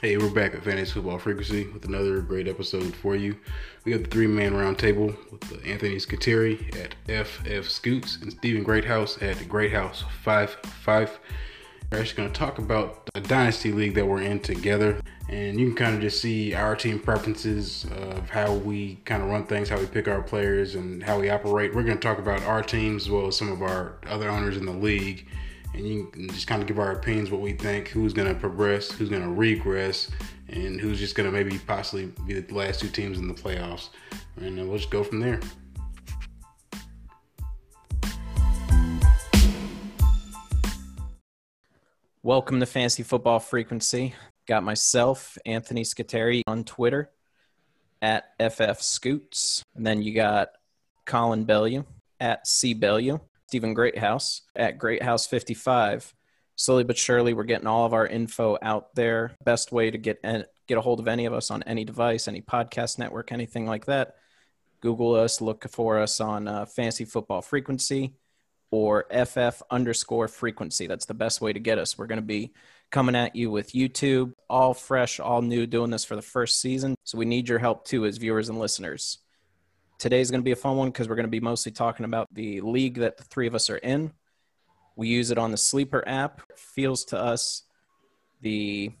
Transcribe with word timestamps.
Hey, 0.00 0.16
we're 0.16 0.30
back 0.30 0.54
at 0.54 0.62
Fantasy 0.62 0.92
Football 0.92 1.18
Frequency 1.18 1.66
with 1.66 1.84
another 1.84 2.20
great 2.20 2.46
episode 2.46 2.94
for 2.94 3.16
you. 3.16 3.34
We 3.84 3.90
have 3.90 4.04
the 4.04 4.08
three 4.08 4.28
man 4.28 4.52
roundtable 4.52 5.08
with 5.32 5.66
Anthony 5.66 5.96
Scuteri 5.96 6.72
at 6.78 7.26
FF 7.26 7.68
Scoots 7.68 8.16
and 8.22 8.30
Stephen 8.30 8.62
Greathouse 8.62 9.20
at 9.20 9.48
Greathouse 9.48 10.04
55. 10.22 11.18
We're 11.90 11.98
actually 11.98 12.16
going 12.16 12.32
to 12.32 12.38
talk 12.38 12.58
about 12.60 13.10
the 13.12 13.22
Dynasty 13.22 13.72
League 13.72 13.94
that 13.94 14.06
we're 14.06 14.22
in 14.22 14.38
together. 14.38 15.00
And 15.28 15.58
you 15.58 15.66
can 15.66 15.74
kind 15.74 15.96
of 15.96 16.00
just 16.00 16.22
see 16.22 16.54
our 16.54 16.76
team 16.76 17.00
preferences 17.00 17.84
of 17.96 18.30
how 18.30 18.54
we 18.54 19.00
kind 19.04 19.20
of 19.20 19.28
run 19.28 19.46
things, 19.46 19.68
how 19.68 19.80
we 19.80 19.86
pick 19.86 20.06
our 20.06 20.22
players, 20.22 20.76
and 20.76 21.02
how 21.02 21.18
we 21.18 21.28
operate. 21.28 21.74
We're 21.74 21.82
going 21.82 21.98
to 21.98 22.08
talk 22.08 22.20
about 22.20 22.40
our 22.44 22.62
teams 22.62 23.06
as 23.06 23.10
well 23.10 23.26
as 23.26 23.36
some 23.36 23.50
of 23.50 23.62
our 23.62 23.96
other 24.06 24.28
owners 24.28 24.56
in 24.56 24.64
the 24.64 24.70
league 24.70 25.26
and 25.74 25.86
you 25.86 26.06
can 26.06 26.28
just 26.28 26.46
kind 26.46 26.62
of 26.62 26.68
give 26.68 26.78
our 26.78 26.92
opinions 26.92 27.30
what 27.30 27.40
we 27.40 27.52
think 27.52 27.88
who's 27.88 28.12
going 28.12 28.28
to 28.28 28.38
progress 28.38 28.90
who's 28.90 29.08
going 29.08 29.22
to 29.22 29.28
regress 29.28 30.10
and 30.50 30.80
who's 30.80 30.98
just 30.98 31.14
going 31.14 31.30
to 31.30 31.32
maybe 31.32 31.58
possibly 31.58 32.06
be 32.26 32.40
the 32.40 32.54
last 32.54 32.80
two 32.80 32.88
teams 32.88 33.18
in 33.18 33.28
the 33.28 33.34
playoffs. 33.34 33.88
And 34.36 34.58
uh, 34.58 34.64
we'll 34.64 34.78
just 34.78 34.90
go 34.90 35.04
from 35.04 35.20
there. 35.20 35.40
Welcome 42.22 42.60
to 42.60 42.66
fantasy 42.66 43.02
football 43.02 43.40
frequency. 43.40 44.14
Got 44.46 44.62
myself 44.62 45.36
anthony 45.44 45.82
scuteri 45.84 46.42
on 46.46 46.64
twitter 46.64 47.10
at 48.00 48.30
ff 48.38 48.82
scoots. 48.82 49.62
And 49.76 49.86
then 49.86 50.02
you 50.02 50.14
got 50.14 50.48
colin 51.04 51.44
bellew 51.44 51.84
at 52.20 52.46
c 52.46 52.74
bellew 52.74 53.20
Stephen 53.48 53.72
Greathouse 53.72 54.42
at 54.54 54.78
Greathouse55. 54.78 56.12
Slowly 56.56 56.84
but 56.84 56.98
surely, 56.98 57.32
we're 57.32 57.44
getting 57.44 57.66
all 57.66 57.86
of 57.86 57.94
our 57.94 58.06
info 58.06 58.58
out 58.60 58.94
there. 58.94 59.34
Best 59.42 59.72
way 59.72 59.90
to 59.90 59.96
get 59.96 60.22
get 60.22 60.76
a 60.76 60.82
hold 60.82 61.00
of 61.00 61.08
any 61.08 61.24
of 61.24 61.32
us 61.32 61.50
on 61.50 61.62
any 61.62 61.84
device, 61.84 62.28
any 62.28 62.42
podcast 62.42 62.98
network, 62.98 63.32
anything 63.32 63.66
like 63.66 63.86
that. 63.86 64.16
Google 64.82 65.14
us, 65.14 65.40
look 65.40 65.66
for 65.70 65.98
us 65.98 66.20
on 66.20 66.46
uh, 66.46 66.66
Football 66.66 67.40
Frequency 67.40 68.12
or 68.70 69.06
FF 69.10 69.62
underscore 69.70 70.28
frequency. 70.28 70.86
That's 70.86 71.06
the 71.06 71.14
best 71.14 71.40
way 71.40 71.54
to 71.54 71.60
get 71.60 71.78
us. 71.78 71.96
We're 71.96 72.06
going 72.06 72.20
to 72.20 72.22
be 72.22 72.52
coming 72.90 73.16
at 73.16 73.34
you 73.34 73.50
with 73.50 73.72
YouTube, 73.72 74.34
all 74.50 74.74
fresh, 74.74 75.20
all 75.20 75.40
new, 75.40 75.66
doing 75.66 75.90
this 75.90 76.04
for 76.04 76.16
the 76.16 76.22
first 76.22 76.60
season. 76.60 76.96
So 77.04 77.16
we 77.16 77.24
need 77.24 77.48
your 77.48 77.60
help 77.60 77.86
too 77.86 78.04
as 78.04 78.18
viewers 78.18 78.50
and 78.50 78.58
listeners. 78.58 79.18
Today's 79.98 80.30
going 80.30 80.40
to 80.40 80.44
be 80.44 80.52
a 80.52 80.56
fun 80.56 80.76
one 80.76 80.88
because 80.88 81.08
we're 81.08 81.16
going 81.16 81.26
to 81.26 81.30
be 81.30 81.40
mostly 81.40 81.72
talking 81.72 82.04
about 82.04 82.28
the 82.32 82.60
league 82.60 82.98
that 82.98 83.16
the 83.16 83.24
three 83.24 83.48
of 83.48 83.54
us 83.54 83.68
are 83.68 83.78
in. 83.78 84.12
We 84.94 85.08
use 85.08 85.32
it 85.32 85.38
on 85.38 85.50
the 85.50 85.56
Sleeper 85.56 86.04
app. 86.06 86.40
Feels 86.56 87.04
to 87.06 87.18
us 87.18 87.64
the 88.40 88.92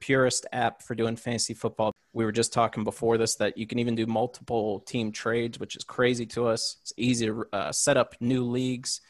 purest 0.00 0.46
app 0.52 0.82
for 0.82 0.94
doing 0.94 1.16
fantasy 1.16 1.54
football. 1.54 1.92
We 2.12 2.24
were 2.24 2.30
just 2.30 2.52
talking 2.52 2.84
before 2.84 3.18
this 3.18 3.34
that 3.36 3.58
you 3.58 3.66
can 3.66 3.80
even 3.80 3.96
do 3.96 4.06
multiple 4.06 4.80
team 4.80 5.10
trades, 5.10 5.58
which 5.58 5.74
is 5.74 5.82
crazy 5.82 6.26
to 6.26 6.46
us. 6.46 6.76
It's 6.82 6.92
easy 6.96 7.26
to 7.26 7.44
uh, 7.52 7.72
set 7.72 7.96
up 7.96 8.14
new 8.20 8.44
leagues, 8.44 9.00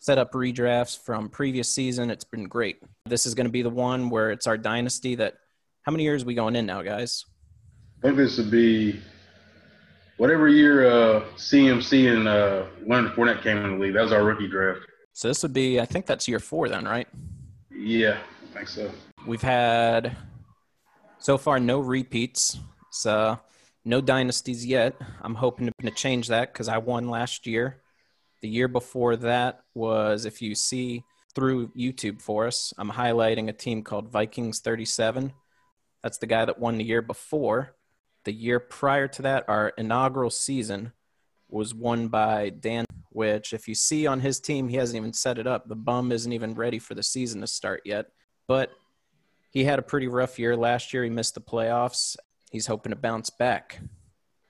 set 0.00 0.18
up 0.18 0.32
redrafts 0.32 0.98
from 1.02 1.30
previous 1.30 1.70
season. 1.70 2.10
It's 2.10 2.24
been 2.24 2.44
great. 2.44 2.82
This 3.06 3.24
is 3.24 3.34
going 3.34 3.46
to 3.46 3.52
be 3.52 3.62
the 3.62 3.70
one 3.70 4.10
where 4.10 4.30
it's 4.30 4.46
our 4.46 4.58
dynasty 4.58 5.14
that 5.14 5.36
how 5.82 5.92
many 5.92 6.04
years 6.04 6.24
are 6.24 6.26
we 6.26 6.34
going 6.34 6.56
in 6.56 6.66
now, 6.66 6.82
guys? 6.82 7.24
I 8.02 8.08
think 8.08 8.18
this 8.18 8.36
would 8.36 8.50
be 8.50 9.00
whatever 10.16 10.48
year 10.48 10.86
uh, 10.86 11.24
CMC 11.36 12.14
and 12.14 12.28
uh, 12.28 12.64
Leonard 12.86 13.12
Fournette 13.12 13.42
came 13.42 13.58
in 13.58 13.78
the 13.78 13.84
league, 13.84 13.94
that 13.94 14.02
was 14.02 14.12
our 14.12 14.24
rookie 14.24 14.48
draft. 14.48 14.80
So 15.12 15.28
this 15.28 15.42
would 15.42 15.52
be, 15.52 15.80
I 15.80 15.84
think 15.84 16.06
that's 16.06 16.26
year 16.26 16.38
four 16.38 16.68
then, 16.68 16.84
right? 16.84 17.08
Yeah, 17.70 18.18
I 18.42 18.54
think 18.54 18.68
so. 18.68 18.90
We've 19.26 19.42
had 19.42 20.16
so 21.18 21.38
far 21.38 21.60
no 21.60 21.80
repeats. 21.80 22.58
So 22.90 23.38
no 23.84 24.00
dynasties 24.00 24.64
yet. 24.64 24.94
I'm 25.22 25.34
hoping 25.34 25.70
to 25.82 25.90
change 25.90 26.28
that 26.28 26.52
because 26.52 26.68
I 26.68 26.78
won 26.78 27.08
last 27.08 27.46
year. 27.46 27.82
The 28.40 28.48
year 28.48 28.68
before 28.68 29.16
that 29.16 29.60
was, 29.74 30.24
if 30.24 30.42
you 30.42 30.54
see 30.54 31.04
through 31.34 31.68
YouTube 31.68 32.20
for 32.20 32.46
us, 32.46 32.72
I'm 32.78 32.90
highlighting 32.90 33.48
a 33.48 33.52
team 33.52 33.82
called 33.82 34.10
Vikings 34.10 34.60
37. 34.60 35.32
That's 36.02 36.18
the 36.18 36.26
guy 36.26 36.44
that 36.44 36.58
won 36.58 36.78
the 36.78 36.84
year 36.84 37.02
before. 37.02 37.74
The 38.24 38.32
year 38.32 38.60
prior 38.60 39.08
to 39.08 39.22
that, 39.22 39.44
our 39.48 39.72
inaugural 39.76 40.30
season 40.30 40.92
was 41.48 41.74
won 41.74 42.08
by 42.08 42.50
Dan, 42.50 42.84
which, 43.10 43.52
if 43.52 43.68
you 43.68 43.74
see 43.74 44.06
on 44.06 44.20
his 44.20 44.40
team, 44.40 44.68
he 44.68 44.76
hasn't 44.76 44.96
even 44.96 45.12
set 45.12 45.38
it 45.38 45.46
up. 45.46 45.68
The 45.68 45.76
bum 45.76 46.12
isn't 46.12 46.32
even 46.32 46.54
ready 46.54 46.78
for 46.78 46.94
the 46.94 47.02
season 47.02 47.40
to 47.40 47.46
start 47.46 47.82
yet. 47.84 48.06
But 48.46 48.70
he 49.50 49.64
had 49.64 49.78
a 49.78 49.82
pretty 49.82 50.08
rough 50.08 50.38
year 50.38 50.56
last 50.56 50.94
year. 50.94 51.04
He 51.04 51.10
missed 51.10 51.34
the 51.34 51.40
playoffs. 51.40 52.16
He's 52.50 52.66
hoping 52.66 52.90
to 52.90 52.96
bounce 52.96 53.28
back. 53.28 53.80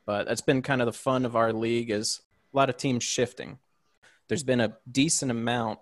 But 0.07 0.27
that's 0.27 0.41
been 0.41 0.63
kind 0.63 0.81
of 0.81 0.87
the 0.87 0.93
fun 0.93 1.25
of 1.25 1.37
our 1.37 1.53
league 1.53 1.91
is 1.91 2.21
a 2.53 2.57
lot 2.57 2.69
of 2.69 2.77
teams 2.77 3.03
shifting. 3.03 3.59
There's 4.29 4.45
been 4.45 4.61
a 4.61 4.77
decent 4.91 5.31
amount 5.31 5.81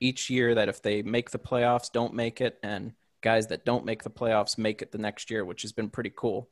each 0.00 0.30
year 0.30 0.54
that 0.54 0.68
if 0.68 0.82
they 0.82 1.02
make 1.02 1.30
the 1.30 1.38
playoffs, 1.38 1.92
don't 1.92 2.14
make 2.14 2.40
it, 2.40 2.58
and 2.62 2.92
guys 3.20 3.46
that 3.48 3.64
don't 3.64 3.84
make 3.84 4.02
the 4.02 4.10
playoffs 4.10 4.58
make 4.58 4.82
it 4.82 4.92
the 4.92 4.98
next 4.98 5.30
year, 5.30 5.44
which 5.44 5.62
has 5.62 5.72
been 5.72 5.88
pretty 5.88 6.12
cool 6.14 6.48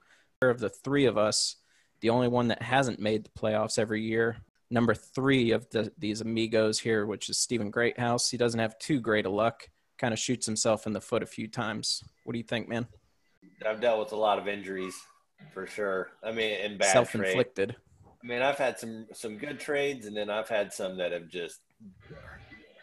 of 0.48 0.58
the 0.58 0.70
three 0.70 1.04
of 1.04 1.18
us, 1.18 1.56
the 2.00 2.08
only 2.08 2.28
one 2.28 2.48
that 2.48 2.62
hasn't 2.62 2.98
made 2.98 3.24
the 3.24 3.30
playoffs 3.38 3.78
every 3.78 4.00
year. 4.00 4.38
Number 4.70 4.94
three 4.94 5.50
of 5.50 5.68
the, 5.68 5.92
these 5.98 6.22
amigos 6.22 6.78
here, 6.78 7.04
which 7.04 7.28
is 7.28 7.36
Stephen 7.36 7.70
Greathouse. 7.70 8.30
He 8.30 8.38
doesn't 8.38 8.60
have 8.60 8.78
too 8.78 9.00
great 9.00 9.26
a 9.26 9.30
luck. 9.30 9.68
Kind 9.98 10.14
of 10.14 10.18
shoots 10.18 10.46
himself 10.46 10.86
in 10.86 10.94
the 10.94 11.00
foot 11.00 11.22
a 11.22 11.26
few 11.26 11.46
times. 11.46 12.02
What 12.24 12.32
do 12.32 12.38
you 12.38 12.44
think, 12.44 12.68
man? 12.68 12.86
I've 13.66 13.82
dealt 13.82 14.00
with 14.00 14.12
a 14.12 14.16
lot 14.16 14.38
of 14.38 14.48
injuries 14.48 14.94
for 15.52 15.66
sure. 15.66 16.12
I 16.24 16.32
mean, 16.32 16.58
and 16.62 16.78
bad 16.78 16.92
self-inflicted. 16.92 17.70
Trade. 17.70 17.78
I 18.22 18.26
mean, 18.26 18.40
I've 18.40 18.56
had 18.56 18.78
some 18.78 19.06
some 19.12 19.36
good 19.36 19.60
trades, 19.60 20.06
and 20.06 20.16
then 20.16 20.30
I've 20.30 20.48
had 20.48 20.72
some 20.72 20.96
that 20.98 21.12
have 21.12 21.28
just 21.28 21.60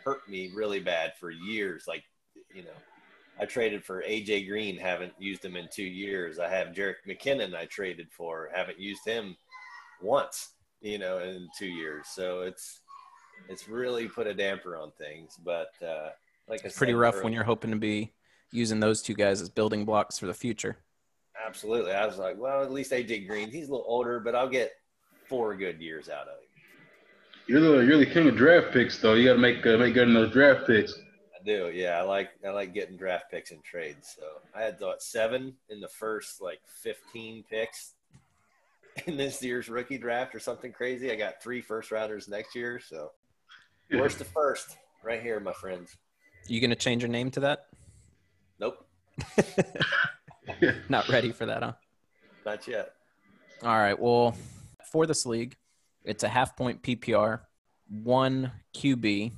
hurt 0.03 0.27
me 0.29 0.51
really 0.53 0.79
bad 0.79 1.13
for 1.19 1.31
years. 1.31 1.85
Like, 1.87 2.03
you 2.53 2.63
know, 2.63 2.69
I 3.39 3.45
traded 3.45 3.83
for 3.83 4.01
AJ 4.01 4.47
Green, 4.47 4.77
haven't 4.77 5.13
used 5.19 5.45
him 5.45 5.55
in 5.55 5.67
two 5.71 5.83
years. 5.83 6.39
I 6.39 6.49
have 6.49 6.69
Jerick 6.69 6.95
McKinnon 7.07 7.55
I 7.55 7.65
traded 7.65 8.11
for, 8.11 8.49
haven't 8.53 8.79
used 8.79 9.05
him 9.05 9.37
once, 10.01 10.53
you 10.81 10.97
know, 10.97 11.19
in 11.19 11.47
two 11.57 11.67
years. 11.67 12.07
So 12.13 12.41
it's 12.41 12.81
it's 13.49 13.67
really 13.67 14.07
put 14.07 14.25
a 14.25 14.33
damper 14.33 14.75
on 14.75 14.91
things. 14.97 15.37
But 15.43 15.71
uh, 15.85 16.09
like 16.47 16.63
it's 16.65 16.77
pretty 16.77 16.93
rough 16.93 17.15
earlier, 17.15 17.23
when 17.25 17.33
you're 17.33 17.43
hoping 17.43 17.71
to 17.71 17.77
be 17.77 18.13
using 18.51 18.79
those 18.79 19.01
two 19.01 19.13
guys 19.13 19.41
as 19.41 19.49
building 19.49 19.85
blocks 19.85 20.17
for 20.17 20.25
the 20.25 20.33
future. 20.33 20.77
Absolutely. 21.45 21.91
I 21.91 22.05
was 22.07 22.17
like, 22.17 22.37
well, 22.39 22.63
at 22.63 22.71
least 22.71 22.91
AJ 22.91 23.27
Green, 23.27 23.51
he's 23.51 23.67
a 23.67 23.71
little 23.71 23.85
older, 23.87 24.19
but 24.19 24.33
I'll 24.33 24.49
get 24.49 24.71
four 25.27 25.55
good 25.55 25.79
years 25.79 26.09
out 26.09 26.23
of 26.23 26.29
him. 26.29 26.43
You're 27.45 27.61
the 27.61 27.85
you're 27.85 27.97
the 27.99 28.05
king 28.05 28.27
of 28.27 28.35
draft 28.35 28.73
picks, 28.73 28.99
though. 28.99 29.13
You 29.13 29.25
got 29.27 29.33
to 29.33 29.39
make 29.39 29.65
uh, 29.65 29.77
make 29.77 29.93
good 29.93 30.07
in 30.07 30.15
those 30.15 30.31
draft 30.31 30.65
picks 30.65 30.99
do. 31.45 31.71
Yeah, 31.73 31.99
I 31.99 32.01
like 32.01 32.29
I 32.45 32.49
like 32.49 32.73
getting 32.73 32.97
draft 32.97 33.25
picks 33.31 33.51
and 33.51 33.63
trades. 33.63 34.15
So 34.17 34.23
I 34.55 34.63
had 34.63 34.79
thought 34.79 35.01
seven 35.01 35.53
in 35.69 35.79
the 35.79 35.87
first 35.87 36.41
like 36.41 36.59
fifteen 36.65 37.43
picks 37.49 37.93
in 39.05 39.17
this 39.17 39.41
year's 39.43 39.69
rookie 39.69 39.97
draft 39.97 40.33
or 40.33 40.39
something 40.39 40.71
crazy. 40.71 41.11
I 41.11 41.15
got 41.15 41.41
three 41.41 41.61
first 41.61 41.91
rounders 41.91 42.27
next 42.27 42.55
year. 42.55 42.79
So 42.79 43.11
where's 43.89 44.15
the 44.15 44.25
first? 44.25 44.77
Right 45.03 45.21
here, 45.21 45.39
my 45.39 45.53
friends. 45.53 45.95
You 46.47 46.59
gonna 46.59 46.75
change 46.75 47.03
your 47.03 47.11
name 47.11 47.31
to 47.31 47.39
that? 47.41 47.67
Nope. 48.59 48.85
Not 50.89 51.07
ready 51.09 51.31
for 51.31 51.45
that, 51.45 51.63
huh? 51.63 51.73
Not 52.45 52.67
yet. 52.67 52.93
All 53.63 53.77
right. 53.77 53.97
Well, 53.97 54.35
for 54.91 55.05
this 55.05 55.25
league, 55.25 55.55
it's 56.03 56.23
a 56.23 56.29
half 56.29 56.55
point 56.55 56.81
PPR, 56.81 57.41
one 57.89 58.51
QB, 58.75 59.31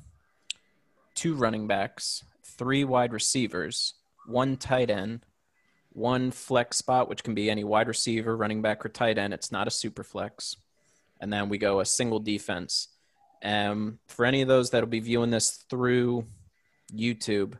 two 1.20 1.36
running 1.36 1.68
backs, 1.68 2.24
three 2.46 2.86
wide 2.86 3.12
receivers, 3.12 3.96
one 4.26 4.56
tight 4.56 4.90
end, 4.90 5.20
one 5.90 6.32
flex 6.32 6.78
spot, 6.78 7.10
which 7.10 7.26
can 7.26 7.36
be 7.36 7.50
any 7.50 7.66
wide 7.66 7.90
receiver, 7.90 8.38
running 8.38 8.62
back, 8.62 8.86
or 8.86 8.90
tight 8.90 9.18
end. 9.18 9.34
It's 9.34 9.52
not 9.52 9.68
a 9.68 9.72
super 9.72 10.06
flex. 10.06 10.56
And 11.20 11.34
then 11.34 11.50
we 11.50 11.58
go 11.58 11.82
a 11.82 11.86
single 11.86 12.20
defense. 12.20 12.88
Um, 13.44 14.00
for 14.08 14.24
any 14.24 14.42
of 14.42 14.48
those 14.48 14.70
that'll 14.70 14.88
be 14.88 15.02
viewing 15.02 15.30
this 15.30 15.66
through 15.70 16.24
YouTube, 16.96 17.56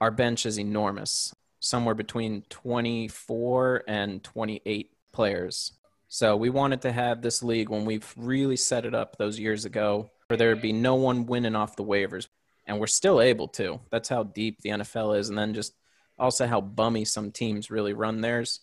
our 0.00 0.12
bench 0.12 0.46
is 0.46 0.56
enormous, 0.56 1.34
somewhere 1.58 1.96
between 1.96 2.42
24 2.48 3.82
and 3.88 4.22
28 4.22 4.92
players. 5.10 5.72
So 6.06 6.36
we 6.36 6.48
wanted 6.48 6.82
to 6.82 6.92
have 6.92 7.22
this 7.22 7.42
league 7.42 7.70
when 7.70 7.86
we've 7.86 8.14
really 8.16 8.56
set 8.56 8.86
it 8.86 8.94
up 8.94 9.16
those 9.18 9.36
years 9.36 9.64
ago, 9.64 10.12
where 10.28 10.36
there 10.36 10.50
would 10.50 10.62
be 10.62 10.72
no 10.72 10.94
one 10.94 11.26
winning 11.26 11.56
off 11.56 11.74
the 11.74 11.82
waivers 11.82 12.28
and 12.66 12.78
we're 12.78 12.86
still 12.86 13.20
able 13.20 13.48
to. 13.48 13.80
That's 13.90 14.08
how 14.08 14.24
deep 14.24 14.60
the 14.62 14.70
NFL 14.70 15.18
is, 15.18 15.28
and 15.28 15.38
then 15.38 15.54
just 15.54 15.74
also 16.18 16.46
how 16.46 16.60
bummy 16.60 17.04
some 17.04 17.30
teams 17.30 17.70
really 17.70 17.92
run 17.92 18.20
theirs. 18.20 18.60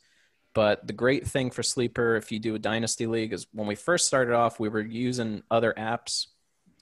But 0.53 0.85
the 0.85 0.93
great 0.93 1.27
thing 1.27 1.49
for 1.51 1.63
Sleeper, 1.63 2.15
if 2.15 2.31
you 2.31 2.39
do 2.39 2.55
a 2.55 2.59
dynasty 2.59 3.07
league, 3.07 3.33
is 3.33 3.47
when 3.53 3.67
we 3.67 3.75
first 3.75 4.07
started 4.07 4.33
off, 4.33 4.59
we 4.59 4.69
were 4.69 4.81
using 4.81 5.43
other 5.49 5.73
apps, 5.77 6.27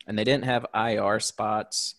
and 0.08 0.18
they 0.18 0.24
didn't 0.24 0.46
have 0.46 0.66
IR 0.74 1.20
spots. 1.20 1.96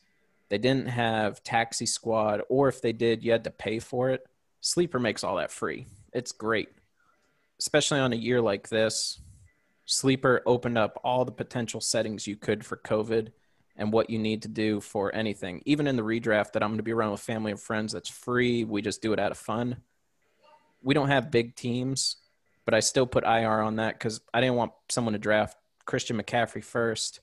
They 0.49 0.59
didn't 0.59 0.89
have 0.89 1.45
Taxi 1.45 1.87
Squad, 1.87 2.43
or 2.49 2.69
if 2.69 2.83
they 2.83 2.93
did, 2.93 3.23
you 3.23 3.31
had 3.31 3.45
to 3.45 3.51
pay 3.51 3.79
for 3.79 4.11
it. 4.11 4.27
Sleeper 4.61 4.99
makes 4.99 5.23
all 5.23 5.37
that 5.37 5.53
free. 5.53 5.87
It's 6.13 6.33
great, 6.33 6.71
especially 7.61 8.01
on 8.01 8.13
a 8.13 8.17
year 8.17 8.41
like 8.41 8.69
this. 8.69 9.21
Sleeper 9.87 10.43
opened 10.47 10.77
up 10.77 11.01
all 11.05 11.25
the 11.25 11.33
potential 11.33 11.81
settings 11.81 12.27
you 12.27 12.37
could 12.37 12.65
for 12.65 12.77
COVID 12.77 13.29
and 13.81 13.91
what 13.91 14.11
you 14.11 14.19
need 14.19 14.43
to 14.43 14.49
do 14.49 14.79
for 14.79 15.13
anything. 15.15 15.63
Even 15.65 15.87
in 15.87 15.97
the 15.97 16.05
redraft 16.05 16.53
that 16.53 16.63
I'm 16.63 16.69
going 16.69 16.77
to 16.77 16.85
be 16.85 16.93
running 16.93 17.13
with 17.13 17.23
family 17.23 17.51
and 17.51 17.59
friends, 17.59 17.95
that's 17.95 18.11
free. 18.11 18.63
We 18.63 18.83
just 18.83 19.01
do 19.01 19.15
it 19.15 19.19
out 19.19 19.33
of 19.33 19.39
fun. 19.39 19.79
We 20.83 20.93
don't 20.93 21.09
have 21.09 21.31
big 21.31 21.57
teams, 21.57 22.17
but 22.67 22.75
I 22.75 22.81
still 22.81 23.07
put 23.07 23.25
IR 23.25 23.63
on 23.63 23.77
that 23.77 23.95
because 23.95 24.21
I 24.35 24.43
didn't 24.43 24.57
want 24.57 24.73
someone 24.91 25.15
to 25.15 25.19
draft 25.19 25.57
Christian 25.87 26.21
McCaffrey 26.21 26.63
first, 26.63 27.21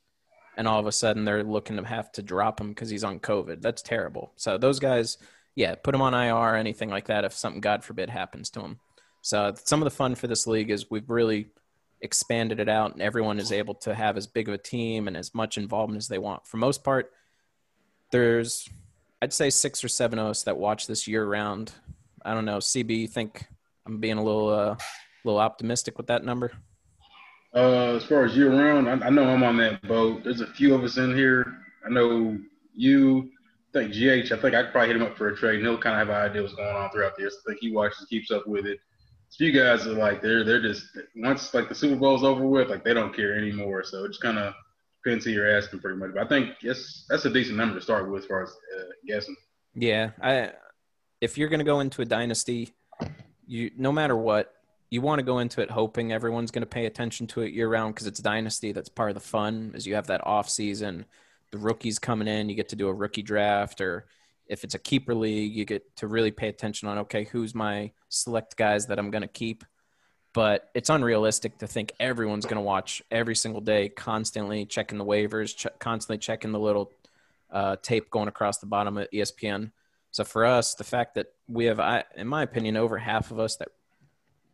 and 0.57 0.67
all 0.67 0.79
of 0.79 0.87
a 0.87 0.91
sudden 0.91 1.25
they're 1.25 1.43
looking 1.43 1.77
to 1.77 1.85
have 1.85 2.11
to 2.13 2.23
drop 2.23 2.59
him 2.59 2.69
because 2.69 2.89
he's 2.89 3.03
on 3.03 3.19
COVID. 3.19 3.61
That's 3.61 3.83
terrible. 3.83 4.33
So 4.35 4.57
those 4.57 4.79
guys, 4.79 5.19
yeah, 5.55 5.75
put 5.75 5.93
him 5.93 6.01
on 6.01 6.15
IR, 6.15 6.33
or 6.33 6.55
anything 6.55 6.89
like 6.89 7.05
that, 7.05 7.23
if 7.23 7.33
something 7.33 7.61
God 7.61 7.83
forbid 7.83 8.09
happens 8.09 8.49
to 8.51 8.61
him. 8.61 8.79
So 9.21 9.53
some 9.63 9.81
of 9.81 9.85
the 9.85 9.95
fun 9.95 10.15
for 10.15 10.25
this 10.25 10.47
league 10.47 10.71
is 10.71 10.89
we've 10.89 11.09
really 11.09 11.49
expanded 12.01 12.59
it 12.59 12.69
out 12.69 12.93
and 12.93 13.01
everyone 13.01 13.39
is 13.39 13.51
able 13.51 13.73
to 13.73 13.93
have 13.93 14.17
as 14.17 14.27
big 14.27 14.47
of 14.47 14.53
a 14.53 14.57
team 14.57 15.07
and 15.07 15.17
as 15.17 15.33
much 15.33 15.57
involvement 15.57 15.97
as 15.97 16.07
they 16.07 16.19
want. 16.19 16.45
For 16.45 16.57
most 16.57 16.83
part, 16.83 17.11
there's 18.11 18.69
I'd 19.21 19.33
say 19.33 19.49
six 19.49 19.83
or 19.83 19.87
seven 19.87 20.19
of 20.19 20.27
us 20.27 20.43
that 20.43 20.57
watch 20.57 20.87
this 20.87 21.07
year 21.07 21.25
round. 21.25 21.71
I 22.23 22.33
don't 22.33 22.45
know, 22.45 22.57
CB, 22.57 22.99
you 22.99 23.07
think 23.07 23.45
I'm 23.85 23.99
being 23.99 24.17
a 24.17 24.23
little 24.23 24.49
uh, 24.49 24.75
little 25.23 25.39
optimistic 25.39 25.97
with 25.97 26.07
that 26.07 26.23
number? 26.23 26.51
Uh, 27.55 27.95
as 27.95 28.03
far 28.03 28.25
as 28.25 28.35
year 28.35 28.51
round, 28.51 28.87
I, 28.87 29.07
I, 29.07 29.09
know 29.09 29.27
I'm 29.27 29.41
on 29.41 29.57
that 29.57 29.81
boat. 29.87 30.23
There's 30.23 30.41
a 30.41 30.47
few 30.47 30.75
of 30.75 30.83
us 30.83 30.97
in 30.97 31.15
here. 31.15 31.59
I 31.85 31.89
know 31.89 32.37
you. 32.75 33.31
I 33.73 33.79
think 33.79 33.93
GH. 33.93 34.31
I 34.31 34.37
think 34.37 34.55
I 34.55 34.63
could 34.63 34.71
probably 34.71 34.87
hit 34.87 34.97
him 34.97 35.03
up 35.03 35.17
for 35.17 35.29
a 35.29 35.35
trade, 35.35 35.55
and 35.55 35.63
he'll 35.63 35.77
kind 35.77 35.99
of 35.99 36.07
have 36.07 36.15
an 36.15 36.29
idea 36.29 36.41
what's 36.41 36.55
going 36.55 36.75
on 36.75 36.89
throughout 36.91 37.15
the 37.15 37.23
year. 37.23 37.31
So 37.31 37.37
I 37.45 37.51
think 37.51 37.59
he 37.61 37.71
watches, 37.71 38.05
keeps 38.09 38.31
up 38.31 38.45
with 38.47 38.65
it 38.65 38.79
few 39.35 39.51
guys 39.51 39.85
are 39.85 39.93
like 39.93 40.21
they're 40.21 40.43
they're 40.43 40.61
just 40.61 40.85
once 41.15 41.53
like 41.53 41.69
the 41.69 41.75
Super 41.75 41.95
Bowl's 41.95 42.23
over 42.23 42.45
with, 42.45 42.69
like 42.69 42.83
they 42.83 42.93
don't 42.93 43.15
care 43.15 43.37
anymore. 43.37 43.83
So 43.83 44.07
just 44.07 44.21
kind 44.21 44.37
of 44.37 44.53
depends 45.03 45.25
who 45.25 45.31
you're 45.31 45.57
asking 45.57 45.79
pretty 45.79 45.97
much. 45.97 46.11
But 46.13 46.25
I 46.25 46.27
think 46.27 46.51
yes, 46.61 47.05
that's 47.09 47.25
a 47.25 47.29
decent 47.29 47.57
number 47.57 47.75
to 47.75 47.81
start 47.81 48.09
with 48.09 48.23
as 48.23 48.27
far 48.27 48.43
as 48.43 48.49
uh, 48.49 48.83
guessing. 49.05 49.35
Yeah, 49.75 50.11
I 50.21 50.51
if 51.21 51.37
you're 51.37 51.49
gonna 51.49 51.63
go 51.63 51.79
into 51.79 52.01
a 52.01 52.05
dynasty, 52.05 52.73
you 53.45 53.71
no 53.77 53.91
matter 53.91 54.15
what, 54.15 54.53
you 54.89 55.01
want 55.01 55.19
to 55.19 55.23
go 55.23 55.39
into 55.39 55.61
it 55.61 55.69
hoping 55.69 56.11
everyone's 56.11 56.51
gonna 56.51 56.65
pay 56.65 56.85
attention 56.85 57.27
to 57.27 57.41
it 57.41 57.53
year 57.53 57.69
round 57.69 57.95
because 57.95 58.07
it's 58.07 58.19
dynasty. 58.19 58.71
That's 58.71 58.89
part 58.89 59.09
of 59.09 59.15
the 59.15 59.21
fun. 59.21 59.73
Is 59.75 59.85
you 59.85 59.95
have 59.95 60.07
that 60.07 60.25
off 60.25 60.49
season, 60.49 61.05
the 61.51 61.57
rookies 61.57 61.99
coming 61.99 62.27
in, 62.27 62.49
you 62.49 62.55
get 62.55 62.69
to 62.69 62.75
do 62.75 62.87
a 62.87 62.93
rookie 62.93 63.21
draft 63.21 63.81
or 63.81 64.07
if 64.49 64.63
it's 64.63 64.75
a 64.75 64.79
keeper 64.79 65.13
league, 65.13 65.53
you 65.53 65.65
get 65.65 65.95
to 65.97 66.07
really 66.07 66.31
pay 66.31 66.47
attention 66.47 66.87
on 66.87 66.99
okay, 66.99 67.25
who's 67.25 67.53
my 67.53 67.91
select 68.09 68.57
guys 68.57 68.87
that 68.87 68.99
I'm 68.99 69.11
going 69.11 69.21
to 69.21 69.27
keep. 69.27 69.63
But 70.33 70.69
it's 70.75 70.89
unrealistic 70.89 71.57
to 71.59 71.67
think 71.67 71.93
everyone's 71.99 72.45
going 72.45 72.57
to 72.57 72.61
watch 72.61 73.01
every 73.09 73.35
single 73.35 73.61
day, 73.61 73.89
constantly 73.89 74.65
checking 74.65 74.97
the 74.97 75.05
waivers, 75.05 75.55
ch- 75.55 75.79
constantly 75.79 76.19
checking 76.19 76.51
the 76.51 76.59
little 76.59 76.91
uh, 77.51 77.77
tape 77.81 78.09
going 78.11 78.27
across 78.27 78.59
the 78.59 78.65
bottom 78.65 78.97
of 78.97 79.07
ESPN. 79.11 79.71
So 80.11 80.23
for 80.23 80.45
us, 80.45 80.75
the 80.75 80.83
fact 80.83 81.15
that 81.15 81.27
we 81.47 81.65
have, 81.65 81.79
I, 81.79 82.03
in 82.15 82.27
my 82.27 82.43
opinion, 82.43 82.77
over 82.77 82.97
half 82.97 83.31
of 83.31 83.39
us 83.39 83.55
that 83.57 83.69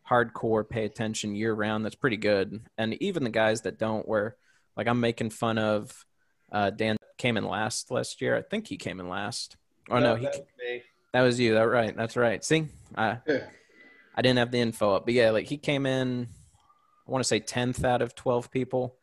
hardcore 0.10 0.68
pay 0.68 0.86
attention 0.86 1.36
year 1.36 1.54
round, 1.54 1.84
that's 1.84 1.96
pretty 1.96 2.18
good. 2.18 2.62
And 2.78 2.94
even 3.02 3.24
the 3.24 3.30
guys 3.30 3.62
that 3.62 3.80
don't, 3.80 4.08
where 4.08 4.38
like 4.78 4.88
I'm 4.88 5.00
making 5.00 5.32
fun 5.32 5.58
of 5.58 6.06
uh, 6.52 6.70
Dan 6.70 6.98
came 7.18 7.38
in 7.38 7.46
last 7.46 7.92
last 7.92 8.22
year. 8.22 8.36
I 8.38 8.42
think 8.42 8.68
he 8.68 8.78
came 8.78 9.00
in 9.00 9.10
last. 9.10 9.58
Oh 9.90 10.00
no, 10.00 10.00
no 10.00 10.16
he, 10.16 10.26
that 10.26 10.34
was, 10.34 10.82
that 11.14 11.22
was 11.22 11.40
you. 11.40 11.54
That 11.56 11.64
right. 11.64 11.96
That's 11.96 12.18
right. 12.18 12.44
See, 12.44 12.68
I 12.96 13.20
yeah. 13.28 13.46
I 14.16 14.22
didn't 14.22 14.38
have 14.38 14.52
the 14.52 14.60
info 14.60 14.96
up, 14.96 15.06
but 15.06 15.14
yeah, 15.14 15.32
like 15.32 15.48
he 15.48 15.58
came 15.58 15.86
in. 15.86 16.28
I 17.08 17.12
want 17.12 17.24
to 17.24 17.28
say 17.28 17.40
tenth 17.40 17.84
out 17.84 18.02
of 18.02 18.16
twelve 18.16 18.52
people. 18.52 18.96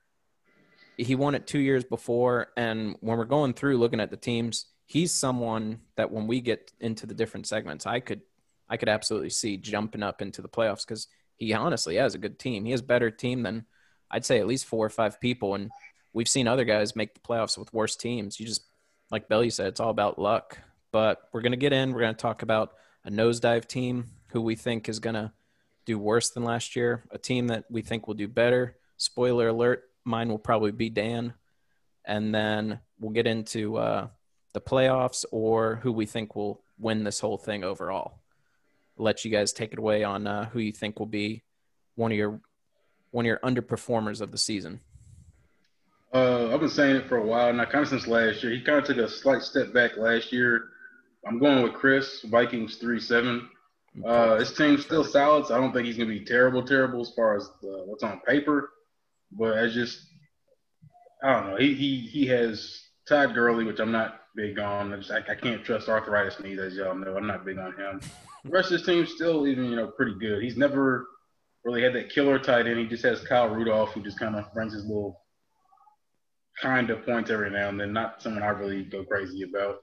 He 0.96 1.14
won 1.14 1.34
it 1.34 1.46
two 1.46 1.58
years 1.58 1.84
before, 1.84 2.48
and 2.56 2.96
when 3.00 3.16
we're 3.16 3.24
going 3.24 3.54
through 3.54 3.78
looking 3.78 4.00
at 4.00 4.10
the 4.10 4.16
teams, 4.16 4.66
he's 4.86 5.12
someone 5.12 5.80
that 5.96 6.10
when 6.10 6.26
we 6.26 6.40
get 6.40 6.72
into 6.80 7.06
the 7.06 7.14
different 7.14 7.46
segments, 7.46 7.86
I 7.86 8.00
could 8.00 8.22
I 8.68 8.76
could 8.76 8.88
absolutely 8.88 9.30
see 9.30 9.56
jumping 9.56 10.02
up 10.02 10.22
into 10.22 10.42
the 10.42 10.48
playoffs 10.48 10.86
because 10.86 11.08
he 11.36 11.52
honestly 11.54 11.96
has 11.96 12.14
a 12.14 12.18
good 12.18 12.38
team. 12.38 12.64
He 12.64 12.70
has 12.70 12.80
a 12.80 12.84
better 12.84 13.10
team 13.10 13.42
than 13.42 13.66
I'd 14.10 14.24
say 14.24 14.38
at 14.38 14.46
least 14.46 14.66
four 14.66 14.84
or 14.84 14.90
five 14.90 15.20
people, 15.20 15.54
and 15.54 15.70
we've 16.12 16.28
seen 16.28 16.48
other 16.48 16.64
guys 16.64 16.96
make 16.96 17.14
the 17.14 17.20
playoffs 17.20 17.56
with 17.56 17.72
worse 17.72 17.96
teams. 17.96 18.38
You 18.38 18.46
just 18.46 18.64
like 19.10 19.28
Belly 19.28 19.50
said, 19.50 19.68
it's 19.68 19.80
all 19.80 19.90
about 19.90 20.18
luck. 20.18 20.58
But 20.92 21.28
we're 21.32 21.42
going 21.42 21.52
to 21.52 21.58
get 21.58 21.72
in. 21.72 21.92
We're 21.92 22.00
going 22.00 22.14
to 22.14 22.20
talk 22.20 22.42
about 22.42 22.74
a 23.04 23.10
nosedive 23.10 23.66
team 23.66 24.06
who 24.28 24.40
we 24.40 24.56
think 24.56 24.88
is 24.88 24.98
going 24.98 25.14
to 25.14 25.32
do 25.84 25.98
worse 25.98 26.30
than 26.30 26.44
last 26.44 26.76
year, 26.76 27.04
a 27.10 27.18
team 27.18 27.48
that 27.48 27.64
we 27.70 27.82
think 27.82 28.06
will 28.06 28.14
do 28.14 28.28
better. 28.28 28.76
Spoiler 28.96 29.48
alert, 29.48 29.84
mine 30.04 30.28
will 30.28 30.38
probably 30.38 30.72
be 30.72 30.90
Dan. 30.90 31.34
And 32.04 32.34
then 32.34 32.80
we'll 32.98 33.12
get 33.12 33.26
into 33.26 33.76
uh, 33.76 34.08
the 34.52 34.60
playoffs 34.60 35.24
or 35.30 35.76
who 35.82 35.92
we 35.92 36.06
think 36.06 36.34
will 36.34 36.62
win 36.78 37.04
this 37.04 37.20
whole 37.20 37.38
thing 37.38 37.64
overall. 37.64 38.18
Let 38.96 39.24
you 39.24 39.30
guys 39.30 39.52
take 39.52 39.72
it 39.72 39.78
away 39.78 40.04
on 40.04 40.26
uh, 40.26 40.46
who 40.50 40.58
you 40.58 40.72
think 40.72 40.98
will 40.98 41.06
be 41.06 41.42
one 41.94 42.12
of 42.12 42.18
your 42.18 42.40
one 43.10 43.24
of 43.24 43.28
your 43.28 43.38
underperformers 43.38 44.20
of 44.20 44.30
the 44.30 44.38
season. 44.38 44.80
Uh, 46.12 46.52
I've 46.52 46.60
been 46.60 46.68
saying 46.68 46.96
it 46.96 47.08
for 47.08 47.18
a 47.18 47.24
while 47.24 47.52
now, 47.52 47.64
kind 47.64 47.82
of 47.82 47.88
since 47.88 48.06
last 48.06 48.42
year. 48.42 48.52
He 48.52 48.60
kind 48.60 48.78
of 48.78 48.84
took 48.84 48.98
a 48.98 49.08
slight 49.08 49.42
step 49.42 49.72
back 49.72 49.96
last 49.96 50.32
year. 50.32 50.69
I'm 51.26 51.38
going 51.38 51.62
with 51.62 51.74
Chris, 51.74 52.22
Vikings 52.22 52.76
3 52.76 53.00
7. 53.00 53.48
Uh, 54.04 54.36
his 54.36 54.52
team's 54.52 54.84
still 54.84 55.04
solid, 55.04 55.46
so 55.46 55.54
I 55.54 55.58
don't 55.58 55.72
think 55.72 55.86
he's 55.86 55.96
going 55.96 56.08
to 56.08 56.18
be 56.18 56.24
terrible, 56.24 56.62
terrible 56.62 57.00
as 57.00 57.10
far 57.10 57.36
as 57.36 57.44
uh, 57.64 57.84
what's 57.86 58.02
on 58.02 58.20
paper. 58.20 58.70
But 59.32 59.58
I 59.58 59.68
just, 59.68 60.06
I 61.22 61.32
don't 61.32 61.50
know. 61.50 61.56
He 61.56 61.74
he 61.74 62.00
he 62.00 62.26
has 62.26 62.82
Todd 63.08 63.34
Gurley, 63.34 63.64
which 63.64 63.80
I'm 63.80 63.92
not 63.92 64.20
big 64.36 64.58
on. 64.58 64.92
I, 64.92 64.96
just, 64.96 65.10
I, 65.10 65.18
I 65.28 65.34
can't 65.34 65.64
trust 65.64 65.88
arthritis 65.88 66.40
knees, 66.40 66.58
as 66.58 66.74
y'all 66.74 66.94
know. 66.94 67.16
I'm 67.16 67.26
not 67.26 67.44
big 67.44 67.58
on 67.58 67.76
him. 67.76 68.00
The 68.44 68.50
rest 68.50 68.70
of 68.70 68.78
his 68.78 68.86
team's 68.86 69.12
still 69.12 69.46
even, 69.46 69.64
you 69.66 69.76
know, 69.76 69.88
pretty 69.88 70.14
good. 70.14 70.42
He's 70.42 70.56
never 70.56 71.06
really 71.64 71.82
had 71.82 71.92
that 71.94 72.10
killer 72.10 72.38
tight 72.38 72.66
end. 72.66 72.78
He 72.78 72.86
just 72.86 73.04
has 73.04 73.20
Kyle 73.22 73.48
Rudolph, 73.48 73.92
who 73.92 74.02
just 74.02 74.18
kind 74.18 74.36
of 74.36 74.52
brings 74.54 74.72
his 74.72 74.84
little 74.84 75.20
kind 76.60 76.90
of 76.90 77.04
points 77.04 77.30
every 77.30 77.50
now 77.50 77.68
and 77.68 77.80
then. 77.80 77.92
Not 77.92 78.22
someone 78.22 78.42
I 78.42 78.48
really 78.48 78.84
go 78.84 79.04
crazy 79.04 79.42
about. 79.42 79.80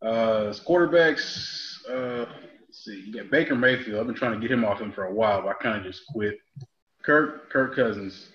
Uh, 0.00 0.52
quarterbacks, 0.66 1.78
uh, 1.90 2.26
let's 2.66 2.84
see. 2.84 3.04
You 3.06 3.14
got 3.14 3.30
Baker 3.30 3.56
Mayfield. 3.56 4.00
I've 4.00 4.06
been 4.06 4.14
trying 4.14 4.32
to 4.32 4.40
get 4.40 4.50
him 4.50 4.64
off 4.64 4.80
him 4.80 4.92
for 4.92 5.04
a 5.04 5.12
while, 5.12 5.42
but 5.42 5.48
I 5.48 5.54
kind 5.54 5.76
of 5.76 5.82
just 5.82 6.06
quit. 6.06 6.38
Kirk, 7.02 7.50
Kirk 7.50 7.74
Cousins. 7.74 8.28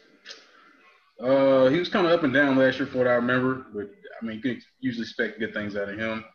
Uh, 1.20 1.67
he 1.67 1.79
was 1.79 1.89
kind 1.89 2.05
of 2.05 2.12
up 2.12 2.24
and 2.24 2.34
down 2.34 2.58
last 2.58 2.79
year, 2.79 2.88
for 2.88 2.98
what 2.98 3.08
I 3.08 3.13
remember. 3.13 3.65
But 3.74 3.91
I 4.22 4.25
mean, 4.25 4.38
you 4.38 4.41
can 4.41 4.62
usually 4.79 5.03
expect 5.03 5.39
good 5.39 5.53
things 5.53 5.75
out 5.75 5.89
of 5.89 5.98
him. 5.98 6.25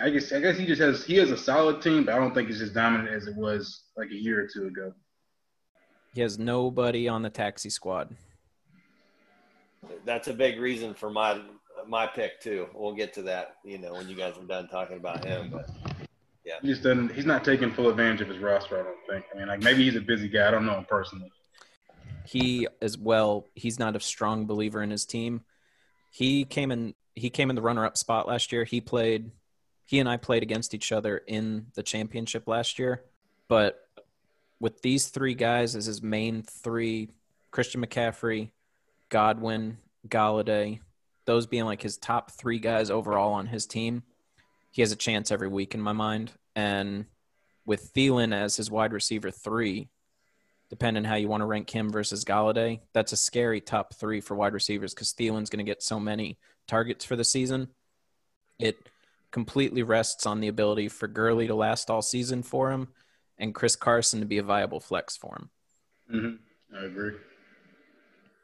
I 0.00 0.10
guess 0.10 0.32
I 0.32 0.40
guess 0.40 0.58
he 0.58 0.66
just 0.66 0.80
has 0.80 1.04
he 1.04 1.16
has 1.16 1.30
a 1.30 1.36
solid 1.36 1.80
team, 1.80 2.04
but 2.04 2.14
I 2.14 2.18
don't 2.18 2.34
think 2.34 2.50
it's 2.50 2.60
as 2.60 2.70
dominant 2.70 3.10
as 3.10 3.26
it 3.26 3.36
was 3.36 3.84
like 3.96 4.10
a 4.10 4.14
year 4.14 4.42
or 4.42 4.48
two 4.52 4.66
ago. 4.66 4.92
He 6.14 6.20
has 6.20 6.38
nobody 6.38 7.08
on 7.08 7.22
the 7.22 7.30
taxi 7.30 7.70
squad. 7.70 8.14
That's 10.04 10.28
a 10.28 10.34
big 10.34 10.58
reason 10.60 10.94
for 10.94 11.10
my 11.10 11.40
my 11.88 12.06
pick 12.06 12.40
too. 12.40 12.68
We'll 12.74 12.94
get 12.94 13.12
to 13.14 13.22
that, 13.22 13.56
you 13.64 13.78
know, 13.78 13.94
when 13.94 14.08
you 14.08 14.16
guys 14.16 14.36
are 14.38 14.44
done 14.44 14.68
talking 14.68 14.96
about 14.96 15.24
him. 15.24 15.50
But 15.50 15.70
yeah, 16.44 16.54
he 16.62 16.68
just 16.68 16.82
doesn't. 16.82 17.12
He's 17.12 17.26
not 17.26 17.44
taking 17.44 17.72
full 17.72 17.88
advantage 17.88 18.20
of 18.20 18.28
his 18.28 18.38
roster. 18.38 18.80
I 18.80 18.82
don't 18.82 19.06
think. 19.08 19.24
I 19.34 19.38
mean, 19.38 19.48
like 19.48 19.62
maybe 19.62 19.84
he's 19.84 19.96
a 19.96 20.00
busy 20.00 20.28
guy. 20.28 20.48
I 20.48 20.50
don't 20.50 20.66
know 20.66 20.76
him 20.76 20.84
personally. 20.84 21.32
He 22.26 22.66
as 22.80 22.96
well. 22.96 23.46
He's 23.54 23.78
not 23.78 23.96
a 23.96 24.00
strong 24.00 24.46
believer 24.46 24.82
in 24.82 24.90
his 24.90 25.04
team. 25.04 25.42
He 26.10 26.44
came 26.44 26.70
in. 26.70 26.94
He 27.14 27.30
came 27.30 27.48
in 27.48 27.56
the 27.56 27.62
runner-up 27.62 27.96
spot 27.96 28.26
last 28.26 28.50
year. 28.52 28.64
He 28.64 28.80
played. 28.80 29.30
He 29.84 30.00
and 30.00 30.08
I 30.08 30.16
played 30.16 30.42
against 30.42 30.74
each 30.74 30.92
other 30.92 31.18
in 31.18 31.66
the 31.74 31.82
championship 31.82 32.48
last 32.48 32.78
year. 32.78 33.04
But 33.48 33.78
with 34.58 34.80
these 34.80 35.08
three 35.08 35.34
guys 35.34 35.76
as 35.76 35.86
his 35.86 36.02
main 36.02 36.42
three, 36.42 37.10
Christian 37.50 37.84
McCaffrey, 37.84 38.50
Godwin, 39.10 39.76
Golladay, 40.08 40.80
those 41.26 41.46
being 41.46 41.64
like 41.64 41.82
his 41.82 41.96
top 41.96 42.30
three 42.30 42.58
guys 42.58 42.90
overall 42.90 43.34
on 43.34 43.46
his 43.46 43.66
team, 43.66 44.02
he 44.70 44.82
has 44.82 44.92
a 44.92 44.96
chance 44.96 45.30
every 45.30 45.48
week 45.48 45.74
in 45.74 45.80
my 45.80 45.92
mind. 45.92 46.32
And 46.54 47.06
with 47.66 47.92
Thielen 47.94 48.34
as 48.34 48.56
his 48.56 48.70
wide 48.70 48.92
receiver 48.92 49.30
three, 49.30 49.88
depending 50.70 51.04
how 51.04 51.14
you 51.14 51.28
want 51.28 51.40
to 51.40 51.46
rank 51.46 51.70
him 51.70 51.90
versus 51.90 52.24
Golladay, 52.24 52.80
that's 52.92 53.12
a 53.12 53.16
scary 53.16 53.60
top 53.60 53.94
three 53.94 54.20
for 54.20 54.34
wide 54.34 54.54
receivers 54.54 54.92
because 54.92 55.12
Thielen's 55.12 55.50
going 55.50 55.64
to 55.64 55.70
get 55.70 55.82
so 55.82 56.00
many 56.00 56.38
targets 56.66 57.04
for 57.04 57.16
the 57.16 57.24
season. 57.24 57.68
It 58.58 58.76
completely 59.30 59.82
rests 59.82 60.26
on 60.26 60.40
the 60.40 60.48
ability 60.48 60.88
for 60.88 61.08
Gurley 61.08 61.46
to 61.46 61.54
last 61.54 61.90
all 61.90 62.02
season 62.02 62.42
for 62.42 62.70
him 62.70 62.88
and 63.38 63.54
Chris 63.54 63.76
Carson 63.76 64.20
to 64.20 64.26
be 64.26 64.38
a 64.38 64.42
viable 64.42 64.80
flex 64.80 65.16
for 65.16 65.36
him. 65.36 65.50
Mm-hmm. 66.12 66.76
I 66.76 66.86
agree. 66.86 67.12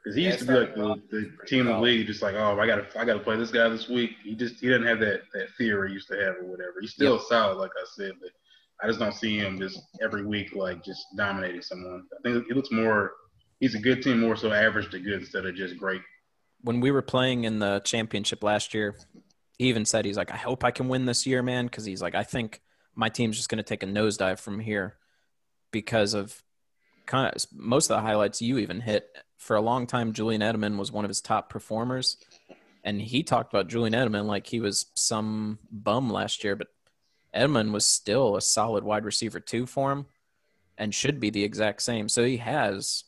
Because 0.03 0.15
he 0.15 0.23
yeah, 0.23 0.29
used 0.29 0.39
to 0.39 0.45
be 0.45 0.53
like 0.53 0.75
the, 0.75 1.01
the 1.11 1.31
team 1.45 1.67
of 1.67 1.75
the 1.75 1.81
league, 1.81 2.07
just 2.07 2.23
like, 2.23 2.33
oh, 2.33 2.59
I 2.59 2.65
gotta, 2.65 2.87
I 2.97 3.05
gotta 3.05 3.19
play 3.19 3.37
this 3.37 3.51
guy 3.51 3.69
this 3.69 3.87
week. 3.87 4.11
He 4.23 4.33
just, 4.33 4.59
he 4.59 4.67
doesn't 4.67 4.87
have 4.87 4.99
that 4.99 5.21
that 5.33 5.49
fear 5.51 5.85
he 5.85 5.93
used 5.93 6.07
to 6.07 6.15
have 6.15 6.37
or 6.37 6.45
whatever. 6.45 6.75
He's 6.81 6.93
still 6.93 7.17
yep. 7.17 7.25
solid, 7.29 7.57
like 7.57 7.71
I 7.77 7.85
said, 7.95 8.13
but 8.19 8.31
I 8.81 8.87
just 8.87 8.99
don't 8.99 9.13
see 9.13 9.37
him 9.37 9.59
just 9.59 9.79
every 10.01 10.25
week 10.25 10.55
like 10.55 10.83
just 10.83 11.05
dominating 11.15 11.61
someone. 11.61 12.05
I 12.17 12.21
think 12.23 12.49
it 12.49 12.55
looks 12.55 12.71
more. 12.71 13.13
He's 13.59 13.75
a 13.75 13.79
good 13.79 14.01
team, 14.01 14.19
more 14.19 14.35
so 14.35 14.51
average 14.51 14.89
to 14.89 14.99
good 14.99 15.21
instead 15.21 15.45
of 15.45 15.53
just 15.55 15.77
great. 15.77 16.01
When 16.61 16.79
we 16.79 16.89
were 16.89 17.03
playing 17.03 17.43
in 17.43 17.59
the 17.59 17.81
championship 17.83 18.43
last 18.43 18.73
year, 18.73 18.95
he 19.59 19.65
even 19.69 19.85
said 19.85 20.05
he's 20.05 20.17
like, 20.17 20.31
I 20.31 20.37
hope 20.37 20.63
I 20.63 20.71
can 20.71 20.87
win 20.87 21.05
this 21.05 21.27
year, 21.27 21.43
man, 21.43 21.65
because 21.65 21.85
he's 21.85 22.01
like, 22.01 22.15
I 22.15 22.23
think 22.23 22.61
my 22.95 23.09
team's 23.09 23.37
just 23.37 23.49
going 23.49 23.57
to 23.57 23.63
take 23.63 23.83
a 23.83 23.85
nosedive 23.85 24.39
from 24.39 24.59
here 24.59 24.97
because 25.71 26.15
of 26.15 26.41
kind 27.11 27.35
of 27.35 27.45
most 27.51 27.91
of 27.91 27.97
the 27.97 28.01
highlights 28.01 28.41
you 28.41 28.57
even 28.57 28.79
hit. 28.79 29.17
For 29.37 29.57
a 29.57 29.61
long 29.61 29.85
time, 29.85 30.13
Julian 30.13 30.41
Edelman 30.41 30.77
was 30.77 30.93
one 30.93 31.03
of 31.03 31.09
his 31.09 31.19
top 31.19 31.49
performers, 31.49 32.15
and 32.85 33.01
he 33.01 33.21
talked 33.21 33.53
about 33.53 33.67
Julian 33.67 33.93
Edelman 33.93 34.27
like 34.27 34.47
he 34.47 34.61
was 34.61 34.85
some 34.93 35.59
bum 35.69 36.09
last 36.09 36.43
year, 36.43 36.55
but 36.55 36.67
Edelman 37.35 37.73
was 37.73 37.85
still 37.85 38.37
a 38.37 38.41
solid 38.41 38.85
wide 38.85 39.03
receiver 39.03 39.41
too 39.41 39.65
for 39.65 39.91
him, 39.91 40.05
and 40.77 40.95
should 40.95 41.19
be 41.19 41.29
the 41.29 41.43
exact 41.43 41.81
same. 41.81 42.07
So 42.07 42.23
he 42.23 42.37
has 42.37 43.03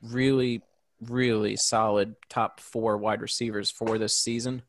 really, 0.00 0.62
really 1.00 1.56
solid 1.56 2.14
top 2.28 2.60
four 2.60 2.96
wide 2.96 3.20
receivers 3.20 3.68
for 3.68 3.98
this 3.98 4.14
season, 4.14 4.62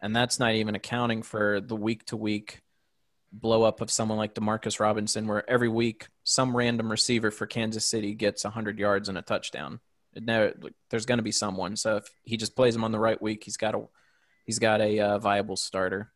and 0.00 0.14
that's 0.14 0.38
not 0.38 0.54
even 0.54 0.76
accounting 0.76 1.22
for 1.22 1.60
the 1.60 1.76
week 1.76 2.06
to 2.06 2.16
week 2.16 2.60
blow 3.32 3.64
up 3.64 3.80
of 3.80 3.90
someone 3.90 4.18
like 4.18 4.34
Demarcus 4.34 4.78
Robinson, 4.78 5.26
where 5.26 5.48
every 5.50 5.68
week 5.68 6.06
some 6.24 6.56
random 6.56 6.90
receiver 6.90 7.30
for 7.30 7.46
Kansas 7.46 7.86
City 7.86 8.14
gets 8.14 8.44
100 8.44 8.78
yards 8.78 9.08
and 9.08 9.18
a 9.18 9.22
touchdown. 9.22 9.80
Never, 10.16 10.54
there's 10.90 11.06
going 11.06 11.18
to 11.18 11.24
be 11.24 11.32
someone. 11.32 11.76
So 11.76 11.96
if 11.96 12.08
he 12.22 12.36
just 12.36 12.56
plays 12.56 12.74
him 12.74 12.84
on 12.84 12.92
the 12.92 12.98
right 12.98 13.20
week, 13.20 13.44
he's 13.44 13.56
got 13.56 13.74
a 13.74 13.82
he's 14.44 14.58
got 14.58 14.80
a 14.80 15.00
uh, 15.00 15.18
viable 15.18 15.56
starter. 15.56 16.10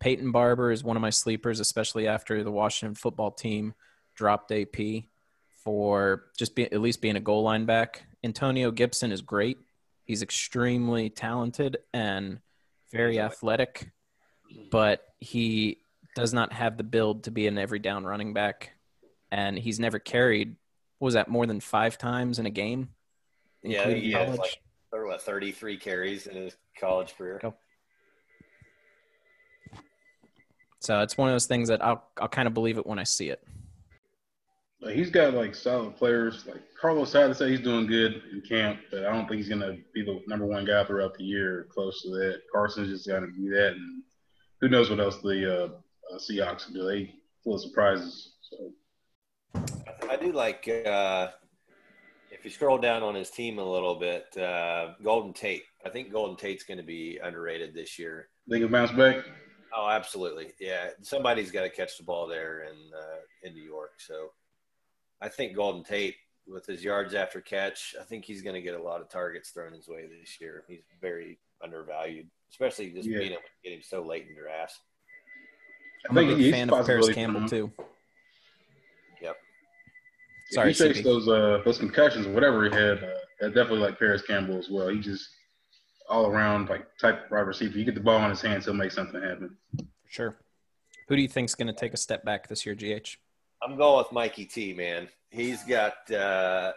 Peyton 0.00 0.30
Barber 0.30 0.72
is 0.72 0.84
one 0.84 0.96
of 0.96 1.00
my 1.02 1.10
sleepers, 1.10 1.60
especially 1.60 2.06
after 2.06 2.42
the 2.42 2.50
Washington 2.50 2.94
football 2.94 3.30
team 3.30 3.74
dropped 4.14 4.52
AP 4.52 5.04
for 5.64 6.26
just 6.38 6.54
be, 6.54 6.70
at 6.70 6.80
least 6.80 7.00
being 7.00 7.16
a 7.16 7.20
goal 7.20 7.42
line 7.42 7.64
back. 7.64 8.04
Antonio 8.22 8.70
Gibson 8.70 9.10
is 9.10 9.22
great. 9.22 9.58
He's 10.04 10.22
extremely 10.22 11.10
talented 11.10 11.78
and 11.92 12.40
very 12.92 13.18
athletic, 13.18 13.90
but 14.70 15.02
he 15.18 15.78
does 16.14 16.32
not 16.32 16.52
have 16.52 16.76
the 16.76 16.84
build 16.84 17.24
to 17.24 17.30
be 17.30 17.46
an 17.46 17.58
every 17.58 17.78
down 17.78 18.04
running 18.04 18.32
back, 18.32 18.75
and 19.30 19.58
he's 19.58 19.80
never 19.80 19.98
carried. 19.98 20.56
was 21.00 21.14
that 21.14 21.28
more 21.28 21.46
than 21.46 21.60
five 21.60 21.98
times 21.98 22.38
in 22.38 22.46
a 22.46 22.50
game? 22.50 22.90
Yeah, 23.62 23.88
he 23.88 24.12
has 24.12 24.38
like 24.38 24.60
what, 24.90 25.22
33 25.22 25.76
carries 25.76 26.26
in 26.26 26.36
his 26.36 26.56
college 26.78 27.16
career. 27.16 27.40
So 30.80 31.00
it's 31.00 31.18
one 31.18 31.28
of 31.28 31.34
those 31.34 31.46
things 31.46 31.68
that 31.68 31.84
I'll 31.84 32.04
I'll 32.20 32.28
kind 32.28 32.46
of 32.46 32.54
believe 32.54 32.78
it 32.78 32.86
when 32.86 32.98
I 32.98 33.04
see 33.04 33.30
it. 33.30 33.42
He's 34.80 35.10
got 35.10 35.34
like 35.34 35.54
solid 35.54 35.96
players. 35.96 36.46
Like 36.46 36.62
Carlos 36.80 37.12
had 37.12 37.26
to 37.26 37.34
say 37.34 37.50
he's 37.50 37.60
doing 37.60 37.86
good 37.86 38.22
in 38.30 38.40
camp, 38.42 38.78
but 38.90 39.04
I 39.04 39.12
don't 39.12 39.26
think 39.26 39.38
he's 39.38 39.48
gonna 39.48 39.78
be 39.92 40.04
the 40.04 40.20
number 40.28 40.46
one 40.46 40.64
guy 40.64 40.84
throughout 40.84 41.16
the 41.18 41.24
year. 41.24 41.66
Close 41.70 42.02
to 42.02 42.10
that, 42.10 42.42
Carson's 42.52 42.90
just 42.90 43.08
got 43.08 43.20
to 43.20 43.26
be 43.26 43.48
that, 43.48 43.72
and 43.72 44.02
who 44.60 44.68
knows 44.68 44.88
what 44.88 45.00
else 45.00 45.16
the 45.22 45.64
uh, 45.64 45.68
uh, 46.14 46.18
Seahawks 46.18 46.72
do. 46.72 46.86
They 46.86 47.14
full 47.42 47.56
of 47.56 47.62
surprises. 47.62 48.34
So 48.42 48.70
I 49.54 50.16
do 50.20 50.32
like 50.32 50.68
uh, 50.86 51.28
if 52.30 52.44
you 52.44 52.50
scroll 52.50 52.78
down 52.78 53.02
on 53.02 53.14
his 53.14 53.30
team 53.30 53.58
a 53.58 53.64
little 53.64 53.94
bit, 53.96 54.36
uh, 54.36 54.94
Golden 55.02 55.32
Tate. 55.32 55.64
I 55.84 55.88
think 55.88 56.12
Golden 56.12 56.36
Tate's 56.36 56.64
going 56.64 56.78
to 56.78 56.84
be 56.84 57.18
underrated 57.22 57.74
this 57.74 57.98
year. 57.98 58.28
Think 58.48 58.60
he'll 58.60 58.68
bounce 58.68 58.92
back. 58.92 59.24
Oh, 59.76 59.88
absolutely. 59.88 60.52
Yeah, 60.60 60.88
somebody's 61.02 61.50
got 61.50 61.62
to 61.62 61.70
catch 61.70 61.98
the 61.98 62.04
ball 62.04 62.26
there 62.26 62.64
in 62.64 62.76
uh, 62.96 63.18
in 63.42 63.54
New 63.54 63.62
York. 63.62 63.94
So 63.98 64.30
I 65.20 65.28
think 65.28 65.54
Golden 65.54 65.82
Tate, 65.82 66.16
with 66.46 66.66
his 66.66 66.82
yards 66.82 67.14
after 67.14 67.40
catch, 67.40 67.94
I 68.00 68.04
think 68.04 68.24
he's 68.24 68.42
going 68.42 68.54
to 68.54 68.62
get 68.62 68.74
a 68.74 68.82
lot 68.82 69.00
of 69.00 69.08
targets 69.08 69.50
thrown 69.50 69.72
his 69.72 69.88
way 69.88 70.06
this 70.06 70.40
year. 70.40 70.64
He's 70.68 70.82
very 71.00 71.38
undervalued, 71.62 72.28
especially 72.50 72.90
just 72.90 73.08
yeah. 73.08 73.18
being 73.18 73.32
able 73.32 73.42
to 73.42 73.68
get 73.68 73.76
him 73.76 73.82
so 73.82 74.02
late 74.02 74.26
in 74.28 74.36
drafts. 74.36 74.80
I'm 76.08 76.16
a 76.16 76.24
big 76.36 76.52
fan 76.52 76.70
of 76.70 76.86
Parris 76.86 77.12
Campbell 77.12 77.48
too. 77.48 77.72
Yep. 80.50 80.54
Sorry, 80.54 80.70
if 80.70 80.78
he 80.78 80.84
takes 80.84 81.02
those 81.02 81.28
uh, 81.28 81.62
those 81.64 81.78
concussions 81.78 82.26
or 82.26 82.32
whatever 82.32 82.64
he 82.64 82.70
had, 82.70 83.02
uh, 83.42 83.48
definitely 83.48 83.78
like 83.78 83.98
Parris 83.98 84.22
Campbell 84.22 84.58
as 84.58 84.68
well. 84.70 84.88
He 84.88 85.00
just 85.00 85.28
all 86.08 86.26
around 86.26 86.68
like 86.68 86.86
type 86.98 87.30
wide 87.30 87.40
receiver. 87.40 87.78
You 87.78 87.84
get 87.84 87.94
the 87.94 88.00
ball 88.00 88.22
in 88.22 88.30
his 88.30 88.40
hands, 88.40 88.64
he'll 88.64 88.74
make 88.74 88.92
something 88.92 89.20
happen. 89.20 89.56
For 89.76 89.84
Sure. 90.08 90.36
Who 91.08 91.16
do 91.16 91.22
you 91.22 91.28
think's 91.28 91.54
going 91.54 91.68
to 91.68 91.72
take 91.72 91.94
a 91.94 91.96
step 91.96 92.24
back 92.24 92.48
this 92.48 92.66
year, 92.66 92.74
GH? 92.74 93.16
I'm 93.62 93.76
going 93.76 93.98
with 93.98 94.12
Mikey 94.12 94.44
T. 94.44 94.72
Man, 94.72 95.08
he's 95.30 95.62
got 95.64 96.10
uh, 96.10 96.72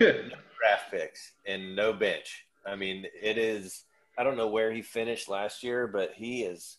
no 0.00 0.12
draft 0.58 0.90
picks 0.90 1.32
and 1.46 1.76
no 1.76 1.92
bench. 1.92 2.46
I 2.66 2.76
mean, 2.76 3.06
it 3.20 3.38
is. 3.38 3.84
I 4.18 4.24
don't 4.24 4.36
know 4.36 4.48
where 4.48 4.72
he 4.72 4.82
finished 4.82 5.28
last 5.28 5.62
year, 5.62 5.86
but 5.86 6.12
he 6.14 6.42
is 6.42 6.78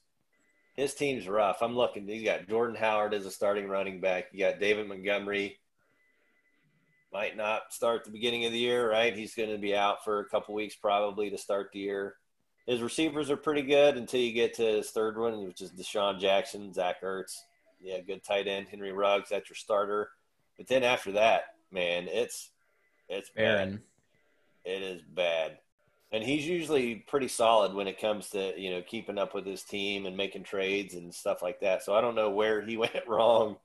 his 0.76 0.94
team's 0.94 1.28
rough. 1.28 1.62
I'm 1.62 1.76
looking. 1.76 2.08
You 2.08 2.24
got 2.24 2.48
Jordan 2.48 2.76
Howard 2.76 3.14
as 3.14 3.26
a 3.26 3.32
starting 3.32 3.68
running 3.68 4.02
back. 4.02 4.26
You 4.32 4.40
got 4.40 4.60
David 4.60 4.88
Montgomery. 4.88 5.60
Might 7.14 7.38
not 7.38 7.72
start 7.72 8.04
the 8.04 8.12
beginning 8.12 8.46
of 8.46 8.52
the 8.52 8.60
year, 8.60 8.90
right? 8.90 9.16
He's 9.16 9.36
going 9.36 9.52
to 9.52 9.58
be 9.58 9.76
out 9.76 10.04
for 10.04 10.20
a 10.20 10.26
couple 10.26 10.56
weeks 10.56 10.76
probably 10.76 11.30
to 11.30 11.38
start 11.38 11.70
the 11.72 11.80
year. 11.80 12.16
His 12.66 12.82
receivers 12.82 13.30
are 13.30 13.38
pretty 13.38 13.62
good 13.62 13.98
until 13.98 14.20
you 14.20 14.34
get 14.34 14.56
to 14.56 14.64
his 14.64 14.90
third 14.90 15.18
one, 15.18 15.46
which 15.46 15.62
is 15.62 15.72
DeSean 15.72 16.20
Jackson, 16.20 16.74
Zach 16.74 17.02
Ertz. 17.04 17.38
Yeah, 17.80 18.00
good 18.02 18.24
tight 18.24 18.48
end, 18.48 18.68
Henry 18.70 18.92
Ruggs. 18.92 19.30
That's 19.30 19.50
your 19.50 19.56
starter. 19.56 20.10
But 20.58 20.68
then 20.68 20.84
after 20.84 21.12
that, 21.14 21.44
man, 21.72 22.08
it's 22.08 22.50
it's 23.10 23.30
bad. 23.30 23.80
It 24.66 24.82
is 24.82 25.02
bad 25.02 25.60
and 26.14 26.24
he's 26.24 26.48
usually 26.48 26.96
pretty 26.96 27.28
solid 27.28 27.74
when 27.74 27.88
it 27.88 28.00
comes 28.00 28.30
to 28.30 28.54
you 28.56 28.70
know 28.70 28.82
keeping 28.84 29.18
up 29.18 29.34
with 29.34 29.46
his 29.46 29.64
team 29.64 30.06
and 30.06 30.16
making 30.16 30.44
trades 30.44 30.94
and 30.94 31.14
stuff 31.14 31.42
like 31.42 31.60
that. 31.60 31.84
So 31.84 31.96
I 31.96 32.02
don't 32.02 32.16
know 32.16 32.30
where 32.30 32.62
he 32.62 32.78
went 32.86 33.08
wrong, 33.08 33.58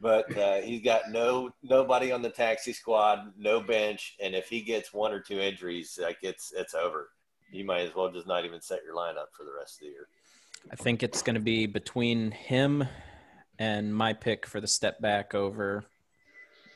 but 0.00 0.36
uh, 0.36 0.60
he's 0.60 0.82
got 0.82 1.10
no 1.10 1.50
nobody 1.62 2.12
on 2.12 2.22
the 2.22 2.30
taxi 2.30 2.72
squad, 2.72 3.32
no 3.38 3.60
bench, 3.60 4.16
and 4.22 4.34
if 4.34 4.48
he 4.48 4.60
gets 4.60 4.92
one 4.92 5.12
or 5.12 5.20
two 5.20 5.38
injuries, 5.38 5.98
like 6.00 6.18
it's 6.22 6.52
it's 6.54 6.74
over. 6.74 7.10
You 7.50 7.64
might 7.64 7.82
as 7.82 7.94
well 7.94 8.10
just 8.10 8.26
not 8.26 8.44
even 8.44 8.60
set 8.60 8.80
your 8.84 8.96
lineup 8.96 9.32
for 9.32 9.44
the 9.44 9.52
rest 9.56 9.76
of 9.76 9.80
the 9.80 9.86
year. 9.86 10.08
I 10.72 10.76
think 10.76 11.02
it's 11.02 11.22
going 11.22 11.34
to 11.34 11.40
be 11.40 11.66
between 11.66 12.30
him 12.30 12.84
and 13.58 13.94
my 13.94 14.12
pick 14.12 14.46
for 14.46 14.60
the 14.60 14.66
step 14.66 15.00
back 15.00 15.34
over 15.34 15.84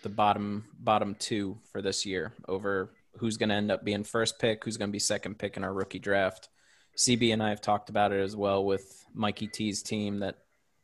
the 0.03 0.09
bottom 0.09 0.65
bottom 0.79 1.17
two 1.19 1.59
for 1.73 1.83
this 1.83 2.07
year 2.07 2.33
over 2.47 2.91
who's 3.17 3.37
going 3.37 3.49
to 3.49 3.55
end 3.55 3.73
up 3.73 3.85
being 3.85 4.05
first 4.05 4.39
pick, 4.39 4.65
who's 4.65 4.77
going 4.77 4.91
to 4.91 4.93
be 4.93 4.99
second 4.99 5.39
pick 5.39 5.57
in 5.57 5.65
our 5.65 5.73
rookie 5.73 5.99
draft. 5.99 6.49
CB 6.97 7.33
and 7.33 7.43
I 7.43 7.51
have 7.51 7.61
talked 7.61 7.91
about 7.91 8.13
it 8.13 8.21
as 8.21 8.37
well 8.37 8.65
with 8.65 9.05
Mikey 9.15 9.49
T's 9.49 9.83
team 9.83 10.21
that 10.21 10.37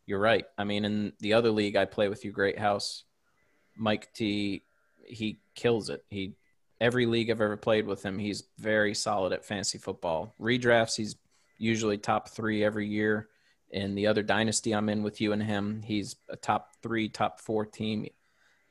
you're 0.07 0.21
right. 0.21 0.45
I 0.59 0.65
mean, 0.65 0.85
in 0.85 1.13
the 1.21 1.35
other 1.35 1.51
league 1.51 1.77
I 1.77 1.85
play 1.85 2.09
with 2.09 2.25
you, 2.25 2.31
Greathouse, 2.31 3.05
Mike 3.77 4.13
T, 4.13 4.63
he 5.07 5.39
kills 5.55 5.91
it. 5.91 6.05
He 6.09 6.35
every 6.81 7.07
league 7.07 7.31
I've 7.31 7.41
ever 7.41 7.57
played 7.57 7.87
with 7.87 8.03
him, 8.03 8.19
he's 8.19 8.45
very 8.59 8.95
solid 8.95 9.33
at 9.33 9.45
fantasy 9.45 9.79
football. 9.79 10.35
Redrafts, 10.41 10.97
he's 10.97 11.17
usually 11.59 11.99
top 11.99 12.29
three 12.29 12.65
every 12.65 12.87
year. 12.87 13.29
In 13.71 13.95
the 13.95 14.07
other 14.07 14.23
dynasty 14.23 14.73
I'm 14.73 14.89
in 14.89 15.03
with 15.03 15.21
you 15.21 15.33
and 15.33 15.43
him, 15.43 15.83
he's 15.83 16.17
a 16.29 16.37
top 16.37 16.71
three, 16.83 17.09
top 17.09 17.41
four 17.41 17.65
team. 17.65 18.07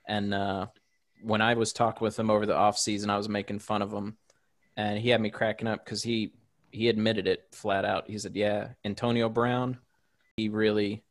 And 0.08 0.34
uh, 0.34 0.68
when 1.24 1.42
I 1.42 1.56
was 1.56 1.74
talking 1.74 2.06
with 2.06 2.18
him 2.18 2.30
over 2.30 2.46
the 2.46 2.56
off 2.56 2.78
season, 2.78 3.10
I 3.10 3.18
was 3.18 3.30
making 3.30 3.60
fun 3.60 3.82
of 3.82 3.92
him, 3.92 4.18
and 4.78 5.00
he 5.00 5.10
had 5.10 5.22
me 5.22 5.30
cracking 5.30 5.68
up 5.68 5.84
because 5.84 6.04
he 6.04 6.34
he 6.72 6.90
admitted 6.90 7.28
it 7.28 7.48
flat 7.52 7.86
out. 7.86 8.10
He 8.10 8.18
said, 8.18 8.36
"Yeah, 8.36 8.70
Antonio 8.84 9.30
Brown, 9.30 9.78
he 10.38 10.50
really 10.50 11.04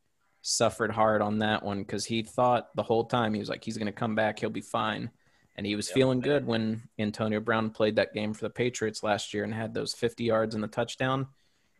suffered 0.43 0.91
hard 0.91 1.21
on 1.21 1.39
that 1.39 1.63
one 1.63 1.79
because 1.79 2.05
he 2.05 2.21
thought 2.21 2.69
the 2.75 2.83
whole 2.83 3.05
time 3.05 3.33
he 3.33 3.39
was 3.39 3.49
like 3.49 3.63
he's 3.63 3.77
going 3.77 3.87
to 3.87 3.91
come 3.91 4.13
back, 4.13 4.39
he'll 4.39 4.49
be 4.49 4.61
fine." 4.61 5.09
And 5.55 5.65
he 5.65 5.75
was 5.75 5.87
yep. 5.87 5.95
feeling 5.95 6.19
good 6.19 6.45
when 6.45 6.83
Antonio 6.99 7.39
Brown 7.39 7.69
played 7.69 7.95
that 7.95 8.13
game 8.13 8.33
for 8.33 8.45
the 8.45 8.49
Patriots 8.49 9.03
last 9.03 9.33
year 9.33 9.43
and 9.43 9.53
had 9.53 9.73
those 9.73 9.93
50 9.93 10.23
yards 10.23 10.55
and 10.55 10.63
the 10.63 10.67
touchdown. 10.67 11.27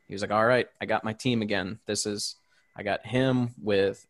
He 0.08 0.14
was 0.14 0.22
like, 0.22 0.32
"All 0.32 0.46
right, 0.46 0.68
I 0.82 0.86
got 0.86 1.04
my 1.04 1.14
team 1.14 1.42
again. 1.42 1.80
This 1.86 2.06
is 2.06 2.36
I 2.76 2.84
got 2.84 3.06
him 3.06 3.54
with 3.62 4.06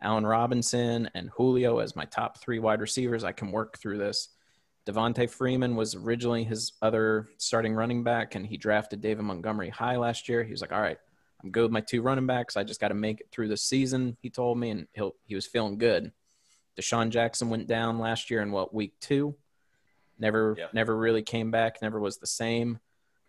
Allen 0.00 0.26
Robinson 0.26 1.10
and 1.14 1.30
Julio 1.30 1.78
as 1.78 1.96
my 1.96 2.04
top 2.04 2.38
three 2.38 2.58
wide 2.58 2.80
receivers. 2.80 3.24
I 3.24 3.32
can 3.32 3.50
work 3.50 3.78
through 3.78 3.98
this. 3.98 4.28
Devonta 4.86 5.28
Freeman 5.28 5.74
was 5.74 5.94
originally 5.94 6.44
his 6.44 6.72
other 6.80 7.26
starting 7.38 7.74
running 7.74 8.04
back, 8.04 8.34
and 8.34 8.46
he 8.46 8.56
drafted 8.56 9.00
David 9.00 9.24
Montgomery 9.24 9.68
high 9.68 9.96
last 9.96 10.28
year. 10.28 10.44
He 10.44 10.52
was 10.52 10.60
like, 10.60 10.72
"All 10.72 10.80
right, 10.80 10.98
I'm 11.46 11.52
good 11.52 11.62
with 11.62 11.70
my 11.70 11.80
two 11.80 12.02
running 12.02 12.26
backs. 12.26 12.56
I 12.56 12.64
just 12.64 12.80
got 12.80 12.88
to 12.88 12.94
make 12.94 13.20
it 13.20 13.28
through 13.30 13.48
the 13.48 13.56
season." 13.56 14.16
He 14.20 14.30
told 14.30 14.58
me, 14.58 14.70
and 14.70 14.88
he 14.92 15.10
he 15.24 15.34
was 15.36 15.46
feeling 15.46 15.78
good. 15.78 16.12
DeSean 16.76 17.10
Jackson 17.10 17.48
went 17.48 17.68
down 17.68 17.98
last 17.98 18.30
year 18.30 18.42
in 18.42 18.52
what 18.52 18.74
week 18.74 18.94
two, 19.00 19.36
never 20.18 20.56
yeah. 20.58 20.66
never 20.72 20.96
really 20.96 21.22
came 21.22 21.50
back. 21.50 21.80
Never 21.80 22.00
was 22.00 22.18
the 22.18 22.26
same. 22.26 22.80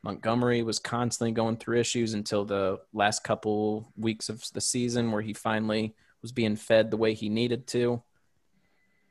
Montgomery 0.04 0.64
was 0.64 0.80
constantly 0.80 1.32
going 1.32 1.58
through 1.58 1.80
issues 1.80 2.14
until 2.14 2.46
the 2.46 2.80
last 2.94 3.24
couple 3.24 3.92
weeks 3.96 4.30
of 4.30 4.44
the 4.54 4.62
season, 4.62 5.12
where 5.12 5.22
he 5.22 5.34
finally 5.34 5.96
was 6.22 6.32
being 6.32 6.56
fed 6.56 6.90
the 6.90 6.98
way 6.98 7.14
he 7.14 7.30
needed 7.30 7.68
to. 7.68 8.02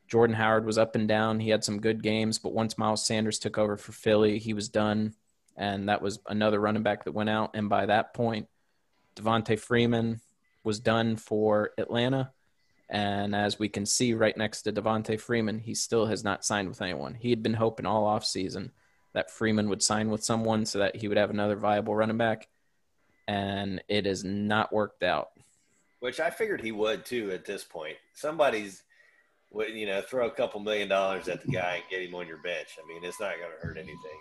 Jordan 0.08 0.36
Howard 0.36 0.64
was 0.64 0.78
up 0.78 0.94
and 0.94 1.08
down. 1.08 1.40
He 1.40 1.50
had 1.50 1.64
some 1.64 1.80
good 1.80 2.02
games, 2.02 2.38
but 2.38 2.52
once 2.52 2.78
Miles 2.78 3.06
Sanders 3.06 3.38
took 3.38 3.58
over 3.58 3.76
for 3.76 3.92
Philly, 3.92 4.38
he 4.38 4.52
was 4.52 4.68
done. 4.68 5.14
And 5.56 5.88
that 5.88 6.02
was 6.02 6.18
another 6.28 6.60
running 6.60 6.82
back 6.82 7.04
that 7.04 7.12
went 7.12 7.30
out. 7.30 7.52
And 7.54 7.68
by 7.68 7.86
that 7.86 8.14
point, 8.14 8.48
Devonta 9.16 9.58
Freeman 9.58 10.20
was 10.62 10.78
done 10.78 11.16
for 11.16 11.70
Atlanta. 11.78 12.32
And 12.88 13.34
as 13.34 13.58
we 13.58 13.68
can 13.68 13.84
see 13.84 14.14
right 14.14 14.36
next 14.36 14.62
to 14.62 14.72
Devonta 14.72 15.18
Freeman, 15.18 15.58
he 15.58 15.74
still 15.74 16.06
has 16.06 16.22
not 16.22 16.44
signed 16.44 16.68
with 16.68 16.82
anyone. 16.82 17.14
He 17.14 17.30
had 17.30 17.42
been 17.42 17.54
hoping 17.54 17.86
all 17.86 18.06
offseason 18.06 18.70
that 19.12 19.30
Freeman 19.30 19.68
would 19.68 19.82
sign 19.82 20.10
with 20.10 20.22
someone 20.22 20.66
so 20.66 20.78
that 20.78 20.96
he 20.96 21.08
would 21.08 21.16
have 21.16 21.30
another 21.30 21.56
viable 21.56 21.96
running 21.96 22.18
back. 22.18 22.48
And 23.26 23.82
it 23.88 24.06
has 24.06 24.22
not 24.22 24.72
worked 24.72 25.02
out. 25.02 25.30
Which 25.98 26.20
I 26.20 26.30
figured 26.30 26.60
he 26.60 26.70
would 26.70 27.04
too 27.04 27.32
at 27.32 27.44
this 27.44 27.64
point. 27.64 27.96
Somebody's 28.14 28.82
you 29.52 29.86
know, 29.86 30.02
throw 30.02 30.26
a 30.26 30.30
couple 30.30 30.60
million 30.60 30.88
dollars 30.88 31.28
at 31.28 31.42
the 31.42 31.50
guy 31.50 31.76
and 31.76 31.84
get 31.90 32.02
him 32.02 32.14
on 32.14 32.26
your 32.26 32.38
bench. 32.38 32.78
I 32.82 32.86
mean, 32.86 33.02
it's 33.04 33.18
not 33.18 33.36
going 33.38 33.50
to 33.58 33.66
hurt 33.66 33.78
anything. 33.78 34.20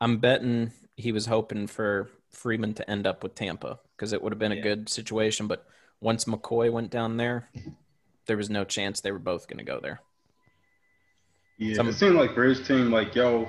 I'm 0.00 0.18
betting 0.18 0.70
he 0.98 1.12
was 1.12 1.26
hoping 1.26 1.66
for 1.66 2.10
Freeman 2.30 2.74
to 2.74 2.90
end 2.90 3.06
up 3.06 3.22
with 3.22 3.34
Tampa 3.34 3.78
because 3.96 4.12
it 4.12 4.22
would 4.22 4.32
have 4.32 4.38
been 4.38 4.52
yeah. 4.52 4.58
a 4.58 4.62
good 4.62 4.88
situation. 4.88 5.46
But 5.46 5.66
once 6.00 6.24
McCoy 6.24 6.70
went 6.70 6.90
down 6.90 7.16
there, 7.16 7.48
there 8.26 8.36
was 8.36 8.50
no 8.50 8.64
chance 8.64 9.00
they 9.00 9.12
were 9.12 9.18
both 9.18 9.48
going 9.48 9.58
to 9.58 9.64
go 9.64 9.80
there. 9.80 10.00
Yeah, 11.58 11.74
Some, 11.74 11.88
it 11.88 11.94
seemed 11.94 12.14
like 12.14 12.34
for 12.34 12.44
his 12.44 12.66
team, 12.66 12.90
like 12.92 13.14
y'all, 13.14 13.48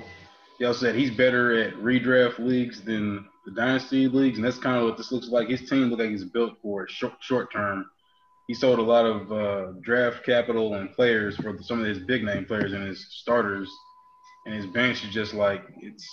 y'all 0.58 0.74
said 0.74 0.96
he's 0.96 1.12
better 1.12 1.62
at 1.62 1.74
redraft 1.74 2.38
leagues 2.38 2.80
than 2.80 3.24
the 3.46 3.52
dynasty 3.52 4.08
leagues, 4.08 4.38
and 4.38 4.44
that's 4.44 4.58
kind 4.58 4.76
of 4.76 4.84
what 4.84 4.96
this 4.96 5.12
looks 5.12 5.28
like. 5.28 5.48
His 5.48 5.68
team 5.68 5.90
looks 5.90 6.00
like 6.00 6.10
he's 6.10 6.24
built 6.24 6.54
for 6.60 6.88
short 6.88 7.14
short 7.20 7.52
term 7.52 7.86
he 8.50 8.54
sold 8.54 8.80
a 8.80 8.82
lot 8.82 9.06
of 9.06 9.30
uh, 9.30 9.72
draft 9.80 10.26
capital 10.26 10.74
and 10.74 10.92
players 10.92 11.36
for 11.36 11.56
some 11.62 11.78
of 11.78 11.86
his 11.86 12.00
big 12.00 12.24
name 12.24 12.44
players 12.44 12.72
and 12.72 12.84
his 12.84 13.06
starters, 13.08 13.70
and 14.44 14.52
his 14.52 14.66
bench 14.66 15.04
is 15.04 15.14
just 15.14 15.34
like 15.34 15.62
it's. 15.80 16.04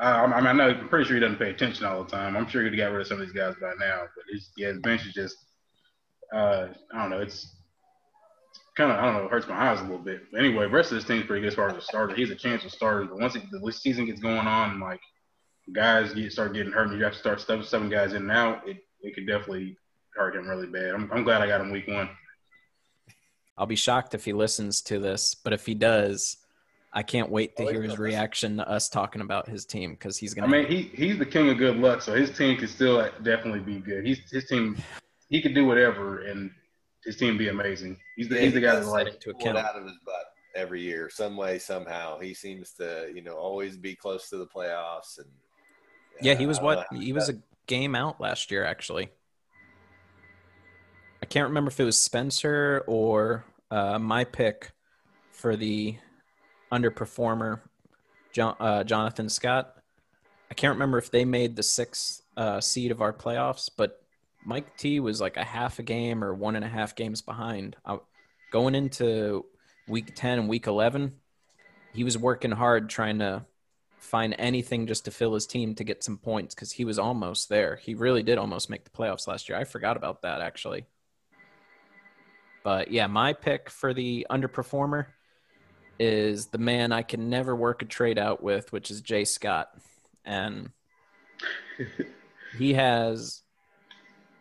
I, 0.00 0.24
I 0.24 0.36
mean, 0.38 0.46
I 0.46 0.52
know 0.52 0.70
I'm 0.70 0.88
pretty 0.88 1.04
sure 1.04 1.16
he 1.16 1.20
doesn't 1.20 1.38
pay 1.38 1.50
attention 1.50 1.84
all 1.84 2.02
the 2.02 2.10
time. 2.10 2.36
I'm 2.36 2.48
sure 2.48 2.62
he'd 2.62 2.76
got 2.76 2.92
rid 2.92 3.02
of 3.02 3.06
some 3.06 3.20
of 3.20 3.26
these 3.26 3.36
guys 3.36 3.54
by 3.60 3.72
now, 3.78 4.02
but 4.16 4.24
his, 4.32 4.50
yeah, 4.56 4.68
his 4.68 4.78
bench 4.78 5.06
is 5.06 5.12
just. 5.12 5.36
Uh, 6.32 6.68
I 6.94 7.02
don't 7.02 7.10
know. 7.10 7.20
It's 7.20 7.56
kind 8.76 8.92
of 8.92 8.98
I 8.98 9.02
don't 9.02 9.14
know. 9.14 9.24
It 9.26 9.30
hurts 9.30 9.48
my 9.48 9.70
eyes 9.70 9.80
a 9.80 9.82
little 9.82 9.98
bit. 9.98 10.22
But 10.32 10.38
anyway, 10.38 10.64
the 10.64 10.70
rest 10.70 10.92
of 10.92 10.96
this 10.96 11.04
team's 11.04 11.26
pretty 11.26 11.42
good 11.42 11.48
as 11.48 11.54
far 11.54 11.68
as 11.68 11.76
a 11.76 11.80
starter. 11.80 12.14
He's 12.14 12.30
a 12.30 12.36
chance 12.36 12.64
of 12.64 12.70
starters, 12.70 13.08
but 13.08 13.18
once 13.18 13.34
it, 13.34 13.42
the 13.50 13.72
season 13.72 14.06
gets 14.06 14.20
going 14.20 14.46
on, 14.46 14.80
like 14.80 15.00
guys 15.72 16.14
get 16.14 16.32
start 16.32 16.54
getting 16.54 16.72
hurt, 16.72 16.88
and 16.88 16.98
you 16.98 17.04
have 17.04 17.12
to 17.12 17.18
start 17.18 17.40
stuffing 17.40 17.64
seven 17.64 17.88
guys 17.88 18.12
in 18.12 18.22
and 18.22 18.30
out, 18.30 18.66
it 18.68 18.78
it 19.02 19.14
could 19.14 19.26
definitely 19.26 19.76
hurt 20.14 20.36
him 20.36 20.48
really 20.48 20.66
bad. 20.66 20.94
I'm, 20.94 21.10
I'm 21.12 21.24
glad 21.24 21.42
I 21.42 21.46
got 21.46 21.60
him 21.60 21.70
week 21.70 21.88
one. 21.88 22.08
I'll 23.56 23.66
be 23.66 23.76
shocked 23.76 24.14
if 24.14 24.24
he 24.24 24.32
listens 24.32 24.80
to 24.82 24.98
this, 24.98 25.34
but 25.34 25.52
if 25.52 25.66
he 25.66 25.74
does, 25.74 26.38
I 26.92 27.02
can't 27.02 27.30
wait 27.30 27.56
to 27.56 27.64
oh, 27.64 27.68
hear 27.68 27.82
his 27.82 27.98
reaction 27.98 28.56
to 28.56 28.68
us 28.68 28.88
talking 28.88 29.20
about 29.20 29.48
his 29.48 29.64
team 29.64 29.92
because 29.92 30.16
he's 30.16 30.34
gonna. 30.34 30.48
I 30.48 30.50
mean, 30.50 30.66
he 30.66 30.82
he's 30.94 31.18
the 31.18 31.26
king 31.26 31.48
of 31.48 31.58
good 31.58 31.76
luck, 31.76 32.02
so 32.02 32.14
his 32.14 32.36
team 32.36 32.56
could 32.58 32.68
still 32.68 33.08
definitely 33.22 33.60
be 33.60 33.78
good. 33.78 34.04
He's 34.04 34.18
his 34.30 34.46
team, 34.46 34.76
he 35.28 35.40
could 35.40 35.54
do 35.54 35.66
whatever, 35.66 36.22
and 36.22 36.50
his 37.04 37.16
team 37.16 37.38
be 37.38 37.48
amazing. 37.48 37.96
He's 38.16 38.28
the 38.28 38.36
yeah, 38.36 38.40
he's 38.42 38.54
the 38.54 38.60
guy 38.60 38.74
that's 38.74 38.88
like 38.88 39.20
to 39.20 39.30
account 39.30 39.58
out 39.58 39.76
of 39.76 39.84
his 39.84 39.96
butt 40.04 40.24
every 40.56 40.82
year, 40.82 41.08
some 41.08 41.36
way, 41.36 41.60
somehow. 41.60 42.18
He 42.18 42.34
seems 42.34 42.72
to 42.74 43.10
you 43.14 43.22
know 43.22 43.36
always 43.36 43.76
be 43.76 43.94
close 43.94 44.28
to 44.30 44.36
the 44.36 44.46
playoffs, 44.46 45.18
and 45.18 45.28
yeah, 46.20 46.32
yeah 46.32 46.38
he 46.38 46.46
was 46.46 46.60
what 46.60 46.86
he 46.92 47.12
was 47.12 47.28
a 47.28 47.34
game 47.68 47.94
out 47.94 48.20
last 48.20 48.50
year 48.50 48.64
actually. 48.64 49.10
I 51.22 51.26
can't 51.26 51.48
remember 51.48 51.70
if 51.70 51.78
it 51.78 51.84
was 51.84 51.96
Spencer 51.96 52.82
or 52.88 53.44
uh, 53.70 53.98
my 53.98 54.24
pick 54.24 54.72
for 55.30 55.54
the 55.54 55.96
underperformer, 56.72 57.60
uh, 58.38 58.84
Jonathan 58.84 59.28
Scott. 59.28 59.76
I 60.50 60.54
can't 60.54 60.74
remember 60.74 60.98
if 60.98 61.10
they 61.10 61.24
made 61.24 61.56
the 61.56 61.62
sixth 61.62 62.22
uh, 62.36 62.60
seed 62.60 62.90
of 62.90 63.00
our 63.00 63.12
playoffs, 63.12 63.70
but 63.76 64.02
Mike 64.44 64.76
T 64.76 65.00
was 65.00 65.20
like 65.20 65.36
a 65.36 65.44
half 65.44 65.78
a 65.78 65.82
game 65.82 66.24
or 66.24 66.34
one 66.34 66.56
and 66.56 66.64
a 66.64 66.68
half 66.68 66.94
games 66.94 67.20
behind. 67.22 67.76
Going 68.50 68.74
into 68.74 69.44
week 69.86 70.14
10 70.14 70.40
and 70.40 70.48
week 70.48 70.66
11, 70.66 71.12
he 71.92 72.04
was 72.04 72.16
working 72.16 72.50
hard 72.50 72.88
trying 72.88 73.18
to 73.18 73.44
find 73.98 74.34
anything 74.38 74.86
just 74.86 75.04
to 75.04 75.10
fill 75.10 75.34
his 75.34 75.46
team 75.46 75.74
to 75.74 75.84
get 75.84 76.02
some 76.02 76.16
points 76.16 76.54
because 76.54 76.72
he 76.72 76.84
was 76.84 76.98
almost 76.98 77.48
there. 77.48 77.76
He 77.76 77.94
really 77.94 78.22
did 78.22 78.38
almost 78.38 78.70
make 78.70 78.84
the 78.84 78.90
playoffs 78.90 79.28
last 79.28 79.48
year. 79.48 79.58
I 79.58 79.64
forgot 79.64 79.96
about 79.96 80.22
that 80.22 80.40
actually. 80.40 80.86
But 82.62 82.90
yeah, 82.90 83.06
my 83.06 83.32
pick 83.32 83.70
for 83.70 83.94
the 83.94 84.26
underperformer 84.30 85.06
is 86.00 86.46
the 86.46 86.58
man 86.58 86.92
I 86.92 87.02
can 87.02 87.28
never 87.28 87.54
work 87.54 87.82
a 87.82 87.84
trade 87.84 88.18
out 88.18 88.42
with, 88.42 88.72
which 88.72 88.90
is 88.90 89.02
Jay 89.02 89.26
Scott. 89.26 89.68
And 90.24 90.70
he 92.58 92.72
has 92.72 93.42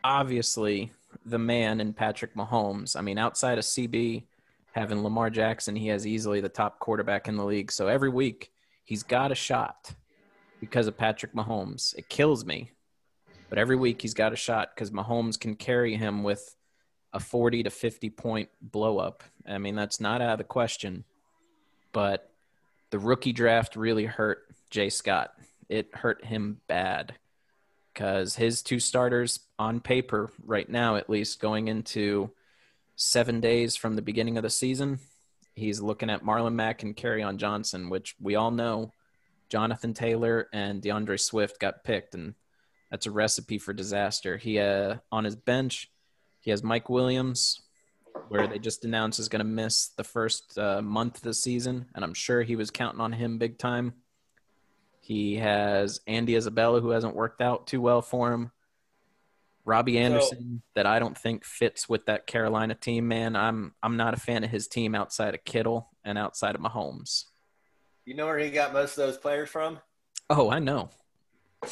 obviously 0.02 0.94
the 1.26 1.38
man 1.38 1.82
in 1.82 1.92
Patrick 1.92 2.34
Mahomes. 2.34 2.96
I 2.96 3.02
mean, 3.02 3.18
outside 3.18 3.58
of 3.58 3.66
CB 3.66 4.24
having 4.72 5.04
Lamar 5.04 5.30
Jackson, 5.30 5.76
he 5.76 5.90
has 5.90 6.08
easily 6.08 6.40
the 6.40 6.48
top 6.48 6.80
quarterback 6.80 7.28
in 7.28 7.36
the 7.36 7.44
league. 7.44 7.74
So 7.74 7.90
every 7.90 8.10
week 8.10 8.52
he's 8.86 9.04
got 9.04 9.34
a 9.34 9.36
shot 9.36 9.94
because 10.62 10.88
of 10.88 10.98
Patrick 10.98 11.34
Mahomes. 11.34 11.94
It 11.98 12.08
kills 12.08 12.46
me. 12.46 12.72
But 13.50 13.60
every 13.60 13.76
week 13.76 14.02
he's 14.02 14.14
got 14.14 14.32
a 14.32 14.38
shot 14.38 14.70
because 14.74 14.92
Mahomes 14.92 15.38
can 15.38 15.56
carry 15.56 15.98
him 15.98 16.24
with 16.24 16.56
a 17.12 17.20
40 17.20 17.64
to 17.64 17.70
50 17.70 18.10
point 18.12 18.48
blow 18.62 18.98
up. 18.98 19.24
I 19.46 19.58
mean, 19.58 19.76
that's 19.76 20.00
not 20.00 20.22
out 20.22 20.34
of 20.34 20.38
the 20.38 20.46
question. 20.46 21.04
But 21.92 22.30
the 22.92 23.00
rookie 23.00 23.34
draft 23.34 23.76
really 23.76 24.06
hurt 24.06 24.44
Jay 24.70 24.90
Scott. 24.90 25.34
It 25.68 25.94
hurt 25.94 26.26
him 26.26 26.62
bad 26.68 27.16
because 27.94 28.36
his 28.36 28.62
two 28.62 28.80
starters 28.80 29.40
on 29.58 29.80
paper, 29.80 30.32
right 30.46 30.68
now 30.70 30.96
at 30.96 31.10
least, 31.10 31.40
going 31.40 31.68
into 31.68 32.32
seven 32.96 33.40
days 33.40 33.76
from 33.76 33.96
the 33.96 34.02
beginning 34.02 34.38
of 34.38 34.44
the 34.44 34.50
season, 34.50 35.00
he's 35.54 35.82
looking 35.82 36.10
at 36.10 36.24
Marlon 36.24 36.54
Mack 36.54 36.84
and 36.84 36.96
Kerryon 36.96 37.38
Johnson, 37.38 37.90
which 37.90 38.16
we 38.20 38.36
all 38.36 38.52
know 38.52 38.94
Jonathan 39.50 39.94
Taylor 39.94 40.48
and 40.54 40.82
D'Andre 40.82 41.18
Swift 41.18 41.60
got 41.60 41.84
picked, 41.84 42.16
and 42.16 42.36
that's 42.90 43.06
a 43.06 43.12
recipe 43.12 43.58
for 43.58 43.74
disaster. 43.74 44.38
He 44.38 44.60
uh, 44.60 44.98
on 45.12 45.24
his 45.24 45.36
bench 45.36 45.92
he 46.40 46.52
has 46.52 46.64
Mike 46.64 46.90
Williams, 46.90 47.62
where 48.28 48.48
they 48.48 48.60
just 48.60 48.86
announced 48.86 49.20
is 49.20 49.30
going 49.30 49.40
to 49.40 49.46
miss 49.46 49.90
the 49.90 50.04
first 50.04 50.58
uh, 50.58 50.82
month 50.82 51.18
of 51.18 51.24
the 51.24 51.34
season, 51.34 51.88
and 51.96 52.04
I'm 52.04 52.14
sure 52.14 52.42
he 52.42 52.56
was 52.56 52.72
counting 52.72 53.02
on 53.02 53.12
him 53.12 53.38
big 53.38 53.58
time. 53.58 53.94
He 55.00 55.38
has 55.38 56.02
Andy 56.08 56.36
Isabella, 56.36 56.82
who 56.82 56.92
hasn't 56.92 57.16
worked 57.16 57.42
out 57.42 57.68
too 57.68 57.82
well 57.82 58.02
for 58.02 58.32
him. 58.32 58.52
Robbie 59.66 60.00
Anderson, 60.00 60.62
so, 60.62 60.72
that 60.76 60.86
I 60.86 61.00
don't 61.00 61.18
think 61.18 61.44
fits 61.44 61.88
with 61.88 62.06
that 62.06 62.28
Carolina 62.28 62.76
team. 62.76 63.08
Man, 63.08 63.36
I'm 63.36 63.74
I'm 63.84 63.98
not 63.98 64.14
a 64.14 64.18
fan 64.18 64.44
of 64.44 64.50
his 64.50 64.68
team 64.68 64.96
outside 64.96 65.36
of 65.36 65.44
Kittle 65.44 65.90
and 66.04 66.18
outside 66.18 66.56
of 66.56 66.62
Mahomes. 66.62 67.26
You 68.06 68.16
know 68.16 68.26
where 68.26 68.40
he 68.40 68.50
got 68.50 68.74
most 68.74 68.98
of 68.98 69.08
those 69.08 69.18
players 69.18 69.50
from? 69.50 69.80
Oh, 70.30 70.50
I 70.50 70.60
know. 70.60 70.90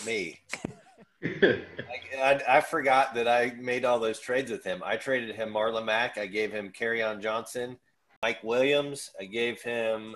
Me. 0.06 0.40
I, 1.24 2.42
I, 2.48 2.62
forgot 2.62 3.16
that 3.16 3.28
I 3.28 3.54
made 3.60 3.86
all 3.86 4.00
those 4.00 4.20
trades 4.20 4.52
with 4.52 4.64
him. 4.64 4.82
I 4.86 4.98
traded 4.98 5.36
him 5.36 5.50
Marlon 5.50 5.86
Mack. 5.86 6.18
I 6.18 6.28
gave 6.28 6.52
him 6.52 6.72
on 6.80 7.22
Johnson, 7.22 7.78
Mike 8.22 8.44
Williams. 8.44 9.12
I 9.20 9.26
gave 9.26 9.62
him 9.62 10.16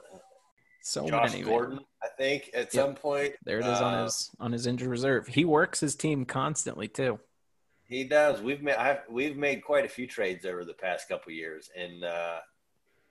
so 0.81 1.07
Josh 1.07 1.31
many, 1.31 1.43
Gordon. 1.43 1.77
Man. 1.77 1.85
I 2.03 2.07
think 2.17 2.49
at 2.53 2.65
yep. 2.65 2.71
some 2.71 2.95
point 2.95 3.33
there 3.43 3.59
it 3.59 3.65
is 3.65 3.79
uh, 3.79 3.85
on 3.85 4.03
his 4.03 4.29
on 4.39 4.51
his 4.51 4.67
injured 4.67 4.89
reserve. 4.89 5.27
He 5.27 5.45
works 5.45 5.79
his 5.79 5.95
team 5.95 6.25
constantly 6.25 6.87
too. 6.87 7.19
He 7.85 8.03
does. 8.03 8.41
We've 8.41 8.61
made 8.61 8.75
I've, 8.75 9.01
we've 9.09 9.37
made 9.37 9.63
quite 9.63 9.85
a 9.85 9.89
few 9.89 10.07
trades 10.07 10.45
over 10.45 10.65
the 10.65 10.73
past 10.73 11.09
couple 11.09 11.31
years, 11.33 11.69
and 11.77 12.03
uh, 12.03 12.37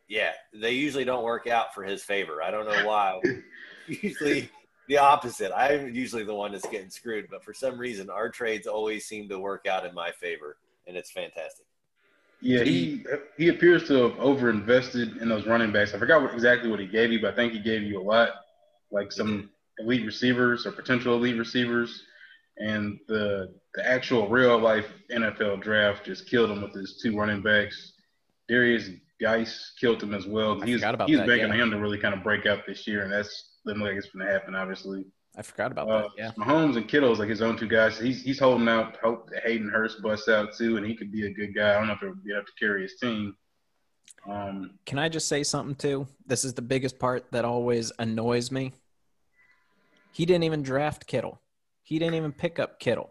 yeah, 0.08 0.32
they 0.52 0.72
usually 0.72 1.04
don't 1.04 1.24
work 1.24 1.46
out 1.46 1.74
for 1.74 1.84
his 1.84 2.02
favor. 2.02 2.42
I 2.42 2.50
don't 2.50 2.66
know 2.66 2.86
why. 2.86 3.20
usually 3.86 4.50
the 4.90 4.98
opposite. 4.98 5.52
I'm 5.56 5.94
usually 5.94 6.24
the 6.24 6.34
one 6.34 6.50
that's 6.50 6.66
getting 6.66 6.90
screwed, 6.90 7.28
but 7.30 7.44
for 7.44 7.54
some 7.54 7.78
reason, 7.78 8.10
our 8.10 8.28
trades 8.28 8.66
always 8.66 9.06
seem 9.06 9.28
to 9.28 9.38
work 9.38 9.66
out 9.68 9.86
in 9.86 9.94
my 9.94 10.10
favor, 10.10 10.56
and 10.88 10.96
it's 10.96 11.12
fantastic. 11.12 11.64
Yeah, 12.40 12.64
he 12.64 13.04
he 13.36 13.48
appears 13.48 13.86
to 13.86 13.94
have 13.94 14.12
overinvested 14.14 15.22
in 15.22 15.28
those 15.28 15.46
running 15.46 15.70
backs. 15.70 15.94
I 15.94 15.98
forgot 15.98 16.22
what, 16.22 16.34
exactly 16.34 16.68
what 16.68 16.80
he 16.80 16.86
gave 16.86 17.12
you, 17.12 17.20
but 17.20 17.32
I 17.32 17.36
think 17.36 17.52
he 17.52 17.60
gave 17.60 17.82
you 17.82 18.00
a 18.00 18.02
lot, 18.02 18.30
like 18.90 19.12
some 19.12 19.50
elite 19.78 20.04
receivers 20.04 20.66
or 20.66 20.72
potential 20.72 21.14
elite 21.14 21.38
receivers, 21.38 22.02
and 22.58 22.98
the 23.06 23.54
the 23.74 23.88
actual 23.88 24.28
real 24.28 24.58
life 24.58 24.86
NFL 25.12 25.62
draft 25.62 26.04
just 26.04 26.28
killed 26.28 26.50
him 26.50 26.62
with 26.62 26.74
his 26.74 26.98
two 27.00 27.16
running 27.16 27.42
backs. 27.42 27.92
Derrius 28.50 28.98
Guice 29.20 29.72
killed 29.80 30.02
him 30.02 30.14
as 30.14 30.26
well. 30.26 30.60
I 30.60 30.66
he's 30.66 30.74
he's 30.74 30.80
that, 30.80 30.98
banking 30.98 31.38
yeah. 31.38 31.44
on 31.44 31.60
him 31.60 31.70
to 31.70 31.78
really 31.78 31.98
kind 31.98 32.14
of 32.14 32.24
break 32.24 32.46
out 32.46 32.66
this 32.66 32.88
year, 32.88 33.04
and 33.04 33.12
that's 33.12 33.49
doesn't 33.66 33.80
look 33.80 33.88
like 33.90 33.98
it's 33.98 34.10
going 34.10 34.26
to 34.26 34.32
happen, 34.32 34.54
obviously. 34.54 35.04
I 35.36 35.42
forgot 35.42 35.70
about 35.72 35.88
Uh, 35.88 36.02
that. 36.02 36.08
Yeah. 36.16 36.30
Mahomes 36.32 36.76
and 36.76 36.88
Kittle's 36.88 37.18
like 37.20 37.28
his 37.28 37.40
own 37.42 37.56
two 37.56 37.68
guys. 37.68 37.98
He's 37.98 38.22
he's 38.22 38.38
holding 38.40 38.68
out 38.68 38.96
hope 39.02 39.30
that 39.30 39.44
Hayden 39.44 39.68
Hurst 39.70 40.02
busts 40.02 40.28
out 40.28 40.54
too, 40.56 40.76
and 40.76 40.84
he 40.84 40.96
could 40.96 41.12
be 41.12 41.26
a 41.26 41.30
good 41.32 41.54
guy. 41.54 41.70
I 41.70 41.74
don't 41.78 41.86
know 41.86 41.92
if 41.92 42.00
he'll 42.00 42.14
be 42.24 42.32
able 42.32 42.44
to 42.44 42.52
carry 42.58 42.82
his 42.82 42.96
team. 43.00 43.36
Um, 44.28 44.72
Can 44.86 44.98
I 44.98 45.08
just 45.08 45.28
say 45.28 45.44
something 45.44 45.76
too? 45.76 46.06
This 46.26 46.44
is 46.44 46.52
the 46.54 46.62
biggest 46.62 46.98
part 46.98 47.30
that 47.30 47.44
always 47.44 47.92
annoys 48.00 48.50
me. 48.50 48.72
He 50.12 50.26
didn't 50.26 50.42
even 50.44 50.62
draft 50.62 51.06
Kittle. 51.06 51.40
He 51.84 51.98
didn't 51.98 52.14
even 52.16 52.32
pick 52.32 52.58
up 52.58 52.80
Kittle. 52.80 53.10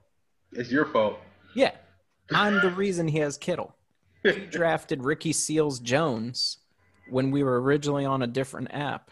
it's 0.52 0.72
your 0.72 0.86
fault. 0.88 1.20
Yeah. 1.56 1.72
I'm 2.32 2.60
the 2.62 2.70
reason 2.70 3.08
he 3.08 3.20
has 3.20 3.38
Kittle. 3.38 3.76
He 4.24 4.32
drafted 4.46 5.04
Ricky 5.04 5.32
Seals 5.32 5.80
Jones 5.80 6.58
when 7.10 7.32
we 7.32 7.42
were 7.44 7.62
originally 7.62 8.06
on 8.06 8.22
a 8.22 8.28
different 8.28 8.68
app. 8.74 9.12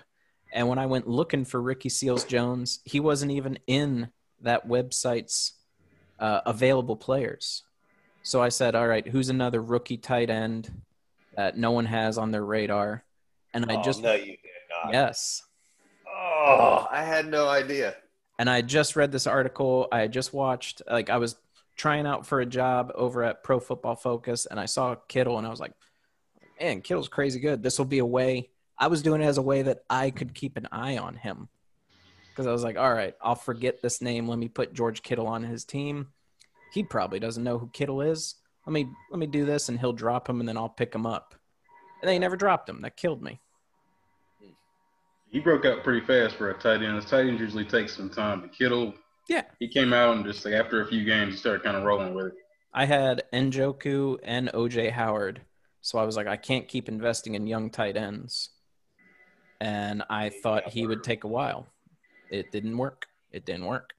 And 0.54 0.68
when 0.68 0.80
I 0.80 0.86
went 0.86 1.08
looking 1.08 1.46
for 1.46 1.62
Ricky 1.62 1.90
Seals 1.90 2.24
Jones, 2.24 2.80
he 2.86 3.00
wasn't 3.00 3.32
even 3.32 3.60
in 3.68 4.10
that 4.42 4.68
website's 4.68 5.54
uh, 6.20 6.42
available 6.46 6.96
players. 6.96 7.64
So 8.24 8.42
I 8.42 8.50
said, 8.50 8.76
all 8.76 8.88
right, 8.88 9.08
who's 9.08 9.30
another 9.30 9.62
rookie 9.62 9.98
tight 9.98 10.30
end 10.30 10.72
that 11.36 11.58
no 11.58 11.72
one 11.72 11.86
has 11.86 12.18
on 12.18 12.32
their 12.32 12.44
radar? 12.44 13.04
And 13.54 13.72
I 13.72 13.76
oh, 13.76 13.84
just, 13.84 14.02
no, 14.02 14.14
you 14.14 14.26
did 14.26 14.38
not. 14.70 14.94
yes. 14.94 15.44
Oh, 16.08 16.88
I 16.92 17.04
had 17.04 17.28
no 17.28 17.48
idea. 17.48 17.96
and 18.40 18.50
I 18.50 18.62
just 18.62 18.96
read 18.96 19.12
this 19.12 19.28
article. 19.28 19.88
I 19.92 20.08
just 20.08 20.34
watched, 20.34 20.82
like, 20.90 21.10
I 21.10 21.18
was 21.18 21.36
trying 21.76 22.06
out 22.06 22.26
for 22.26 22.40
a 22.40 22.46
job 22.46 22.92
over 22.96 23.24
at 23.24 23.44
Pro 23.44 23.60
Football 23.60 23.96
Focus, 23.96 24.46
and 24.46 24.60
I 24.60 24.66
saw 24.66 24.96
Kittle, 25.08 25.38
and 25.38 25.48
I 25.48 25.50
was 25.50 25.60
like, 25.60 25.74
man, 26.60 26.82
Kittle's 26.82 27.10
crazy 27.10 27.40
good. 27.40 27.64
This 27.64 27.78
will 27.78 27.86
be 27.86 28.00
a 28.00 28.06
way. 28.06 28.50
I 28.80 28.88
was 28.88 29.02
doing 29.02 29.22
it 29.22 29.26
as 29.26 29.38
a 29.38 29.42
way 29.42 29.64
that 29.64 29.84
I 29.90 30.12
could 30.12 30.34
keep 30.34 30.58
an 30.58 30.68
eye 30.72 30.98
on 30.98 31.16
him. 31.16 31.50
Because 32.30 32.46
I 32.48 32.52
was 32.52 32.64
like, 32.64 32.78
all 32.78 32.94
right, 32.94 33.16
I'll 33.22 33.36
forget 33.36 33.82
this 33.82 34.02
name. 34.02 34.28
Let 34.28 34.38
me 34.38 34.48
put 34.48 34.74
George 34.74 35.02
Kittle 35.02 35.28
on 35.28 35.44
his 35.44 35.66
team. 35.66 36.10
He 36.72 36.84
probably 36.84 37.20
doesn't 37.20 37.44
know 37.44 37.58
who 37.58 37.70
Kittle 37.74 38.02
is. 38.02 38.36
Let 38.66 38.74
me 38.74 38.88
let 39.10 39.18
me 39.20 39.26
do 39.26 39.46
this, 39.46 39.70
and 39.70 39.80
he'll 39.80 39.94
drop 39.94 40.30
him, 40.30 40.40
and 40.40 40.48
then 40.48 40.58
I'll 40.58 40.70
pick 40.70 40.94
him 40.94 41.06
up. 41.06 41.34
And 42.02 42.10
they 42.10 42.20
never 42.20 42.36
dropped 42.36 42.70
him. 42.70 42.82
That 42.82 42.98
killed 42.98 43.24
me. 43.24 43.40
He 45.30 45.40
broke 45.40 45.66
out 45.66 45.84
pretty 45.84 46.06
fast 46.06 46.36
for 46.36 46.52
a 46.52 46.54
tight 46.54 46.84
end. 46.84 46.96
His 46.96 47.06
tight 47.06 47.28
ends 47.28 47.42
usually 47.42 47.66
take 47.66 47.90
some 47.90 48.10
time, 48.10 48.42
but 48.42 48.54
Kittle, 48.54 48.94
Yeah. 49.28 49.44
he 49.60 49.68
came 49.68 49.94
out 49.94 50.16
and 50.16 50.26
just 50.26 50.46
like 50.46 50.54
after 50.54 50.82
a 50.82 50.88
few 50.88 51.04
games, 51.04 51.34
he 51.34 51.40
started 51.40 51.64
kind 51.64 51.76
of 51.76 51.84
rolling 51.84 52.14
with 52.14 52.28
it. 52.28 52.34
I 52.74 52.86
had 52.86 53.24
Njoku 53.34 54.20
and 54.24 54.50
OJ 54.54 54.92
Howard. 54.92 55.42
So 55.82 55.98
I 55.98 56.04
was 56.04 56.16
like, 56.16 56.28
I 56.28 56.38
can't 56.38 56.68
keep 56.68 56.88
investing 56.88 57.36
in 57.36 57.48
young 57.48 57.70
tight 57.70 57.98
ends. 57.98 58.50
And 59.60 60.04
I 60.10 60.30
thought 60.30 60.70
he 60.70 60.86
would 60.86 61.04
take 61.04 61.24
a 61.24 61.28
while. 61.28 61.68
It 62.30 62.52
didn't 62.52 62.78
work. 62.78 63.08
It 63.32 63.46
didn't 63.46 63.66
work. 63.66 63.94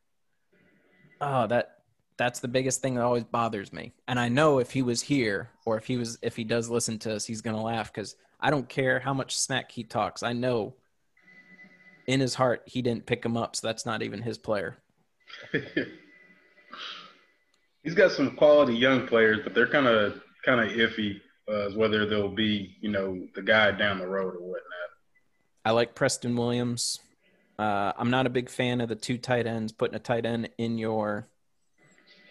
Oh, 1.21 1.47
that 1.49 1.79
that's 2.17 2.41
the 2.41 2.49
biggest 2.49 2.81
thing 2.81 2.95
that 2.95 3.03
always 3.03 3.25
bothers 3.25 3.73
me. 3.73 3.93
And 4.07 4.19
I 4.19 4.29
know 4.29 4.59
if 4.59 4.71
he 4.71 4.83
was 4.83 5.01
here 5.01 5.51
or 5.65 5.77
if 5.77 5.87
he 5.87 5.97
was 5.97 6.19
if 6.23 6.37
he 6.37 6.45
does 6.45 6.69
listen 6.69 6.99
to 7.01 7.15
us, 7.15 7.25
he's 7.25 7.41
gonna 7.41 7.63
laugh 7.63 7.93
because 7.93 8.17
I 8.41 8.51
don't 8.51 8.69
care 8.69 9.01
how 9.01 9.15
much 9.15 9.37
smack 9.37 9.71
he 9.73 9.85
talks. 9.85 10.23
I 10.23 10.33
know 10.33 10.75
in 12.07 12.21
his 12.21 12.35
heart 12.35 12.63
he 12.67 12.83
didn't 12.83 13.07
pick 13.07 13.25
him 13.25 13.37
up, 13.37 13.57
so 13.57 13.67
that's 13.67 13.87
not 13.87 14.03
even 14.03 14.23
his 14.23 14.39
player. 14.39 14.79
He's 17.83 17.95
got 17.95 18.11
some 18.11 18.35
quality 18.37 18.75
young 18.75 19.07
players, 19.07 19.39
but 19.45 19.55
they're 19.55 19.69
kind 19.69 19.87
of 19.87 20.21
kind 20.45 20.61
of 20.61 20.77
iffy 20.77 21.21
uh, 21.49 21.67
as 21.67 21.75
whether 21.75 22.07
they'll 22.07 22.29
be, 22.29 22.77
you 22.81 22.91
know, 22.91 23.27
the 23.35 23.43
guy 23.43 23.71
down 23.71 23.99
the 23.99 24.07
road 24.07 24.35
or 24.35 24.41
whatnot. 24.41 24.88
I 25.69 25.73
like 25.73 25.95
Preston 25.95 26.35
Williams. 26.35 26.99
Uh, 27.59 27.93
I'm 27.95 28.09
not 28.09 28.25
a 28.25 28.31
big 28.31 28.49
fan 28.49 28.81
of 28.81 28.89
the 28.89 28.95
two 28.95 29.19
tight 29.19 29.47
ends, 29.47 29.71
putting 29.71 29.97
a 29.97 29.99
tight 29.99 30.25
end 30.25 30.49
in 30.57 30.79
your 30.79 31.29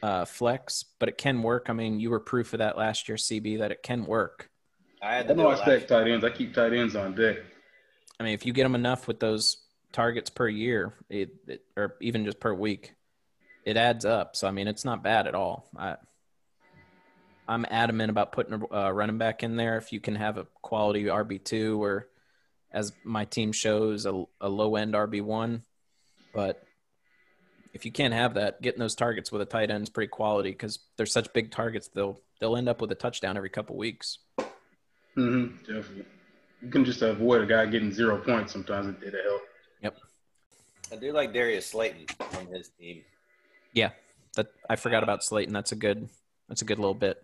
uh, 0.02 0.26
flex, 0.26 0.86
but 0.97 1.08
it 1.08 1.19
can 1.19 1.43
work. 1.43 1.67
I 1.69 1.73
mean, 1.73 2.00
you 2.00 2.10
were 2.10 2.19
proof 2.19 2.54
of 2.54 2.58
that 2.58 2.80
last 2.80 3.08
year, 3.08 3.15
CB, 3.15 3.60
that 3.60 3.71
it 3.71 3.84
can 3.84 4.08
work. 4.08 4.50
I 5.04 5.17
had 5.17 5.26
I 5.26 5.28
to 5.28 5.36
do 5.36 5.41
know 5.43 5.50
I 5.50 5.54
it 5.54 5.58
stack 5.58 5.88
tight 5.88 6.08
ends. 6.08 6.26
I 6.26 6.32
keep 6.32 6.56
tight 6.56 6.73
ends 6.73 6.95
on 6.95 7.13
deck. 7.13 7.38
I 8.19 8.23
mean, 8.23 8.34
if 8.34 8.43
you 8.43 8.54
get 8.54 8.63
them 8.63 8.73
enough 8.73 9.08
with 9.08 9.19
those 9.19 9.58
targets 9.91 10.32
per 10.32 10.47
year, 10.47 10.95
it, 11.08 11.30
it, 11.47 11.62
or 11.76 11.95
even 12.02 12.26
just 12.26 12.39
per 12.39 12.56
week, 12.56 12.95
it 13.65 13.78
adds 13.78 14.04
up. 14.04 14.36
So 14.36 14.47
I 14.47 14.52
mean, 14.52 14.67
it's 14.67 14.84
not 14.84 15.04
bad 15.04 15.28
at 15.28 15.36
all. 15.36 15.69
I, 15.78 15.97
I'm 17.47 17.67
adamant 17.69 18.10
about 18.10 18.32
putting 18.32 18.63
a 18.71 18.76
uh, 18.88 18.89
running 18.89 19.19
back 19.19 19.43
in 19.43 19.58
there 19.58 19.78
if 19.78 19.93
you 19.93 20.00
can 20.00 20.15
have 20.15 20.39
a 20.39 20.47
quality 20.63 21.04
RB 21.04 21.43
two 21.43 21.84
or, 21.84 22.08
as 22.71 22.93
my 23.03 23.25
team 23.25 23.51
shows, 23.51 24.06
a, 24.06 24.23
a 24.41 24.49
low 24.49 24.75
end 24.75 24.93
RB 24.93 25.21
one. 25.21 25.63
But 26.34 26.63
if 27.73 27.86
you 27.86 27.91
can't 27.91 28.13
have 28.13 28.36
that, 28.36 28.62
getting 28.62 28.80
those 28.80 28.95
targets 28.95 29.32
with 29.32 29.41
a 29.41 29.45
tight 29.45 29.71
end 29.71 29.84
is 29.84 29.89
pretty 29.89 30.10
quality 30.10 30.51
because 30.51 30.80
they're 30.97 31.06
such 31.06 31.32
big 31.34 31.51
targets. 31.51 31.88
They'll 31.88 32.19
they'll 32.39 32.58
end 32.58 32.69
up 32.69 32.82
with 32.82 32.91
a 32.91 32.95
touchdown 32.95 33.38
every 33.38 33.49
couple 33.49 33.77
weeks. 33.77 34.19
Mm-hmm, 35.15 35.58
definitely. 35.60 36.06
You 36.62 36.69
can 36.69 36.86
just 36.86 37.01
avoid 37.01 37.41
a 37.41 37.45
guy 37.45 37.65
getting 37.67 37.91
zero 37.91 38.17
points. 38.17 38.51
Sometimes 38.51 38.88
it, 38.88 39.08
it'll 39.08 39.21
help. 39.23 39.41
Yep. 39.82 39.97
I 40.91 40.95
do 40.95 41.12
like 41.12 41.34
Darius 41.34 41.67
Slayton 41.67 42.06
on 42.38 42.47
his 42.47 42.69
team. 42.80 43.03
Yeah, 43.73 43.91
that 44.36 44.47
I 44.69 44.75
forgot 44.75 45.03
about 45.03 45.23
Slayton. 45.23 45.53
That's 45.53 45.71
a 45.71 45.75
good 45.75 46.10
that's 46.49 46.62
a 46.62 46.65
good 46.65 46.80
little 46.80 46.95
bit. 46.95 47.23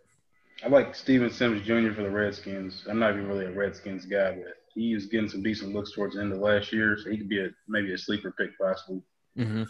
I 0.63 0.67
like 0.69 0.95
Steven 0.95 1.31
Sims 1.31 1.61
Jr. 1.65 1.91
for 1.93 2.03
the 2.03 2.09
Redskins. 2.09 2.85
I'm 2.89 2.99
not 2.99 3.11
even 3.13 3.27
really 3.27 3.45
a 3.45 3.51
Redskins 3.51 4.05
guy, 4.05 4.31
but 4.31 4.62
he 4.75 4.93
was 4.93 5.05
getting 5.07 5.29
some 5.29 5.43
decent 5.43 5.73
looks 5.73 5.91
towards 5.93 6.15
the 6.15 6.21
end 6.21 6.33
of 6.33 6.39
last 6.39 6.71
year, 6.73 6.97
so 6.97 7.09
he 7.09 7.17
could 7.17 7.29
be 7.29 7.39
a 7.43 7.49
maybe 7.67 7.93
a 7.93 7.97
sleeper 7.97 8.31
pick 8.31 8.57
possibly. 8.59 9.01
Mm-hmm. 9.37 9.63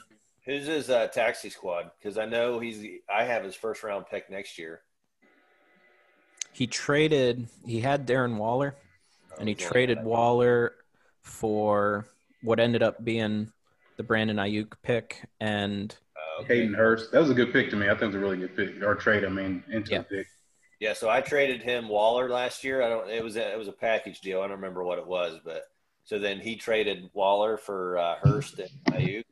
Who's 0.45 0.67
his 0.67 0.89
uh, 0.89 1.07
taxi 1.07 1.49
squad? 1.49 1.91
Because 1.97 2.17
I 2.17 2.25
know 2.25 2.59
he's. 2.59 2.85
I 3.13 3.23
have 3.23 3.43
his 3.43 3.55
first 3.55 3.83
round 3.83 4.05
pick 4.09 4.29
next 4.29 4.57
year. 4.57 4.81
He 6.51 6.67
traded. 6.67 7.47
He 7.65 7.79
had 7.79 8.05
Darren 8.07 8.37
Waller, 8.37 8.75
and 9.39 9.47
he 9.47 9.55
Oh, 9.55 9.57
traded 9.57 10.03
Waller 10.03 10.73
for 11.21 12.05
what 12.41 12.59
ended 12.59 12.83
up 12.83 13.03
being 13.03 13.51
the 13.97 14.03
Brandon 14.03 14.37
Aiyuk 14.37 14.73
pick, 14.83 15.23
and 15.39 15.95
Uh, 16.15 16.41
okay. 16.43 16.57
Hayden 16.59 16.73
Hurst, 16.73 17.11
that 17.11 17.19
was 17.19 17.29
a 17.29 17.33
good 17.33 17.53
pick 17.53 17.69
to 17.69 17.75
me. 17.75 17.87
I 17.87 17.91
think 17.91 18.01
it 18.01 18.05
was 18.07 18.15
a 18.15 18.19
really 18.19 18.37
good 18.37 18.55
pick 18.55 18.83
or 18.83 18.95
trade. 18.95 19.23
I 19.23 19.29
mean, 19.29 19.63
into 19.71 19.91
Yeah. 19.91 19.99
a 19.99 20.03
pick. 20.03 20.27
Yeah, 20.83 20.91
so 20.91 21.09
I 21.09 21.21
traded 21.21 21.61
him 21.61 21.87
Waller 21.87 22.27
last 22.27 22.65
year. 22.65 22.81
I 22.81 22.89
don't. 22.89 23.09
It 23.09 23.23
was 23.23 23.37
a, 23.37 23.53
it 23.53 23.57
was 23.57 23.69
a 23.69 23.71
package 23.71 24.19
deal. 24.19 24.41
I 24.41 24.47
don't 24.47 24.57
remember 24.57 24.83
what 24.83 24.99
it 24.99 25.07
was, 25.07 25.39
but 25.45 25.63
so 26.03 26.19
then 26.19 26.41
he 26.41 26.57
traded 26.57 27.09
Waller 27.13 27.55
for 27.55 27.97
uh, 27.97 28.15
Hurst 28.21 28.59
and 28.59 28.69
Aiyuk. 28.89 29.23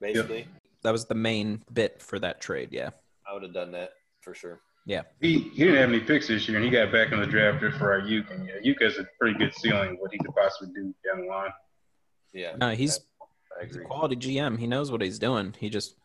Basically, 0.00 0.46
that 0.84 0.92
was 0.92 1.06
the 1.06 1.16
main 1.16 1.64
bit 1.72 2.00
for 2.00 2.20
that 2.20 2.40
trade. 2.40 2.68
Yeah, 2.70 2.90
I 3.28 3.34
would 3.34 3.42
have 3.42 3.52
done 3.52 3.72
that 3.72 3.94
for 4.20 4.32
sure. 4.32 4.60
yeah, 4.86 5.02
He 5.20 5.40
he 5.40 5.64
didn't 5.64 5.80
have 5.80 5.88
any 5.88 5.98
picks 5.98 6.28
this 6.28 6.46
year, 6.46 6.58
and 6.58 6.64
he 6.64 6.70
got 6.70 6.92
back 6.92 7.10
in 7.10 7.18
the 7.18 7.26
draft 7.26 7.58
for 7.78 8.00
Aiyuk, 8.00 8.32
and 8.32 8.46
yeah, 8.46 8.60
Aiyuk 8.64 8.80
has 8.80 8.96
a 8.98 9.08
pretty 9.18 9.36
good 9.36 9.52
ceiling 9.56 9.96
what 9.98 10.12
he 10.12 10.18
could 10.18 10.36
possibly 10.36 10.72
do 10.72 10.94
down 11.04 11.22
the 11.22 11.26
line. 11.26 11.50
Yeah, 12.32 12.54
no, 12.56 12.70
he's 12.76 13.00
I 13.60 13.64
he's 13.64 13.74
a 13.74 13.80
quality 13.80 14.14
GM. 14.14 14.56
He 14.56 14.68
knows 14.68 14.92
what 14.92 15.02
he's 15.02 15.18
doing. 15.18 15.56
He 15.58 15.68
just 15.68 15.96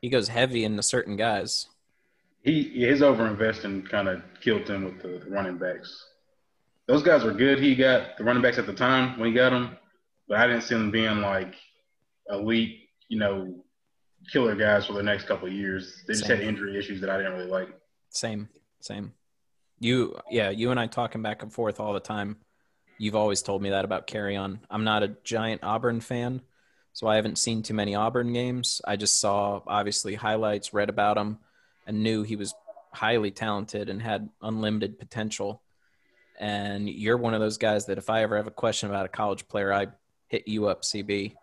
he 0.00 0.08
goes 0.08 0.28
heavy 0.28 0.62
into 0.62 0.84
certain 0.84 1.16
guys. 1.16 1.66
He 2.46 2.86
his 2.86 3.00
overinvesting 3.00 3.90
kind 3.90 4.06
of 4.08 4.22
killed 4.40 4.68
him 4.70 4.84
with 4.84 5.02
the, 5.02 5.20
running 5.28 5.58
backs. 5.58 6.06
Those 6.86 7.02
guys 7.02 7.24
were 7.24 7.32
good. 7.32 7.58
He 7.58 7.74
got 7.74 8.16
the 8.16 8.22
running 8.22 8.40
backs 8.40 8.56
at 8.56 8.66
the 8.66 8.72
time 8.72 9.18
when 9.18 9.28
he 9.28 9.34
got 9.34 9.50
them, 9.50 9.76
but 10.28 10.38
I 10.38 10.46
didn't 10.46 10.62
see 10.62 10.76
them 10.76 10.92
being 10.92 11.20
like 11.20 11.56
elite, 12.30 12.88
you 13.08 13.18
know, 13.18 13.64
killer 14.32 14.54
guys 14.54 14.86
for 14.86 14.92
the 14.92 15.02
next 15.02 15.26
couple 15.26 15.48
of 15.48 15.54
years. 15.54 16.04
They 16.06 16.12
just 16.12 16.26
Same. 16.26 16.36
had 16.36 16.46
injury 16.46 16.78
issues 16.78 17.00
that 17.00 17.10
I 17.10 17.16
didn't 17.16 17.32
really 17.32 17.50
like. 17.50 17.68
Same, 18.10 18.48
same. 18.78 19.12
You, 19.80 20.16
yeah, 20.30 20.50
you 20.50 20.70
and 20.70 20.78
I 20.78 20.86
talking 20.86 21.22
back 21.22 21.42
and 21.42 21.52
forth 21.52 21.80
all 21.80 21.94
the 21.94 22.00
time. 22.00 22.36
You've 22.96 23.16
always 23.16 23.42
told 23.42 23.60
me 23.60 23.70
that 23.70 23.84
about 23.84 24.06
Kerryon. 24.06 24.60
I'm 24.70 24.84
not 24.84 25.02
a 25.02 25.16
giant 25.24 25.64
Auburn 25.64 26.00
fan, 26.00 26.42
so 26.92 27.08
I 27.08 27.16
haven't 27.16 27.38
seen 27.38 27.64
too 27.64 27.74
many 27.74 27.96
Auburn 27.96 28.32
games. 28.32 28.80
I 28.86 28.94
just 28.94 29.18
saw 29.20 29.62
obviously 29.66 30.14
highlights, 30.14 30.72
read 30.72 30.88
about 30.88 31.18
him, 31.18 31.38
and 31.86 32.02
knew 32.02 32.22
he 32.22 32.36
was 32.36 32.54
highly 32.92 33.30
talented 33.30 33.88
and 33.88 34.00
had 34.02 34.28
unlimited 34.42 34.98
potential. 34.98 35.62
And 36.38 36.88
you're 36.88 37.16
one 37.16 37.34
of 37.34 37.40
those 37.40 37.58
guys 37.58 37.86
that 37.86 37.98
if 37.98 38.10
I 38.10 38.22
ever 38.22 38.36
have 38.36 38.46
a 38.46 38.50
question 38.50 38.88
about 38.90 39.06
a 39.06 39.08
college 39.08 39.48
player, 39.48 39.72
I 39.72 39.86
hit 40.28 40.46
you 40.48 40.66
up, 40.66 40.82
CB. 40.82 41.34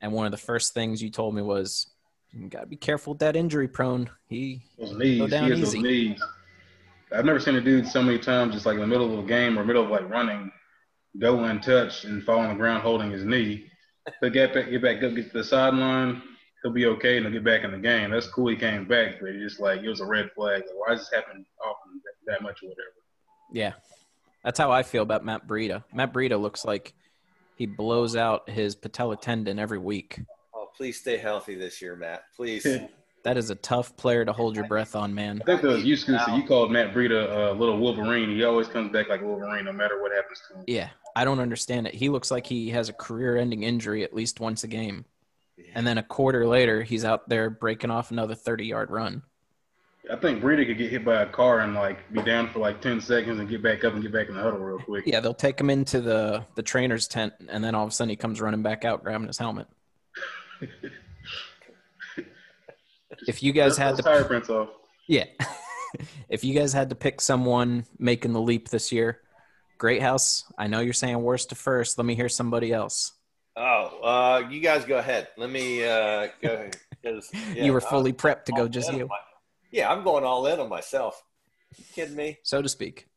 And 0.00 0.12
one 0.12 0.26
of 0.26 0.32
the 0.32 0.38
first 0.38 0.74
things 0.74 1.02
you 1.02 1.10
told 1.10 1.34
me 1.34 1.42
was, 1.42 1.88
"You 2.32 2.48
got 2.48 2.60
to 2.60 2.66
be 2.66 2.76
careful 2.76 3.14
with 3.14 3.20
that 3.20 3.34
injury 3.34 3.66
prone." 3.66 4.10
He 4.28 4.62
Those 4.78 4.96
knees, 4.96 5.18
Go 5.18 5.24
he 5.24 5.30
down 5.30 5.50
has 5.50 5.60
those 5.60 5.74
easy. 5.74 5.82
knees. 5.82 6.22
I've 7.10 7.24
never 7.24 7.40
seen 7.40 7.56
a 7.56 7.60
dude 7.60 7.88
so 7.88 8.02
many 8.02 8.18
times, 8.18 8.54
just 8.54 8.66
like 8.66 8.74
in 8.74 8.80
the 8.80 8.86
middle 8.86 9.12
of 9.18 9.24
a 9.24 9.26
game 9.26 9.58
or 9.58 9.64
middle 9.64 9.82
of 9.82 9.90
like 9.90 10.08
running, 10.08 10.52
go 11.18 11.42
untouched 11.44 12.04
and 12.04 12.22
fall 12.22 12.38
on 12.40 12.50
the 12.50 12.54
ground 12.54 12.82
holding 12.82 13.10
his 13.10 13.24
knee. 13.24 13.70
But 14.20 14.32
get 14.32 14.54
back, 14.54 14.70
get 14.70 14.82
back, 14.82 15.00
go 15.00 15.10
get 15.10 15.32
to 15.32 15.38
the 15.38 15.44
sideline. 15.44 16.22
He'll 16.62 16.72
be 16.72 16.86
okay 16.86 17.16
and 17.16 17.26
he'll 17.26 17.32
get 17.32 17.44
back 17.44 17.64
in 17.64 17.70
the 17.70 17.78
game. 17.78 18.10
That's 18.10 18.26
cool. 18.26 18.48
He 18.48 18.56
came 18.56 18.84
back, 18.84 19.20
but 19.20 19.30
it's 19.30 19.42
just 19.42 19.60
like 19.60 19.82
it 19.82 19.88
was 19.88 20.00
a 20.00 20.06
red 20.06 20.30
flag. 20.34 20.62
Like, 20.62 20.74
why 20.74 20.94
is 20.94 21.00
this 21.00 21.10
happening 21.14 21.44
often 21.64 22.00
that, 22.04 22.32
that 22.32 22.42
much 22.42 22.62
or 22.62 22.68
whatever? 22.68 22.94
Yeah. 23.52 23.72
That's 24.44 24.58
how 24.58 24.70
I 24.70 24.82
feel 24.82 25.02
about 25.02 25.24
Matt 25.24 25.46
Breida. 25.46 25.84
Matt 25.92 26.12
Breida 26.12 26.40
looks 26.40 26.64
like 26.64 26.94
he 27.56 27.66
blows 27.66 28.16
out 28.16 28.48
his 28.48 28.74
patella 28.74 29.16
tendon 29.16 29.58
every 29.58 29.78
week. 29.78 30.20
Oh, 30.54 30.68
please 30.76 30.98
stay 30.98 31.16
healthy 31.16 31.54
this 31.54 31.80
year, 31.82 31.96
Matt. 31.96 32.24
Please. 32.36 32.66
That 33.24 33.36
is 33.36 33.50
a 33.50 33.56
tough 33.56 33.96
player 33.96 34.24
to 34.24 34.32
hold 34.32 34.54
your 34.56 34.66
breath 34.68 34.94
on, 34.94 35.14
man. 35.14 35.42
I 35.42 35.44
think 35.44 35.62
that 35.62 35.68
was 35.68 35.84
you, 35.84 35.96
Scoots. 35.96 36.22
You 36.28 36.44
called 36.44 36.70
Matt 36.70 36.94
Breida 36.94 37.24
a 37.24 37.50
uh, 37.50 37.52
little 37.52 37.76
Wolverine. 37.76 38.30
He 38.30 38.44
always 38.44 38.68
comes 38.68 38.92
back 38.92 39.08
like 39.08 39.22
Wolverine, 39.22 39.64
no 39.64 39.72
matter 39.72 40.00
what 40.00 40.12
happens 40.12 40.40
to 40.48 40.56
him. 40.56 40.64
Yeah, 40.66 40.88
I 41.16 41.24
don't 41.24 41.40
understand 41.40 41.88
it. 41.88 41.94
He 41.94 42.08
looks 42.08 42.30
like 42.30 42.46
he 42.46 42.70
has 42.70 42.88
a 42.88 42.92
career-ending 42.92 43.64
injury 43.64 44.04
at 44.04 44.14
least 44.14 44.40
once 44.40 44.64
a 44.64 44.68
game, 44.68 45.04
and 45.74 45.86
then 45.86 45.98
a 45.98 46.02
quarter 46.02 46.46
later, 46.46 46.82
he's 46.82 47.04
out 47.04 47.28
there 47.28 47.50
breaking 47.50 47.90
off 47.90 48.10
another 48.10 48.34
thirty-yard 48.34 48.90
run. 48.90 49.22
I 50.10 50.16
think 50.16 50.42
Breida 50.42 50.66
could 50.66 50.78
get 50.78 50.90
hit 50.90 51.04
by 51.04 51.22
a 51.22 51.26
car 51.26 51.60
and 51.60 51.74
like 51.74 52.10
be 52.12 52.22
down 52.22 52.48
for 52.48 52.60
like 52.60 52.80
ten 52.80 53.00
seconds 53.00 53.38
and 53.38 53.48
get 53.48 53.62
back 53.62 53.84
up 53.84 53.92
and 53.92 54.02
get 54.02 54.12
back 54.12 54.28
in 54.28 54.34
the 54.34 54.40
huddle 54.40 54.58
real 54.60 54.78
quick. 54.78 55.04
Yeah, 55.06 55.20
they'll 55.20 55.34
take 55.34 55.60
him 55.60 55.70
into 55.70 56.00
the 56.00 56.44
the 56.54 56.62
trainer's 56.62 57.06
tent, 57.06 57.34
and 57.48 57.62
then 57.62 57.74
all 57.74 57.84
of 57.84 57.90
a 57.90 57.92
sudden 57.92 58.10
he 58.10 58.16
comes 58.16 58.40
running 58.40 58.62
back 58.62 58.84
out, 58.84 59.02
grabbing 59.02 59.26
his 59.26 59.38
helmet. 59.38 59.66
if 63.26 63.42
you 63.42 63.52
guys 63.52 63.76
had 63.76 63.96
the 63.96 64.02
to 64.02 64.02
tire 64.02 64.24
prints 64.24 64.48
off. 64.48 64.70
Yeah. 65.06 65.24
if 66.28 66.44
you 66.44 66.54
guys 66.54 66.72
had 66.72 66.90
to 66.90 66.94
pick 66.94 67.20
someone 67.20 67.84
making 67.98 68.32
the 68.32 68.40
leap 68.40 68.68
this 68.68 68.92
year, 68.92 69.20
Greathouse, 69.78 70.44
I 70.56 70.66
know 70.66 70.80
you're 70.80 70.92
saying 70.92 71.22
worst 71.22 71.50
to 71.50 71.54
first. 71.54 71.98
Let 71.98 72.04
me 72.04 72.14
hear 72.14 72.28
somebody 72.28 72.72
else. 72.72 73.12
Oh, 73.60 74.00
uh, 74.04 74.48
you 74.48 74.60
guys 74.60 74.84
go 74.84 74.98
ahead. 74.98 75.28
Let 75.36 75.50
me 75.50 75.84
uh, 75.84 76.28
go. 76.40 76.70
Yeah, 77.02 77.20
you 77.54 77.72
were 77.72 77.80
fully 77.80 78.12
prepped 78.12 78.44
to 78.44 78.52
go 78.52 78.68
just 78.68 78.92
you. 78.92 79.08
My, 79.08 79.16
yeah, 79.72 79.90
I'm 79.90 80.04
going 80.04 80.22
all 80.22 80.46
in 80.46 80.60
on 80.60 80.68
myself. 80.68 81.22
You 81.76 81.84
kidding 81.92 82.14
me? 82.14 82.38
So 82.44 82.62
to 82.62 82.68
speak. 82.68 83.08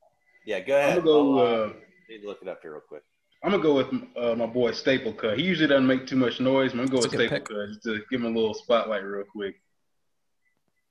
Yeah, 0.45 0.59
go 0.61 0.77
ahead. 0.77 0.97
I'm 0.97 1.05
gonna 1.05 1.05
go. 1.05 1.39
Uh, 1.39 1.73
need 2.09 2.21
to 2.21 2.27
look 2.27 2.41
it 2.41 2.47
up 2.47 2.59
here 2.63 2.71
real 2.71 2.81
quick. 2.81 3.03
I'm 3.43 3.51
gonna 3.51 3.61
go 3.61 3.75
with 3.75 3.87
uh, 4.17 4.35
my 4.35 4.47
boy 4.47 4.71
Staple 4.71 5.13
Cut. 5.13 5.37
He 5.37 5.43
usually 5.43 5.67
doesn't 5.67 5.85
make 5.85 6.07
too 6.07 6.15
much 6.15 6.39
noise. 6.39 6.71
I'm 6.71 6.79
gonna 6.79 6.89
go 6.89 7.01
That's 7.01 7.15
with 7.15 7.27
Staple. 7.27 7.55
Cut 7.55 7.67
just 7.67 7.83
to 7.83 8.01
give 8.09 8.21
him 8.21 8.25
a 8.25 8.39
little 8.39 8.55
spotlight 8.55 9.03
real 9.03 9.25
quick. 9.31 9.55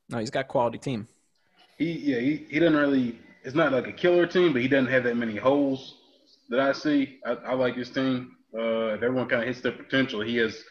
No, 0.08 0.18
he's 0.18 0.30
got 0.30 0.46
quality 0.46 0.78
team. 0.78 1.08
He 1.76 1.92
yeah 1.92 2.20
he, 2.20 2.46
he 2.48 2.58
doesn't 2.60 2.76
really. 2.76 3.18
It's 3.42 3.56
not 3.56 3.72
like 3.72 3.88
a 3.88 3.92
killer 3.92 4.26
team, 4.26 4.52
but 4.52 4.62
he 4.62 4.68
doesn't 4.68 4.90
have 4.90 5.04
that 5.04 5.16
many 5.16 5.36
holes 5.36 5.96
that 6.50 6.60
I 6.60 6.72
see. 6.72 7.18
I, 7.26 7.32
I 7.32 7.54
like 7.54 7.74
his 7.74 7.90
team. 7.90 8.36
Uh, 8.54 8.94
if 8.94 9.02
everyone 9.02 9.28
kind 9.28 9.42
of 9.42 9.48
hits 9.48 9.60
their 9.60 9.72
potential, 9.72 10.20
he 10.20 10.36
has 10.36 10.64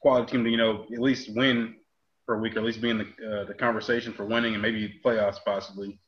quality 0.00 0.32
team 0.32 0.44
to 0.44 0.50
you 0.50 0.56
know 0.56 0.86
at 0.92 1.00
least 1.00 1.34
win 1.34 1.74
for 2.26 2.36
a 2.36 2.38
week, 2.38 2.56
or 2.56 2.60
at 2.60 2.64
least 2.64 2.80
be 2.80 2.90
in 2.90 2.98
the 2.98 3.04
uh, 3.04 3.44
the 3.44 3.54
conversation 3.54 4.12
for 4.12 4.24
winning 4.24 4.54
and 4.54 4.62
maybe 4.62 5.00
playoffs 5.04 5.38
possibly. 5.44 5.98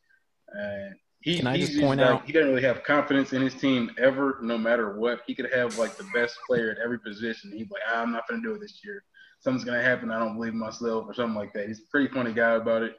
And 0.53 0.95
he, 1.21 1.39
Can 1.39 1.47
I 1.47 1.59
just 1.59 1.79
point 1.79 2.01
out 2.01 2.25
he 2.25 2.33
doesn't 2.33 2.49
really 2.49 2.63
have 2.63 2.83
confidence 2.83 3.33
in 3.33 3.43
his 3.43 3.55
team 3.55 3.91
ever, 3.99 4.39
no 4.41 4.57
matter 4.57 4.99
what. 4.99 5.21
He 5.27 5.35
could 5.35 5.53
have 5.53 5.77
like 5.79 5.97
the 5.97 6.09
best 6.15 6.39
player 6.47 6.71
at 6.71 6.79
every 6.79 6.99
position. 6.99 7.53
He's 7.55 7.71
like, 7.71 7.83
ah, 7.93 8.03
I'm 8.03 8.13
not 8.13 8.27
going 8.27 8.43
to 8.43 8.49
do 8.49 8.55
it 8.55 8.61
this 8.61 8.81
year. 8.83 9.03
Something's 9.41 9.65
going 9.65 9.79
to 9.79 9.85
happen. 9.85 10.11
I 10.11 10.19
don't 10.19 10.37
believe 10.37 10.55
myself, 10.55 11.05
or 11.07 11.15
something 11.15 11.35
like 11.35 11.53
that. 11.55 11.69
He's 11.69 11.81
a 11.81 11.91
pretty 11.91 12.13
funny 12.13 12.33
guy 12.33 12.53
about 12.53 12.83
it. 12.83 12.97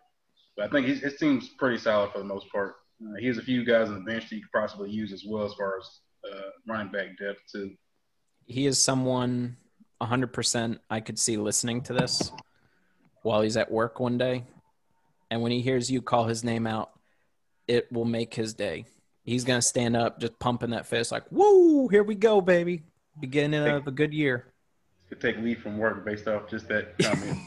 But 0.56 0.66
I 0.66 0.70
think 0.70 0.88
his, 0.88 1.00
his 1.00 1.18
team's 1.18 1.50
pretty 1.58 1.78
solid 1.78 2.12
for 2.12 2.20
the 2.20 2.26
most 2.26 2.52
part. 2.52 2.76
Uh, 3.04 3.16
he 3.20 3.26
has 3.28 3.40
a 3.40 3.44
few 3.44 3.66
guys 3.66 3.90
on 3.90 3.96
the 3.96 4.12
bench 4.12 4.30
that 4.30 4.36
he 4.36 4.42
could 4.42 4.52
possibly 4.52 4.92
use 4.92 5.12
as 5.12 5.24
well 5.28 5.46
as 5.46 5.54
far 5.54 5.80
as 5.80 5.90
uh, 6.32 6.50
running 6.68 6.92
back 6.92 7.18
depth 7.18 7.40
too. 7.52 7.72
He 8.52 8.66
is 8.66 8.78
someone 8.78 9.56
100% 10.02 10.80
I 10.90 11.00
could 11.00 11.18
see 11.18 11.38
listening 11.38 11.84
to 11.84 11.94
this 11.94 12.34
while 13.22 13.42
he's 13.42 13.56
at 13.56 13.72
work 13.72 14.02
one 14.02 14.18
day, 14.18 14.44
and 15.30 15.42
when 15.42 15.54
he 15.54 15.62
hears 15.62 15.90
you 15.90 16.02
call 16.02 16.26
his 16.26 16.44
name 16.44 16.68
out, 16.68 16.92
it 17.70 17.90
will 17.94 18.04
make 18.04 18.34
his 18.34 18.54
day. 18.54 18.86
He's 19.24 19.46
gonna 19.46 19.62
stand 19.62 19.96
up, 19.96 20.20
just 20.20 20.38
pumping 20.38 20.72
that 20.72 20.86
fist, 20.86 21.14
like 21.14 21.24
"Woo! 21.32 21.88
Here 21.88 22.04
we 22.04 22.14
go, 22.14 22.42
baby! 22.42 22.84
Beginning 23.22 23.66
of 23.66 23.88
a 23.88 23.92
good 23.92 24.14
year." 24.14 24.48
Could 25.08 25.22
take 25.22 25.38
leave 25.38 25.62
from 25.62 25.78
work 25.78 26.04
based 26.04 26.28
off 26.28 26.50
just 26.50 26.68
that 26.68 26.98
comment. 27.00 27.40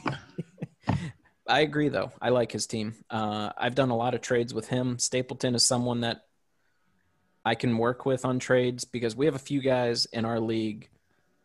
I 1.46 1.60
agree, 1.60 1.90
though. 1.90 2.12
I 2.22 2.30
like 2.30 2.50
his 2.50 2.66
team. 2.66 2.94
Uh, 3.10 3.50
I've 3.58 3.74
done 3.74 3.90
a 3.90 3.96
lot 3.96 4.14
of 4.14 4.22
trades 4.22 4.54
with 4.54 4.68
him. 4.68 4.98
Stapleton 4.98 5.54
is 5.54 5.66
someone 5.66 6.00
that 6.00 6.24
I 7.44 7.54
can 7.56 7.76
work 7.76 8.06
with 8.06 8.24
on 8.24 8.38
trades 8.38 8.84
because 8.84 9.14
we 9.14 9.26
have 9.26 9.34
a 9.34 9.40
few 9.40 9.60
guys 9.60 10.06
in 10.06 10.24
our 10.24 10.40
league 10.40 10.88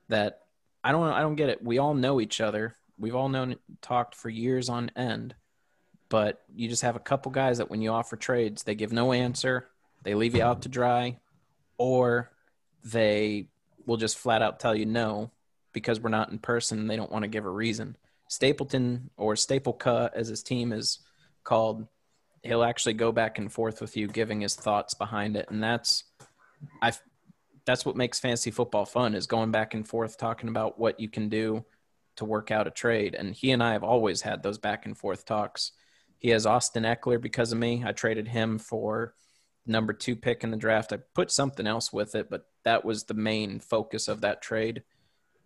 that 0.10 0.42
I 0.84 0.92
don't 0.92 1.08
I 1.08 1.22
don't 1.22 1.36
get 1.36 1.50
it. 1.50 1.64
We 1.64 1.78
all 1.78 1.94
know 1.94 2.20
each 2.20 2.42
other. 2.42 2.76
We've 2.98 3.16
all 3.16 3.30
known 3.30 3.56
talked 3.82 4.16
for 4.16 4.30
years 4.30 4.68
on 4.68 4.92
end 4.96 5.36
but 6.10 6.42
you 6.54 6.68
just 6.68 6.82
have 6.82 6.96
a 6.96 7.00
couple 7.00 7.32
guys 7.32 7.60
that 7.60 7.70
when 7.70 7.82
you 7.82 7.92
offer 7.92 8.18
trades, 8.18 8.64
they 8.64 8.76
give 8.76 8.92
no 8.92 9.14
answer, 9.14 9.68
they 10.04 10.16
leave 10.16 10.36
you 10.36 10.42
out 10.42 10.64
to 10.64 10.70
dry, 10.70 11.20
or 11.78 12.32
they 12.84 13.48
will 13.86 13.98
just 13.98 14.18
flat 14.18 14.42
out 14.42 14.60
tell 14.60 14.76
you 14.76 14.86
no 14.86 15.32
because 15.72 16.00
we're 16.00 16.10
not 16.10 16.32
in 16.32 16.40
person 16.40 16.88
they 16.88 16.96
don't 16.96 17.12
want 17.12 17.24
to 17.24 17.30
give 17.30 17.46
a 17.46 17.50
reason. 17.50 17.96
Stapleton 18.28 19.12
or 19.18 19.36
Staple 19.36 19.74
Cut, 19.74 20.16
as 20.16 20.28
his 20.28 20.44
team 20.44 20.74
is 20.74 21.00
called, 21.44 21.88
he'll 22.44 22.64
actually 22.64 22.94
go 22.94 23.12
back 23.12 23.38
and 23.38 23.52
forth 23.52 23.80
with 23.80 23.96
you, 23.96 24.08
giving 24.08 24.42
his 24.42 24.56
thoughts 24.56 24.94
behind 24.94 25.38
it, 25.38 25.48
and 25.50 25.64
that's 25.64 26.06
I. 26.82 26.92
That's 27.70 27.86
what 27.86 27.96
makes 27.96 28.20
fantasy 28.20 28.50
football 28.50 28.84
fun 28.84 29.14
is 29.14 29.28
going 29.28 29.52
back 29.52 29.76
and 29.76 29.88
forth 29.88 30.18
talking 30.18 30.50
about 30.50 30.80
what 30.80 31.00
you 31.00 31.08
can 31.08 31.30
do 31.30 31.64
to 32.16 32.26
work 32.26 32.50
out 32.50 32.66
a 32.66 32.72
trade. 32.72 33.14
And 33.14 33.32
he 33.32 33.52
and 33.52 33.62
I 33.62 33.74
have 33.74 33.84
always 33.84 34.24
had 34.24 34.42
those 34.42 34.58
back 34.58 34.88
and 34.88 34.98
forth 34.98 35.24
talks. 35.24 35.74
He 36.18 36.30
has 36.30 36.48
Austin 36.48 36.82
Ekeler 36.82 37.22
because 37.22 37.52
of 37.52 37.60
me. 37.60 37.84
I 37.86 37.92
traded 37.92 38.28
him 38.28 38.58
for 38.58 39.14
number 39.68 39.94
two 39.94 40.16
pick 40.16 40.44
in 40.44 40.50
the 40.50 40.58
draft. 40.58 40.94
I 40.94 40.98
put 41.14 41.30
something 41.30 41.68
else 41.68 41.94
with 41.94 42.16
it, 42.16 42.28
but 42.28 42.48
that 42.66 42.84
was 42.84 43.04
the 43.04 43.14
main 43.14 43.60
focus 43.60 44.08
of 44.08 44.22
that 44.22 44.42
trade. 44.42 44.82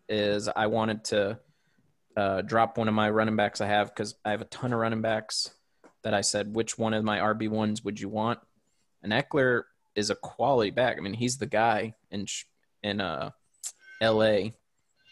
Is 0.08 0.48
I 0.48 0.68
wanted 0.68 1.04
to 1.04 1.40
uh, 2.16 2.42
drop 2.44 2.78
one 2.78 2.88
of 2.88 2.94
my 2.94 3.10
running 3.10 3.36
backs 3.36 3.60
I 3.60 3.68
have 3.68 3.94
because 3.94 4.16
I 4.24 4.32
have 4.32 4.40
a 4.40 4.46
ton 4.46 4.72
of 4.72 4.80
running 4.80 5.02
backs 5.02 5.54
that 6.04 6.14
I 6.14 6.22
said 6.22 6.56
which 6.56 6.78
one 6.78 6.94
of 6.94 7.04
my 7.04 7.20
RB 7.20 7.50
ones 7.50 7.84
would 7.84 8.00
you 8.00 8.08
want? 8.08 8.40
And 9.02 9.12
Ekeler 9.12 9.64
is 9.94 10.10
a 10.10 10.16
quality 10.16 10.72
back. 10.72 10.98
I 10.98 11.02
mean, 11.02 11.14
he's 11.14 11.38
the 11.38 11.46
guy 11.46 11.96
in 12.14 12.28
in 12.82 13.02
uh, 13.02 13.32
L.A. 14.02 14.54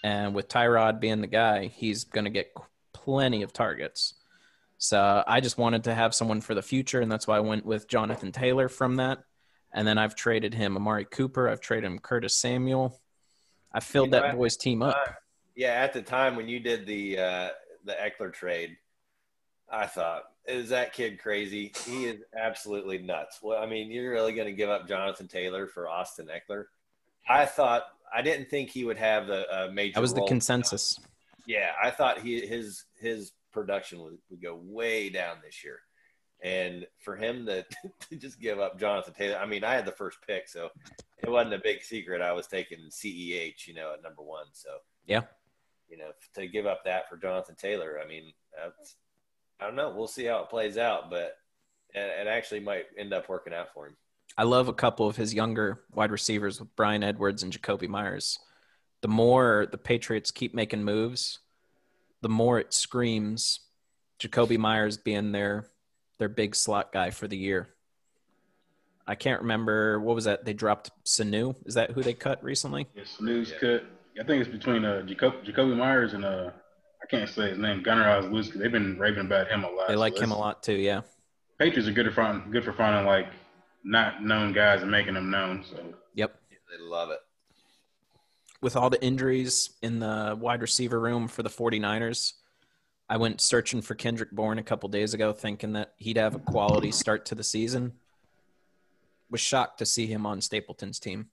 And 0.04 0.34
with 0.34 0.48
Tyrod 0.48 1.00
being 1.00 1.22
the 1.22 1.28
guy, 1.28 1.68
he's 1.68 2.06
going 2.06 2.24
to 2.26 2.32
get 2.32 2.52
plenty 2.94 3.44
of 3.44 3.54
targets. 3.54 4.16
So 4.78 5.24
I 5.28 5.42
just 5.42 5.58
wanted 5.60 5.84
to 5.84 5.94
have 5.94 6.16
someone 6.16 6.42
for 6.42 6.56
the 6.56 6.62
future, 6.64 7.02
and 7.02 7.12
that's 7.12 7.28
why 7.28 7.38
I 7.38 7.42
went 7.42 7.66
with 7.66 7.88
Jonathan 7.88 8.32
Taylor 8.32 8.68
from 8.68 8.96
that. 8.96 9.20
And 9.74 9.88
then 9.88 9.98
I've 9.98 10.16
traded 10.16 10.54
him 10.54 10.76
Amari 10.76 11.06
Cooper. 11.06 11.48
I've 11.48 11.62
traded 11.62 11.86
him 11.86 12.00
Curtis 12.00 12.36
Samuel. 12.36 13.00
I 13.72 13.80
filled 13.80 14.08
you 14.08 14.12
know, 14.14 14.22
that 14.22 14.36
boy's 14.36 14.58
team 14.58 14.82
up. 14.82 14.98
Yeah, 15.56 15.74
at 15.74 15.94
the 15.94 16.02
time 16.02 16.36
when 16.36 16.48
you 16.48 16.60
did 16.60 16.86
the 16.86 17.20
uh, 17.20 17.50
the 17.86 17.94
Ekeler 17.94 18.34
trade, 18.34 18.78
I 19.72 19.86
thought, 19.86 20.24
is 20.48 20.70
that 20.70 20.94
kid 20.94 21.20
crazy? 21.20 21.72
He 21.86 22.06
is 22.06 22.22
absolutely 22.36 22.98
nuts. 22.98 23.40
Well, 23.42 23.62
I 23.62 23.68
mean, 23.68 23.92
you're 23.92 24.12
really 24.12 24.34
going 24.34 24.48
to 24.48 24.54
give 24.54 24.70
up 24.70 24.88
Jonathan 24.88 25.28
Taylor 25.28 25.68
for 25.68 25.88
Austin 25.88 26.28
Ekeler? 26.28 26.66
I 27.28 27.46
thought 27.46 27.84
I 28.14 28.22
didn't 28.22 28.50
think 28.50 28.70
he 28.70 28.84
would 28.84 28.98
have 28.98 29.28
the 29.28 29.48
uh, 29.50 29.72
major. 29.72 29.96
That 29.96 30.02
was 30.02 30.14
the 30.14 30.26
consensus. 30.28 31.00
Yeah, 31.48 31.72
I 31.82 31.90
thought 31.90 32.20
he 32.20 32.46
his 32.46 32.86
his 33.00 33.32
production 33.52 34.02
would, 34.04 34.18
would 34.30 34.42
go 34.42 34.60
way 34.62 35.10
down 35.10 35.38
this 35.44 35.64
year. 35.64 35.80
And 36.44 36.88
for 37.04 37.16
him 37.16 37.46
to, 37.46 37.64
to 38.10 38.16
just 38.16 38.40
give 38.40 38.60
up 38.60 38.80
Jonathan 38.80 39.14
Taylor, 39.14 39.38
I 39.38 39.46
mean, 39.46 39.64
I 39.64 39.74
had 39.74 39.86
the 39.86 39.92
first 39.92 40.18
pick, 40.26 40.48
so 40.48 40.70
it 41.20 41.30
wasn't 41.30 41.54
a 41.54 41.60
big 41.60 41.84
secret. 41.84 42.22
I 42.22 42.32
was 42.32 42.48
taking 42.48 42.80
CEH, 42.90 43.68
you 43.68 43.76
know, 43.76 43.94
at 43.94 44.04
number 44.04 44.24
one. 44.24 44.46
So 44.54 44.70
yeah, 45.06 45.22
you 45.88 45.98
know, 45.98 46.12
to 46.36 46.48
give 46.48 46.66
up 46.66 46.84
that 46.86 47.10
for 47.10 47.18
Jonathan 47.18 47.56
Taylor, 47.56 48.00
I 48.04 48.08
mean, 48.08 48.34
that's, 48.58 48.96
I 49.60 49.66
don't 49.66 49.76
know. 49.76 49.94
We'll 49.96 50.08
see 50.08 50.26
how 50.26 50.42
it 50.42 50.50
plays 50.50 50.78
out, 50.78 51.10
but 51.10 51.38
it 51.94 52.28
actually 52.28 52.62
might 52.62 52.86
end 52.98 53.14
up 53.14 53.28
working 53.30 53.54
out 53.54 53.74
for 53.74 53.88
him. 53.88 53.98
I 54.38 54.44
love 54.44 54.68
a 54.68 54.74
couple 54.74 55.08
of 55.08 55.18
his 55.18 55.34
younger 55.34 55.82
wide 55.94 56.12
receivers 56.12 56.60
with 56.60 56.76
Bryan 56.76 57.04
Edwards 57.04 57.44
and 57.44 57.52
Jakobi 57.52 57.88
Meyers. 57.88 58.40
The 59.02 59.08
more 59.08 59.68
the 59.70 59.78
Patriots 59.78 60.32
keep 60.32 60.54
making 60.54 60.84
moves, 60.84 61.40
the 62.22 62.30
more 62.30 62.60
it 62.60 62.74
screams 62.74 63.62
Jakobi 64.20 64.58
Meyers 64.58 64.98
being 64.98 65.32
their 65.32 65.68
their 66.20 66.30
big 66.30 66.56
slot 66.56 66.94
guy 66.94 67.10
for 67.10 67.28
the 67.28 67.38
year. 67.38 67.70
I 69.08 69.16
can't 69.16 69.42
remember 69.42 70.00
what 70.00 70.16
was 70.16 70.26
that. 70.26 70.46
They 70.46 70.54
dropped 70.54 70.92
Sanu. 71.04 71.56
Is 71.66 71.74
that 71.74 71.92
who 71.92 72.04
they 72.04 72.14
cut 72.14 72.44
recently? 72.44 72.88
Yeah, 72.96 73.04
Sanu's 73.04 73.52
yeah. 73.52 73.58
cut. 73.58 73.86
I 74.20 74.24
think 74.24 74.42
it's 74.46 74.52
between 74.52 74.86
uh, 74.86 75.02
Jacob, 75.02 75.44
Jakobi 75.44 75.76
Meyers 75.76 76.14
and 76.14 76.24
uh, 76.24 76.52
I 77.02 77.06
can't 77.08 77.30
say 77.30 77.50
his 77.50 77.58
name, 77.58 77.82
Gunnar 77.82 78.22
Osluski. 78.22 78.54
They've 78.54 78.72
been 78.72 79.00
raving 79.00 79.26
about 79.26 79.48
him 79.48 79.64
a 79.64 79.70
lot. 79.70 79.88
They 79.88 79.96
like 79.96 80.16
so 80.16 80.24
him 80.24 80.32
a 80.32 80.38
lot 80.38 80.62
too. 80.62 80.76
Yeah. 80.76 81.02
Patriots 81.58 81.90
are 81.90 81.94
good 81.94 82.06
for 82.08 82.14
finding 82.14 82.52
good 82.52 82.64
for 82.64 82.74
finding 82.74 83.06
like 83.06 83.28
not 83.84 84.24
known 84.24 84.54
guys 84.54 84.82
and 84.82 84.92
making 84.92 85.14
them 85.16 85.30
known. 85.30 85.64
So. 85.70 85.78
Yep. 86.16 86.36
They 86.50 86.84
love 86.84 87.10
it 87.10 87.20
with 88.62 88.76
all 88.76 88.90
the 88.90 89.04
injuries 89.04 89.72
in 89.82 90.00
the 90.00 90.38
wide 90.40 90.62
receiver 90.62 91.00
room 91.00 91.28
for 91.28 91.44
the 91.44 91.50
49ers, 91.50 92.34
I 93.10 93.18
went 93.18 93.42
searching 93.42 93.82
for 93.82 93.96
Kendrick 93.96 94.32
Bourne 94.32 94.60
a 94.60 94.64
couple 94.64 94.88
days 94.88 95.14
ago, 95.14 95.34
thinking 95.34 95.74
that 95.74 95.94
he'd 95.98 96.18
have 96.18 96.36
a 96.36 96.40
quality 96.40 96.92
start 96.92 97.26
to 97.28 97.36
the 97.36 97.44
season. 97.44 97.94
Was 99.30 99.42
shocked 99.42 99.80
to 99.80 99.86
see 99.86 100.08
him 100.08 100.26
on 100.26 100.40
Stapleton's 100.42 101.00
team. 101.00 101.28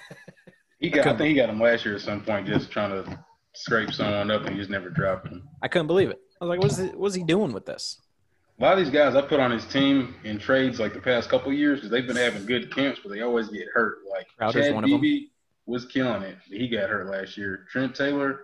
he 0.78 0.90
got, 0.90 1.06
I, 1.06 1.10
I 1.10 1.16
think 1.16 1.28
he 1.28 1.34
got 1.34 1.48
him 1.48 1.60
last 1.60 1.84
year 1.84 1.96
at 1.96 2.00
some 2.00 2.22
point, 2.22 2.46
just 2.46 2.70
trying 2.70 2.90
to 2.90 3.18
scrape 3.54 3.92
someone 3.92 4.30
up 4.30 4.42
and 4.42 4.54
he 4.54 4.56
just 4.56 4.70
never 4.70 4.88
dropped 4.90 5.26
him. 5.26 5.46
I 5.62 5.68
couldn't 5.68 5.88
believe 5.88 6.10
it. 6.10 6.20
I 6.40 6.44
was 6.44 6.48
like, 6.48 6.60
what's 6.60 6.78
he, 6.78 6.86
what's 6.96 7.14
he 7.14 7.24
doing 7.24 7.52
with 7.52 7.66
this? 7.66 8.00
A 8.58 8.62
lot 8.62 8.78
of 8.78 8.84
these 8.84 8.92
guys 8.92 9.16
I 9.16 9.22
put 9.22 9.40
on 9.40 9.50
his 9.50 9.64
team 9.66 10.14
in 10.22 10.38
trades 10.38 10.78
like 10.78 10.92
the 10.94 11.00
past 11.00 11.28
couple 11.28 11.52
years 11.52 11.78
because 11.80 11.90
they've 11.90 12.06
been 12.06 12.16
having 12.16 12.46
good 12.46 12.72
camps, 12.74 13.00
but 13.02 13.10
they 13.10 13.20
always 13.20 13.48
get 13.48 13.66
hurt. 13.72 13.98
Like 14.08 14.26
Crowder's 14.36 14.66
Chad 14.66 14.74
one 14.74 14.84
of 14.84 14.90
them. 14.90 15.00
Beebe 15.00 15.26
was 15.66 15.84
killing 15.86 16.22
it. 16.22 16.36
He 16.46 16.68
got 16.68 16.88
hurt 16.88 17.10
last 17.10 17.36
year. 17.36 17.66
Trent 17.70 17.94
Taylor, 17.96 18.40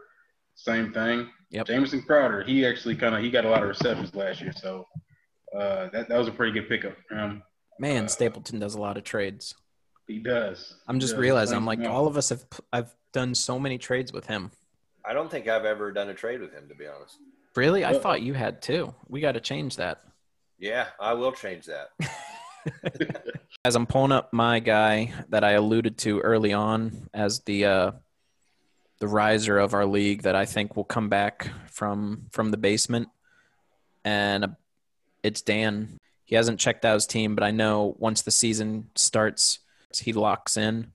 same 0.57 0.92
thing. 0.92 1.29
Yep. 1.51 1.66
Jamison 1.66 2.03
Crowder, 2.03 2.42
he 2.42 2.66
actually 2.66 2.96
kind 2.96 3.14
of 3.14 3.23
he 3.23 3.31
got 3.31 3.44
a 3.44 3.49
lot 3.49 3.62
of 3.62 3.68
receptions 3.68 4.14
last 4.14 4.40
year, 4.40 4.53
so 4.53 4.87
uh, 5.57 5.88
that 5.90 6.09
that 6.09 6.18
was 6.18 6.27
a 6.29 6.33
pretty 6.33 6.53
good 6.53 6.68
pickup 6.68 6.96
for 7.09 7.14
him. 7.14 7.42
Man, 7.79 8.05
Uh, 8.05 8.09
Stapleton 8.09 8.59
does 8.59 8.75
a 8.75 8.81
lot 8.81 8.96
of 8.96 9.05
trades. 9.05 9.55
He 10.07 10.18
does. 10.18 10.75
I'm 10.88 10.99
just 10.99 11.14
does. 11.14 11.20
realizing 11.20 11.57
I'm 11.57 11.66
like 11.66 11.79
man. 11.79 11.88
all 11.88 12.07
of 12.09 12.16
us 12.16 12.31
have 12.31 12.44
I've 12.73 12.92
done 13.12 13.35
so 13.35 13.61
many 13.61 13.79
trades 13.79 14.12
with 14.12 14.27
him. 14.27 14.51
I 15.05 15.12
don't 15.12 15.31
think 15.31 15.49
I've 15.49 15.64
ever 15.64 15.92
done 15.92 16.09
a 16.09 16.14
trade 16.14 16.40
with 16.40 16.53
him, 16.53 16.68
to 16.68 16.75
be 16.75 16.87
honest. 16.87 17.16
Really? 17.57 17.85
I 17.85 17.99
thought 17.99 18.23
you 18.23 18.35
had 18.35 18.63
too. 18.63 18.95
We 19.09 19.21
got 19.21 19.33
to 19.33 19.41
change 19.41 19.77
that. 19.77 20.01
Yeah, 20.59 20.87
I 21.01 21.15
will 21.15 21.33
change 21.33 21.67
that. 21.67 21.91
As 23.65 23.77
I'm 23.77 23.87
pulling 23.87 24.13
up 24.13 24.33
my 24.33 24.61
guy 24.61 25.13
that 25.31 25.45
I 25.45 25.53
alluded 25.53 25.99
to 25.99 26.21
early 26.21 26.53
on 26.53 27.09
as 27.13 27.41
the 27.41 27.65
uh, 27.65 27.91
the 28.99 29.09
riser 29.09 29.59
of 29.59 29.75
our 29.75 29.87
league 29.87 30.23
that 30.23 30.37
I 30.37 30.45
think 30.45 30.77
will 30.77 30.85
come 30.85 31.09
back 31.09 31.51
from 31.71 32.27
from 32.31 32.51
the 32.51 32.57
basement, 32.57 33.09
and 34.05 34.45
uh, 34.45 34.49
it's 35.23 35.43
Dan. 35.43 35.99
He 36.25 36.37
hasn't 36.37 36.61
checked 36.61 36.85
out 36.85 36.95
his 36.95 37.07
team, 37.07 37.35
but 37.35 37.43
I 37.43 37.51
know 37.51 37.97
once 37.99 38.23
the 38.23 38.31
season 38.31 38.89
starts, 38.95 39.59
he 39.99 40.13
locks 40.13 40.57
in 40.57 40.93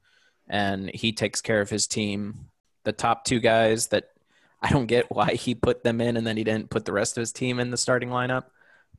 and 0.48 0.90
he 0.94 1.12
takes 1.12 1.42
care 1.42 1.60
of 1.60 1.70
his 1.70 1.88
team. 1.88 2.50
The 2.86 2.94
top 2.94 3.26
two 3.26 3.40
guys 3.40 3.88
that 3.88 4.12
I 4.62 4.70
don't 4.70 4.88
get 4.88 5.12
why 5.12 5.34
he 5.34 5.56
put 5.56 5.84
them 5.84 6.02
in 6.02 6.18
and 6.18 6.26
then 6.26 6.38
he 6.38 6.44
didn't 6.44 6.70
put 6.70 6.86
the 6.86 6.94
rest 6.94 7.18
of 7.18 7.22
his 7.22 7.32
team 7.32 7.60
in 7.60 7.72
the 7.72 7.78
starting 7.78 8.10
lineup, 8.10 8.46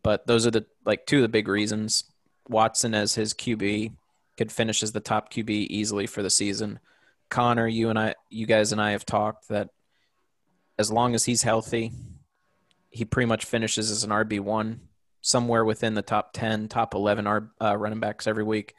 but 0.02 0.26
those 0.26 0.46
are 0.46 0.50
the 0.50 0.66
like 0.84 1.06
two 1.06 1.16
of 1.16 1.22
the 1.22 1.28
big 1.28 1.48
reasons. 1.48 2.04
Watson 2.48 2.94
as 2.94 3.14
his 3.14 3.34
QB 3.34 3.92
could 4.36 4.52
finish 4.52 4.82
as 4.82 4.92
the 4.92 5.00
top 5.00 5.32
QB 5.32 5.50
easily 5.50 6.06
for 6.06 6.22
the 6.22 6.30
season. 6.30 6.78
Connor, 7.28 7.66
you 7.66 7.90
and 7.90 7.98
I, 7.98 8.14
you 8.30 8.46
guys 8.46 8.72
and 8.72 8.80
I 8.80 8.92
have 8.92 9.04
talked 9.04 9.48
that 9.48 9.70
as 10.78 10.92
long 10.92 11.14
as 11.14 11.24
he's 11.24 11.42
healthy, 11.42 11.92
he 12.90 13.04
pretty 13.04 13.26
much 13.26 13.44
finishes 13.44 13.90
as 13.90 14.04
an 14.04 14.10
RB 14.10 14.40
one, 14.40 14.80
somewhere 15.20 15.64
within 15.64 15.94
the 15.94 16.02
top 16.02 16.32
ten, 16.32 16.68
top 16.68 16.94
eleven 16.94 17.26
R, 17.26 17.50
uh, 17.60 17.76
running 17.76 18.00
backs 18.00 18.26
every 18.26 18.44
week. 18.44 18.74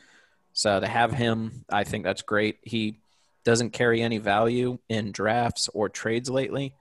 So 0.53 0.79
to 0.79 0.87
have 0.87 1.11
him, 1.11 1.65
I 1.69 1.83
think 1.83 2.03
that's 2.03 2.21
great. 2.21 2.59
He 2.63 2.99
doesn't 3.47 3.69
carry 3.69 4.01
any 4.01 4.17
value 4.17 4.77
in 4.89 5.13
drafts 5.13 5.69
or 5.73 5.87
trades 5.87 6.29
lately, 6.29 6.73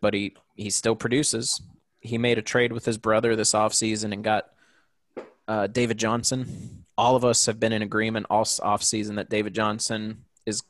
but 0.00 0.14
he 0.14 0.34
he 0.54 0.70
still 0.70 0.96
produces. 0.96 1.60
He 2.00 2.16
made 2.16 2.38
a 2.38 2.42
trade 2.42 2.72
with 2.72 2.86
his 2.86 2.96
brother 2.96 3.36
this 3.36 3.52
offseason 3.52 4.14
and 4.14 4.24
got 4.24 4.46
uh, 5.46 5.66
David 5.66 5.98
Johnson. 5.98 6.86
All 6.96 7.16
of 7.16 7.24
us 7.26 7.44
have 7.44 7.60
been 7.60 7.74
in 7.74 7.82
agreement 7.82 8.24
all 8.30 8.44
offseason 8.44 9.16
that 9.16 9.28
David 9.28 9.54
Johnson 9.54 10.24
is 10.46 10.62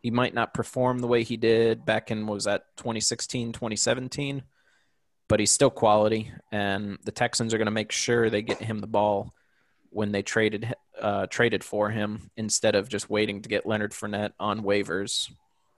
he 0.00 0.12
might 0.12 0.32
not 0.32 0.54
perform 0.54 1.00
the 1.00 1.08
way 1.08 1.24
he 1.24 1.36
did 1.36 1.84
back 1.84 2.12
in 2.12 2.28
was 2.28 2.44
that 2.44 2.66
2016, 2.76 3.50
2017, 3.50 4.44
but 5.26 5.40
he's 5.40 5.50
still 5.50 5.70
quality 5.70 6.30
and 6.52 6.98
the 7.02 7.10
Texans 7.10 7.52
are 7.52 7.58
going 7.58 7.66
to 7.66 7.72
make 7.72 7.90
sure 7.90 8.30
they 8.30 8.42
get 8.42 8.62
him 8.62 8.78
the 8.78 8.86
ball 8.86 9.34
when 9.94 10.12
they 10.12 10.22
traded 10.22 10.74
uh, 11.00 11.26
traded 11.26 11.62
for 11.62 11.90
him 11.90 12.30
instead 12.36 12.74
of 12.74 12.88
just 12.88 13.08
waiting 13.08 13.40
to 13.42 13.48
get 13.48 13.66
Leonard 13.66 13.92
Fournette 13.92 14.32
on 14.38 14.62
waivers 14.62 15.30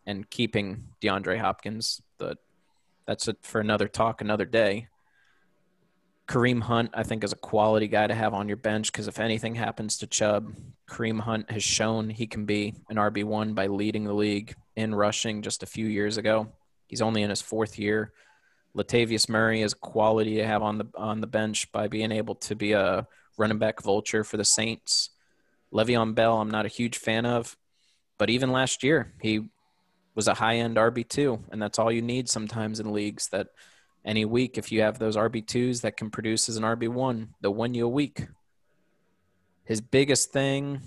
and 0.06 0.28
keeping 0.30 0.84
DeAndre 1.02 1.38
Hopkins. 1.38 2.00
The 2.18 2.36
that's 3.06 3.28
it 3.28 3.38
for 3.42 3.60
another 3.60 3.88
talk, 3.88 4.20
another 4.20 4.44
day. 4.44 4.88
Kareem 6.26 6.60
Hunt, 6.62 6.90
I 6.92 7.04
think, 7.04 7.22
is 7.22 7.32
a 7.32 7.36
quality 7.36 7.86
guy 7.86 8.08
to 8.08 8.14
have 8.14 8.34
on 8.34 8.48
your 8.48 8.56
bench 8.56 8.90
because 8.90 9.06
if 9.06 9.20
anything 9.20 9.54
happens 9.54 9.98
to 9.98 10.08
Chubb, 10.08 10.52
Kareem 10.88 11.20
Hunt 11.20 11.50
has 11.50 11.62
shown 11.62 12.10
he 12.10 12.26
can 12.26 12.46
be 12.46 12.74
an 12.90 12.96
RB1 12.96 13.54
by 13.54 13.68
leading 13.68 14.04
the 14.04 14.12
league 14.12 14.56
in 14.74 14.94
rushing 14.94 15.42
just 15.42 15.62
a 15.62 15.66
few 15.66 15.86
years 15.86 16.16
ago. 16.16 16.48
He's 16.88 17.02
only 17.02 17.22
in 17.22 17.30
his 17.30 17.42
fourth 17.42 17.78
year. 17.78 18.12
Latavius 18.76 19.28
Murray 19.28 19.62
is 19.62 19.72
quality 19.72 20.36
to 20.36 20.46
have 20.46 20.62
on 20.62 20.78
the 20.78 20.86
on 20.96 21.20
the 21.20 21.26
bench 21.26 21.70
by 21.72 21.88
being 21.88 22.12
able 22.12 22.34
to 22.34 22.54
be 22.54 22.72
a 22.72 23.06
running 23.36 23.58
back 23.58 23.82
vulture 23.82 24.24
for 24.24 24.36
the 24.36 24.44
Saints. 24.44 25.10
Le'Veon 25.72 26.14
Bell, 26.14 26.40
I'm 26.40 26.50
not 26.50 26.66
a 26.66 26.70
huge 26.70 26.98
fan 26.98 27.26
of, 27.26 27.56
but 28.18 28.30
even 28.30 28.52
last 28.52 28.82
year 28.82 29.12
he 29.20 29.48
was 30.14 30.28
a 30.28 30.34
high 30.34 30.56
end 30.56 30.76
RB 30.76 31.06
two, 31.08 31.40
and 31.50 31.60
that's 31.60 31.78
all 31.78 31.92
you 31.92 32.02
need 32.02 32.28
sometimes 32.28 32.80
in 32.80 32.92
leagues. 32.92 33.28
That 33.28 33.48
any 34.04 34.24
week, 34.24 34.56
if 34.56 34.72
you 34.72 34.82
have 34.82 34.98
those 34.98 35.16
RB 35.16 35.46
twos 35.46 35.82
that 35.82 35.96
can 35.96 36.10
produce 36.10 36.48
as 36.48 36.56
an 36.56 36.62
RB 36.62 36.88
one, 36.88 37.34
they'll 37.40 37.54
win 37.54 37.74
you 37.74 37.84
a 37.84 37.88
week. 37.88 38.26
His 39.64 39.80
biggest 39.80 40.32
thing 40.32 40.80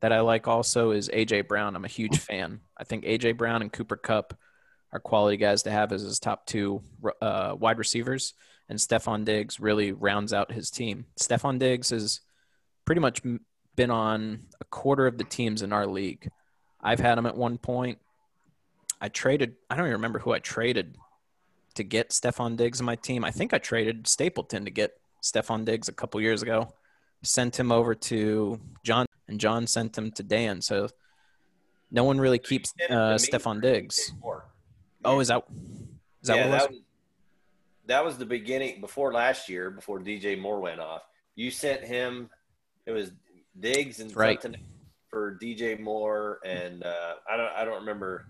that 0.00 0.12
I 0.12 0.20
like 0.20 0.46
also 0.46 0.92
is 0.92 1.08
AJ 1.08 1.48
Brown. 1.48 1.74
I'm 1.76 1.84
a 1.84 1.88
huge 1.88 2.18
fan. 2.18 2.60
I 2.76 2.84
think 2.84 3.04
AJ 3.04 3.36
Brown 3.36 3.62
and 3.62 3.72
Cooper 3.72 3.96
Kupp 3.96 4.38
are 4.92 5.00
quality 5.00 5.36
guys 5.36 5.64
to 5.64 5.70
have 5.70 5.92
as 5.92 6.02
his 6.02 6.18
top 6.18 6.46
two 6.46 6.82
uh, 7.20 7.54
wide 7.58 7.78
receivers, 7.78 8.34
and 8.68 8.78
Stefon 8.78 9.24
Diggs 9.24 9.60
really 9.60 9.92
rounds 9.92 10.32
out 10.32 10.52
his 10.52 10.70
team. 10.70 11.06
Stefon 11.20 11.58
Diggs 11.58 11.90
has 11.90 12.20
pretty 12.84 13.00
much 13.00 13.22
been 13.76 13.90
on 13.90 14.40
a 14.60 14.64
quarter 14.64 15.06
of 15.06 15.18
the 15.18 15.24
teams 15.24 15.62
in 15.62 15.72
our 15.72 15.86
league. 15.86 16.30
I've 16.80 17.00
had 17.00 17.18
him 17.18 17.26
at 17.26 17.36
one 17.36 17.58
point. 17.58 17.98
I 19.00 19.08
traded. 19.08 19.56
I 19.68 19.76
don't 19.76 19.86
even 19.86 19.94
remember 19.94 20.18
who 20.18 20.32
I 20.32 20.38
traded 20.38 20.96
to 21.74 21.82
get 21.82 22.10
Stefon 22.10 22.56
Diggs 22.56 22.80
in 22.80 22.86
my 22.86 22.96
team. 22.96 23.24
I 23.24 23.30
think 23.30 23.52
I 23.52 23.58
traded 23.58 24.06
Stapleton 24.06 24.64
to 24.64 24.70
get 24.70 24.92
Stefon 25.22 25.64
Diggs 25.64 25.88
a 25.88 25.92
couple 25.92 26.20
years 26.20 26.42
ago. 26.42 26.72
Sent 27.22 27.58
him 27.58 27.72
over 27.72 27.94
to 27.94 28.60
John, 28.84 29.06
and 29.28 29.40
John 29.40 29.66
sent 29.66 29.96
him 29.96 30.12
to 30.12 30.22
Dan. 30.22 30.60
So 30.60 30.88
no 31.90 32.04
one 32.04 32.20
really 32.20 32.38
keeps 32.38 32.72
Sent 32.78 32.90
it 32.90 32.94
to 32.94 33.00
uh, 33.00 33.18
Stefon 33.18 33.60
Diggs. 33.60 34.12
Oh, 35.04 35.20
is 35.20 35.28
that 35.28 35.42
is 36.22 36.28
that 36.28 36.36
yeah, 36.36 36.48
what 36.48 36.48
it 36.48 36.50
was? 36.50 36.62
that 36.62 36.70
was 36.70 36.80
that 37.86 38.04
was 38.04 38.16
the 38.18 38.26
beginning 38.26 38.80
before 38.80 39.12
last 39.12 39.48
year, 39.48 39.70
before 39.70 40.00
DJ 40.00 40.38
Moore 40.40 40.60
went 40.60 40.80
off. 40.80 41.02
You 41.34 41.50
sent 41.50 41.82
him. 41.84 42.30
It 42.86 42.92
was 42.92 43.10
Diggs 43.58 44.00
and 44.00 44.14
Right. 44.16 44.40
something 44.40 44.60
for 45.10 45.38
DJ 45.40 45.78
Moore, 45.80 46.40
and 46.44 46.82
uh, 46.84 47.14
I 47.30 47.36
don't 47.36 47.52
I 47.52 47.64
don't 47.64 47.80
remember. 47.80 48.26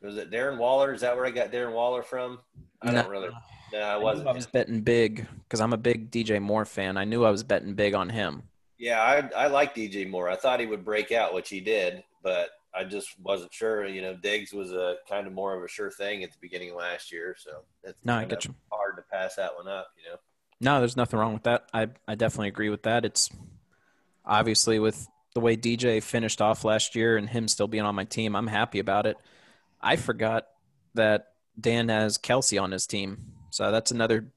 Was 0.00 0.16
it 0.16 0.30
Darren 0.30 0.58
Waller? 0.58 0.92
Is 0.92 1.00
that 1.02 1.14
where 1.16 1.24
I 1.26 1.30
got 1.30 1.52
Darren 1.52 1.72
Waller 1.74 2.02
from? 2.02 2.40
I 2.80 2.86
No. 2.92 3.02
don't 3.02 3.10
really. 3.10 3.28
No, 3.72 3.78
I 3.80 3.94
I 3.94 3.96
wasn't. 3.96 4.28
I 4.28 4.32
was 4.32 4.46
betting 4.46 4.80
big 4.80 5.26
because 5.44 5.60
I'm 5.60 5.72
a 5.72 5.76
big 5.78 6.10
DJ 6.10 6.40
Moore 6.40 6.64
fan. 6.64 6.96
I 6.96 7.04
knew 7.04 7.24
I 7.24 7.30
was 7.30 7.42
betting 7.42 7.74
big 7.74 7.94
on 7.94 8.08
him. 8.08 8.42
Yeah, 8.78 9.00
I 9.00 9.44
I 9.44 9.46
like 9.46 9.74
DJ 9.74 10.08
Moore. 10.08 10.28
I 10.28 10.36
thought 10.36 10.60
he 10.60 10.66
would 10.66 10.84
break 10.84 11.12
out, 11.12 11.34
which 11.34 11.48
he 11.48 11.60
did, 11.60 12.02
but 12.22 12.50
I 12.74 12.84
just 12.84 13.18
wasn't 13.20 13.52
sure. 13.52 13.86
You 13.86 14.00
know, 14.02 14.14
Diggs 14.14 14.52
was 14.52 14.72
a 14.72 14.96
kind 15.08 15.26
of 15.26 15.32
more 15.32 15.54
of 15.56 15.62
a 15.62 15.68
sure 15.68 15.90
thing 15.90 16.24
at 16.24 16.30
the 16.32 16.38
beginning 16.40 16.70
of 16.70 16.76
last 16.76 17.12
year, 17.12 17.36
so 17.38 17.50
it's 17.84 17.98
No, 18.04 18.14
I 18.14 18.24
get 18.24 18.44
you. 18.46 18.54
hard 18.70 18.96
to 18.96 19.02
pass 19.02 19.36
that 19.36 19.54
one 19.56 19.68
up. 19.68 19.88
You 20.02 20.10
know. 20.12 20.16
No, 20.60 20.78
there's 20.78 20.96
nothing 20.96 21.18
wrong 21.18 21.34
with 21.34 21.42
that. 21.42 21.68
I 21.74 21.88
I 22.08 22.14
definitely 22.14 22.48
agree 22.48 22.70
with 22.70 22.84
that. 22.84 23.04
It's 23.04 23.28
obviously 24.24 24.78
with 24.78 25.06
the 25.34 25.40
way 25.40 25.56
DJ 25.56 26.02
finished 26.02 26.40
off 26.40 26.64
last 26.64 26.94
year 26.94 27.16
and 27.16 27.28
him 27.28 27.48
still 27.48 27.66
being 27.68 27.84
on 27.84 27.94
my 27.94 28.04
team, 28.04 28.36
I'm 28.36 28.46
happy 28.46 28.78
about 28.78 29.06
it. 29.06 29.16
I 29.80 29.96
forgot 29.96 30.46
that 30.94 31.32
Dan 31.60 31.88
has 31.88 32.16
Kelce 32.18 32.60
on 32.62 32.70
his 32.70 32.86
team, 32.86 33.32
so 33.50 33.70
that's 33.72 33.90
another 33.90 34.32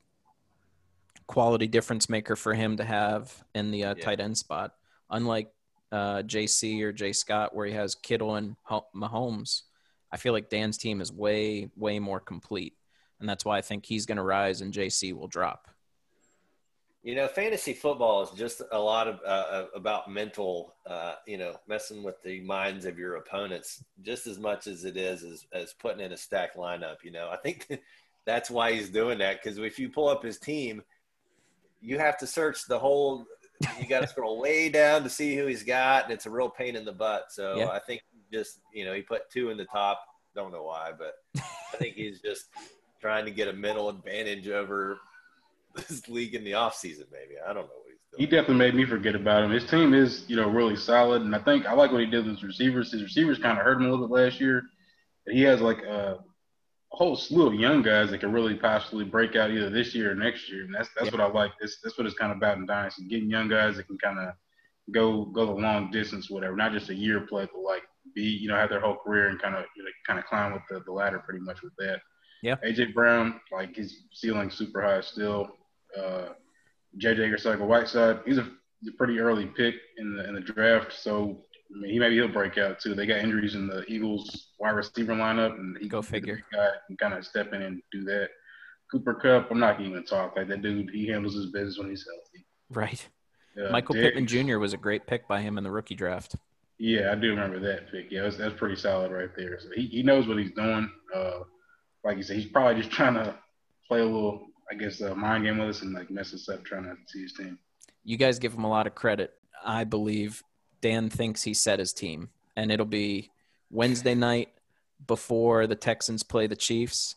quality 1.27 1.67
difference 1.67 2.09
maker 2.09 2.35
for 2.35 2.53
him 2.53 2.77
to 2.77 2.83
have 2.83 3.43
in 3.53 3.71
the 3.71 3.83
uh, 3.83 3.95
Yeah. 3.95 4.03
tight 4.03 4.19
end 4.19 4.37
spot. 4.37 4.73
Unlike 5.09 5.51
uh, 5.95 6.21
JC 6.23 6.81
or 6.81 6.91
Jay 6.91 7.13
Scott, 7.13 7.55
where 7.55 7.65
he 7.65 7.73
has 7.73 7.95
Kittle 7.95 8.35
and 8.35 8.57
Ho- 8.63 8.87
Mahomes, 8.93 9.61
I 10.11 10.17
feel 10.17 10.33
like 10.33 10.49
Dan's 10.49 10.77
team 10.77 10.99
is 10.99 11.11
way 11.11 11.69
way 11.77 11.99
more 11.99 12.19
complete, 12.19 12.73
and 13.19 13.29
that's 13.29 13.45
why 13.45 13.57
I 13.57 13.61
think 13.61 13.85
he's 13.85 14.05
going 14.05 14.17
to 14.17 14.23
rise 14.23 14.59
and 14.61 14.73
JC 14.73 15.13
will 15.13 15.27
drop. 15.27 15.69
You 17.01 17.15
know, 17.15 17.27
fantasy 17.27 17.73
football 17.73 18.23
is 18.23 18.31
just 18.31 18.61
a 18.71 18.79
lot 18.79 19.07
of 19.07 19.19
uh, 19.25 19.67
about 19.73 20.11
mental. 20.11 20.75
Uh, 20.85 21.13
you 21.25 21.37
know, 21.37 21.55
messing 21.65 22.03
with 22.03 22.21
the 22.23 22.41
minds 22.41 22.85
of 22.85 22.99
your 22.99 23.15
opponents 23.15 23.81
just 24.01 24.27
as 24.27 24.37
much 24.37 24.67
as 24.67 24.83
it 24.83 24.97
is 24.97 25.23
as, 25.23 25.45
as 25.53 25.73
putting 25.73 26.03
in 26.03 26.11
a 26.11 26.17
stack 26.17 26.57
lineup. 26.57 26.97
You 27.03 27.11
know, 27.11 27.29
I 27.31 27.37
think 27.37 27.67
that's 28.25 28.51
why 28.51 28.73
he's 28.73 28.89
doing 28.89 29.19
that 29.19 29.41
because 29.41 29.57
if 29.59 29.79
you 29.79 29.87
pull 29.87 30.09
up 30.09 30.23
his 30.23 30.39
team, 30.39 30.81
you 31.79 31.99
have 31.99 32.17
to 32.17 32.27
search 32.27 32.65
the 32.67 32.79
whole. 32.79 33.25
You 33.79 33.87
got 33.87 34.01
to 34.01 34.07
scroll 34.07 34.39
way 34.39 34.69
down 34.69 35.03
to 35.03 35.09
see 35.09 35.35
who 35.35 35.45
he's 35.47 35.63
got, 35.63 36.05
and 36.05 36.13
it's 36.13 36.25
a 36.25 36.29
real 36.29 36.49
pain 36.49 36.75
in 36.75 36.85
the 36.85 36.91
butt. 36.91 37.25
So 37.29 37.57
Yeah. 37.57 37.69
I 37.69 37.79
think 37.79 38.01
just 38.31 38.59
you 38.73 38.85
know 38.85 38.93
he 38.93 39.01
put 39.01 39.29
two 39.31 39.49
in 39.49 39.57
the 39.57 39.65
top. 39.65 40.01
Don't 40.35 40.51
know 40.51 40.63
why, 40.63 40.91
but 40.97 41.15
I 41.37 41.77
think 41.77 41.95
he's 41.95 42.19
just 42.19 42.45
trying 42.99 43.25
to 43.25 43.31
get 43.31 43.47
a 43.47 43.53
mental 43.53 43.89
advantage 43.89 44.47
over 44.47 44.97
this 45.75 46.07
league 46.09 46.35
in 46.35 46.43
the 46.43 46.53
off 46.53 46.75
season. 46.75 47.05
Maybe 47.11 47.35
I 47.41 47.53
don't 47.53 47.67
know 47.67 47.75
what 47.83 47.91
he's 47.91 47.99
doing. 48.11 48.19
He 48.19 48.25
definitely 48.25 48.55
made 48.57 48.75
me 48.75 48.85
forget 48.85 49.15
about 49.15 49.43
him. 49.43 49.51
His 49.51 49.65
team 49.65 49.93
is, 49.93 50.25
you 50.27 50.35
know, 50.35 50.49
really 50.49 50.75
solid, 50.75 51.21
and 51.21 51.35
I 51.35 51.39
think 51.39 51.65
I 51.65 51.73
like 51.73 51.91
what 51.91 52.01
he 52.01 52.07
did 52.07 52.25
with 52.25 52.35
his 52.35 52.43
receivers. 52.43 52.91
His 52.91 53.03
receivers 53.03 53.37
kind 53.37 53.57
of 53.57 53.63
hurt 53.63 53.77
him 53.77 53.85
a 53.85 53.89
little 53.91 54.07
bit 54.07 54.13
last 54.13 54.41
year, 54.41 54.63
but 55.25 55.35
he 55.35 55.41
has 55.43 55.61
like 55.61 55.79
a, 55.83 56.19
a 56.19 56.23
whole 56.89 57.15
slew 57.15 57.47
of 57.47 57.53
young 57.53 57.81
guys 57.81 58.09
that 58.11 58.19
can 58.19 58.31
really 58.31 58.55
possibly 58.55 59.03
break 59.03 59.35
out 59.35 59.51
either 59.51 59.69
this 59.69 59.93
year 59.93 60.11
or 60.11 60.15
next 60.15 60.49
year, 60.49 60.63
and 60.63 60.73
that's 60.73 60.89
that's 60.95 61.07
yeah. 61.07 61.11
what 61.11 61.21
I 61.21 61.27
like. 61.27 61.51
This 61.61 61.77
that's 61.83 61.97
what 61.97 62.07
it's 62.07 62.17
kind 62.17 62.31
of 62.31 62.37
about 62.37 62.57
in 62.57 62.65
dynasty, 62.65 63.05
getting 63.07 63.29
young 63.29 63.49
guys 63.49 63.75
that 63.77 63.87
can 63.87 63.97
kind 63.97 64.19
of 64.19 64.33
go 64.93 65.25
go 65.25 65.45
the 65.45 65.51
long 65.51 65.91
distance, 65.91 66.29
whatever, 66.29 66.55
not 66.55 66.71
just 66.71 66.89
a 66.89 66.95
year 66.95 67.21
play, 67.21 67.47
but 67.51 67.61
like 67.61 67.83
be 68.13 68.23
you 68.23 68.47
know 68.47 68.55
have 68.55 68.69
their 68.69 68.79
whole 68.79 68.95
career 68.95 69.29
and 69.29 69.41
kind 69.41 69.55
of 69.55 69.65
you 69.75 69.83
know, 69.83 69.89
kind 70.05 70.19
of 70.19 70.25
climb 70.25 70.53
with 70.53 70.61
the, 70.69 70.79
the 70.85 70.91
ladder 70.91 71.19
pretty 71.19 71.43
much 71.43 71.61
with 71.61 71.73
that. 71.77 71.99
Yeah. 72.41 72.55
AJ 72.65 72.93
Brown, 72.93 73.39
like 73.51 73.75
his 73.75 74.03
ceiling 74.13 74.51
super 74.51 74.81
high 74.81 75.01
still. 75.01 75.49
Uh, 75.97 76.29
JJ 77.01 77.33
Arcega 77.33 77.65
Whiteside, 77.65 78.19
he's 78.25 78.37
a 78.37 78.47
pretty 78.97 79.19
early 79.19 79.47
pick 79.47 79.75
in 79.97 80.15
the 80.15 80.27
in 80.27 80.35
the 80.35 80.41
draft, 80.41 80.93
so 80.93 81.41
I 81.73 81.79
mean, 81.79 81.91
he 81.91 81.99
maybe 81.99 82.15
he'll 82.15 82.27
break 82.27 82.57
out 82.57 82.79
too. 82.79 82.93
They 82.93 83.05
got 83.05 83.19
injuries 83.19 83.55
in 83.55 83.67
the 83.67 83.83
Eagles 83.85 84.49
wide 84.59 84.71
receiver 84.71 85.13
lineup, 85.13 85.57
and 85.57 85.77
he 85.79 85.87
go 85.87 86.01
figure. 86.01 86.41
Guy 86.51 86.67
can 86.87 86.97
kind 86.97 87.13
of 87.13 87.25
step 87.25 87.53
in 87.53 87.61
and 87.61 87.81
do 87.91 88.03
that. 88.05 88.29
Cooper 88.91 89.15
Kupp, 89.15 89.49
I'm 89.51 89.59
not 89.59 89.81
even 89.81 90.05
talk 90.05 90.35
like 90.35 90.47
that 90.47 90.61
dude. 90.61 90.91
He 90.91 91.07
handles 91.07 91.35
his 91.35 91.47
business 91.47 91.77
when 91.77 91.89
he's 91.89 92.05
healthy. 92.07 92.45
Right. 92.69 93.07
Uh, 93.57 93.71
Michael 93.71 93.95
Dick, 93.95 94.13
Pittman 94.13 94.27
Jr. 94.27 94.59
was 94.59 94.73
a 94.73 94.77
great 94.77 95.07
pick 95.07 95.27
by 95.27 95.41
him 95.41 95.57
in 95.57 95.63
the 95.63 95.71
rookie 95.71 95.95
draft. 95.95 96.35
Yeah, 96.77 97.11
I 97.11 97.15
do 97.15 97.29
remember 97.29 97.59
that 97.59 97.89
pick. 97.89 98.11
Yeah, 98.11 98.23
that's, 98.23 98.37
that's 98.37 98.55
pretty 98.55 98.75
solid 98.75 99.11
right 99.11 99.29
there. 99.35 99.59
So 99.59 99.69
he, 99.75 99.87
he 99.87 100.03
knows 100.03 100.27
what 100.27 100.37
he's 100.37 100.51
doing. 100.51 100.89
Uh, 101.13 101.39
like 102.03 102.17
you 102.17 102.23
said, 102.23 102.37
he's 102.37 102.51
probably 102.51 102.81
just 102.81 102.93
trying 102.93 103.13
to 103.15 103.35
play 103.87 104.01
a 104.01 104.05
little, 104.05 104.47
I 104.71 104.75
guess, 104.75 105.01
uh, 105.01 105.15
mind 105.15 105.45
game 105.45 105.57
with 105.57 105.69
us 105.69 105.81
and 105.81 105.93
like 105.93 106.11
mess 106.11 106.33
us 106.33 106.49
up, 106.49 106.63
trying 106.65 106.83
to 106.83 106.95
see 107.07 107.23
his 107.23 107.33
team. 107.33 107.57
You 108.03 108.17
guys 108.17 108.39
give 108.39 108.53
him 108.53 108.65
a 108.65 108.69
lot 108.69 108.87
of 108.87 108.93
credit. 108.93 109.33
I 109.63 109.83
believe 109.83 110.43
Dan 110.87 111.09
thinks 111.09 111.43
he 111.43 111.53
set 111.53 111.79
his 111.79 111.93
team, 111.93 112.29
and 112.55 112.71
it'll 112.71 112.85
be 112.85 113.31
Wednesday 113.69 114.15
night 114.15 114.49
before 115.07 115.67
the 115.67 115.75
Texans 115.75 116.23
play 116.23 116.47
the 116.47 116.55
Chiefs. 116.55 117.15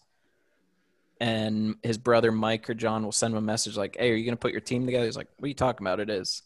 And 1.20 1.76
his 1.82 1.98
brother 1.98 2.30
Mike 2.30 2.70
or 2.70 2.74
John 2.74 3.02
will 3.04 3.12
send 3.12 3.32
him 3.32 3.38
a 3.38 3.42
message 3.42 3.76
like, 3.76 3.96
"Hey, 3.98 4.10
are 4.10 4.14
you 4.14 4.24
going 4.24 4.36
to 4.36 4.40
put 4.40 4.52
your 4.52 4.60
team 4.60 4.86
together?" 4.86 5.04
He's 5.04 5.16
like, 5.16 5.28
"What 5.36 5.46
are 5.46 5.48
you 5.48 5.54
talking 5.54 5.84
about? 5.84 6.00
It 6.00 6.10
is." 6.10 6.42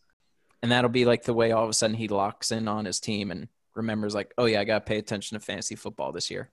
and 0.63 0.71
that'll 0.71 0.91
be 0.91 1.05
like 1.05 1.25
the 1.25 1.35
way 1.35 1.53
all 1.53 1.65
of 1.65 1.71
a 1.71 1.75
sudden 1.75 1.97
he 1.97 2.09
locks 2.09 2.53
in 2.53 2.69
on 2.69 2.85
his 2.85 3.01
team 3.01 3.31
and 3.31 3.49
remembers 3.75 4.15
like, 4.15 4.33
oh 4.39 4.45
yeah, 4.45 4.61
I 4.61 4.65
got 4.65 4.79
to 4.79 4.89
pay 4.89 4.99
attention 4.99 5.39
to 5.39 5.45
fantasy 5.45 5.75
football 5.75 6.13
this 6.13 6.31
year. 6.31 6.51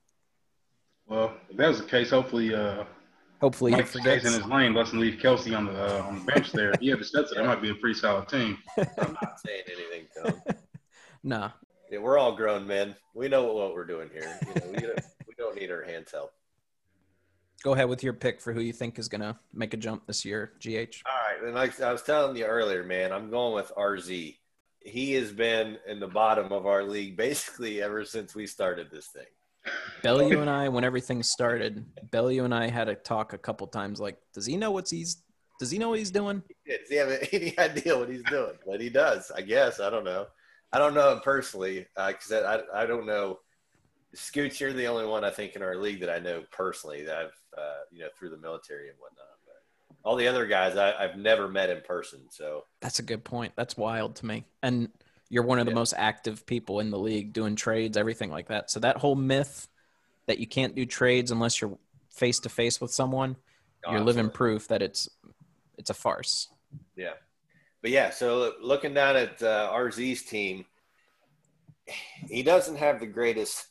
Well, 1.06 1.32
if 1.48 1.56
that 1.56 1.68
was 1.68 1.80
the 1.80 1.86
case, 1.86 2.10
hopefully, 2.10 2.54
uh, 2.54 2.84
hopefully 3.40 3.72
Mike 3.72 3.90
he 3.90 4.00
stays 4.00 4.24
in 4.24 4.32
his 4.32 4.46
lane, 4.46 4.74
doesn't 4.74 4.98
leave 4.98 5.18
Kelce 5.18 5.56
on 5.56 5.66
the 5.66 5.72
uh, 5.72 6.02
on 6.02 6.20
the 6.20 6.24
bench 6.24 6.52
there. 6.52 6.72
yeah, 6.80 6.94
the 6.96 7.04
Stetson, 7.04 7.38
that 7.38 7.46
might 7.46 7.62
be 7.62 7.70
a 7.70 7.74
pretty 7.74 7.98
solid 7.98 8.28
team. 8.28 8.58
I'm 8.78 9.16
not 9.20 9.40
saying 9.44 9.62
anything, 9.66 10.06
Tom. 10.16 10.56
nah. 11.22 11.50
Yeah, 11.90 11.98
we're 11.98 12.18
all 12.18 12.36
grown 12.36 12.66
men. 12.66 12.94
We 13.14 13.28
know 13.28 13.52
what 13.52 13.74
we're 13.74 13.84
doing 13.84 14.10
here. 14.12 14.38
You 14.42 14.54
know, 14.54 14.66
we, 14.68 14.78
don't, 14.78 15.00
we 15.26 15.34
don't 15.36 15.56
need 15.56 15.70
our 15.72 15.82
hands 15.82 16.12
held. 16.12 16.28
Go 17.64 17.74
ahead 17.74 17.88
with 17.88 18.04
your 18.04 18.12
pick 18.12 18.40
for 18.40 18.52
who 18.52 18.60
you 18.60 18.72
think 18.72 18.98
is 18.98 19.08
going 19.08 19.20
to 19.20 19.36
make 19.52 19.74
a 19.74 19.76
jump 19.76 20.06
this 20.06 20.24
year, 20.24 20.52
GH. 20.60 20.68
All 21.04 21.12
right. 21.12 21.44
And 21.44 21.54
like 21.54 21.80
I 21.80 21.90
was 21.92 22.02
telling 22.02 22.36
you 22.36 22.44
earlier, 22.44 22.84
man, 22.84 23.12
I'm 23.12 23.28
going 23.28 23.54
with 23.54 23.72
RZ. 23.76 24.36
He 24.82 25.12
has 25.14 25.32
been 25.32 25.78
in 25.86 25.98
the 26.00 26.06
bottom 26.06 26.52
of 26.52 26.66
our 26.66 26.84
league 26.84 27.16
basically 27.16 27.82
ever 27.82 28.04
since 28.04 28.34
we 28.34 28.46
started 28.46 28.88
this 28.90 29.08
thing. 29.08 29.26
Bellew 30.02 30.40
and 30.40 30.48
I, 30.48 30.68
when 30.68 30.84
everything 30.84 31.22
started, 31.22 31.84
Bellew 32.10 32.44
and 32.44 32.54
I 32.54 32.68
had 32.68 32.88
a 32.88 32.94
talk 32.94 33.32
a 33.32 33.38
couple 33.38 33.66
times. 33.66 34.00
Like, 34.00 34.18
does 34.32 34.46
he 34.46 34.56
know 34.56 34.70
what's 34.70 34.90
he's? 34.90 35.22
Does 35.58 35.70
he 35.70 35.78
know 35.78 35.90
what 35.90 35.98
he's 35.98 36.10
doing? 36.10 36.42
Does 36.66 36.88
he 36.88 36.96
have 36.96 37.28
any 37.32 37.58
idea 37.58 37.98
what 37.98 38.08
he's 38.08 38.22
doing? 38.24 38.54
But 38.66 38.80
he 38.80 38.88
does, 38.88 39.30
I 39.34 39.42
guess. 39.42 39.78
I 39.80 39.90
don't 39.90 40.04
know. 40.04 40.26
I 40.72 40.78
don't 40.78 40.94
know 40.94 41.12
him 41.12 41.20
personally 41.20 41.86
because 41.96 42.32
uh, 42.32 42.62
I 42.72 42.82
I 42.82 42.86
don't 42.86 43.06
know. 43.06 43.40
Scoots, 44.14 44.60
you're 44.60 44.72
the 44.72 44.86
only 44.86 45.06
one 45.06 45.24
I 45.24 45.30
think 45.30 45.54
in 45.54 45.62
our 45.62 45.76
league 45.76 46.00
that 46.00 46.10
I 46.10 46.18
know 46.18 46.42
personally 46.50 47.04
that 47.04 47.16
I've 47.16 47.40
uh, 47.56 47.80
you 47.90 48.00
know, 48.00 48.08
through 48.18 48.30
the 48.30 48.36
military 48.36 48.88
and 48.88 48.98
whatnot. 48.98 49.26
But 49.44 50.08
all 50.08 50.16
the 50.16 50.28
other 50.28 50.46
guys, 50.46 50.76
I, 50.76 51.06
have 51.06 51.16
never 51.16 51.48
met 51.48 51.70
in 51.70 51.80
person. 51.82 52.20
So 52.30 52.64
that's 52.80 52.98
a 52.98 53.02
good 53.02 53.24
point. 53.24 53.52
That's 53.56 53.76
wild 53.76 54.16
to 54.16 54.26
me. 54.26 54.44
And 54.62 54.88
you're 55.30 55.44
one 55.44 55.60
of 55.60 55.64
the 55.64 55.70
yeah. 55.70 55.76
most 55.76 55.94
active 55.96 56.44
people 56.44 56.80
in 56.80 56.90
the 56.90 56.98
league, 56.98 57.32
doing 57.32 57.54
trades, 57.54 57.96
everything 57.96 58.30
like 58.30 58.48
that. 58.48 58.70
So 58.70 58.80
that 58.80 58.98
whole 58.98 59.14
myth 59.14 59.68
that 60.26 60.38
you 60.38 60.46
can't 60.46 60.74
do 60.74 60.84
trades 60.84 61.30
unless 61.30 61.60
you're 61.60 61.78
face 62.10 62.40
to 62.40 62.48
face 62.48 62.80
with 62.80 62.92
someone, 62.92 63.36
oh, 63.86 63.92
you're 63.92 64.00
living 64.00 64.28
proof 64.28 64.68
that 64.68 64.82
it's 64.82 65.08
it's 65.78 65.88
a 65.88 65.94
farce. 65.94 66.48
Yeah, 66.96 67.14
but 67.80 67.92
yeah. 67.92 68.10
So 68.10 68.54
looking 68.60 68.92
down 68.92 69.16
at 69.16 69.40
uh, 69.42 69.72
RZ's 69.72 70.24
team, 70.24 70.66
he 72.28 72.42
doesn't 72.42 72.76
have 72.76 72.98
the 72.98 73.06
greatest 73.06 73.66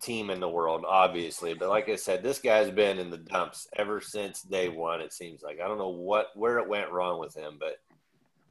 team 0.00 0.30
in 0.30 0.40
the 0.40 0.48
world, 0.48 0.84
obviously. 0.86 1.54
But 1.54 1.68
like 1.68 1.88
I 1.88 1.96
said, 1.96 2.22
this 2.22 2.40
guy's 2.40 2.70
been 2.70 2.98
in 2.98 3.10
the 3.10 3.18
dumps 3.18 3.68
ever 3.76 4.00
since 4.00 4.42
day 4.42 4.68
one. 4.68 5.00
It 5.00 5.12
seems 5.12 5.42
like 5.42 5.60
I 5.60 5.68
don't 5.68 5.78
know 5.78 5.88
what 5.88 6.28
where 6.34 6.58
it 6.58 6.68
went 6.68 6.90
wrong 6.90 7.20
with 7.20 7.34
him, 7.36 7.58
but 7.60 7.76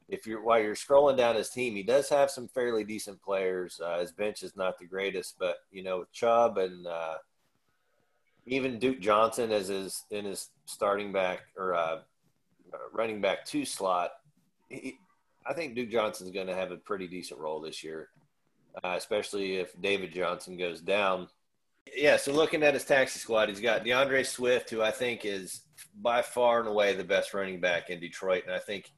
if 0.08 0.26
you're 0.26 0.42
while 0.42 0.60
you're 0.60 0.74
scrolling 0.74 1.16
down 1.16 1.36
his 1.36 1.50
team, 1.50 1.74
he 1.74 1.82
does 1.82 2.08
have 2.08 2.30
some 2.30 2.48
fairly 2.48 2.84
decent 2.84 3.20
players. 3.22 3.80
Uh, 3.84 3.98
his 3.98 4.12
bench 4.12 4.42
is 4.42 4.56
not 4.56 4.78
the 4.78 4.86
greatest, 4.86 5.36
but 5.38 5.56
you 5.70 5.82
know 5.82 6.00
with 6.00 6.12
Chubb 6.12 6.58
and 6.58 6.86
uh, 6.86 7.14
even 8.46 8.78
Duke 8.78 9.00
Johnson 9.00 9.50
as 9.50 9.68
his 9.68 10.04
in 10.10 10.24
his 10.24 10.50
starting 10.66 11.12
back 11.12 11.40
or 11.56 11.74
uh, 11.74 11.98
running 12.92 13.20
back 13.20 13.44
two 13.44 13.64
slot. 13.64 14.10
He, 14.68 14.98
I 15.46 15.52
think 15.52 15.74
Duke 15.74 15.90
Johnson's 15.90 16.30
going 16.30 16.46
to 16.46 16.54
have 16.54 16.70
a 16.70 16.76
pretty 16.76 17.06
decent 17.06 17.38
role 17.38 17.60
this 17.60 17.84
year 17.84 18.08
uh, 18.82 18.94
especially 18.96 19.56
if 19.56 19.80
David 19.80 20.12
Johnson 20.12 20.56
goes 20.56 20.80
down. 20.80 21.28
Yeah, 21.94 22.16
so 22.16 22.32
looking 22.32 22.62
at 22.62 22.74
his 22.74 22.84
taxi 22.84 23.18
squad, 23.18 23.48
he's 23.48 23.60
got 23.60 23.84
D'Andre 23.84 24.22
Swift, 24.22 24.70
who 24.70 24.82
I 24.82 24.90
think 24.90 25.24
is 25.24 25.60
by 26.00 26.22
far 26.22 26.60
and 26.60 26.68
away 26.68 26.94
the 26.94 27.04
best 27.04 27.34
running 27.34 27.60
back 27.60 27.90
in 27.90 28.00
Detroit. 28.00 28.44
And 28.46 28.54
I 28.54 28.58
think 28.58 28.90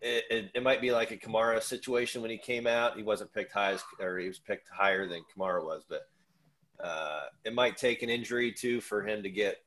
it, 0.00 0.24
it, 0.30 0.50
it, 0.54 0.62
might 0.62 0.80
be 0.80 0.92
like 0.92 1.10
a 1.10 1.16
Kamara 1.16 1.62
situation 1.62 2.22
when 2.22 2.30
he 2.30 2.38
came 2.38 2.66
out. 2.66 2.96
He 2.96 3.02
wasn't 3.02 3.32
picked 3.32 3.52
high 3.52 3.72
as, 3.72 3.82
or 4.00 4.18
he 4.18 4.28
was 4.28 4.38
picked 4.38 4.68
higher 4.68 5.08
than 5.08 5.22
Kamara 5.36 5.64
was, 5.64 5.84
but 5.88 6.08
uh, 6.82 7.22
it 7.44 7.54
might 7.54 7.76
take 7.76 8.02
an 8.02 8.10
injury 8.10 8.52
too 8.52 8.80
for 8.80 9.06
him 9.06 9.22
to 9.22 9.30
get 9.30 9.58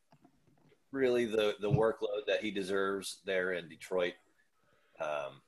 really 0.91 1.25
the, 1.25 1.55
the 1.59 1.69
workload 1.69 2.25
that 2.27 2.41
he 2.41 2.51
deserves 2.51 3.19
there 3.25 3.53
in 3.53 3.67
Detroit. 3.67 4.13
Um, 5.01 5.41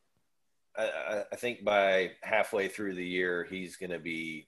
I, 0.78 1.24
I 1.32 1.36
think 1.36 1.64
by 1.64 2.12
halfway 2.22 2.68
through 2.68 2.96
the 2.96 3.06
year, 3.06 3.46
he's 3.50 3.76
going 3.78 3.92
to 3.92 4.00
be 4.00 4.48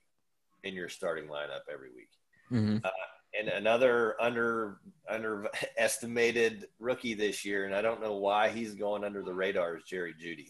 in 0.64 0.74
your 0.74 0.90
starting 0.90 1.28
lineup 1.28 1.72
every 1.72 1.90
week. 1.92 2.10
Mm-hmm. 2.52 2.78
Uh, 2.84 2.90
and 3.38 3.50
another 3.50 4.16
under 4.22 4.80
underestimated 5.10 6.68
rookie 6.80 7.14
this 7.14 7.46
year, 7.46 7.66
and 7.66 7.76
I 7.76 7.82
don't 7.82 8.02
know 8.02 8.16
why 8.16 8.50
he's 8.50 8.74
going 8.74 9.04
under 9.04 9.22
the 9.22 9.34
radar 9.34 9.78
is 9.78 9.84
Jerry 9.84 10.14
Jeudy. 10.14 10.50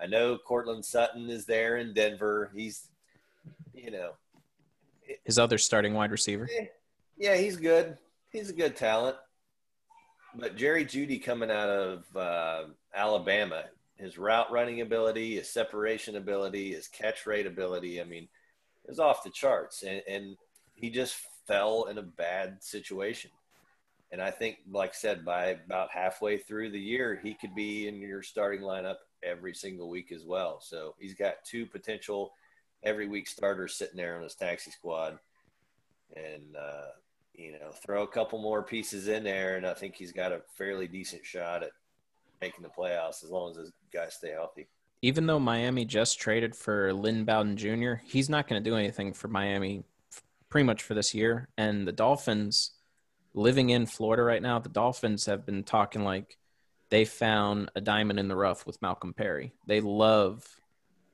I 0.00 0.06
know 0.06 0.36
Courtland 0.38 0.84
Sutton 0.84 1.30
is 1.30 1.46
there 1.46 1.76
in 1.76 1.94
Denver. 1.94 2.50
He's, 2.54 2.88
you 3.74 3.90
know, 3.90 4.12
his 5.24 5.38
other 5.38 5.58
starting 5.58 5.94
wide 5.94 6.10
receiver. 6.10 6.48
Eh, 6.58 6.66
yeah, 7.16 7.36
he's 7.36 7.56
good. 7.56 7.96
He's 8.30 8.50
a 8.50 8.54
good 8.54 8.76
talent. 8.76 9.16
But 10.34 10.56
Jerry 10.56 10.84
Jeudy 10.84 11.22
coming 11.22 11.50
out 11.50 11.68
of 11.68 12.16
uh, 12.16 12.64
Alabama, 12.94 13.64
his 13.96 14.18
route 14.18 14.50
running 14.50 14.80
ability, 14.80 15.36
his 15.36 15.48
separation 15.50 16.16
ability, 16.16 16.72
his 16.72 16.88
catch 16.88 17.26
rate 17.26 17.46
ability. 17.46 18.00
I 18.00 18.04
mean, 18.04 18.24
it 18.84 18.88
was 18.88 18.98
off 18.98 19.22
the 19.22 19.30
charts, 19.30 19.82
and, 19.82 20.02
and 20.08 20.36
he 20.74 20.90
just 20.90 21.16
fell 21.46 21.84
in 21.84 21.98
a 21.98 22.02
bad 22.02 22.62
situation. 22.62 23.30
And 24.10 24.20
I 24.20 24.30
think, 24.30 24.58
like 24.70 24.90
I 24.90 24.94
said, 24.94 25.24
by 25.24 25.46
about 25.46 25.90
halfway 25.90 26.36
through 26.36 26.70
the 26.70 26.80
year, 26.80 27.18
he 27.22 27.34
could 27.34 27.54
be 27.54 27.88
in 27.88 28.00
your 28.00 28.22
starting 28.22 28.60
lineup 28.60 28.96
every 29.22 29.54
single 29.54 29.88
week 29.88 30.12
as 30.12 30.24
well. 30.24 30.60
So 30.60 30.94
he's 30.98 31.14
got 31.14 31.44
two 31.44 31.64
potential 31.64 32.32
every 32.82 33.08
week 33.08 33.26
starters 33.26 33.74
sitting 33.74 33.96
there 33.96 34.16
on 34.16 34.22
his 34.22 34.34
taxi 34.34 34.70
squad. 34.70 35.18
And, 36.14 36.56
uh, 36.56 36.90
you 37.34 37.52
know, 37.52 37.70
throw 37.84 38.02
a 38.02 38.08
couple 38.08 38.38
more 38.38 38.62
pieces 38.62 39.08
in 39.08 39.24
there, 39.24 39.56
and 39.56 39.66
I 39.66 39.72
think 39.72 39.94
he's 39.94 40.12
got 40.12 40.32
a 40.32 40.42
fairly 40.58 40.86
decent 40.86 41.24
shot 41.24 41.62
at 41.62 41.70
making 42.42 42.62
the 42.62 42.68
playoffs 42.68 43.24
as 43.24 43.30
long 43.30 43.50
as 43.50 43.56
his 43.56 43.72
guys 43.92 44.14
stay 44.14 44.32
healthy. 44.32 44.68
Even 45.00 45.26
though 45.26 45.38
Miami 45.38 45.84
just 45.84 46.20
traded 46.20 46.54
for 46.54 46.92
Lynn 46.92 47.24
Bowden 47.24 47.56
Jr., 47.56 47.94
he's 48.04 48.28
not 48.28 48.46
going 48.46 48.62
to 48.62 48.70
do 48.70 48.76
anything 48.76 49.12
for 49.12 49.28
Miami 49.28 49.84
pretty 50.52 50.66
much 50.66 50.82
for 50.82 50.92
this 50.92 51.14
year. 51.14 51.48
And 51.56 51.88
the 51.88 51.92
Dolphins, 51.92 52.72
living 53.32 53.70
in 53.70 53.86
Florida 53.86 54.22
right 54.22 54.42
now, 54.42 54.58
the 54.58 54.68
Dolphins 54.68 55.24
have 55.24 55.46
been 55.46 55.64
talking 55.64 56.04
like 56.04 56.36
they 56.90 57.06
found 57.06 57.70
a 57.74 57.80
diamond 57.80 58.20
in 58.20 58.28
the 58.28 58.36
rough 58.36 58.66
with 58.66 58.82
Malcolm 58.82 59.14
Perry. 59.14 59.54
They 59.66 59.80
love 59.80 60.46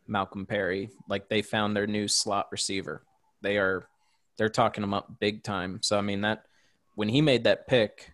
Malcolm 0.09 0.45
Perry. 0.45 0.91
Like 1.09 1.29
they 1.29 1.43
found 1.43 1.77
their 1.77 1.87
new 1.87 2.09
slot 2.09 2.49
receiver. 2.51 3.05
They 3.41 3.59
are 3.59 3.89
they're 4.39 4.49
talking 4.49 4.83
him 4.83 4.93
up 4.93 5.21
big 5.21 5.45
time. 5.45 5.79
So 5.83 5.97
I 5.97 6.01
mean 6.01 6.23
that 6.23 6.45
when 6.97 7.09
he 7.09 7.23
made 7.23 7.45
that 7.45 7.69
pick, 7.69 8.13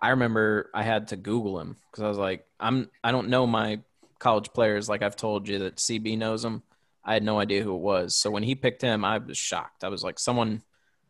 I 0.00 0.10
remember 0.10 0.70
I 0.72 0.84
had 0.84 1.08
to 1.08 1.16
Google 1.16 1.58
him 1.58 1.76
because 1.90 2.04
I 2.04 2.08
was 2.08 2.18
like, 2.18 2.46
I'm 2.60 2.88
I 3.02 3.10
don't 3.10 3.30
know 3.30 3.48
my 3.48 3.80
college 4.20 4.50
players 4.54 4.88
like 4.88 5.02
I've 5.02 5.16
told 5.16 5.48
you 5.48 5.58
that 5.58 5.76
CB 5.76 6.16
knows 6.18 6.42
them. 6.42 6.62
I 7.04 7.14
had 7.14 7.22
no 7.22 7.38
idea 7.38 7.62
who 7.62 7.74
it 7.74 7.80
was. 7.80 8.16
So 8.16 8.30
when 8.30 8.42
he 8.42 8.54
picked 8.54 8.82
him, 8.82 9.04
I 9.04 9.18
was 9.18 9.38
shocked. 9.38 9.84
I 9.84 9.88
was 9.88 10.02
like, 10.02 10.18
someone 10.18 10.62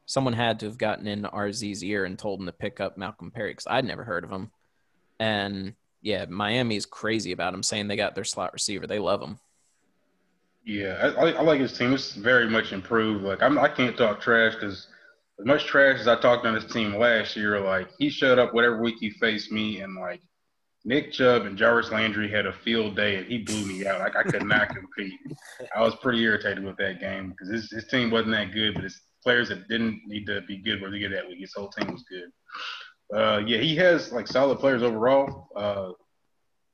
someone 0.07 0.33
had 0.33 0.59
to 0.59 0.67
have 0.67 0.79
gotten 0.79 1.07
in 1.07 1.25
RZ's 1.25 1.85
ear 1.85 2.05
and 2.05 2.19
told 2.19 2.41
him 2.41 2.47
to 2.47 2.53
pick 2.53 2.81
up 2.81 2.99
Malcolm 2.99 3.31
Perry 3.31 3.53
because 3.53 3.69
I'd 3.69 3.85
never 3.85 4.03
heard 4.03 4.25
of 4.25 4.31
him. 4.31 4.51
And 5.21 5.75
yeah, 6.03 6.25
Miami's 6.25 6.87
crazy 6.87 7.31
about 7.31 7.55
him, 7.55 7.63
saying 7.63 7.87
they 7.87 7.97
got 7.97 8.17
their 8.17 8.25
slot 8.25 8.53
receiver. 8.53 8.87
They 8.87 8.99
love 8.99 9.23
him. 9.23 9.39
Yeah, 10.65 11.13
I, 11.17 11.33
I 11.33 11.43
like 11.43 11.61
his 11.61 11.77
team. 11.77 11.93
It's 11.93 12.13
very 12.13 12.49
much 12.49 12.73
improved. 12.73 13.25
Like 13.25 13.43
I'm, 13.43 13.59
I 13.59 13.69
can't 13.69 13.97
talk 13.97 14.21
trash 14.21 14.55
because 14.55 14.89
as 15.39 15.47
much 15.47 15.65
trash 15.67 16.01
as 16.01 16.09
I 16.09 16.17
talked 16.17 16.45
on 16.45 16.55
his 16.55 16.67
team 16.67 16.97
last 16.97 17.37
year, 17.37 17.61
like 17.61 17.89
he 17.99 18.11
showed 18.11 18.39
up 18.39 18.53
whatever 18.53 18.83
week 18.83 18.97
he 18.99 19.11
faced 19.11 19.53
me, 19.53 19.81
and 19.81 19.97
like 19.97 20.21
Nick 20.85 21.13
Chubb 21.13 21.45
and 21.45 21.59
Jarvis 21.59 21.91
Landry 21.91 22.31
had 22.31 22.47
a 22.47 22.53
field 22.53 22.97
day, 22.97 23.17
and 23.17 23.27
he 23.27 23.39
blew 23.39 23.67
me 23.67 23.87
out. 23.87 24.01
Like 24.01 24.17
I 24.17 24.23
could 24.23 24.45
not 24.45 24.69
compete. 24.75 25.13
I 25.75 25.81
was 25.81 25.95
pretty 25.97 26.23
irritated 26.23 26.65
with 26.65 26.77
that 26.79 27.01
game 27.01 27.31
because 27.31 27.53
his, 27.53 27.71
his 27.71 27.87
team 27.89 28.11
wasn't 28.11 28.33
that 28.33 28.53
good, 28.53 28.75
but 28.75 28.85
his 28.85 29.01
players 29.23 29.51
that 29.51 29.69
didn't 29.69 30.01
need 30.07 30.27
to 30.27 30.41
be 30.43 30.57
good 30.57 30.81
were 30.81 30.91
good 30.91 31.13
that 31.13 31.29
week. 31.29 31.41
His 31.41 31.53
whole 31.55 31.69
team 31.69 31.93
was 31.93 32.05
good. 32.09 32.31
Uh, 33.15 33.39
yeah, 33.47 33.59
he 33.59 33.77
has 33.77 34.13
like 34.13 34.27
solid 34.27 34.59
players 34.59 34.83
overall. 34.83 35.49
Uh, 35.55 35.93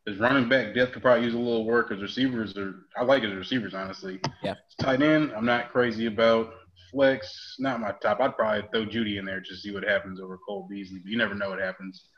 his 0.07 0.19
running 0.19 0.49
back 0.49 0.73
depth 0.75 0.93
could 0.93 1.03
probably 1.03 1.25
use 1.25 1.35
a 1.35 1.39
little 1.39 1.65
work. 1.65 1.91
His 1.91 2.01
receivers 2.01 2.57
are 2.57 2.87
I 2.97 3.03
like 3.03 3.25
his 3.25 3.35
receivers 3.35 3.75
honestly. 3.75 4.21
Yeah. 4.43 4.55
His 4.55 4.77
tight 4.79 5.03
end, 5.03 5.33
I'm 5.37 5.47
not 5.47 5.73
crazy 5.73 6.07
about. 6.07 6.53
Flex, 6.93 7.57
not 7.59 7.81
my 7.81 7.93
top. 8.01 8.21
I'd 8.21 8.37
probably 8.37 8.63
throw 8.71 8.87
Jeudy 8.87 9.19
in 9.19 9.25
there 9.25 9.41
just 9.41 9.63
to 9.63 9.69
see 9.69 9.75
what 9.75 9.83
happens 9.83 10.21
over 10.21 10.39
Cole 10.47 10.69
Beasley, 10.71 11.01
but 11.01 11.11
you 11.11 11.19
never 11.19 11.35
know 11.35 11.51
what 11.51 11.59
happens. 11.59 12.11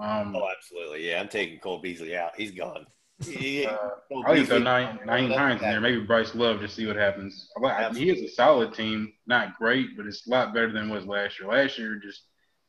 Um, 0.00 0.34
oh, 0.36 0.48
absolutely. 0.56 1.08
Yeah, 1.08 1.20
I'm 1.20 1.28
taking 1.28 1.58
Cole 1.58 1.80
Beasley 1.80 2.16
out. 2.16 2.32
He's 2.36 2.50
gone. 2.50 2.86
He, 3.24 3.66
uh, 3.66 3.76
I'll 4.24 4.34
even 4.34 4.46
throw 4.46 4.58
nine, 4.58 4.98
nine 5.06 5.30
Hines 5.30 5.62
in 5.62 5.68
there. 5.68 5.80
Maybe 5.80 6.00
Bryce 6.00 6.34
Love 6.34 6.60
just 6.60 6.74
see 6.74 6.86
what 6.86 6.96
happens. 6.96 7.48
He 7.94 8.10
is 8.10 8.20
a 8.22 8.28
solid 8.34 8.74
team, 8.74 9.12
not 9.26 9.56
great, 9.58 9.96
but 9.96 10.06
it's 10.06 10.26
a 10.26 10.30
lot 10.30 10.52
better 10.52 10.72
than 10.72 10.90
it 10.90 10.94
was 10.94 11.06
last 11.06 11.38
year. 11.38 11.48
Last 11.48 11.78
year, 11.78 12.00
just 12.02 12.22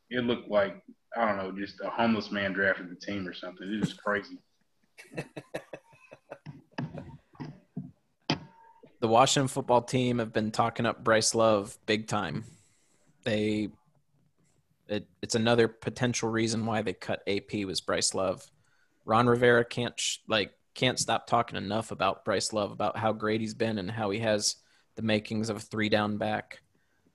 it 0.10 0.24
looked 0.24 0.50
like 0.50 0.84
I 1.16 1.26
don't 1.26 1.38
know, 1.38 1.52
just 1.52 1.80
a 1.82 1.90
homeless 1.90 2.32
man 2.32 2.54
drafted 2.54 2.90
the 2.90 2.96
team 2.96 3.28
or 3.28 3.34
something. 3.34 3.68
It 3.72 3.80
was 3.80 3.94
crazy. 3.94 4.38
the 9.00 9.08
Washington 9.08 9.48
football 9.48 9.82
team 9.82 10.20
have 10.20 10.34
been 10.34 10.52
talking 10.52 10.86
up 10.86 11.04
Bryce 11.04 11.36
Love 11.36 11.78
big 11.86 12.08
time. 12.08 12.46
They 13.24 13.70
it, 14.94 15.08
it's 15.22 15.36
another 15.36 15.68
potential 15.68 16.30
reason 16.30 16.66
why 16.66 16.82
they 16.82 16.94
cut 16.94 17.24
AP 17.28 17.66
was 17.66 17.82
Bryce 17.82 18.14
Love. 18.14 18.46
Ron 19.06 19.28
Rivera 19.28 19.66
can't 19.66 20.00
sh- 20.00 20.20
like 20.28 20.52
can't 20.76 21.00
stop 21.00 21.28
talking 21.28 21.58
enough 21.58 21.92
about 21.92 22.26
Bryce 22.26 22.54
Love 22.54 22.72
about 22.72 22.98
how 22.98 23.12
great 23.12 23.42
he's 23.42 23.54
been 23.54 23.78
and 23.78 23.92
how 23.92 24.10
he 24.10 24.20
has 24.20 24.56
the 24.96 25.02
makings 25.02 25.50
of 25.50 25.58
a 25.58 25.60
three 25.60 25.90
down 25.90 26.18
back. 26.18 26.62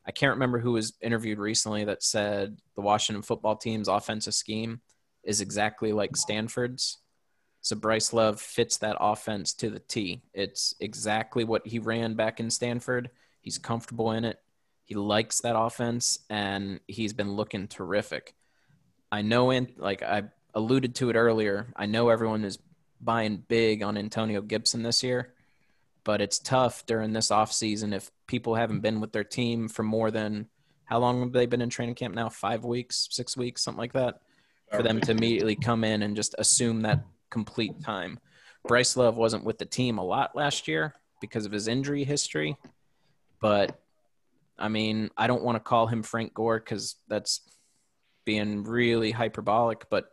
I 0.06 0.10
can't 0.10 0.34
remember 0.34 0.58
who 0.58 0.72
was 0.72 0.94
interviewed 1.02 1.38
recently 1.38 1.84
that 1.84 2.02
said 2.02 2.58
the 2.74 2.82
Washington 2.82 3.22
football 3.22 3.56
team's 3.56 3.88
offensive 3.88 4.34
scheme 4.34 4.80
is 5.22 5.40
exactly 5.40 5.92
like 5.92 6.16
Stanford's. 6.16 6.98
So 7.60 7.76
Bryce 7.76 8.12
Love 8.12 8.40
fits 8.40 8.78
that 8.78 8.96
offense 9.00 9.52
to 9.54 9.68
the 9.68 9.80
T. 9.80 10.22
It's 10.32 10.74
exactly 10.80 11.44
what 11.44 11.66
he 11.66 11.78
ran 11.78 12.14
back 12.14 12.40
in 12.40 12.50
Stanford. 12.50 13.10
He's 13.40 13.58
comfortable 13.58 14.12
in 14.12 14.24
it. 14.24 14.38
He 14.88 14.94
likes 14.94 15.42
that 15.42 15.54
offense, 15.54 16.20
and 16.30 16.80
he's 16.86 17.12
been 17.12 17.32
looking 17.32 17.68
terrific. 17.68 18.34
I 19.12 19.20
know, 19.20 19.50
in 19.50 19.68
like 19.76 20.02
I 20.02 20.22
alluded 20.54 20.94
to 20.94 21.10
it 21.10 21.14
earlier, 21.14 21.70
I 21.76 21.84
know 21.84 22.08
everyone 22.08 22.42
is 22.42 22.58
buying 22.98 23.44
big 23.48 23.82
on 23.82 23.98
Antonio 23.98 24.40
Gibson 24.40 24.82
this 24.82 25.02
year, 25.02 25.34
but 26.04 26.22
it's 26.22 26.38
tough 26.38 26.86
during 26.86 27.12
this 27.12 27.28
offseason 27.28 27.94
if 27.94 28.10
people 28.26 28.54
haven't 28.54 28.80
been 28.80 28.98
with 28.98 29.12
their 29.12 29.24
team 29.24 29.68
for 29.68 29.82
more 29.82 30.10
than 30.10 30.48
how 30.86 31.00
long 31.00 31.20
have 31.20 31.32
they 31.32 31.44
been 31.44 31.60
in 31.60 31.68
training 31.68 31.94
camp 31.94 32.14
now? 32.14 32.30
Five 32.30 32.64
weeks, 32.64 33.08
six 33.10 33.36
weeks, 33.36 33.62
something 33.62 33.78
like 33.78 33.92
that, 33.92 34.22
for 34.72 34.82
them 34.82 35.02
to 35.02 35.10
immediately 35.10 35.54
come 35.54 35.84
in 35.84 36.00
and 36.00 36.16
just 36.16 36.34
assume 36.38 36.80
that 36.80 37.04
complete 37.28 37.78
time. 37.82 38.18
Bryce 38.66 38.96
Love 38.96 39.18
wasn't 39.18 39.44
with 39.44 39.58
the 39.58 39.66
team 39.66 39.98
a 39.98 40.02
lot 40.04 40.34
last 40.34 40.66
year 40.66 40.94
because 41.20 41.44
of 41.44 41.52
his 41.52 41.68
injury 41.68 42.04
history, 42.04 42.56
but 43.42 43.78
I 44.58 44.68
mean, 44.68 45.10
I 45.16 45.26
don't 45.26 45.42
want 45.42 45.56
to 45.56 45.60
call 45.60 45.86
him 45.86 46.02
Frank 46.02 46.34
Gore 46.34 46.58
because 46.58 46.96
that's 47.08 47.40
being 48.24 48.64
really 48.64 49.10
hyperbolic, 49.10 49.88
but 49.88 50.10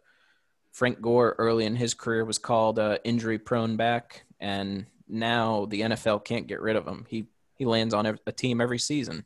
Frank 0.72 1.02
Gore 1.02 1.36
early 1.38 1.66
in 1.66 1.76
his 1.76 1.94
career 1.94 2.26
was 2.26 2.38
called 2.38 2.80
a 2.80 3.00
injury 3.04 3.40
prone 3.40 3.78
back, 3.78 4.26
and 4.40 4.86
now 5.08 5.66
the 5.66 5.82
NFL 5.82 6.26
can't 6.26 6.48
get 6.48 6.62
rid 6.62 6.76
of 6.76 6.88
him. 6.88 7.06
He 7.08 7.28
he 7.56 7.66
lands 7.66 7.94
on 7.94 8.06
a 8.06 8.32
team 8.32 8.60
every 8.60 8.80
season, 8.80 9.26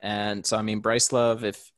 and 0.00 0.44
so 0.44 0.56
I 0.56 0.62
mean, 0.62 0.80
Bryce 0.80 1.10
Love, 1.10 1.44
if 1.44 1.72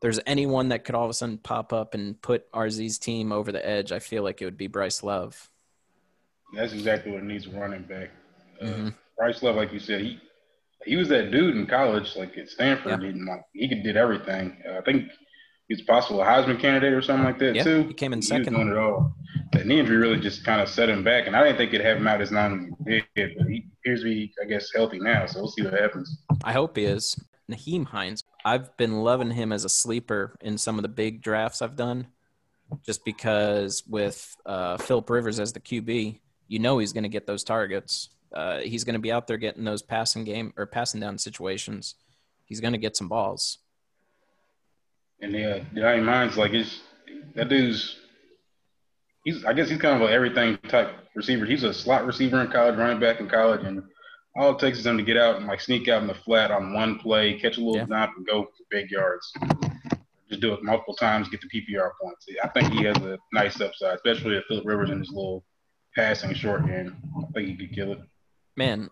there's 0.00 0.20
anyone 0.24 0.68
that 0.68 0.84
could 0.84 0.94
all 0.94 1.04
of 1.04 1.10
a 1.10 1.14
sudden 1.14 1.38
pop 1.38 1.72
up 1.72 1.94
and 1.94 2.20
put 2.22 2.50
RZ's 2.52 2.98
team 2.98 3.32
over 3.32 3.52
the 3.52 3.66
edge, 3.66 3.92
I 3.92 3.98
feel 3.98 4.22
like 4.22 4.40
it 4.40 4.44
would 4.44 4.56
be 4.56 4.66
Bryce 4.66 5.02
Love. 5.02 5.50
That's 6.54 6.72
exactly 6.72 7.12
what 7.12 7.22
needs 7.22 7.46
running 7.46 7.82
back. 7.82 8.10
Uh, 8.60 8.64
mm-hmm. 8.66 8.88
Bryce 9.18 9.42
Love, 9.42 9.56
like 9.56 9.72
you 9.72 9.78
said, 9.78 10.00
he 10.00 10.20
he 10.84 10.96
was 10.96 11.08
that 11.08 11.30
dude 11.30 11.56
in 11.56 11.66
college, 11.66 12.16
like 12.16 12.36
at 12.38 12.48
Stanford. 12.48 13.02
Yeah. 13.02 13.12
He, 13.12 13.20
like, 13.20 13.42
he 13.52 13.68
could 13.68 13.82
did 13.82 13.96
everything. 13.96 14.56
Uh, 14.68 14.78
I 14.78 14.80
think 14.82 15.10
he's 15.68 15.82
possible 15.82 16.20
a 16.20 16.24
Heisman 16.24 16.58
candidate 16.60 16.92
or 16.92 17.02
something 17.02 17.24
like 17.24 17.38
that 17.38 17.54
yeah, 17.54 17.62
too. 17.62 17.84
He 17.84 17.94
came 17.94 18.12
in 18.12 18.22
second. 18.22 18.44
He 18.44 18.50
was 18.50 18.66
doing 18.66 18.76
it 18.76 18.78
all. 18.78 19.14
That 19.52 19.66
knee 19.66 19.80
injury 19.80 19.96
really 19.96 20.20
just 20.20 20.44
kind 20.44 20.60
of 20.60 20.68
set 20.68 20.88
him 20.88 21.02
back, 21.02 21.26
and 21.26 21.36
I 21.36 21.44
didn't 21.44 21.58
think 21.58 21.74
it'd 21.74 21.86
have 21.86 21.96
him 21.96 22.06
out 22.06 22.20
as 22.20 22.32
long 22.32 22.74
as 22.86 22.94
he 22.94 23.02
did. 23.14 23.36
But 23.36 23.46
he 23.46 23.66
appears 23.80 24.00
to 24.00 24.04
be, 24.04 24.32
I 24.42 24.46
guess, 24.46 24.70
healthy 24.74 24.98
now. 24.98 25.26
So 25.26 25.40
we'll 25.40 25.50
see 25.50 25.62
what 25.62 25.74
happens. 25.74 26.22
I 26.44 26.52
hope 26.52 26.76
he 26.76 26.84
is. 26.84 27.18
Nyheim 27.50 27.86
Hines, 27.86 28.22
I've 28.44 28.76
been 28.76 29.02
loving 29.02 29.30
him 29.30 29.52
as 29.52 29.64
a 29.64 29.68
sleeper 29.68 30.36
in 30.40 30.56
some 30.56 30.78
of 30.78 30.82
the 30.82 30.88
big 30.88 31.20
drafts 31.20 31.62
I've 31.62 31.76
done, 31.76 32.06
just 32.84 33.04
because 33.04 33.82
with 33.88 34.36
uh, 34.46 34.76
Philip 34.78 35.10
Rivers 35.10 35.40
as 35.40 35.52
the 35.52 35.60
QB, 35.60 36.20
you 36.46 36.58
know 36.58 36.78
he's 36.78 36.92
going 36.92 37.02
to 37.02 37.08
get 37.08 37.26
those 37.26 37.44
targets. 37.44 38.10
Uh, 38.32 38.58
he's 38.58 38.84
going 38.84 38.94
to 38.94 39.00
be 39.00 39.12
out 39.12 39.26
there 39.26 39.36
getting 39.36 39.64
those 39.64 39.82
passing 39.82 40.24
game 40.24 40.52
or 40.56 40.66
passing 40.66 41.00
down 41.00 41.18
situations. 41.18 41.96
He's 42.44 42.60
going 42.60 42.72
to 42.72 42.78
get 42.78 42.96
some 42.96 43.08
balls. 43.08 43.58
And 45.20 45.32
yeah, 45.32 45.60
Nyheim 45.74 46.04
Hines, 46.06 46.36
like 46.36 46.52
it's 46.52 46.80
that 47.34 47.48
dude's. 47.48 47.96
He's, 49.24 49.44
I 49.44 49.52
guess 49.52 49.68
he's 49.68 49.80
kind 49.80 50.02
of 50.02 50.08
an 50.08 50.14
everything 50.14 50.56
type 50.68 50.92
receiver. 51.14 51.44
He's 51.44 51.62
a 51.62 51.74
slot 51.74 52.06
receiver 52.06 52.40
in 52.40 52.50
college, 52.50 52.76
running 52.76 53.00
back 53.00 53.20
in 53.20 53.28
college, 53.28 53.64
and 53.64 53.82
all 54.36 54.52
it 54.52 54.58
takes 54.58 54.78
is 54.78 54.86
him 54.86 54.96
to 54.96 55.02
get 55.02 55.16
out 55.16 55.36
and 55.36 55.46
like 55.46 55.60
sneak 55.60 55.88
out 55.88 56.02
in 56.02 56.08
the 56.08 56.14
flat 56.14 56.50
on 56.50 56.72
one 56.72 56.98
play, 56.98 57.38
catch 57.38 57.58
a 57.58 57.60
little 57.60 57.76
yeah. 57.76 58.08
and 58.16 58.26
go 58.26 58.44
for 58.44 58.64
big 58.70 58.90
yards. 58.90 59.30
Just 60.28 60.40
do 60.40 60.54
it 60.54 60.62
multiple 60.62 60.94
times, 60.94 61.28
get 61.28 61.40
the 61.40 61.48
PPR 61.48 61.90
points. 62.00 62.26
I 62.42 62.48
think 62.48 62.72
he 62.72 62.84
has 62.84 62.96
a 62.98 63.18
nice 63.32 63.60
upside, 63.60 63.96
especially 63.96 64.36
if 64.36 64.44
Philip 64.44 64.64
Rivers 64.64 64.90
in 64.90 65.00
his 65.00 65.10
little 65.10 65.44
passing 65.94 66.32
short 66.34 66.66
game. 66.66 66.96
I 67.18 67.32
think 67.32 67.48
he 67.48 67.56
could 67.56 67.74
kill 67.74 67.92
it. 67.92 67.98
Man, 68.60 68.90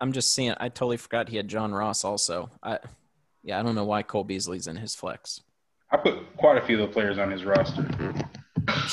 I'm 0.00 0.10
just 0.10 0.32
seeing. 0.32 0.54
I 0.58 0.68
totally 0.68 0.96
forgot 0.96 1.28
he 1.28 1.36
had 1.36 1.46
John 1.46 1.72
Ross 1.72 2.02
also. 2.04 2.50
I, 2.64 2.80
yeah, 3.44 3.60
I 3.60 3.62
don't 3.62 3.76
know 3.76 3.84
why 3.84 4.02
Cole 4.02 4.24
Beasley's 4.24 4.66
in 4.66 4.74
his 4.74 4.96
flex. 4.96 5.40
I 5.92 5.98
put 5.98 6.36
quite 6.36 6.60
a 6.60 6.66
few 6.66 6.82
of 6.82 6.88
the 6.88 6.92
players 6.92 7.16
on 7.16 7.30
his 7.30 7.44
roster. 7.44 7.86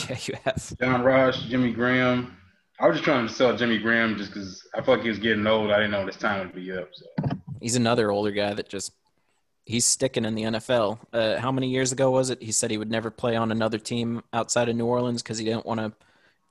Yeah, 0.09 0.17
you 0.25 0.33
have. 0.43 0.77
John 0.81 1.01
Ross, 1.01 1.43
Jimmy 1.43 1.71
Graham, 1.71 2.37
I 2.77 2.87
was 2.87 2.97
just 2.97 3.05
trying 3.05 3.25
to 3.25 3.33
sell 3.33 3.55
Jimmy 3.55 3.77
Graham 3.77 4.17
just 4.17 4.33
because 4.33 4.67
I 4.75 4.81
felt 4.81 4.97
like 4.97 5.03
he 5.03 5.09
was 5.09 5.17
getting 5.17 5.47
old. 5.47 5.71
I 5.71 5.77
didn't 5.77 5.91
know 5.91 6.05
his 6.05 6.17
time 6.17 6.39
would 6.45 6.53
be 6.53 6.73
up. 6.73 6.89
So 6.91 7.05
he's 7.61 7.77
another 7.77 8.11
older 8.11 8.31
guy 8.31 8.53
that 8.53 8.67
just 8.67 8.91
he's 9.65 9.85
sticking 9.85 10.25
in 10.25 10.35
the 10.35 10.43
NFL. 10.43 10.99
Uh, 11.13 11.37
how 11.37 11.53
many 11.53 11.69
years 11.69 11.93
ago 11.93 12.11
was 12.11 12.29
it? 12.29 12.43
He 12.43 12.51
said 12.51 12.69
he 12.69 12.77
would 12.77 12.91
never 12.91 13.09
play 13.09 13.37
on 13.37 13.51
another 13.51 13.77
team 13.77 14.23
outside 14.33 14.67
of 14.67 14.75
New 14.75 14.85
Orleans 14.85 15.23
because 15.23 15.37
he 15.37 15.45
didn't 15.45 15.65
want 15.65 15.79
to 15.79 15.93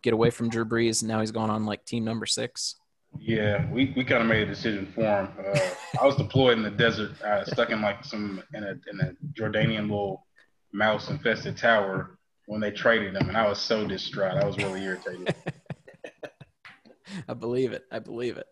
get 0.02 0.14
away 0.14 0.30
from 0.30 0.48
Drew 0.48 0.64
Brees. 0.64 1.02
And 1.02 1.08
now 1.10 1.20
he's 1.20 1.30
gone 1.30 1.50
on 1.50 1.66
like 1.66 1.84
team 1.84 2.04
number 2.04 2.26
six. 2.26 2.76
Yeah, 3.18 3.70
we, 3.70 3.92
we 3.96 4.04
kind 4.04 4.22
of 4.22 4.28
made 4.28 4.42
a 4.42 4.46
decision 4.46 4.90
for 4.94 5.02
him. 5.02 5.28
Uh, 5.38 5.58
I 6.00 6.06
was 6.06 6.16
deployed 6.16 6.56
in 6.56 6.62
the 6.62 6.70
desert, 6.70 7.20
uh, 7.22 7.44
stuck 7.44 7.70
in 7.70 7.82
like 7.82 8.04
some 8.04 8.42
in 8.54 8.64
a 8.64 8.70
in 8.90 9.00
a 9.00 9.12
Jordanian 9.38 9.82
little 9.82 10.26
mouse 10.72 11.10
infested 11.10 11.56
tower 11.56 12.18
when 12.46 12.60
they 12.60 12.70
traded 12.70 13.16
him, 13.16 13.28
and 13.28 13.36
I 13.36 13.48
was 13.48 13.60
so 13.60 13.86
distraught. 13.86 14.36
I 14.36 14.44
was 14.44 14.56
really 14.56 14.82
irritated. 14.82 15.34
I 17.28 17.34
believe 17.34 17.72
it. 17.72 17.84
I 17.90 17.98
believe 17.98 18.36
it. 18.36 18.46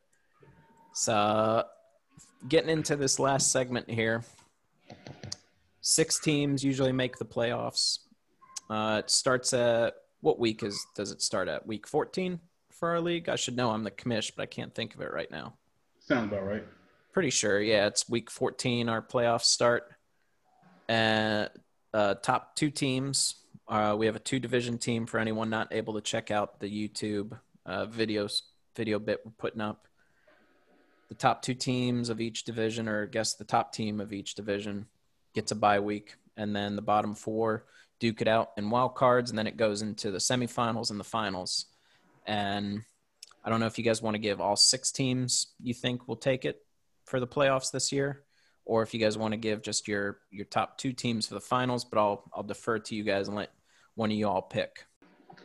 So, 0.93 1.65
getting 2.49 2.71
into 2.71 2.97
this 2.97 3.19
last 3.19 3.53
segment 3.53 3.89
here, 3.89 4.25
six 5.81 6.19
teams 6.19 6.65
usually 6.65 6.93
make 6.93 7.17
the 7.19 7.25
playoffs. 7.25 8.01
Uh, 8.69 9.03
it 9.05 9.11
starts 9.11 9.53
at 9.55 9.95
what 10.21 10.39
week 10.39 10.63
is 10.63 10.85
does 10.95 11.11
it 11.11 11.23
start 11.23 11.49
at? 11.49 11.67
Week 11.67 11.87
14 11.87 12.41
for 12.79 12.91
our 12.91 13.01
league? 13.01 13.29
I 13.29 13.37
should 13.37 13.57
know. 13.57 13.71
I'm 13.71 13.85
the 13.85 13.91
commish, 13.91 14.33
but 14.35 14.43
I 14.43 14.47
can't 14.47 14.75
think 14.75 14.95
of 14.95 15.01
it 15.01 15.13
right 15.13 15.31
now. 15.31 15.55
Sounds 16.01 16.33
about 16.33 16.47
right. 16.47 16.65
Pretty 17.13 17.31
sure. 17.31 17.61
Yeah, 17.61 17.87
it's 17.87 18.09
week 18.09 18.31
14. 18.31 18.89
Our 18.89 19.03
playoffs 19.03 19.45
start. 19.45 19.93
And 20.89 21.51
uh, 21.93 22.15
top 22.15 22.57
two 22.57 22.71
teams. 22.71 23.35
Uh, 23.67 23.95
we 23.99 24.07
have 24.07 24.17
a 24.17 24.21
two 24.21 24.39
division 24.39 24.79
team 24.79 25.07
for 25.07 25.19
anyone 25.19 25.51
not 25.51 25.73
able 25.73 25.95
to 25.95 26.01
check 26.01 26.31
out 26.31 26.61
the 26.61 26.69
YouTube 26.89 27.39
uh, 27.67 27.87
videos 27.87 28.43
video 28.75 28.99
bit 28.99 29.21
we're 29.25 29.33
putting 29.33 29.61
up. 29.61 29.89
the 31.09 31.15
top 31.15 31.43
two 31.43 31.55
teams 31.55 32.09
of 32.09 32.21
each 32.21 32.45
division, 32.45 32.89
or 32.89 33.03
I 33.03 33.07
guess 33.07 33.35
the 33.35 33.45
top 33.45 33.73
team 33.73 34.01
of 34.01 34.13
each 34.13 34.35
division, 34.35 34.87
gets 35.35 35.51
a 35.51 35.57
bye 35.57 35.81
week, 35.81 36.15
and 36.37 36.55
then 36.55 36.77
the 36.77 36.83
bottom 36.83 37.15
four 37.15 37.65
duke 37.99 38.23
it 38.23 38.29
out 38.29 38.53
in 38.57 38.71
wild 38.71 38.95
cards, 38.95 39.31
and 39.31 39.39
then 39.39 39.47
it 39.49 39.57
goes 39.57 39.83
into 39.83 40.11
the 40.11 40.19
semifinals 40.19 40.91
and 40.91 41.01
the 41.01 41.05
finals. 41.05 41.67
And 42.29 42.83
I 43.43 43.49
don't 43.49 43.59
know 43.59 43.67
if 43.67 43.79
you 43.79 43.85
guys 43.85 44.03
want 44.03 44.15
to 44.15 44.19
give 44.21 44.41
all 44.41 44.55
six 44.55 44.93
teams 44.93 45.55
you 45.61 45.73
think 45.73 46.07
will 46.07 46.17
take 46.17 46.45
it 46.45 46.61
for 47.07 47.19
the 47.19 47.27
playoffs 47.27 47.73
this 47.73 47.91
year, 47.91 48.23
or 48.67 48.83
if 48.83 48.93
you 48.93 49.01
guys 49.01 49.17
want 49.17 49.33
to 49.33 49.39
give 49.39 49.63
just 49.63 49.89
your 49.89 50.19
your 50.31 50.45
top 50.45 50.77
two 50.77 50.93
teams 50.93 51.27
for 51.27 51.35
the 51.35 51.41
finals. 51.41 51.85
But 51.85 51.99
I'll 51.99 52.31
I'll 52.35 52.43
defer 52.43 52.79
to 52.79 52.95
you 52.95 53.03
guys 53.03 53.27
and 53.29 53.37
let 53.37 53.51
one 53.95 54.11
of 54.11 54.17
you 54.17 54.29
all 54.29 54.43
pick. 54.43 54.85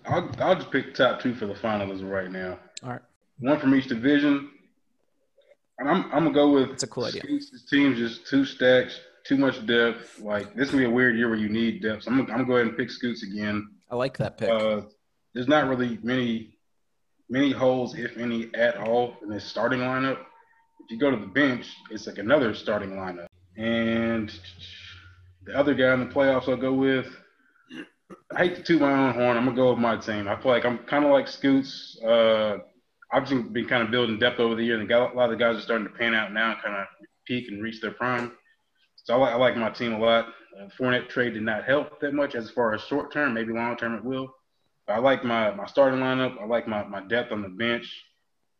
I'll 0.05 0.29
I'll 0.39 0.55
just 0.55 0.71
pick 0.71 0.93
top 0.93 1.21
two 1.21 1.33
for 1.33 1.45
the 1.45 1.55
finals 1.55 2.03
right 2.03 2.29
now. 2.29 2.59
All 2.83 2.89
right. 2.89 3.01
One 3.39 3.59
from 3.59 3.73
each 3.73 3.87
division. 3.87 4.49
I'm 5.79 5.87
I'm 5.87 6.23
gonna 6.25 6.31
go 6.31 6.51
with 6.51 6.71
It's 6.71 6.83
a 6.83 6.87
cool 6.87 7.05
idea. 7.05 7.21
Team's 7.69 7.97
just 7.97 8.27
two 8.27 8.43
stacks, 8.43 8.99
too 9.25 9.37
much 9.37 9.65
depth. 9.65 10.19
Like 10.19 10.53
this 10.53 10.67
is 10.67 10.71
gonna 10.71 10.83
be 10.83 10.89
a 10.89 10.93
weird 10.93 11.15
year 11.15 11.29
where 11.29 11.37
you 11.37 11.49
need 11.49 11.81
depth. 11.81 12.03
So 12.03 12.11
I'm 12.11 12.17
gonna, 12.17 12.31
I'm 12.31 12.39
gonna 12.39 12.47
go 12.47 12.55
ahead 12.55 12.67
and 12.67 12.77
pick 12.77 12.91
Scoots 12.91 13.23
again. 13.23 13.69
I 13.89 13.95
like 13.95 14.17
that 14.17 14.37
pick. 14.37 14.49
Uh, 14.49 14.81
there's 15.33 15.47
not 15.47 15.67
really 15.67 15.97
many 16.03 16.57
many 17.33 17.51
holes, 17.51 17.97
if 17.97 18.15
any, 18.15 18.53
at 18.53 18.77
all 18.77 19.17
in 19.23 19.29
this 19.29 19.43
starting 19.43 19.79
lineup. 19.79 20.19
If 20.81 20.91
you 20.91 20.99
go 20.99 21.09
to 21.09 21.17
the 21.17 21.25
bench, 21.25 21.65
it's 21.89 22.05
like 22.05 22.19
another 22.19 22.53
starting 22.53 22.91
lineup. 22.91 23.25
And 23.57 24.31
the 25.43 25.57
other 25.57 25.73
guy 25.73 25.93
in 25.95 26.01
the 26.01 26.13
playoffs 26.13 26.47
I'll 26.47 26.55
go 26.55 26.73
with. 26.73 27.07
I 28.31 28.37
hate 28.37 28.55
to 28.57 28.63
toot 28.63 28.81
my 28.81 28.91
own 28.91 29.13
horn. 29.15 29.35
I'm 29.35 29.45
gonna 29.45 29.55
go 29.55 29.71
with 29.71 29.79
my 29.79 29.97
team. 29.97 30.27
I 30.27 30.39
feel 30.39 30.51
like 30.51 30.63
I'm 30.63 30.77
kind 30.79 31.05
of 31.05 31.11
like 31.11 31.27
Scoots. 31.27 31.99
Uh, 32.05 32.57
I've 33.11 33.27
just 33.27 33.51
been 33.51 33.67
kind 33.67 33.81
of 33.81 33.89
building 33.89 34.19
depth 34.19 34.39
over 34.39 34.53
the 34.53 34.63
year, 34.63 34.79
and 34.79 34.87
got, 34.87 35.13
a 35.13 35.17
lot 35.17 35.31
of 35.31 35.37
the 35.37 35.43
guys 35.43 35.57
are 35.57 35.61
starting 35.61 35.87
to 35.87 35.93
pan 35.93 36.13
out 36.13 36.33
now, 36.33 36.51
and 36.51 36.61
kind 36.61 36.75
of 36.75 36.85
peak 37.25 37.47
and 37.49 37.63
reach 37.63 37.81
their 37.81 37.91
prime. 37.91 38.31
So 38.95 39.15
I 39.15 39.17
like, 39.17 39.33
I 39.33 39.37
like 39.37 39.57
my 39.57 39.71
team 39.71 39.93
a 39.93 39.99
lot. 39.99 40.27
Uh, 40.59 40.67
Fournette 40.79 41.09
trade 41.09 41.33
did 41.33 41.43
not 41.43 41.63
help 41.63 41.99
that 42.01 42.13
much 42.13 42.35
as 42.35 42.51
far 42.51 42.75
as 42.75 42.81
short 42.81 43.11
term, 43.11 43.33
maybe 43.33 43.53
long 43.53 43.75
term 43.75 43.95
it 43.95 44.03
will. 44.03 44.35
I 44.87 44.99
like 44.99 45.23
my 45.23 45.51
my 45.51 45.65
starting 45.65 45.99
lineup. 45.99 46.41
I 46.41 46.45
like 46.45 46.67
my, 46.67 46.83
my 46.83 47.01
depth 47.07 47.31
on 47.31 47.41
the 47.41 47.49
bench. 47.49 48.03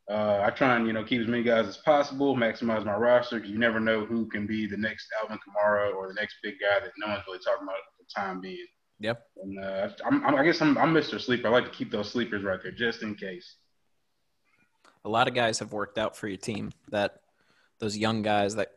Uh, 0.09 0.41
I 0.43 0.49
try 0.49 0.76
and 0.76 0.88
you 0.88 0.93
know 0.93 1.03
keep 1.03 1.21
as 1.21 1.28
many 1.28 1.43
guys 1.43 1.67
as 1.67 1.78
possible, 1.78 2.36
maximize 2.36 2.86
my 2.86 2.95
roster 2.95 3.38
because 3.38 3.51
you 3.51 3.57
never 3.57 3.80
know 3.80 4.05
who 4.05 4.28
can 4.28 4.45
be 4.47 4.67
the 4.67 4.78
next 4.78 5.07
Alvin 5.21 5.38
Kamara 5.38 5.93
or 5.93 6.07
the 6.07 6.13
next 6.13 6.36
big 6.43 6.55
guy 6.59 6.80
that 6.80 6.91
no 6.97 7.07
one's 7.07 7.24
really 7.28 7.39
talking 7.39 7.63
about 7.63 7.76
at 7.76 7.97
the 7.99 8.05
time 8.13 8.41
being. 8.41 8.65
Yep. 8.99 9.21
And 9.41 9.59
uh, 9.63 9.89
I'm, 10.05 10.26
I'm, 10.26 10.36
I 10.36 10.43
guess 10.43 10.61
I'm, 10.61 10.78
I'm 10.78 10.93
Mr. 10.93 11.19
Sleeper. 11.19 11.47
I 11.47 11.51
like 11.51 11.65
to 11.65 11.71
keep 11.71 11.91
those 11.91 12.11
sleepers 12.11 12.43
right 12.43 12.59
there 12.61 12.71
just 12.71 13.01
in 13.01 13.15
case. 13.15 13.55
a 15.05 15.09
lot 15.09 15.28
of 15.28 15.34
guys 15.34 15.59
have 15.59 15.74
worked 15.74 15.97
out 15.97 16.15
for 16.15 16.28
your 16.28 16.38
team 16.38 16.71
that 16.89 17.19
those 17.80 17.97
young 17.97 18.21
guys 18.21 18.55
that 18.55 18.71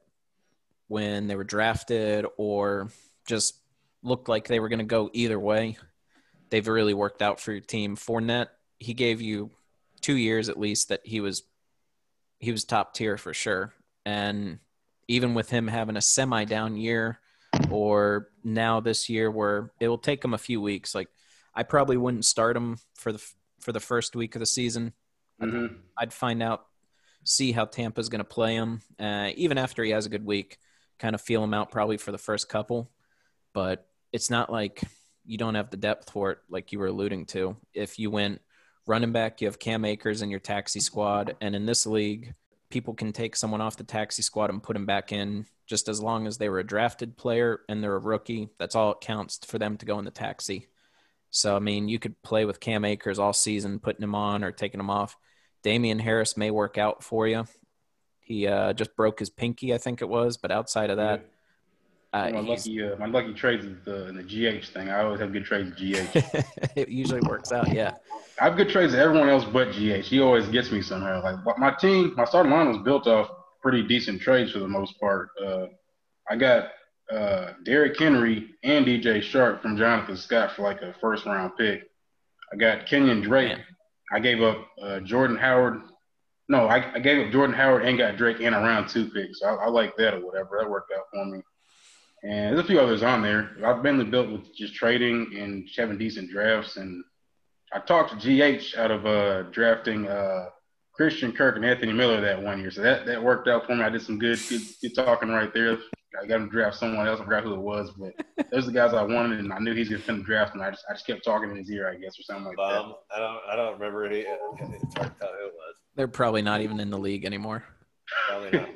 when 0.89 1.27
they 1.27 1.37
were 1.37 1.45
drafted 1.45 2.27
or 2.37 2.89
just 3.27 3.61
looked 4.03 4.29
like 4.29 4.49
they 4.49 4.61
were 4.61 4.69
going 4.69 4.81
to 4.81 4.85
go 4.85 5.11
either 5.13 5.39
way 5.39 5.77
they've 6.51 6.67
really 6.67 6.95
worked 6.95 7.23
out 7.23 7.41
for 7.41 7.53
your 7.53 7.61
team 7.61 7.97
Fournette 7.97 8.49
he 8.79 8.95
gave 8.95 9.21
you 9.21 9.51
two 10.01 10.17
years 10.17 10.49
at 10.49 10.59
least 10.59 10.89
that 10.89 11.01
he 11.05 11.21
was 11.21 11.43
he 12.39 12.53
was 12.53 12.65
top 12.65 12.95
tier 12.95 13.17
for 13.17 13.33
sure 13.33 13.73
and 14.05 14.59
even 15.09 15.35
with 15.35 15.51
him 15.51 15.69
having 15.69 15.97
a 15.97 16.03
semi 16.03 16.45
down 16.45 16.77
year 16.77 17.19
or 17.71 18.29
now 18.45 18.81
this 18.81 19.09
year 19.09 19.31
where 19.31 19.71
it 19.81 19.89
will 19.89 19.99
take 19.99 20.25
him 20.25 20.35
a 20.35 20.39
few 20.39 20.61
weeks 20.61 20.95
like 20.95 21.09
I 21.55 21.63
probably 21.63 21.97
wouldn't 21.97 22.27
start 22.27 22.57
him 22.57 22.79
for 22.95 23.13
the 23.13 23.25
for 23.61 23.73
the 23.73 23.81
first 23.81 24.15
week 24.15 24.35
of 24.35 24.41
the 24.41 24.47
season 24.47 24.93
Mm-hmm. 25.41 25.75
I'd 25.97 26.13
find 26.13 26.43
out, 26.43 26.67
see 27.25 27.53
how 27.53 27.65
Tampa's 27.65 28.09
going 28.09 28.21
to 28.21 28.25
play 28.25 28.55
him. 28.55 28.81
Uh, 28.99 29.31
even 29.37 29.59
after 29.59 29.83
he 29.83 29.91
has 29.91 30.07
a 30.07 30.11
good 30.11 30.25
week, 30.25 30.59
kind 30.99 31.15
of 31.15 31.21
feel 31.21 31.43
him 31.43 31.55
out 31.55 31.71
probably 31.71 31.97
for 31.97 32.13
the 32.13 32.19
first 32.19 32.49
couple. 32.49 32.91
But 33.53 33.87
it's 34.13 34.31
not 34.31 34.51
like 34.51 34.83
you 35.27 35.39
don't 35.39 35.55
have 35.55 35.71
the 35.71 35.77
depth 35.77 36.11
for 36.11 36.33
it, 36.33 36.39
like 36.49 36.73
you 36.73 36.79
were 36.79 36.87
alluding 36.87 37.27
to. 37.27 37.57
If 37.75 37.99
you 37.99 38.11
went 38.11 38.41
running 38.87 39.13
back, 39.13 39.41
you 39.41 39.49
have 39.49 39.59
Cam 39.59 39.85
Akers 39.85 40.23
in 40.23 40.31
your 40.31 40.41
taxi 40.41 40.81
squad. 40.81 41.37
And 41.41 41.55
in 41.55 41.67
this 41.67 41.87
league, 41.87 42.35
people 42.71 42.95
can 42.95 43.13
take 43.13 43.37
someone 43.37 43.61
off 43.61 43.77
the 43.77 43.85
taxi 43.85 44.23
squad 44.23 44.51
and 44.51 44.63
put 44.63 44.75
them 44.75 44.87
back 44.87 45.13
in 45.13 45.47
just 45.67 45.89
as 45.89 46.01
long 46.01 46.27
as 46.27 46.39
they 46.39 46.49
were 46.49 46.61
a 46.61 46.67
drafted 46.67 47.17
player 47.17 47.61
and 47.69 47.83
they're 47.83 47.97
a 47.97 47.99
rookie. 47.99 48.49
That's 48.59 48.75
all 48.75 48.93
it 48.93 49.01
counts 49.01 49.41
for 49.45 49.59
them 49.59 49.77
to 49.79 49.87
go 49.87 49.99
in 49.99 50.05
the 50.05 50.11
taxi. 50.11 50.69
So, 51.31 51.57
I 51.57 51.59
mean, 51.59 51.89
you 51.89 51.99
could 51.99 52.21
play 52.23 52.45
with 52.45 52.61
Cam 52.61 52.85
Akers 52.85 53.19
all 53.19 53.33
season, 53.33 53.81
putting 53.81 54.03
him 54.03 54.15
on 54.15 54.45
or 54.45 54.53
taking 54.53 54.81
him 54.81 54.91
off. 54.91 55.17
Damien 55.63 55.99
Harris 55.99 56.37
may 56.37 56.51
work 56.51 56.79
out 56.79 57.03
for 57.03 57.27
you. 57.27 57.45
He 58.21 58.47
uh, 58.47 58.73
just 58.73 58.97
broke 58.97 59.19
his 59.19 59.31
pinky, 59.31 59.75
I 59.75 59.79
think 59.79 60.03
it 60.03 60.09
was, 60.09 60.37
but 60.37 60.51
outside 60.51 60.91
of 60.91 60.97
that, 60.97 61.27
uh, 62.25 62.31
my 62.31 62.41
lucky, 62.41 62.83
uh, 62.83 62.97
my 62.97 63.07
lucky 63.07 63.35
trades 63.35 63.65
is 63.65 63.77
the, 63.85 64.09
in 64.09 64.17
the 64.17 64.23
GH 64.23 64.67
thing. 64.69 64.89
I 64.89 65.03
always 65.03 65.21
have 65.21 65.33
good 65.33 65.45
trades 65.45 65.71
with 65.71 65.79
GH. 65.79 66.45
it 66.77 66.89
usually 66.89 67.21
works 67.21 67.53
out. 67.53 67.73
Yeah, 67.73 67.95
I 68.41 68.45
have 68.45 68.57
good 68.57 68.69
trades 68.69 68.93
with 68.93 69.01
everyone 69.01 69.29
else 69.29 69.45
but 69.45 69.73
GH. 69.73 70.07
He 70.07 70.21
always 70.21 70.47
gets 70.49 70.71
me 70.71 70.83
somehow. 70.83 71.23
Like 71.23 71.59
my 71.59 71.71
team, 71.73 72.15
my 72.17 72.25
starting 72.25 72.53
line 72.53 72.69
was 72.69 72.79
built 72.79 73.07
off 73.07 73.31
pretty 73.63 73.83
decent 73.83 74.21
trades 74.21 74.53
for 74.53 74.61
the 74.61 74.69
most 74.69 74.99
part. 75.01 75.31
Uh, 75.45 75.67
I 76.31 76.37
got 76.37 76.71
uh, 77.11 77.53
Derrick 77.65 77.99
Henry 77.99 78.51
and 78.63 78.87
DJ 78.87 79.19
Chark 79.19 79.63
from 79.63 79.77
Jonathan 79.77 80.17
Scott 80.17 80.53
for 80.53 80.63
like 80.63 80.83
a 80.83 80.95
first 81.01 81.27
round 81.27 81.53
pick. 81.57 81.83
I 82.53 82.57
got 82.57 82.87
Kenyon 82.87 83.21
Drake. 83.21 83.49
Man. 83.49 83.65
I 84.13 84.21
gave 84.21 84.43
up 84.43 84.69
uh, 84.81 85.01
Jordan 85.01 85.37
Howard. 85.37 85.83
No, 86.49 86.67
I, 86.67 86.95
I 86.95 86.99
gave 87.01 87.27
up 87.27 87.33
Jordan 87.33 87.57
Howard 87.57 87.85
and 87.85 87.99
got 87.99 88.17
Drake 88.17 88.41
in 88.41 88.55
a 88.55 88.61
round 88.61 88.89
two 88.89 89.11
pick. 89.11 89.31
So 89.35 89.47
I, 89.47 89.65
I 89.65 89.69
like 89.69 89.97
that 89.97 90.15
or 90.15 90.25
whatever. 90.25 90.59
That 90.61 90.71
worked 90.71 90.93
out 90.97 91.05
for 91.13 91.25
me. 91.27 91.43
And 92.27 92.57
there's 92.57 92.65
a 92.65 92.69
few 92.69 92.81
others 92.81 93.05
on 93.05 93.23
there. 93.23 93.53
I've 93.65 93.85
mainly 93.85 94.05
built 94.05 94.31
with 94.31 94.55
just 94.57 94.75
trading 94.75 95.37
and 95.39 95.69
having 95.77 95.97
decent 95.97 96.29
drafts. 96.29 96.77
And 96.77 97.05
I 97.73 97.79
talked 97.79 98.11
to 98.11 98.17
GH 98.17 98.77
out 98.77 98.91
of 98.91 99.07
uh, 99.07 99.43
drafting 99.53 100.09
uh, 100.09 100.47
Christian 100.93 101.31
Kirk 101.31 101.55
and 101.55 101.65
Anthony 101.65 101.93
Miller 101.93 102.21
that 102.21 102.43
one 102.43 102.59
year. 102.59 102.73
So 102.73 102.83
that, 102.83 103.07
that 103.07 103.23
worked 103.23 103.47
out 103.47 103.67
for 103.67 103.77
me. 103.77 103.85
I 103.85 103.91
did 103.91 104.03
some 104.03 104.19
good, 104.19 104.41
good, 104.49 104.63
good 104.83 104.95
talking 104.97 105.29
right 105.29 105.55
there. 105.55 105.79
I 106.21 106.27
got 106.27 106.41
him 106.41 106.47
to 106.47 106.53
draft 106.53 106.77
someone 106.77 107.07
else. 107.07 107.21
I 107.21 107.25
forgot 107.25 107.45
who 107.45 107.55
it 107.55 107.61
was, 107.61 107.93
but 107.97 108.15
those 108.51 108.65
are 108.65 108.67
the 108.69 108.73
guys 108.73 108.95
I 108.95 109.03
wanted, 109.03 109.39
and 109.39 109.53
I 109.53 109.59
knew 109.59 109.75
he's 109.75 109.91
going 109.91 110.01
to 110.01 110.23
draft, 110.25 110.55
and 110.55 110.63
I 110.63 110.71
just, 110.71 110.83
I 110.89 110.95
just 110.95 111.07
kept 111.07 111.23
talking 111.25 111.51
in 111.51 111.57
his 111.57 111.71
ear, 111.71 111.91
I 111.91 111.97
guess, 111.97 112.19
or 112.19 112.23
something 112.23 112.47
like 112.47 112.57
that. 112.57 112.63
I 113.15 113.19
don't. 113.19 113.41
I 113.53 113.57
don't 113.57 113.75
remember. 113.79 114.09
Who, 114.09 114.15
it's 114.15 114.95
hard 114.97 115.13
to 115.13 115.21
tell 115.21 115.29
who 115.29 115.47
it 115.47 115.53
was. 115.53 115.77
they're 115.95 116.09
probably 116.09 116.43
not 116.43 116.63
even 116.63 116.81
in 116.81 116.91
the 116.91 116.99
league 116.99 117.25
anymore. 117.27 117.65
Probably 118.29 118.51
not. 118.59 118.69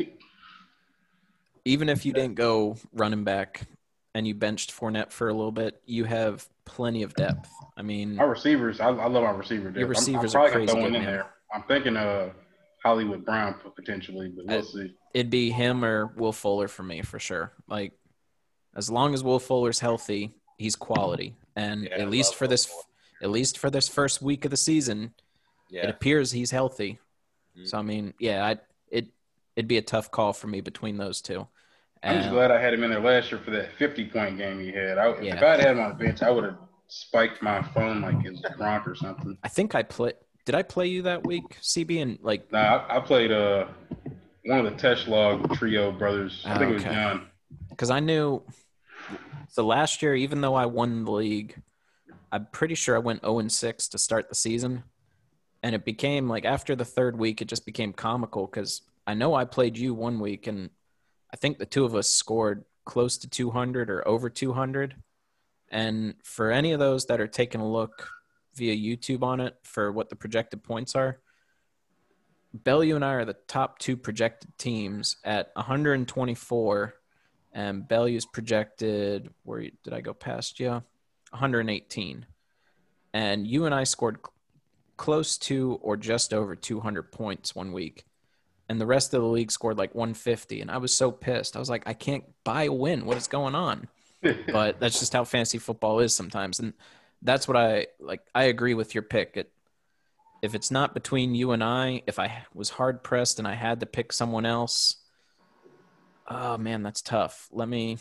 Even 1.65 1.89
if 1.89 2.05
you 2.07 2.13
didn't 2.13 2.35
go 2.37 2.77
running 2.93 3.25
back 3.25 3.67
and 4.15 4.27
you 4.27 4.35
benched 4.35 4.73
Fournette 4.73 5.13
for 5.13 5.29
a 5.29 5.35
little 5.35 5.53
bit, 5.53 5.81
you 5.87 6.05
have 6.05 6.49
plenty 6.65 7.03
of 7.03 7.15
depth. 7.15 7.51
I 7.77 7.83
mean, 7.83 8.19
Our 8.19 8.29
receivers, 8.29 8.81
I, 8.81 8.89
I 8.89 9.07
love 9.07 9.23
our 9.25 9.37
receiver. 9.37 9.65
depth. 9.69 9.77
Your 9.77 9.87
I'm- 9.87 9.91
receivers 9.91 10.35
I'm, 10.35 10.41
are 10.43 10.51
crazy 10.51 10.73
good, 10.75 10.85
in 10.87 10.93
man. 10.93 11.05
there. 11.05 11.27
I'm 11.53 11.63
thinking 11.65 11.97
uh 11.97 12.31
Hollywood 12.83 13.25
Brown 13.27 13.55
potentially, 13.77 14.33
but 14.35 14.47
we'll 14.47 14.59
I- 14.59 14.63
see. 14.63 14.95
it'd 15.15 15.31
be 15.31 15.51
him 15.51 15.85
or 15.85 16.07
Will 16.17 16.33
Fuller 16.33 16.69
for 16.69 16.83
me 16.83 17.03
for 17.03 17.19
sure. 17.19 17.53
Like, 17.69 17.93
as 18.75 18.89
long 18.91 19.13
as 19.15 19.23
Will 19.23 19.39
Fuller's 19.41 19.81
healthy, 19.81 20.33
he's 20.59 20.77
quality. 20.77 21.35
And 21.57 21.85
Yeah, 21.85 21.97
at 21.99 22.11
least 22.11 22.35
for 22.37 22.45
Will 22.45 22.51
this, 22.51 22.67
Fuller. 22.67 22.83
at 23.23 23.31
least 23.31 23.59
for 23.59 23.69
this 23.71 23.89
first 23.89 24.23
week 24.23 24.45
of 24.45 24.51
the 24.51 24.57
season, 24.57 25.13
it 25.71 25.89
appears 25.91 26.33
he's 26.33 26.51
healthy. 26.51 26.99
Mhm. 27.59 27.67
So 27.69 27.79
I 27.79 27.83
mean, 27.83 28.15
yeah, 28.19 28.45
I 28.47 28.59
it 28.91 29.09
it'd 29.61 29.69
be 29.69 29.77
a 29.77 29.83
tough 29.83 30.11
call 30.11 30.33
for 30.33 30.47
me 30.47 30.63
between 30.63 30.97
those 30.97 31.21
two. 31.21 31.47
I'm 32.03 32.17
just 32.17 32.31
glad 32.31 32.51
I 32.51 32.59
had 32.59 32.73
him 32.73 32.83
in 32.83 32.91
there 32.91 32.99
last 33.01 33.31
year 33.31 33.39
for 33.45 33.51
that 33.51 33.75
50 33.75 34.07
point 34.07 34.39
game 34.39 34.59
he 34.59 34.73
had. 34.73 34.97
I, 34.97 35.21
Yeah. 35.21 35.37
If 35.37 35.43
I'd 35.43 35.61
had 35.61 35.73
him 35.77 35.81
on 35.81 35.91
the 35.91 36.03
bench, 36.03 36.23
I 36.23 36.31
would 36.31 36.45
have 36.45 36.57
spiked 36.89 37.43
my 37.43 37.61
phone 37.75 38.01
like 38.01 38.25
it 38.25 38.31
was 38.31 38.41
Gronk 38.59 38.87
or 38.87 38.95
something. 38.95 39.37
I 39.45 39.49
think 39.49 39.75
I 39.75 39.83
play. 39.83 40.15
Did 40.47 40.55
I 40.55 40.63
play 40.63 40.87
you 40.87 41.03
that 41.03 41.27
week, 41.27 41.59
CB? 41.61 42.01
And 42.01 42.19
like, 42.23 42.51
Nah, 42.51 42.87
I, 42.89 42.97
I 42.97 43.01
played 43.01 43.31
uh 43.33 43.67
one 44.47 44.65
of 44.65 44.75
the 44.75 44.83
Teshlog 44.83 45.55
trio 45.59 45.93
brothers. 45.93 46.43
I 46.47 46.57
think 46.57 46.71
it 46.71 46.75
was 46.75 46.85
Okay. 46.87 46.95
John. 46.95 47.27
because 47.69 47.91
I 47.91 48.01
knew. 48.01 48.43
So 49.51 49.67
last 49.67 50.01
year, 50.01 50.15
even 50.15 50.41
though 50.41 50.55
I 50.55 50.65
won 50.65 51.05
the 51.05 51.11
league, 51.11 51.61
I'm 52.33 52.47
pretty 52.51 52.77
sure 52.77 52.97
I 52.97 53.01
went 53.01 53.21
0 53.23 53.41
and 53.41 53.53
6 53.53 53.89
to 53.89 53.99
start 53.99 54.31
the 54.31 54.35
season, 54.35 54.85
and 55.63 55.75
it 55.75 55.85
became 55.85 56.29
like 56.31 56.47
after 56.47 56.75
the 56.75 56.85
third 56.87 57.19
week, 57.19 57.43
it 57.43 57.49
just 57.49 57.67
became 57.67 57.93
comical 57.93 58.47
because 58.47 58.81
I 59.11 59.15
know 59.15 59.35
I 59.35 59.45
played 59.45 59.77
you 59.77 59.93
one 59.93 60.21
week, 60.21 60.47
and 60.47 60.71
I 61.35 61.37
think 61.37 61.59
the 61.59 61.67
two 61.67 61.85
of 61.85 61.97
us 61.97 62.09
scored 62.09 62.65
close 62.85 63.19
to 63.19 63.29
200 63.29 63.91
or 63.91 64.07
over 64.07 64.31
200. 64.31 64.95
And 65.69 66.15
for 66.23 66.53
any 66.53 66.71
of 66.71 66.79
those 66.79 67.07
that 67.07 67.21
are 67.21 67.27
taking 67.27 67.61
a 67.61 67.69
look 67.69 68.09
via 68.55 68.77
YouTube 68.77 69.25
on 69.25 69.41
it 69.41 69.57
for 69.65 69.91
what 69.91 70.11
the 70.11 70.15
projected 70.15 70.63
points 70.63 70.95
are, 70.95 71.19
Bellew 72.55 72.95
and 72.95 73.05
I 73.05 73.15
are 73.15 73.25
the 73.25 73.37
top 73.49 73.81
two 73.81 73.97
projected 73.97 74.57
teams 74.59 75.17
at 75.25 75.51
124, 75.55 76.95
and 77.53 77.89
Bellew's 77.89 78.27
projected. 78.27 79.29
Where 79.43 79.63
did 79.83 79.93
I 79.93 80.03
go 80.03 80.15
past 80.15 80.61
you? 80.61 80.71
118, 81.31 82.27
and 83.13 83.45
you 83.45 83.65
and 83.65 83.75
I 83.75 83.83
scored 83.83 84.19
close 84.97 85.37
to 85.39 85.81
or 85.83 85.97
just 85.97 86.33
over 86.33 86.55
200 86.55 87.11
points 87.11 87.57
one 87.57 87.73
week, 87.73 88.05
and 88.71 88.81
the 88.81 88.87
rest 88.87 89.13
of 89.15 89.21
the 89.21 89.27
league 89.27 89.51
scored 89.51 89.79
like 89.79 89.97
150, 89.97 90.61
and 90.61 90.71
I 90.71 90.77
was 90.77 90.95
so 90.95 91.11
pissed. 91.11 91.57
I 91.57 91.59
was 91.59 91.69
like, 91.69 91.83
I 91.87 91.93
can't 91.93 92.23
buy 92.45 92.65
a 92.65 92.73
win. 92.73 93.05
What 93.05 93.17
is 93.17 93.27
going 93.27 93.57
on? 93.57 93.89
but 94.23 94.79
that's 94.79 95.01
just 95.01 95.13
how 95.13 95.25
fantasy 95.25 95.59
football 95.59 95.99
is 95.99 96.15
sometimes, 96.15 96.61
and 96.61 96.75
that's 97.21 97.49
what 97.49 97.57
I 97.57 97.89
like. 97.99 98.21
I 98.33 98.45
agree 98.45 98.75
with 98.75 98.95
your 98.95 99.03
pick. 99.03 99.37
It, 99.37 99.51
if 100.41 100.55
it's 100.55 100.71
not 100.71 100.95
between 100.95 101.35
you 101.35 101.51
and 101.51 101.65
I, 101.65 102.05
if 102.07 102.21
I 102.21 102.45
was 102.55 102.71
hard 102.71 103.03
pressed 103.03 103.41
and 103.41 103.49
I 103.49 103.55
had 103.55 103.81
to 103.81 103.87
pick 103.87 104.13
someone 104.13 104.47
else, 104.47 104.99
oh 106.29 106.57
man, 106.57 106.85
that's 106.85 107.03
tough. 107.03 107.49
Let 107.51 107.69
me 107.69 107.99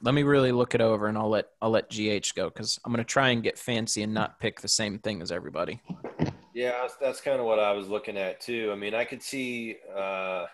let 0.00 0.14
me 0.14 0.22
really 0.22 0.52
look 0.52 0.74
it 0.74 0.80
over, 0.80 1.08
and 1.08 1.18
I'll 1.18 1.28
let 1.28 1.48
I'll 1.60 1.68
let 1.68 1.90
GH 1.90 2.34
go 2.34 2.48
because 2.48 2.80
I'm 2.86 2.92
gonna 2.92 3.04
try 3.04 3.28
and 3.30 3.42
get 3.42 3.58
fancy 3.58 4.02
and 4.02 4.14
not 4.14 4.40
pick 4.40 4.62
the 4.62 4.68
same 4.68 4.98
thing 4.98 5.20
as 5.20 5.30
everybody. 5.30 5.82
Yeah, 6.54 6.70
that's, 6.82 6.96
that's 6.96 7.20
kind 7.20 7.40
of 7.40 7.46
what 7.46 7.58
I 7.58 7.72
was 7.72 7.88
looking 7.88 8.16
at 8.16 8.40
too. 8.40 8.70
I 8.72 8.76
mean, 8.76 8.94
I 8.94 9.04
could 9.04 9.22
see, 9.22 9.76
uh, 9.94 10.46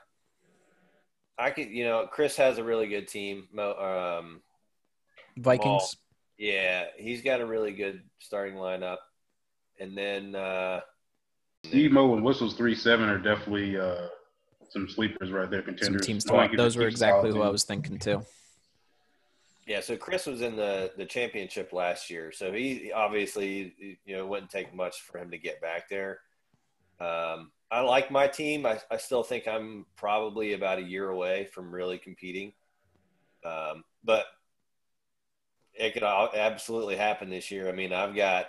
I 1.39 1.51
could, 1.51 1.69
you 1.69 1.85
know, 1.85 2.09
Chris 2.11 2.37
has 2.37 2.59
a 2.59 2.65
really 2.65 2.89
good 2.89 3.07
team. 3.07 3.47
Um, 3.59 4.41
Vikings. 5.37 5.67
Maul, 5.67 5.91
yeah, 6.39 6.87
he's 6.97 7.21
got 7.21 7.43
a 7.43 7.47
really 7.47 7.73
good 7.73 8.03
starting 8.19 8.55
lineup, 8.55 8.97
and 9.79 9.97
then 9.97 10.35
uh, 10.35 10.81
Steve 11.67 11.93
Mo 11.93 12.15
and 12.15 12.25
Whistles 12.25 12.55
three 12.55 12.75
seven 12.75 13.09
are 13.11 13.19
definitely 13.19 13.79
uh, 13.79 14.07
some 14.71 14.89
sleepers 14.89 15.31
right 15.31 15.51
there, 15.51 15.61
contenders. 15.61 16.03
Some 16.03 16.07
teams 16.07 16.25
to 16.25 16.33
watch. 16.33 16.57
Those 16.57 16.77
were 16.77 16.89
exactly 16.89 17.31
who 17.31 17.43
I 17.43 17.51
was 17.51 17.65
thinking 17.65 17.99
too. 17.99 18.25
Yeah, 19.71 19.79
so 19.79 19.97
Chris 19.97 20.27
was 20.27 20.41
in 20.41 20.57
the 20.57 20.91
the 20.97 21.07
championship 21.07 21.73
last 21.73 22.11
year, 22.11 22.33
so 22.33 22.53
he 22.53 22.91
obviously 22.91 23.97
you 24.05 24.17
know 24.17 24.27
wouldn't 24.27 24.51
take 24.51 24.75
much 24.75 25.01
for 25.03 25.17
him 25.17 25.31
to 25.31 25.39
get 25.39 25.61
back 25.61 25.89
there. 25.89 26.19
Um, 26.99 27.53
I 27.71 27.83
like 27.83 28.11
my 28.11 28.27
team. 28.27 28.67
I, 28.67 28.81
I 28.91 28.97
still 28.97 29.23
think 29.23 29.47
I'm 29.47 29.87
probably 29.95 30.55
about 30.55 30.81
a 30.81 30.83
year 30.83 31.11
away 31.11 31.45
from 31.55 31.73
really 31.73 31.99
competing, 31.99 32.53
um, 33.45 33.85
but 34.03 34.25
it 35.73 35.95
could 35.95 36.03
absolutely 36.03 36.97
happen 36.97 37.31
this 37.31 37.53
year. 37.53 37.69
I 37.69 37.73
mean, 37.73 37.93
I've 37.93 38.17
got 38.17 38.47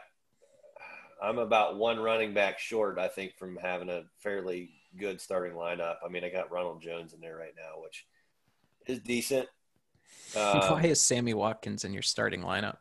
I'm 1.22 1.38
about 1.38 1.78
one 1.78 2.00
running 2.00 2.34
back 2.34 2.58
short, 2.58 2.98
I 2.98 3.10
think, 3.10 3.38
from 3.38 3.58
having 3.58 3.90
a 3.90 4.06
fairly 4.18 4.72
good 4.98 5.22
starting 5.22 5.56
lineup. 5.56 5.98
I 6.04 6.10
mean, 6.10 6.24
I 6.24 6.30
got 6.30 6.52
Ronald 6.52 6.82
Jones 6.82 7.14
in 7.14 7.22
there 7.22 7.38
right 7.38 7.54
now, 7.56 7.80
which 7.80 8.08
is 8.88 8.98
decent. 9.02 9.48
Um, 10.34 10.60
Why 10.60 10.84
is 10.84 11.02
Sammy 11.02 11.34
Watkins 11.34 11.84
in 11.84 11.92
your 11.92 12.02
starting 12.02 12.42
lineup? 12.42 12.78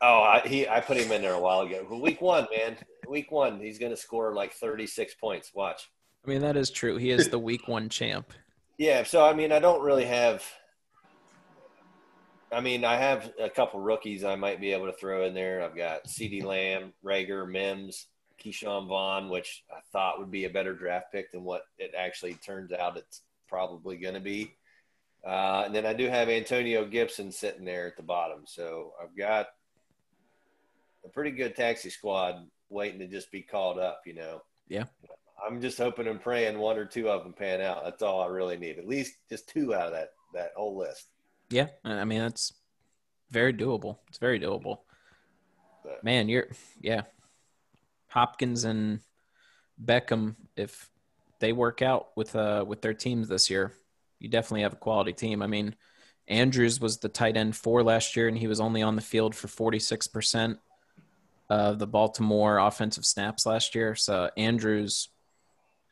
Oh, 0.00 0.22
I, 0.22 0.40
he 0.46 0.66
I 0.66 0.80
put 0.80 0.96
him 0.96 1.12
in 1.12 1.20
there 1.20 1.34
a 1.34 1.40
while 1.40 1.60
ago. 1.60 1.86
Week 2.00 2.22
one, 2.22 2.46
man, 2.56 2.78
week 3.06 3.30
one, 3.30 3.60
he's 3.60 3.78
going 3.78 3.90
to 3.90 3.98
score 3.98 4.32
like 4.32 4.54
36 4.54 5.14
points. 5.14 5.52
Watch. 5.54 5.90
I 6.24 6.30
mean, 6.30 6.40
that 6.40 6.56
is 6.56 6.70
true. 6.70 6.96
He 6.96 7.10
is 7.10 7.28
the 7.28 7.38
week 7.38 7.68
one 7.68 7.88
champ. 7.88 8.32
Yeah, 8.78 9.04
so 9.04 9.24
I 9.24 9.32
mean, 9.32 9.52
I 9.52 9.58
don't 9.58 9.80
really 9.80 10.04
have. 10.04 10.44
I 12.52 12.60
mean, 12.60 12.84
I 12.84 12.96
have 12.96 13.32
a 13.40 13.48
couple 13.48 13.80
rookies 13.80 14.22
I 14.22 14.36
might 14.36 14.60
be 14.60 14.72
able 14.72 14.84
to 14.84 14.92
throw 14.92 15.24
in 15.24 15.32
there. 15.32 15.62
I've 15.62 15.74
got 15.74 16.04
CeeDee 16.04 16.44
Lamb, 16.44 16.92
Rager, 17.02 17.50
Mims, 17.50 18.08
Ke'Shawn 18.38 18.86
Vaughn, 18.86 19.30
which 19.30 19.64
I 19.70 19.80
thought 19.92 20.18
would 20.18 20.30
be 20.30 20.44
a 20.44 20.50
better 20.50 20.74
draft 20.74 21.06
pick 21.10 21.32
than 21.32 21.42
what 21.42 21.62
it 21.78 21.92
actually 21.96 22.34
turns 22.34 22.70
out 22.70 22.98
it's 22.98 23.22
probably 23.48 23.96
going 23.96 24.12
to 24.12 24.20
be. 24.20 24.54
Uh, 25.26 25.64
and 25.66 25.74
then 25.74 25.84
I 25.84 25.92
do 25.92 26.08
have 26.08 26.28
Antonio 26.28 26.84
Gibson 26.84 27.32
sitting 27.32 27.64
there 27.64 27.86
at 27.86 27.96
the 27.96 28.02
bottom. 28.02 28.42
So 28.46 28.92
I've 29.02 29.16
got 29.16 29.48
a 31.04 31.08
pretty 31.08 31.32
good 31.32 31.56
taxi 31.56 31.90
squad 31.90 32.46
waiting 32.68 33.00
to 33.00 33.08
just 33.08 33.32
be 33.32 33.42
called 33.42 33.78
up, 33.78 34.02
you 34.06 34.14
know. 34.14 34.42
Yeah. 34.68 34.84
I'm 35.44 35.60
just 35.60 35.78
hoping 35.78 36.06
and 36.06 36.20
praying 36.20 36.58
one 36.58 36.78
or 36.78 36.84
two 36.84 37.08
of 37.08 37.22
them 37.22 37.32
pan 37.32 37.60
out. 37.60 37.84
That's 37.84 38.02
all 38.02 38.22
I 38.22 38.26
really 38.26 38.56
need. 38.56 38.78
At 38.78 38.86
least 38.86 39.16
just 39.28 39.48
two 39.48 39.74
out 39.74 39.88
of 39.88 39.92
that 39.92 40.10
that 40.34 40.52
whole 40.56 40.76
list. 40.76 41.06
Yeah, 41.50 41.68
I 41.84 42.04
mean 42.04 42.20
that's 42.20 42.52
very 43.30 43.52
doable. 43.52 43.98
It's 44.08 44.18
very 44.18 44.40
doable. 44.40 44.78
But, 45.84 46.02
Man, 46.02 46.28
you're 46.28 46.48
yeah. 46.80 47.02
Hopkins 48.08 48.64
and 48.64 49.00
Beckham, 49.82 50.36
if 50.56 50.90
they 51.38 51.52
work 51.52 51.82
out 51.82 52.16
with 52.16 52.34
uh 52.34 52.64
with 52.66 52.80
their 52.80 52.94
teams 52.94 53.28
this 53.28 53.50
year, 53.50 53.72
you 54.18 54.28
definitely 54.28 54.62
have 54.62 54.72
a 54.72 54.76
quality 54.76 55.12
team. 55.12 55.42
I 55.42 55.46
mean, 55.46 55.74
Andrews 56.28 56.80
was 56.80 56.98
the 56.98 57.08
tight 57.08 57.36
end 57.36 57.56
four 57.56 57.82
last 57.82 58.16
year, 58.16 58.28
and 58.28 58.36
he 58.36 58.48
was 58.48 58.60
only 58.60 58.82
on 58.82 58.96
the 58.96 59.02
field 59.02 59.34
for 59.34 59.48
46% 59.48 60.58
of 61.48 61.78
the 61.78 61.86
Baltimore 61.86 62.58
offensive 62.58 63.04
snaps 63.04 63.46
last 63.46 63.74
year. 63.74 63.94
So 63.94 64.30
Andrews, 64.36 65.08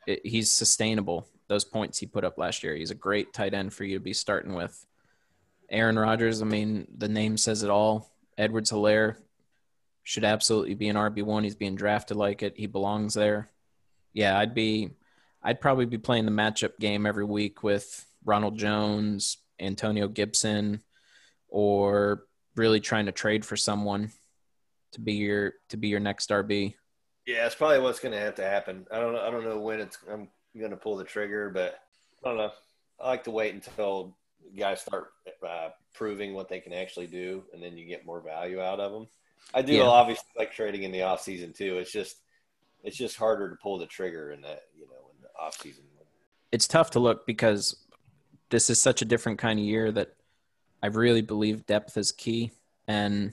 it, 0.06 0.26
he's 0.26 0.50
sustainable. 0.50 1.28
Those 1.46 1.64
points 1.64 1.98
he 1.98 2.06
put 2.06 2.24
up 2.24 2.38
last 2.38 2.64
year, 2.64 2.74
he's 2.74 2.90
a 2.90 2.96
great 2.96 3.32
tight 3.32 3.54
end 3.54 3.72
for 3.72 3.84
you 3.84 3.96
to 3.96 4.04
be 4.04 4.14
starting 4.14 4.54
with. 4.54 4.84
Aaron 5.70 5.98
Rodgers, 5.98 6.42
I 6.42 6.46
mean, 6.46 6.86
the 6.96 7.08
name 7.08 7.36
says 7.36 7.62
it 7.62 7.70
all. 7.70 8.10
Edwards 8.36 8.72
Helaire 8.72 9.16
should 10.02 10.24
absolutely 10.24 10.74
be 10.74 10.88
an 10.88 10.96
RB1. 10.96 11.44
He's 11.44 11.54
being 11.54 11.76
drafted 11.76 12.16
like 12.16 12.42
it. 12.42 12.54
He 12.56 12.66
belongs 12.66 13.14
there. 13.14 13.50
Yeah, 14.12 14.38
I'd 14.38 14.54
be 14.54 14.90
I'd 15.42 15.60
probably 15.60 15.86
be 15.86 15.98
playing 15.98 16.24
the 16.24 16.32
matchup 16.32 16.78
game 16.78 17.06
every 17.06 17.24
week 17.24 17.62
with 17.62 18.06
Ronald 18.24 18.58
Jones, 18.58 19.38
Antonio 19.60 20.08
Gibson, 20.08 20.82
or 21.48 22.24
really 22.56 22.80
trying 22.80 23.06
to 23.06 23.12
trade 23.12 23.44
for 23.44 23.56
someone 23.56 24.10
to 24.92 25.00
be 25.00 25.14
your 25.14 25.54
to 25.68 25.76
be 25.76 25.88
your 25.88 26.00
next 26.00 26.30
RB. 26.30 26.74
Yeah, 27.26 27.46
it's 27.46 27.54
probably 27.54 27.80
what's 27.80 28.00
going 28.00 28.12
to 28.12 28.20
have 28.20 28.34
to 28.36 28.44
happen. 28.44 28.86
I 28.92 28.98
don't 28.98 29.12
know. 29.12 29.20
I 29.20 29.30
don't 29.30 29.44
know 29.44 29.58
when 29.58 29.80
it's 29.80 29.98
I'm 30.10 30.28
going 30.58 30.70
to 30.70 30.76
pull 30.76 30.96
the 30.96 31.04
trigger, 31.04 31.50
but 31.50 31.78
I 32.24 32.28
don't 32.28 32.38
know. 32.38 32.50
I 33.00 33.08
like 33.08 33.24
to 33.24 33.30
wait 33.30 33.54
until 33.54 34.16
guys 34.56 34.80
start 34.80 35.12
uh, 35.46 35.70
proving 35.94 36.34
what 36.34 36.48
they 36.48 36.60
can 36.60 36.72
actually 36.72 37.06
do, 37.06 37.44
and 37.52 37.62
then 37.62 37.76
you 37.76 37.86
get 37.86 38.06
more 38.06 38.20
value 38.20 38.60
out 38.60 38.80
of 38.80 38.92
them. 38.92 39.08
I 39.52 39.62
do 39.62 39.74
yeah. 39.74 39.82
obviously 39.82 40.26
like 40.36 40.52
trading 40.52 40.84
in 40.84 40.92
the 40.92 41.02
off 41.02 41.22
season 41.22 41.52
too. 41.52 41.78
It's 41.78 41.92
just 41.92 42.16
it's 42.82 42.96
just 42.96 43.16
harder 43.16 43.50
to 43.50 43.56
pull 43.56 43.78
the 43.78 43.86
trigger 43.86 44.30
in 44.32 44.42
that 44.42 44.62
you 44.76 44.86
know 44.86 45.10
in 45.14 45.22
the 45.22 45.28
off 45.38 45.60
season. 45.60 45.84
It's 46.52 46.68
tough 46.68 46.92
to 46.92 47.00
look 47.00 47.26
because 47.26 47.83
this 48.54 48.70
is 48.70 48.80
such 48.80 49.02
a 49.02 49.04
different 49.04 49.40
kind 49.40 49.58
of 49.58 49.64
year 49.64 49.90
that 49.90 50.14
I 50.80 50.86
really 50.86 51.22
believe 51.22 51.66
depth 51.66 51.96
is 51.96 52.12
key. 52.12 52.52
And 52.86 53.32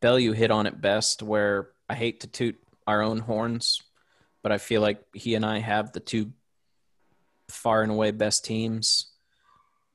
Bellew 0.00 0.32
hit 0.32 0.50
on 0.50 0.66
it 0.66 0.80
best 0.80 1.22
where 1.22 1.68
I 1.88 1.94
hate 1.94 2.18
to 2.22 2.26
toot 2.26 2.58
our 2.88 3.02
own 3.02 3.20
horns, 3.20 3.80
but 4.42 4.50
I 4.50 4.58
feel 4.58 4.80
like 4.80 5.00
he 5.14 5.36
and 5.36 5.46
I 5.46 5.60
have 5.60 5.92
the 5.92 6.00
two 6.00 6.32
far 7.50 7.82
and 7.82 7.92
away 7.92 8.10
best 8.10 8.44
teams. 8.44 9.12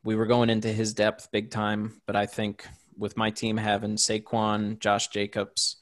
We 0.05 0.15
were 0.15 0.27
going 0.27 0.49
into 0.49 0.69
his 0.69 0.93
depth 0.93 1.29
big 1.33 1.51
time, 1.51 2.01
but 2.07 2.15
I 2.15 2.25
think 2.25 2.65
with 2.97 3.17
my 3.17 3.31
team 3.31 3.57
having 3.57 3.97
Saquon, 3.97 4.79
Josh 4.79 5.09
Jacobs, 5.09 5.81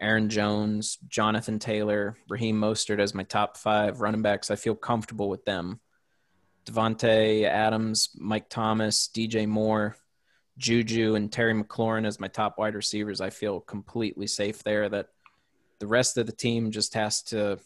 Aaron 0.00 0.28
Jones, 0.28 0.98
Jonathan 1.06 1.60
Taylor, 1.60 2.16
Raheem 2.28 2.60
Mostert 2.60 2.98
as 2.98 3.14
my 3.14 3.22
top 3.22 3.56
five 3.56 4.00
running 4.00 4.22
backs, 4.22 4.50
I 4.50 4.56
feel 4.56 4.74
comfortable 4.74 5.28
with 5.28 5.44
them. 5.44 5.78
Davante 6.66 7.44
Adams, 7.44 8.10
Mike 8.16 8.48
Thomas, 8.48 9.08
DJ 9.14 9.46
Moore, 9.48 9.96
Juju, 10.58 11.14
and 11.14 11.30
Terry 11.32 11.54
McLaurin 11.54 12.06
as 12.06 12.18
my 12.18 12.28
top 12.28 12.58
wide 12.58 12.74
receivers. 12.74 13.20
I 13.20 13.30
feel 13.30 13.60
completely 13.60 14.26
safe 14.26 14.62
there. 14.64 14.88
That 14.88 15.08
the 15.78 15.86
rest 15.86 16.18
of 16.18 16.26
the 16.26 16.32
team 16.32 16.70
just 16.72 16.94
has 16.94 17.22
to 17.24 17.58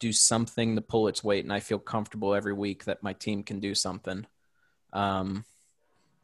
do 0.00 0.12
something 0.12 0.74
to 0.74 0.82
pull 0.82 1.08
its 1.08 1.22
weight, 1.22 1.44
and 1.44 1.52
I 1.52 1.60
feel 1.60 1.78
comfortable 1.78 2.34
every 2.34 2.52
week 2.52 2.84
that 2.84 3.02
my 3.02 3.12
team 3.12 3.44
can 3.44 3.60
do 3.60 3.74
something. 3.74 4.26
Um, 4.92 5.44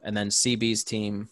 and 0.01 0.15
then 0.15 0.27
CB's 0.27 0.83
team, 0.83 1.29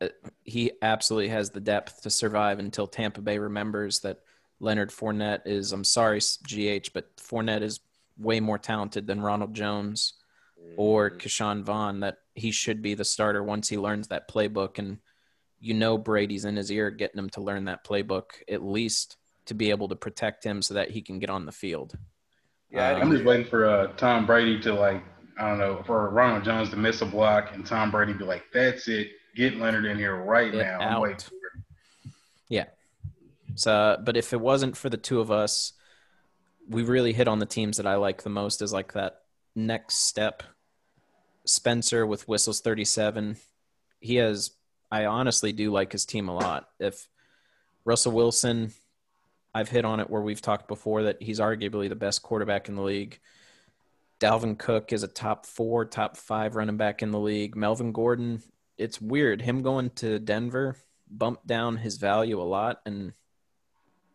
uh, 0.00 0.08
he 0.44 0.72
absolutely 0.80 1.28
has 1.28 1.50
the 1.50 1.60
depth 1.60 2.02
to 2.02 2.10
survive 2.10 2.60
until 2.60 2.86
Tampa 2.86 3.20
Bay 3.20 3.38
remembers 3.38 4.00
that 4.00 4.20
Leonard 4.60 4.90
Fournette 4.90 5.42
is. 5.46 5.72
I'm 5.72 5.84
sorry, 5.84 6.20
GH, 6.20 6.90
but 6.92 7.16
Fournette 7.16 7.62
is 7.62 7.80
way 8.18 8.40
more 8.40 8.58
talented 8.58 9.06
than 9.06 9.20
Ronald 9.20 9.54
Jones 9.54 10.14
or 10.76 11.10
mm. 11.10 11.18
Ke'Shawn 11.18 11.62
Vaughn 11.62 12.00
that 12.00 12.18
he 12.34 12.50
should 12.50 12.82
be 12.82 12.94
the 12.94 13.04
starter 13.04 13.42
once 13.42 13.68
he 13.68 13.78
learns 13.78 14.08
that 14.08 14.30
playbook. 14.30 14.78
And 14.78 14.98
you 15.60 15.74
know 15.74 15.98
Brady's 15.98 16.44
in 16.44 16.56
his 16.56 16.70
ear 16.70 16.90
getting 16.90 17.18
him 17.18 17.30
to 17.30 17.40
learn 17.40 17.64
that 17.66 17.84
playbook 17.84 18.24
at 18.48 18.62
least 18.62 19.16
to 19.46 19.54
be 19.54 19.70
able 19.70 19.88
to 19.88 19.96
protect 19.96 20.44
him 20.44 20.62
so 20.62 20.74
that 20.74 20.90
he 20.90 21.02
can 21.02 21.18
get 21.18 21.30
on 21.30 21.46
the 21.46 21.52
field. 21.52 21.96
Yeah, 22.70 22.92
um, 22.92 23.02
I'm 23.02 23.10
just 23.12 23.24
waiting 23.24 23.46
for 23.46 23.66
uh, 23.66 23.88
Tom 23.96 24.26
Brady 24.26 24.60
to 24.60 24.72
like 24.72 25.02
I 25.38 25.48
don't 25.48 25.58
know 25.58 25.82
for 25.86 26.10
Ronald 26.10 26.44
Jones 26.44 26.70
to 26.70 26.76
miss 26.76 27.02
a 27.02 27.06
block 27.06 27.54
and 27.54 27.66
Tom 27.66 27.90
Brady 27.90 28.12
be 28.12 28.24
like, 28.24 28.44
"That's 28.52 28.88
it, 28.88 29.10
get 29.36 29.56
Leonard 29.56 29.84
in 29.84 29.96
here 29.98 30.16
right 30.16 30.52
now." 30.52 30.78
I'm 30.80 31.00
waiting 31.00 31.18
Yeah. 32.48 32.66
So, 33.54 33.98
but 34.02 34.16
if 34.16 34.32
it 34.32 34.40
wasn't 34.40 34.76
for 34.76 34.90
the 34.90 34.96
two 34.96 35.20
of 35.20 35.30
us, 35.30 35.72
we 36.68 36.82
really 36.82 37.12
hit 37.12 37.28
on 37.28 37.38
the 37.38 37.46
teams 37.46 37.76
that 37.76 37.86
I 37.86 37.96
like 37.96 38.22
the 38.22 38.30
most 38.30 38.62
is 38.62 38.72
like 38.72 38.92
that 38.94 39.20
next 39.54 40.06
step. 40.06 40.42
Spencer 41.46 42.06
with 42.06 42.26
Whistles 42.26 42.60
37. 42.60 43.36
He 44.00 44.16
has, 44.16 44.50
I 44.90 45.06
honestly 45.06 45.52
do 45.52 45.70
like 45.70 45.92
his 45.92 46.06
team 46.06 46.28
a 46.28 46.34
lot. 46.34 46.68
If 46.78 47.08
Russell 47.84 48.12
Wilson, 48.12 48.72
I've 49.54 49.68
hit 49.68 49.84
on 49.84 50.00
it 50.00 50.10
where 50.10 50.22
we've 50.22 50.40
talked 50.40 50.68
before 50.68 51.04
that 51.04 51.22
he's 51.22 51.40
arguably 51.40 51.88
the 51.88 51.94
best 51.94 52.22
quarterback 52.22 52.68
in 52.68 52.76
the 52.76 52.82
league. 52.82 53.20
Dalvin 54.20 54.58
Cook 54.58 54.92
is 54.92 55.02
a 55.02 55.08
top 55.08 55.46
four, 55.46 55.84
top 55.84 56.16
five 56.16 56.56
running 56.56 56.76
back 56.76 57.02
in 57.02 57.10
the 57.10 57.20
league. 57.20 57.56
Melvin 57.56 57.92
Gordon, 57.92 58.42
it's 58.78 59.00
weird. 59.00 59.42
Him 59.42 59.62
going 59.62 59.90
to 59.96 60.18
Denver 60.18 60.76
bumped 61.10 61.46
down 61.46 61.76
his 61.76 61.96
value 61.98 62.40
a 62.40 62.42
lot, 62.42 62.80
and 62.86 63.12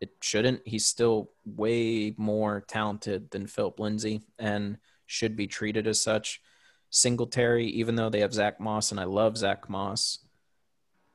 it 0.00 0.12
shouldn't. 0.20 0.62
He's 0.66 0.86
still 0.86 1.30
way 1.44 2.14
more 2.16 2.62
talented 2.66 3.30
than 3.30 3.46
Philip 3.46 3.78
Lindsay 3.78 4.22
and 4.38 4.78
should 5.06 5.36
be 5.36 5.46
treated 5.46 5.86
as 5.86 6.00
such. 6.00 6.40
Singletary, 6.88 7.66
even 7.66 7.94
though 7.94 8.10
they 8.10 8.20
have 8.20 8.34
Zach 8.34 8.58
Moss, 8.60 8.90
and 8.90 8.98
I 8.98 9.04
love 9.04 9.36
Zach 9.36 9.68
Moss, 9.68 10.18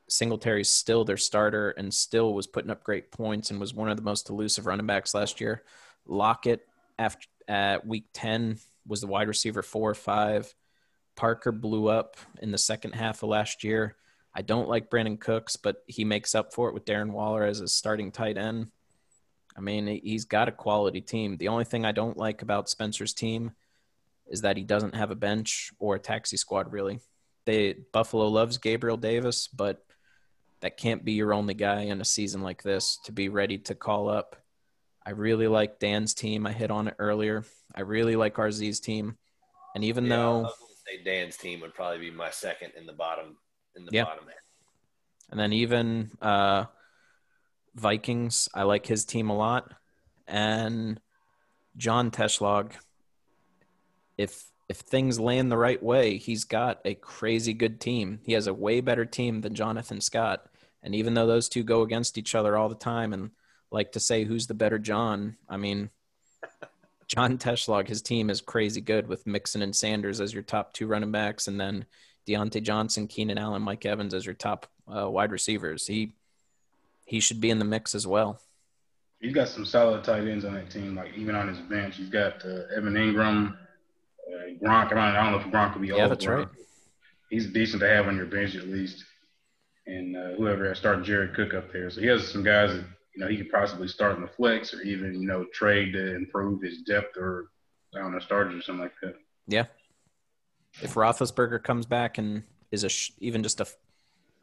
Singletary's 0.07 0.69
still 0.69 1.03
their 1.03 1.17
starter 1.17 1.71
and 1.71 1.93
still 1.93 2.33
was 2.33 2.47
putting 2.47 2.69
up 2.69 2.83
great 2.83 3.11
points 3.11 3.49
and 3.49 3.59
was 3.59 3.73
one 3.73 3.89
of 3.89 3.97
the 3.97 4.03
most 4.03 4.29
elusive 4.29 4.67
running 4.67 4.85
backs 4.85 5.13
last 5.13 5.41
year. 5.41 5.63
Lockett 6.05 6.67
after 6.99 7.27
at 7.47 7.85
week 7.85 8.05
10 8.13 8.59
was 8.87 9.01
the 9.01 9.07
wide 9.07 9.27
receiver 9.27 9.63
four 9.63 9.89
or 9.89 9.95
five. 9.95 10.53
Parker 11.15 11.51
blew 11.51 11.87
up 11.87 12.17
in 12.41 12.51
the 12.51 12.57
second 12.57 12.93
half 12.93 13.23
of 13.23 13.29
last 13.29 13.63
year. 13.63 13.95
I 14.33 14.41
don't 14.41 14.67
like 14.67 14.89
Brandin 14.89 15.19
Cooks, 15.19 15.55
but 15.55 15.77
he 15.87 16.03
makes 16.03 16.35
up 16.35 16.53
for 16.53 16.67
it 16.67 16.73
with 16.73 16.85
Darren 16.85 17.11
Waller 17.11 17.43
as 17.43 17.61
a 17.61 17.67
starting 17.67 18.11
tight 18.11 18.37
end. 18.37 18.67
I 19.57 19.61
mean, 19.61 19.87
he's 20.03 20.25
got 20.25 20.49
a 20.49 20.51
quality 20.51 21.01
team. 21.01 21.37
The 21.37 21.47
only 21.47 21.63
thing 21.63 21.85
I 21.85 21.91
don't 21.91 22.17
like 22.17 22.41
about 22.41 22.69
Spencer's 22.69 23.13
team 23.13 23.51
is 24.27 24.41
that 24.41 24.57
he 24.57 24.63
doesn't 24.63 24.95
have 24.95 25.11
a 25.11 25.15
bench 25.15 25.71
or 25.79 25.95
a 25.95 25.99
taxi 25.99 26.37
squad 26.37 26.71
really. 26.71 26.99
They 27.45 27.75
Buffalo 27.93 28.27
loves 28.27 28.57
Gabriel 28.57 28.97
Davis, 28.97 29.47
but 29.47 29.85
that 30.61 30.77
can't 30.77 31.05
be 31.05 31.13
your 31.13 31.33
only 31.33 31.53
guy 31.53 31.81
in 31.81 32.01
a 32.01 32.05
season 32.05 32.41
like 32.41 32.63
this 32.63 32.97
to 33.05 33.11
be 33.11 33.29
ready 33.29 33.59
to 33.59 33.75
call 33.75 34.09
up. 34.09 34.35
I 35.05 35.11
really 35.11 35.47
like 35.47 35.79
Dan's 35.79 36.15
team. 36.15 36.47
I 36.47 36.51
hit 36.51 36.71
on 36.71 36.87
it 36.87 36.95
earlier. 36.97 37.45
I 37.75 37.81
really 37.81 38.15
like 38.15 38.35
RZ's 38.35 38.79
team. 38.79 39.17
And 39.75 39.83
even 39.83 40.05
Yeah, 40.05 40.15
though 40.15 40.49
Dan's 41.03 41.37
team 41.37 41.61
would 41.61 41.75
probably 41.75 41.99
be 41.99 42.11
my 42.11 42.31
second 42.31 42.71
in 42.75 42.87
the 42.87 42.93
bottom 42.93 43.37
in 43.75 43.85
the 43.85 43.91
Yeah. 43.93 44.05
bottom. 44.05 44.25
And 45.29 45.39
then 45.39 45.53
even 45.53 46.11
uh, 46.21 46.65
Vikings, 47.75 48.49
I 48.53 48.63
like 48.63 48.85
his 48.85 49.05
team 49.05 49.29
a 49.29 49.35
lot. 49.35 49.73
And 50.27 50.99
John 51.77 52.11
Teschlog, 52.11 52.71
if 54.17 54.45
if 54.67 54.77
things 54.77 55.19
land 55.19 55.51
the 55.51 55.57
right 55.57 55.81
way, 55.81 56.17
he's 56.17 56.43
got 56.43 56.79
a 56.85 56.95
crazy 56.95 57.53
good 57.53 57.79
team. 57.79 58.19
He 58.23 58.33
has 58.33 58.47
a 58.47 58.53
way 58.53 58.81
better 58.81 59.05
team 59.05 59.41
than 59.41 59.53
Jonathan 59.53 60.01
Scott. 60.01 60.47
And 60.81 60.95
even 60.95 61.13
though 61.13 61.27
those 61.27 61.49
two 61.49 61.63
go 61.63 61.83
against 61.83 62.17
each 62.17 62.33
other 62.33 62.57
all 62.57 62.69
the 62.69 62.75
time 62.75 63.13
and 63.13 63.29
like 63.71 63.91
to 63.91 63.99
say 63.99 64.23
who's 64.23 64.47
the 64.47 64.55
better 64.55 64.79
John, 64.79 65.37
I 65.47 65.57
mean, 65.57 65.91
John 67.07 67.37
Teschlog, 67.37 67.87
his 67.87 68.01
team 68.01 68.31
is 68.31 68.41
crazy 68.41 68.81
good 68.81 69.07
with 69.07 69.27
Mixon 69.27 69.61
and 69.61 69.75
Sanders 69.75 70.19
as 70.19 70.33
your 70.33 70.43
top 70.43 70.73
two 70.73 70.87
running 70.87 71.11
backs, 71.11 71.47
and 71.47 71.59
then 71.59 71.85
Diontae 72.27 72.63
Johnson, 72.63 73.07
Keenan 73.07 73.37
Allen, 73.37 73.61
Mike 73.61 73.85
Evans 73.85 74.15
as 74.15 74.25
your 74.25 74.33
top 74.33 74.65
uh, 74.87 75.07
wide 75.09 75.31
receivers. 75.31 75.85
He 75.85 76.13
he 77.05 77.19
should 77.19 77.39
be 77.39 77.49
in 77.49 77.59
the 77.59 77.65
mix 77.65 77.95
as 77.95 78.05
well. 78.05 78.41
He's 79.21 79.33
got 79.33 79.47
some 79.47 79.65
solid 79.65 80.03
tight 80.03 80.27
ends 80.27 80.43
on 80.43 80.53
that 80.55 80.69
team. 80.69 80.95
Like 80.95 81.13
even 81.15 81.35
on 81.35 81.47
his 81.47 81.59
bench, 81.59 81.95
he's 81.95 82.09
got 82.09 82.43
uh, 82.45 82.63
Evan 82.75 82.93
Engram, 82.93 83.53
uh, 83.53 84.53
Gronk. 84.61 84.87
I 84.87 84.89
don't, 84.89 84.97
I 84.97 85.23
don't 85.23 85.31
know 85.31 85.39
if 85.39 85.45
Gronk 85.45 85.73
could 85.73 85.81
be 85.81 85.89
Yeah, 85.89 86.03
all 86.03 86.09
that's 86.09 86.27
right. 86.27 86.47
He's 87.29 87.47
decent 87.47 87.81
to 87.81 87.87
have 87.87 88.07
on 88.07 88.17
your 88.17 88.25
bench 88.25 88.55
at 88.55 88.67
least. 88.67 89.03
And 89.87 90.17
uh, 90.17 90.35
whoever 90.35 90.67
has 90.67 90.77
started 90.77 91.05
Jared 91.05 91.35
Cook 91.35 91.53
up 91.53 91.71
there, 91.71 91.89
so 91.91 92.01
he 92.01 92.07
has 92.07 92.27
some 92.27 92.43
guys 92.43 92.71
that 92.71 92.85
you 93.15 93.21
know 93.21 93.27
he 93.27 93.37
could 93.37 93.51
possibly 93.51 93.87
start 93.87 94.15
in 94.15 94.21
the 94.21 94.27
flex 94.27 94.73
or 94.73 94.81
even 94.81 95.21
you 95.21 95.27
know 95.27 95.45
trade 95.53 95.93
to 95.93 96.15
improve 96.15 96.63
his 96.63 96.81
depth 96.81 97.15
or 97.17 97.49
I 97.95 97.99
don't 97.99 98.11
know 98.11 98.19
starters 98.19 98.55
or 98.55 98.61
something 98.63 98.81
like 98.83 98.93
that. 99.03 99.15
Yeah. 99.47 99.65
If 100.81 100.95
Roethlisberger 100.95 101.63
comes 101.63 101.85
back 101.85 102.17
and 102.17 102.43
is 102.71 102.83
a 102.83 102.89
sh- 102.89 103.11
even 103.19 103.43
just 103.43 103.61
a, 103.61 103.67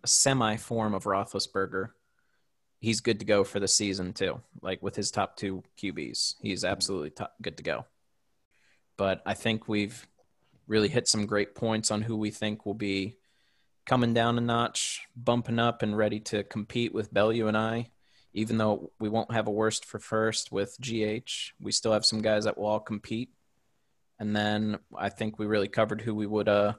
a 0.02 0.06
semi 0.06 0.56
form 0.56 0.94
of 0.94 1.04
Roethlisberger, 1.04 1.90
he's 2.82 3.00
good 3.00 3.20
to 3.20 3.24
go 3.24 3.44
for 3.44 3.58
the 3.58 3.68
season 3.68 4.12
too. 4.12 4.40
Like 4.60 4.82
with 4.82 4.94
his 4.94 5.10
top 5.10 5.36
two 5.36 5.62
QBs, 5.78 6.34
he's 6.42 6.64
absolutely 6.64 7.10
top, 7.10 7.34
good 7.40 7.56
to 7.56 7.62
go. 7.62 7.86
But 8.98 9.22
I 9.24 9.34
think 9.34 9.68
we've 9.68 10.06
really 10.66 10.88
hit 10.88 11.08
some 11.08 11.24
great 11.24 11.54
points 11.54 11.90
on 11.90 12.02
who 12.02 12.16
we 12.16 12.30
think 12.30 12.66
will 12.66 12.74
be 12.74 13.16
coming 13.86 14.12
down 14.12 14.36
a 14.36 14.40
notch, 14.40 15.06
bumping 15.16 15.58
up, 15.58 15.82
and 15.82 15.96
ready 15.96 16.20
to 16.20 16.44
compete 16.44 16.92
with 16.92 17.12
Bellew 17.12 17.48
and 17.48 17.56
I. 17.56 17.90
Even 18.34 18.58
though 18.58 18.92
we 18.98 19.08
won't 19.08 19.32
have 19.32 19.46
a 19.46 19.50
worst 19.50 19.84
for 19.84 19.98
first 19.98 20.52
with 20.52 20.76
GH, 20.80 21.52
we 21.60 21.72
still 21.72 21.92
have 21.92 22.04
some 22.04 22.22
guys 22.22 22.44
that 22.44 22.58
will 22.58 22.66
all 22.66 22.80
compete 22.80 23.30
and 24.22 24.36
then 24.36 24.78
I 24.96 25.08
think 25.08 25.36
we 25.36 25.46
really 25.46 25.66
covered 25.66 26.00
who 26.00 26.14
we 26.14 26.26
would 26.26 26.48
uh 26.48 26.74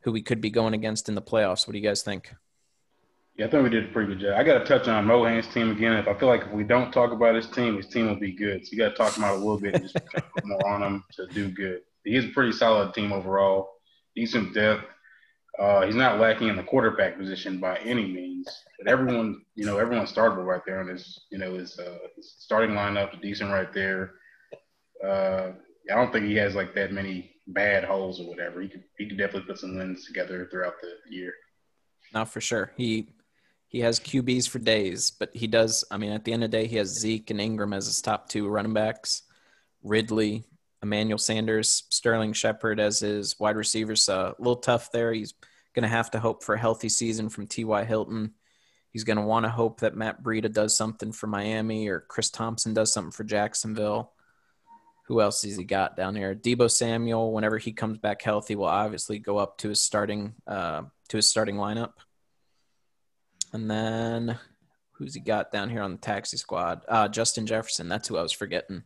who 0.00 0.12
we 0.12 0.22
could 0.22 0.40
be 0.40 0.48
going 0.48 0.72
against 0.72 1.10
in 1.10 1.14
the 1.14 1.20
playoffs. 1.20 1.66
What 1.66 1.72
do 1.72 1.78
you 1.78 1.86
guys 1.86 2.02
think? 2.02 2.34
Yeah, 3.40 3.46
I 3.46 3.48
think 3.48 3.64
we 3.64 3.70
did 3.70 3.84
a 3.86 3.88
pretty 3.88 4.12
good 4.12 4.20
job. 4.20 4.38
I 4.38 4.44
got 4.44 4.58
to 4.58 4.66
touch 4.66 4.86
on 4.86 5.06
Mohan's 5.06 5.46
team 5.46 5.70
again. 5.70 5.94
If 5.94 6.06
I 6.06 6.12
feel 6.12 6.28
like 6.28 6.42
if 6.42 6.52
we 6.52 6.62
don't 6.62 6.92
talk 6.92 7.10
about 7.10 7.34
his 7.34 7.46
team, 7.46 7.74
his 7.74 7.86
team 7.86 8.06
will 8.06 8.20
be 8.20 8.32
good. 8.32 8.66
So 8.66 8.72
you 8.72 8.76
got 8.76 8.90
to 8.90 8.94
talk 8.94 9.16
about 9.16 9.36
a 9.36 9.38
little 9.38 9.58
bit 9.58 9.76
and 9.76 9.82
just 9.82 9.96
put 10.12 10.44
more 10.44 10.68
on 10.68 10.82
him 10.82 11.04
to 11.12 11.26
do 11.28 11.48
good. 11.48 11.80
He 12.04 12.16
is 12.16 12.26
a 12.26 12.34
pretty 12.34 12.52
solid 12.52 12.92
team 12.92 13.14
overall. 13.14 13.70
Decent 14.14 14.52
depth. 14.52 14.84
Uh, 15.58 15.86
he's 15.86 15.94
not 15.94 16.20
lacking 16.20 16.48
in 16.48 16.56
the 16.56 16.62
quarterback 16.62 17.16
position 17.16 17.58
by 17.58 17.78
any 17.78 18.04
means. 18.04 18.46
But 18.76 18.92
everyone, 18.92 19.40
you 19.54 19.64
know, 19.64 19.78
everyone's 19.78 20.12
startable 20.12 20.44
right 20.44 20.60
there 20.66 20.80
on 20.80 20.88
his, 20.88 21.22
you 21.32 21.38
know, 21.38 21.54
his, 21.54 21.78
uh, 21.78 21.96
his 22.16 22.34
starting 22.40 22.76
lineup 22.76 23.14
is 23.14 23.20
decent 23.22 23.50
right 23.50 23.72
there. 23.72 24.16
Uh, 25.02 25.52
I 25.90 25.94
don't 25.94 26.12
think 26.12 26.26
he 26.26 26.36
has 26.36 26.54
like 26.54 26.74
that 26.74 26.92
many 26.92 27.36
bad 27.46 27.84
holes 27.84 28.20
or 28.20 28.28
whatever. 28.28 28.60
He 28.60 28.68
could 28.68 28.84
he 28.98 29.08
could 29.08 29.16
definitely 29.16 29.48
put 29.48 29.58
some 29.58 29.78
wins 29.78 30.04
together 30.04 30.46
throughout 30.50 30.74
the 30.82 31.16
year. 31.16 31.32
Not 32.12 32.28
for 32.28 32.42
sure. 32.42 32.72
He 32.76 33.08
he 33.70 33.80
has 33.80 34.00
QBs 34.00 34.48
for 34.48 34.58
days, 34.58 35.12
but 35.12 35.30
he 35.32 35.46
does. 35.46 35.84
I 35.92 35.96
mean, 35.96 36.10
at 36.10 36.24
the 36.24 36.32
end 36.32 36.42
of 36.42 36.50
the 36.50 36.58
day, 36.58 36.66
he 36.66 36.76
has 36.76 36.98
Zeke 36.98 37.30
and 37.30 37.40
Ingram 37.40 37.72
as 37.72 37.86
his 37.86 38.02
top 38.02 38.28
two 38.28 38.48
running 38.48 38.74
backs. 38.74 39.22
Ridley, 39.84 40.42
Emmanuel 40.82 41.18
Sanders, 41.18 41.84
Sterling 41.88 42.32
Shepard 42.32 42.80
as 42.80 42.98
his 42.98 43.38
wide 43.38 43.54
receivers. 43.54 44.08
Uh, 44.08 44.32
a 44.36 44.42
little 44.42 44.56
tough 44.56 44.90
there. 44.90 45.12
He's 45.12 45.34
going 45.72 45.84
to 45.84 45.88
have 45.88 46.10
to 46.10 46.18
hope 46.18 46.42
for 46.42 46.56
a 46.56 46.58
healthy 46.58 46.88
season 46.88 47.28
from 47.28 47.46
T.Y. 47.46 47.84
Hilton. 47.84 48.32
He's 48.92 49.04
going 49.04 49.18
to 49.18 49.22
want 49.22 49.44
to 49.44 49.50
hope 49.50 49.80
that 49.80 49.94
Matt 49.94 50.20
Breida 50.20 50.52
does 50.52 50.76
something 50.76 51.12
for 51.12 51.28
Miami 51.28 51.86
or 51.86 52.00
Chris 52.00 52.28
Thompson 52.28 52.74
does 52.74 52.92
something 52.92 53.12
for 53.12 53.22
Jacksonville. 53.22 54.12
Who 55.06 55.20
else 55.20 55.44
has 55.44 55.56
he 55.56 55.62
got 55.62 55.96
down 55.96 56.16
here? 56.16 56.34
Deebo 56.34 56.68
Samuel, 56.68 57.32
whenever 57.32 57.58
he 57.58 57.70
comes 57.70 57.98
back 57.98 58.20
healthy, 58.20 58.56
will 58.56 58.64
obviously 58.64 59.20
go 59.20 59.38
up 59.38 59.58
to 59.58 59.68
his 59.68 59.80
starting 59.80 60.34
uh, 60.44 60.82
to 61.08 61.16
his 61.16 61.28
starting 61.28 61.54
lineup. 61.54 61.92
And 63.52 63.70
then 63.70 64.38
who's 64.92 65.14
he 65.14 65.20
got 65.20 65.50
down 65.50 65.70
here 65.70 65.82
on 65.82 65.92
the 65.92 65.98
taxi 65.98 66.36
squad? 66.36 66.82
Uh, 66.88 67.08
Justin 67.08 67.46
Jefferson. 67.46 67.88
That's 67.88 68.08
who 68.08 68.16
I 68.16 68.22
was 68.22 68.32
forgetting. 68.32 68.82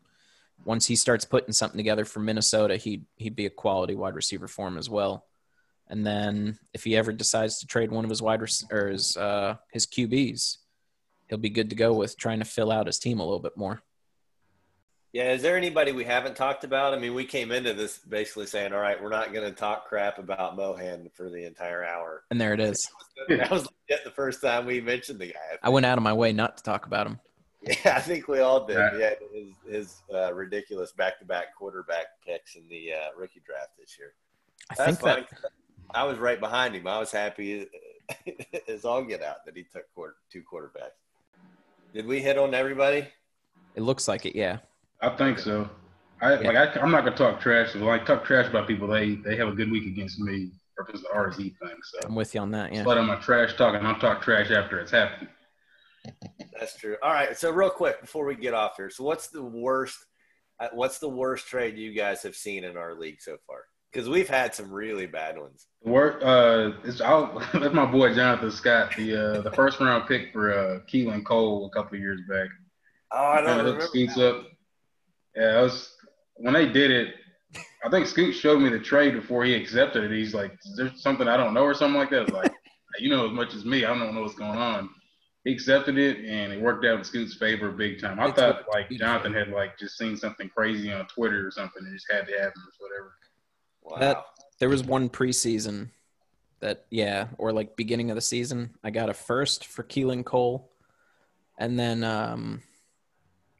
Once 0.64 0.86
he 0.86 0.96
starts 0.96 1.24
putting 1.24 1.52
something 1.52 1.76
together 1.76 2.04
for 2.04 2.20
Minnesota, 2.20 2.76
he'd 2.76 3.04
he'd 3.16 3.36
be 3.36 3.46
a 3.46 3.50
quality 3.50 3.94
wide 3.94 4.14
receiver 4.14 4.48
for 4.48 4.68
him 4.68 4.78
as 4.78 4.88
well. 4.88 5.26
And 5.88 6.06
then 6.06 6.58
if 6.72 6.84
he 6.84 6.96
ever 6.96 7.12
decides 7.12 7.58
to 7.58 7.66
trade 7.66 7.90
one 7.90 8.04
of 8.04 8.10
his 8.10 8.22
wide 8.22 8.40
rec- 8.40 8.72
or 8.72 8.88
his 8.88 9.16
uh, 9.16 9.56
his 9.72 9.86
QBs, 9.86 10.58
he'll 11.28 11.38
be 11.38 11.50
good 11.50 11.70
to 11.70 11.76
go 11.76 11.92
with 11.92 12.16
trying 12.16 12.38
to 12.38 12.44
fill 12.44 12.72
out 12.72 12.86
his 12.86 12.98
team 12.98 13.20
a 13.20 13.24
little 13.24 13.40
bit 13.40 13.56
more. 13.56 13.82
Yeah, 15.14 15.30
is 15.30 15.42
there 15.42 15.56
anybody 15.56 15.92
we 15.92 16.02
haven't 16.02 16.34
talked 16.34 16.64
about? 16.64 16.92
I 16.92 16.98
mean, 16.98 17.14
we 17.14 17.24
came 17.24 17.52
into 17.52 17.72
this 17.72 17.98
basically 17.98 18.46
saying, 18.46 18.72
"All 18.72 18.80
right, 18.80 19.00
we're 19.00 19.10
not 19.10 19.32
going 19.32 19.48
to 19.48 19.54
talk 19.54 19.86
crap 19.88 20.18
about 20.18 20.56
Mohan 20.56 21.08
for 21.14 21.30
the 21.30 21.46
entire 21.46 21.84
hour." 21.84 22.24
And 22.32 22.40
there 22.40 22.52
it 22.52 22.60
is. 22.60 22.90
That 23.28 23.48
was 23.48 23.68
legit 23.88 24.04
the 24.04 24.10
first 24.10 24.42
time 24.42 24.66
we 24.66 24.80
mentioned 24.80 25.20
the 25.20 25.28
guy. 25.28 25.58
I 25.62 25.68
went 25.68 25.86
out 25.86 25.98
of 25.98 26.02
my 26.02 26.12
way 26.12 26.32
not 26.32 26.56
to 26.56 26.64
talk 26.64 26.86
about 26.86 27.06
him. 27.06 27.20
Yeah, 27.62 27.94
I 27.96 28.00
think 28.00 28.26
we 28.26 28.40
all 28.40 28.66
did. 28.66 28.76
Right. 28.76 28.98
Yeah, 28.98 29.14
his 29.32 29.54
his 29.66 30.02
uh, 30.12 30.34
ridiculous 30.34 30.90
back-to-back 30.90 31.54
quarterback 31.56 32.06
picks 32.26 32.56
in 32.56 32.68
the 32.68 32.92
uh, 32.92 33.16
rookie 33.16 33.40
draft 33.46 33.70
this 33.78 33.96
year. 33.96 34.14
I 34.68 34.74
That's 34.74 35.00
think 35.00 35.28
that. 35.30 35.50
I 35.94 36.02
was 36.02 36.18
right 36.18 36.40
behind 36.40 36.74
him. 36.74 36.88
I 36.88 36.98
was 36.98 37.12
happy 37.12 37.68
as 38.68 38.84
all 38.84 39.04
get 39.04 39.22
out 39.22 39.46
that 39.46 39.56
he 39.56 39.62
took 39.62 39.84
quarter, 39.94 40.16
two 40.28 40.42
quarterbacks. 40.42 40.98
Did 41.94 42.04
we 42.04 42.20
hit 42.20 42.36
on 42.36 42.52
everybody? 42.52 43.06
it 43.76 43.82
looks 43.82 44.08
like 44.08 44.26
it. 44.26 44.36
Yeah. 44.36 44.58
I 45.07 45.16
think 45.16 45.38
so. 45.38 45.68
I 46.20 46.34
Yeah. 46.40 46.50
like. 46.50 46.76
I, 46.76 46.80
I'm 46.80 46.90
not 46.90 47.05
gonna 47.05 47.16
talk 47.16 47.40
trash. 47.40 47.74
If 47.74 47.82
I 47.82 47.98
talk 47.98 48.24
trash 48.24 48.48
about 48.48 48.66
people, 48.66 48.88
they 48.88 49.16
they 49.16 49.36
have 49.36 49.48
a 49.48 49.52
good 49.52 49.70
week 49.70 49.86
against 49.86 50.18
me. 50.20 50.50
because 50.76 50.88
if 50.88 50.94
it's 50.94 51.02
the 51.02 51.14
RZ 51.16 51.36
thing, 51.36 51.76
so 51.82 51.98
I'm 52.07 52.14
with 52.14 52.34
you 52.34 52.40
on 52.40 52.50
that. 52.52 52.72
Yeah. 52.72 52.84
let 52.84 52.94
them 52.96 53.07
my 53.07 53.16
trash 53.16 53.55
talk, 53.57 53.74
and 53.74 53.86
I'll 53.86 53.98
talk 53.98 54.22
trash 54.22 54.50
after 54.50 54.78
it's 54.80 54.90
happened. 54.90 55.28
That's 56.59 56.76
true. 56.78 56.96
All 57.02 57.12
right. 57.12 57.36
So 57.36 57.50
real 57.50 57.70
quick 57.70 58.00
before 58.00 58.24
we 58.26 58.34
get 58.36 58.55
off 58.55 58.72
here, 58.76 58.90
so 58.90 59.05
what's 59.05 59.28
the 59.28 59.42
worst? 59.42 59.96
uh, 60.61 60.68
What's 60.72 60.98
the 60.98 61.09
worst 61.09 61.46
trade 61.48 61.76
you 61.76 61.92
guys 61.92 62.22
have 62.22 62.36
seen 62.36 62.64
in 62.64 62.76
our 62.76 62.94
league 62.94 63.20
so 63.20 63.36
far? 63.46 63.64
Because 63.92 64.09
we've 64.09 64.28
had 64.28 64.55
some 64.55 64.72
really 64.72 65.07
bad 65.07 65.38
ones. 65.38 65.66
Work. 65.82 66.22
Uh, 66.22 66.72
it's 66.84 67.00
I'll, 67.00 67.38
that's 67.55 67.74
my 67.74 67.86
boy 67.86 68.14
Jonathan 68.14 68.50
Scott, 68.50 68.92
the 68.96 69.16
uh, 69.38 69.40
the 69.42 69.50
first 69.52 69.80
round 69.80 70.07
pick 70.09 70.32
for 70.32 70.52
uh, 70.52 70.80
Keelan 70.92 71.24
Cole 71.24 71.66
a 71.66 71.70
couple 71.70 71.96
of 71.96 72.00
years 72.00 72.20
back. 72.28 72.48
Oh, 73.12 73.18
I 73.24 73.36
don't 73.36 73.46
Kinda 73.46 73.62
remember. 73.64 73.80
hooked 73.80 73.90
Skeets 73.90 74.18
up. 74.18 74.46
Yeah, 75.37 75.59
I 75.59 75.62
was 75.62 75.95
when 76.37 76.55
they 76.55 76.66
did 76.68 76.91
it. 76.91 77.14
I 77.85 77.91
think 77.91 78.07
Scoot 78.07 78.35
showed 78.35 78.61
me 78.61 78.68
the 78.70 78.78
trade 78.78 79.14
before 79.14 79.45
he 79.45 79.55
accepted 79.55 80.05
it. 80.05 80.11
He's 80.16 80.35
like, 80.35 80.53
"Is 80.64 80.76
there 80.76 80.93
something 80.97 81.28
I 81.28 81.37
don't 81.37 81.55
know 81.55 81.62
or 81.64 81.74
something 81.74 81.99
like 81.99 82.11
that?" 82.11 82.22
It's 82.22 82.32
like, 82.32 82.53
you 82.99 83.11
know 83.11 83.26
as 83.26 83.32
much 83.32 83.55
as 83.55 83.64
me. 83.64 83.85
I 83.85 83.89
don't 83.97 84.14
know 84.14 84.22
what's 84.22 84.35
going 84.35 84.59
on. 84.59 84.89
He 85.45 85.53
accepted 85.53 85.99
it, 85.99 86.18
and 86.24 86.53
it 86.53 86.61
worked 86.61 86.85
out 86.87 86.99
in 86.99 87.05
Scoot's 87.05 87.35
favor 87.37 87.70
big 87.70 88.01
time. 88.01 88.18
I 88.18 88.28
It's 88.28 88.39
thought 88.39 88.66
what- 88.66 88.74
like 88.74 88.91
Jonathan 88.91 89.35
had 89.35 89.49
like 89.51 89.78
just 89.78 89.99
seen 89.99 90.16
something 90.16 90.49
crazy 90.49 90.93
on 90.93 91.07
Twitter 91.09 91.47
or 91.47 91.51
something, 91.51 91.85
and 91.85 91.95
just 91.95 92.11
had 92.11 92.26
to 92.26 92.32
happen 92.32 92.62
or 92.62 92.89
whatever. 92.89 93.14
Wow. 93.82 93.99
That- 93.99 94.24
There 94.61 94.68
was 94.68 94.82
one 94.85 95.09
preseason 95.11 95.91
that, 96.61 96.87
yeah, 96.89 97.28
or 97.39 97.53
like 97.53 97.76
beginning 97.76 98.11
of 98.11 98.14
the 98.14 98.20
season, 98.22 98.74
I 98.82 98.91
got 98.91 99.11
a 99.11 99.14
first 99.14 99.66
for 99.66 99.82
Keelan 99.82 100.24
Cole. 100.24 100.70
And 101.59 101.78
then 101.78 102.03
um, 102.05 102.62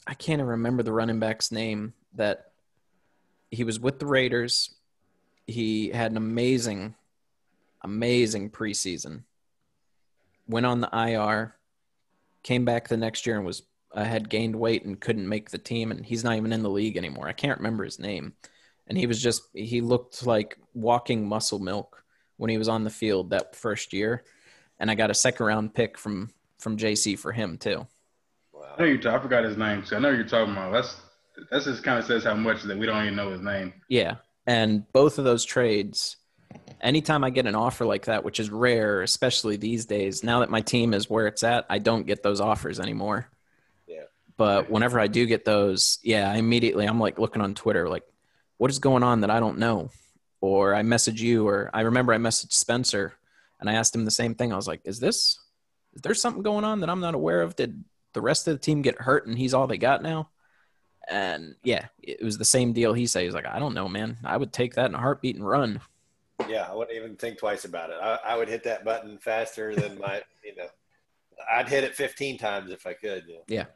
I 0.07 0.15
can't 0.15 0.41
even 0.41 0.47
remember 0.47 0.83
the 0.83 0.93
running 0.93 1.19
back's 1.19 1.51
name 1.51 1.95
that 2.15 2.53
he 3.51 3.65
was 3.65 3.81
with 3.81 3.99
the 3.99 4.07
Raiders. 4.07 4.75
He 5.47 5.91
had 5.91 6.11
an 6.11 6.17
amazing, 6.17 6.95
amazing 7.83 8.51
preseason. 8.51 9.23
Went 10.47 10.67
on 10.67 10.81
the 10.81 10.91
IR, 10.93 11.57
came 12.43 12.65
back 12.65 12.89
the 12.89 12.97
next 12.97 13.27
year 13.27 13.37
and 13.37 13.47
was 13.47 13.63
uh, 13.95 14.05
had 14.05 14.29
gained 14.29 14.57
weight 14.57 14.85
and 14.85 15.01
couldn't 15.01 15.29
make 15.29 15.51
the 15.51 15.59
team, 15.59 15.91
and 15.91 16.05
he's 16.05 16.25
not 16.25 16.37
even 16.37 16.53
in 16.53 16.63
the 16.63 16.71
league 16.71 16.97
anymore. 16.97 17.29
I 17.29 17.33
can't 17.33 17.59
remember 17.59 17.85
his 17.85 17.99
name, 17.99 18.35
and 18.87 18.99
he 18.99 19.07
was 19.07 19.23
just 19.23 19.43
he 19.55 19.81
looked 19.81 20.27
like 20.27 20.59
walking 20.75 21.27
muscle 21.27 21.61
milk 21.61 22.05
when 22.37 22.51
he 22.51 22.59
was 22.59 22.69
on 22.69 22.85
the 22.85 22.91
field 22.91 23.31
that 23.31 23.55
first 23.55 23.93
year, 23.93 24.25
and 24.79 24.91
I 24.91 24.97
got 24.97 25.11
a 25.11 25.15
second 25.15 25.47
round 25.47 25.75
pick 25.75 25.97
from 25.97 26.31
from 26.59 26.77
JC 26.77 27.19
for 27.19 27.33
him 27.33 27.57
too. 27.57 27.87
I 28.77 28.83
know 28.83 28.85
you're. 28.87 29.09
I 29.09 29.19
forgot 29.21 29.45
his 29.45 29.57
name. 29.57 29.85
So 29.85 29.97
I 29.97 30.01
know 30.01 30.11
you're 30.11 30.25
talking 30.25 30.53
about. 30.53 30.73
That's 30.73 30.97
that's 31.51 31.65
just 31.65 31.83
kind 31.83 31.99
of 31.99 32.05
says 32.05 32.25
how 32.25 32.35
much 32.35 32.63
that 32.63 32.79
we 32.79 32.87
don't 32.87 33.03
even 33.03 33.17
know 33.17 33.31
his 33.31 33.41
name. 33.41 33.73
Yeah. 33.89 34.17
And 34.47 34.91
both 34.93 35.19
of 35.19 35.25
those 35.25 35.45
trades, 35.45 36.17
anytime 36.81 37.25
I 37.25 37.31
get 37.31 37.47
an 37.47 37.55
offer 37.55 37.85
like 37.85 38.07
that, 38.07 38.25
which 38.25 38.39
is 38.39 38.51
rare, 38.51 39.03
especially 39.03 39.57
these 39.57 39.87
days, 39.87 40.23
now 40.23 40.41
that 40.41 40.51
my 40.51 40.61
team 40.61 40.95
is 40.95 41.09
where 41.09 41.27
it's 41.27 41.43
at, 41.43 41.67
I 41.69 41.79
don't 41.79 42.07
get 42.07 42.23
those 42.23 42.41
offers 42.41 42.79
anymore. 42.79 43.29
Yeah. 43.87 44.05
But 44.37 44.71
whenever 44.71 45.01
I 45.01 45.07
do 45.07 45.27
get 45.27 45.45
those, 45.45 45.99
yeah, 46.03 46.31
I 46.31 46.37
immediately 46.37 46.87
I'm 46.87 47.01
like 47.01 47.19
looking 47.19 47.43
on 47.43 47.55
Twitter, 47.55 47.89
like, 47.89 48.05
what 48.59 48.71
is 48.71 48.79
going 48.79 49.03
on 49.03 49.23
that 49.23 49.31
I 49.31 49.41
don't 49.41 49.59
know? 49.59 49.91
Or 50.41 50.75
I 50.75 50.83
message 50.83 51.23
you, 51.23 51.49
or 51.49 51.71
I 51.73 51.81
remember 51.83 52.13
I 52.13 52.19
messaged 52.19 52.53
Spencer 52.53 53.15
and 53.61 53.71
I 53.71 53.75
asked 53.75 53.95
him 53.95 54.05
the 54.05 54.11
same 54.11 54.35
thing. 54.35 54.53
I 54.53 54.57
was 54.57 54.69
like, 54.69 54.83
is 54.85 55.01
this, 55.01 55.39
is 55.95 56.03
there 56.03 56.15
something 56.15 56.43
going 56.43 56.65
on 56.65 56.81
that 56.81 56.91
I'm 56.91 57.01
not 57.01 57.15
aware 57.15 57.41
of? 57.41 57.57
Did 57.57 57.83
the 58.15 58.23
rest 58.23 58.49
of 58.49 58.55
the 58.55 58.61
team 58.61 58.83
get 58.83 59.03
hurt 59.03 59.27
and 59.27 59.37
he's 59.37 59.55
all 59.55 59.67
they 59.67 59.79
got 59.79 60.03
now? 60.03 60.31
And 61.09 61.55
yeah, 61.63 61.87
it 62.03 62.23
was 62.23 62.39
the 62.39 62.45
same 62.45 62.73
deal. 62.73 62.95
He 62.95 63.07
said. 63.07 63.25
He's 63.25 63.35
like, 63.35 63.47
I 63.47 63.59
don't 63.59 63.75
know, 63.75 63.89
man. 63.89 64.17
I 64.25 64.37
would 64.37 64.53
take 64.53 64.75
that 64.75 64.87
in 64.87 64.95
a 64.95 64.99
heartbeat 64.99 65.37
and 65.37 65.47
run. 65.47 65.81
Yeah, 66.49 66.67
I 66.69 66.75
wouldn't 66.75 66.97
even 66.97 67.17
think 67.17 67.39
twice 67.39 67.65
about 67.65 67.91
it. 67.91 67.97
I, 68.03 68.19
I 68.25 68.37
would 68.37 68.49
hit 68.49 68.65
that 68.65 68.85
button 68.85 69.19
faster 69.19 69.75
than 69.75 69.99
my, 70.01 70.23
you 70.43 70.57
know, 70.57 70.67
I'd 71.53 71.69
hit 71.69 71.85
it 71.85 71.95
15 71.95 72.39
times 72.39 72.71
if 72.71 72.87
I 72.87 72.95
could. 72.95 73.25
Yeah. 73.47 73.67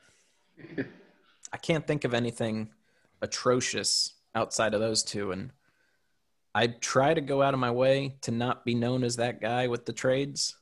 I 1.53 1.57
can't 1.57 1.87
think 1.87 2.05
of 2.05 2.15
anything 2.15 2.71
atrocious 3.23 4.15
outside 4.35 4.75
of 4.75 4.81
those 4.81 5.03
two. 5.03 5.33
And 5.33 5.51
I 6.55 6.69
try 6.69 7.15
to 7.15 7.21
go 7.21 7.43
out 7.43 7.55
of 7.55 7.61
my 7.61 7.71
way 7.71 8.17
to 8.23 8.31
not 8.31 8.65
be 8.65 8.75
known 8.75 9.05
as 9.05 9.17
that 9.17 9.41
guy 9.41 9.69
with 9.69 9.87
the 9.87 9.93
trades. 9.93 10.57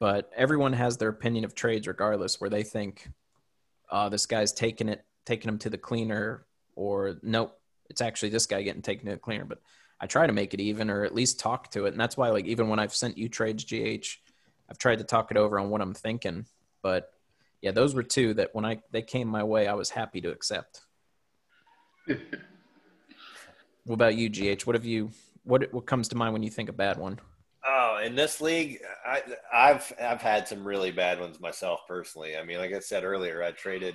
But 0.00 0.30
everyone 0.34 0.72
has 0.72 0.96
their 0.96 1.10
opinion 1.10 1.44
of 1.44 1.54
trades 1.54 1.86
regardless, 1.86 2.40
where 2.40 2.50
they 2.50 2.64
think, 2.64 3.08
oh, 3.90 4.08
this 4.08 4.26
guy's 4.26 4.52
taking 4.52 4.88
it, 4.88 5.04
taking 5.24 5.48
him 5.48 5.58
to 5.58 5.70
the 5.70 5.78
cleaner, 5.78 6.46
or 6.74 7.18
nope, 7.22 7.56
it's 7.88 8.00
actually 8.00 8.30
this 8.30 8.46
guy 8.46 8.62
getting 8.62 8.82
taken 8.82 9.06
to 9.06 9.12
the 9.12 9.18
cleaner. 9.18 9.44
But 9.44 9.60
I 10.00 10.06
try 10.06 10.26
to 10.26 10.32
make 10.32 10.54
it 10.54 10.60
even 10.60 10.90
or 10.90 11.04
at 11.04 11.14
least 11.14 11.38
talk 11.38 11.70
to 11.72 11.84
it. 11.84 11.92
And 11.92 12.00
that's 12.00 12.16
why, 12.16 12.30
like, 12.30 12.46
even 12.46 12.68
when 12.68 12.78
I've 12.78 12.94
sent 12.94 13.18
you 13.18 13.28
trades, 13.28 13.64
GH, 13.64 14.16
I've 14.68 14.78
tried 14.78 14.98
to 14.98 15.04
talk 15.04 15.30
it 15.30 15.36
over 15.36 15.60
on 15.60 15.68
what 15.68 15.82
I'm 15.82 15.94
thinking. 15.94 16.46
But 16.82 17.12
yeah, 17.60 17.72
those 17.72 17.94
were 17.94 18.02
two 18.02 18.34
that 18.34 18.54
when 18.54 18.64
I 18.64 18.80
they 18.90 19.02
came 19.02 19.28
my 19.28 19.44
way, 19.44 19.66
I 19.66 19.74
was 19.74 19.90
happy 19.90 20.20
to 20.22 20.30
accept. 20.30 20.80
What 23.84 23.94
about 23.94 24.14
you, 24.14 24.28
GH? 24.28 24.66
What 24.66 24.76
have 24.76 24.84
you 24.84 25.10
what 25.42 25.72
what 25.72 25.86
comes 25.86 26.08
to 26.08 26.16
mind 26.16 26.32
when 26.32 26.42
you 26.42 26.50
think 26.50 26.68
a 26.68 26.72
bad 26.72 26.98
one? 26.98 27.18
Oh, 27.72 28.00
in 28.04 28.16
this 28.16 28.40
league, 28.40 28.80
I, 29.06 29.22
I've 29.52 29.92
I've 30.02 30.20
had 30.20 30.48
some 30.48 30.66
really 30.66 30.90
bad 30.90 31.20
ones 31.20 31.38
myself 31.38 31.82
personally. 31.86 32.36
I 32.36 32.42
mean, 32.42 32.58
like 32.58 32.72
I 32.72 32.80
said 32.80 33.04
earlier, 33.04 33.44
I 33.44 33.52
traded 33.52 33.94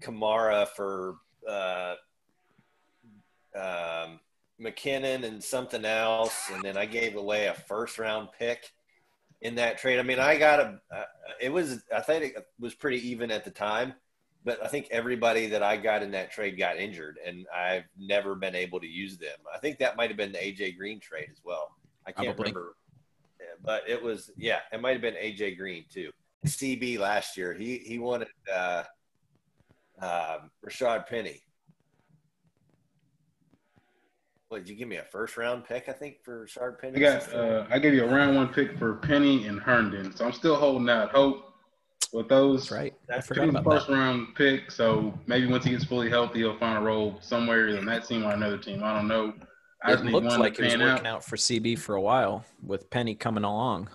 Kamara 0.00 0.66
for 0.68 1.16
uh, 1.46 1.96
um, 3.54 4.18
McKinnon 4.58 5.24
and 5.24 5.44
something 5.44 5.84
else, 5.84 6.50
and 6.50 6.62
then 6.62 6.78
I 6.78 6.86
gave 6.86 7.16
away 7.16 7.48
a 7.48 7.54
first 7.54 7.98
round 7.98 8.30
pick 8.38 8.72
in 9.42 9.56
that 9.56 9.76
trade. 9.76 9.98
I 9.98 10.02
mean, 10.02 10.18
I 10.18 10.38
got 10.38 10.60
a. 10.60 10.80
Uh, 10.90 11.04
it 11.38 11.52
was 11.52 11.82
I 11.94 12.00
think 12.00 12.24
it 12.24 12.46
was 12.58 12.74
pretty 12.74 13.06
even 13.10 13.30
at 13.30 13.44
the 13.44 13.50
time, 13.50 13.92
but 14.42 14.64
I 14.64 14.68
think 14.68 14.88
everybody 14.90 15.48
that 15.48 15.62
I 15.62 15.76
got 15.76 16.02
in 16.02 16.12
that 16.12 16.30
trade 16.30 16.56
got 16.56 16.78
injured, 16.78 17.18
and 17.26 17.46
I've 17.54 17.84
never 17.98 18.34
been 18.36 18.54
able 18.54 18.80
to 18.80 18.86
use 18.86 19.18
them. 19.18 19.36
I 19.54 19.58
think 19.58 19.80
that 19.80 19.96
might 19.96 20.08
have 20.08 20.16
been 20.16 20.32
the 20.32 20.38
AJ 20.38 20.78
Green 20.78 20.98
trade 20.98 21.28
as 21.30 21.42
well. 21.44 21.72
I 22.06 22.12
can't 22.12 22.28
Probably. 22.28 22.52
remember, 22.52 22.76
but 23.64 23.82
it 23.88 24.02
was 24.02 24.30
yeah, 24.36 24.60
it 24.72 24.80
might 24.80 24.92
have 24.92 25.02
been 25.02 25.14
AJ 25.14 25.58
Green 25.58 25.84
too. 25.92 26.10
CB 26.46 26.98
last 26.98 27.36
year, 27.36 27.52
he 27.52 27.78
he 27.78 27.98
wanted 27.98 28.28
uh, 28.52 28.84
um, 30.00 30.50
Rashad 30.64 31.06
Penny. 31.06 31.42
What 34.48 34.58
did 34.58 34.68
you 34.68 34.76
give 34.76 34.86
me 34.86 34.96
a 34.96 35.04
first 35.04 35.36
round 35.36 35.64
pick? 35.64 35.88
I 35.88 35.92
think 35.92 36.22
for 36.22 36.46
Rashad 36.46 36.80
Penny. 36.80 37.04
I 37.04 37.18
got. 37.18 37.34
Uh, 37.34 37.66
I 37.70 37.78
gave 37.78 37.94
you 37.94 38.04
a 38.04 38.08
round 38.08 38.36
one 38.36 38.48
pick 38.48 38.78
for 38.78 38.94
Penny 38.94 39.46
and 39.46 39.60
Herndon, 39.60 40.14
so 40.14 40.24
I'm 40.24 40.32
still 40.32 40.56
holding 40.56 40.88
out 40.88 41.10
hope 41.10 41.54
with 42.12 42.28
those. 42.28 42.62
That's 42.62 42.72
right. 42.72 42.94
That's 43.08 43.26
forgot 43.26 43.64
first 43.64 43.88
that. 43.88 43.94
round 43.94 44.34
pick, 44.34 44.70
so 44.70 45.18
maybe 45.26 45.46
once 45.46 45.64
he 45.64 45.70
gets 45.70 45.84
fully 45.84 46.08
healthy, 46.08 46.40
he'll 46.40 46.58
find 46.58 46.78
a 46.78 46.80
role 46.80 47.18
somewhere 47.20 47.68
in 47.68 47.84
that 47.86 48.06
team 48.06 48.24
or 48.24 48.32
another 48.32 48.58
team. 48.58 48.82
I 48.84 48.94
don't 48.94 49.08
know. 49.08 49.34
I 49.82 49.92
It 49.92 50.04
looked 50.04 50.26
like 50.38 50.54
to 50.54 50.62
it 50.64 50.72
was 50.72 50.78
working 50.78 51.06
out 51.06 51.24
for 51.24 51.36
CB 51.36 51.78
for 51.78 51.94
a 51.94 52.00
while 52.00 52.44
with 52.62 52.90
Penny 52.90 53.14
coming 53.14 53.44
along. 53.44 53.88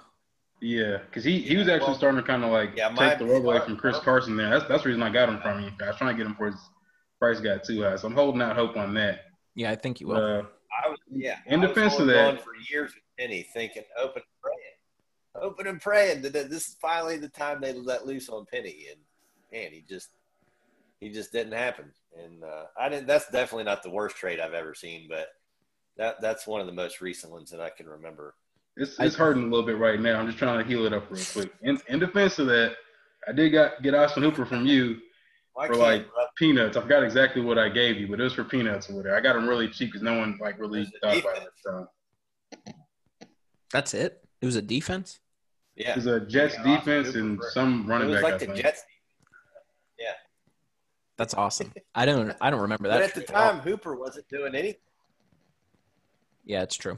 Yeah, 0.61 0.97
because 0.97 1.23
he, 1.23 1.39
he 1.39 1.57
was 1.57 1.67
actually 1.67 1.87
Well, 1.87 1.97
starting 1.97 2.21
to 2.21 2.25
kind 2.25 2.43
of 2.43 2.51
like 2.51 2.73
yeah, 2.77 2.89
take 2.89 3.17
the 3.17 3.25
role 3.25 3.37
away 3.37 3.59
from 3.61 3.77
Chris 3.77 3.97
Carson 3.99 4.37
there. 4.37 4.49
That's 4.51 4.67
that's 4.67 4.83
the 4.83 4.89
reason 4.89 5.01
I 5.01 5.09
got 5.09 5.27
him 5.27 5.39
from 5.41 5.63
you. 5.63 5.71
I 5.81 5.87
was 5.87 5.95
trying 5.97 6.15
to 6.15 6.17
get 6.17 6.27
him 6.27 6.35
for 6.35 6.51
his 6.51 6.59
price 7.19 7.39
got 7.39 7.63
too 7.63 7.81
high, 7.81 7.95
so 7.95 8.07
I'm 8.07 8.13
holding 8.13 8.41
out 8.41 8.55
hope 8.55 8.77
on 8.77 8.93
that. 8.93 9.21
Yeah, 9.55 9.71
I 9.71 9.75
think 9.75 9.99
you 9.99 10.07
will. 10.07 10.17
Uh, 10.17 10.43
I 10.85 10.89
was 10.89 10.99
yeah. 11.09 11.37
In 11.47 11.61
I 11.63 11.67
was 11.67 11.75
defense 11.75 11.99
of 11.99 12.07
that- 12.07 12.27
on 12.27 12.37
for 12.37 12.51
years 12.69 12.93
with 12.93 13.03
Penny, 13.17 13.47
thinking 13.53 13.83
open 13.97 14.21
and 14.21 14.41
praying, 14.43 15.43
open 15.43 15.67
and 15.67 15.81
praying 15.81 16.21
that 16.21 16.33
that 16.33 16.51
this 16.51 16.67
is 16.67 16.77
finally 16.79 17.17
the 17.17 17.27
time 17.29 17.59
they 17.59 17.73
let 17.73 18.05
loose 18.05 18.29
on 18.29 18.45
Penny, 18.45 18.85
and 18.91 18.99
man, 19.51 19.71
he 19.71 19.83
just 19.89 20.09
he 20.99 21.09
just 21.09 21.31
didn't 21.31 21.53
happen. 21.53 21.91
And 22.23 22.43
uh, 22.43 22.65
I 22.79 22.87
didn't. 22.87 23.07
That's 23.07 23.29
definitely 23.31 23.63
not 23.63 23.81
the 23.81 23.89
worst 23.89 24.15
trade 24.15 24.39
I've 24.39 24.53
ever 24.53 24.75
seen, 24.75 25.07
but 25.09 25.27
that 26.01 26.19
that's 26.19 26.47
one 26.47 26.59
of 26.59 26.65
the 26.67 26.73
most 26.73 26.99
recent 26.99 27.31
ones 27.31 27.51
that 27.51 27.61
I 27.61 27.69
can 27.69 27.87
remember. 27.87 28.33
it's 28.75 28.99
it's 28.99 29.15
hurting 29.15 29.43
a 29.43 29.45
little 29.45 29.65
bit 29.65 29.77
right 29.77 29.99
now. 29.99 30.19
I'm 30.19 30.25
just 30.25 30.39
trying 30.39 30.57
to 30.57 30.65
heal 30.67 30.85
it 30.87 30.93
up 30.93 31.09
real 31.11 31.23
quick. 31.33 31.53
In, 31.61 31.79
in 31.87 31.99
defense 31.99 32.39
of 32.39 32.47
that, 32.47 32.73
I 33.27 33.31
did 33.33 33.51
got 33.51 33.83
get 33.83 33.93
Austin 33.93 34.23
Hooper 34.23 34.45
from 34.45 34.65
you 34.65 34.97
Why 35.53 35.67
for 35.67 35.73
can't 35.75 35.83
like 35.85 36.07
peanuts. 36.37 36.75
I 36.75 36.81
forgot 36.81 37.03
exactly 37.03 37.43
what 37.43 37.59
I 37.59 37.69
gave 37.69 37.97
you, 37.97 38.07
but 38.07 38.19
it 38.19 38.23
was 38.23 38.33
for 38.33 38.43
peanuts 38.43 38.89
or 38.89 38.95
whatever. 38.95 39.15
I 39.15 39.21
got 39.21 39.33
them 39.33 39.47
really 39.47 39.69
cheap 39.69 39.89
because 39.89 40.01
no 40.01 40.17
one 40.17 40.39
like 40.41 40.59
really 40.59 40.81
It 40.81 40.87
was 41.03 41.13
a 41.15 41.21
thought 41.21 41.31
about 41.31 41.43
it. 41.43 41.49
So 41.63 41.87
That's 43.71 43.93
it. 43.93 44.23
It 44.41 44.45
was 44.47 44.55
a 44.55 44.61
defense. 44.61 45.19
yeah, 45.75 45.91
it 45.91 45.95
was 45.97 46.07
a 46.07 46.19
Jets 46.21 46.55
Yeah, 46.57 46.77
defense 46.79 47.07
Hooper 47.09 47.19
and 47.19 47.37
for- 47.37 47.51
some 47.51 47.91
it 47.91 48.05
was 48.05 48.15
back. 48.15 48.23
like 48.23 48.33
I 48.33 48.37
the 48.37 48.45
think. 48.47 48.57
Jets. 48.57 48.81
Yeah, 49.99 50.13
that's 51.17 51.35
awesome. 51.35 51.71
I 51.95 52.07
don't 52.07 52.35
I 52.41 52.49
don't 52.49 52.61
remember 52.61 52.87
that. 52.87 52.95
But 52.95 53.03
at 53.03 53.13
the 53.13 53.21
trade 53.21 53.35
all. 53.37 53.51
time, 53.51 53.59
Hooper 53.59 53.95
wasn't 53.95 54.27
doing 54.29 54.55
anything. 54.55 54.81
Yeah, 56.45 56.61
it's 56.63 56.75
true. 56.75 56.97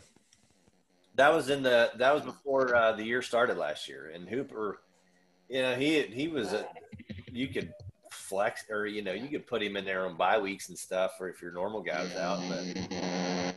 That 1.15 1.33
was 1.33 1.49
in 1.49 1.63
the 1.63 1.91
that 1.97 2.13
was 2.13 2.23
before 2.23 2.75
uh, 2.75 2.93
the 2.93 3.03
year 3.03 3.21
started 3.21 3.57
last 3.57 3.87
year, 3.87 4.11
and 4.13 4.27
Hooper, 4.27 4.79
you 5.47 5.61
know, 5.61 5.75
he 5.75 6.01
he 6.03 6.27
was 6.27 6.53
a 6.53 6.65
you 7.31 7.47
could 7.47 7.73
flex 8.09 8.65
or 8.69 8.85
you 8.85 9.01
know 9.01 9.13
you 9.13 9.27
could 9.27 9.45
put 9.45 9.61
him 9.61 9.77
in 9.77 9.85
there 9.85 10.05
on 10.05 10.15
bye 10.17 10.39
weeks 10.39 10.69
and 10.69 10.77
stuff, 10.77 11.13
or 11.19 11.29
if 11.29 11.41
your 11.41 11.51
normal 11.51 11.81
guy 11.81 12.01
was 12.01 12.15
out, 12.15 12.39
but 12.49 13.55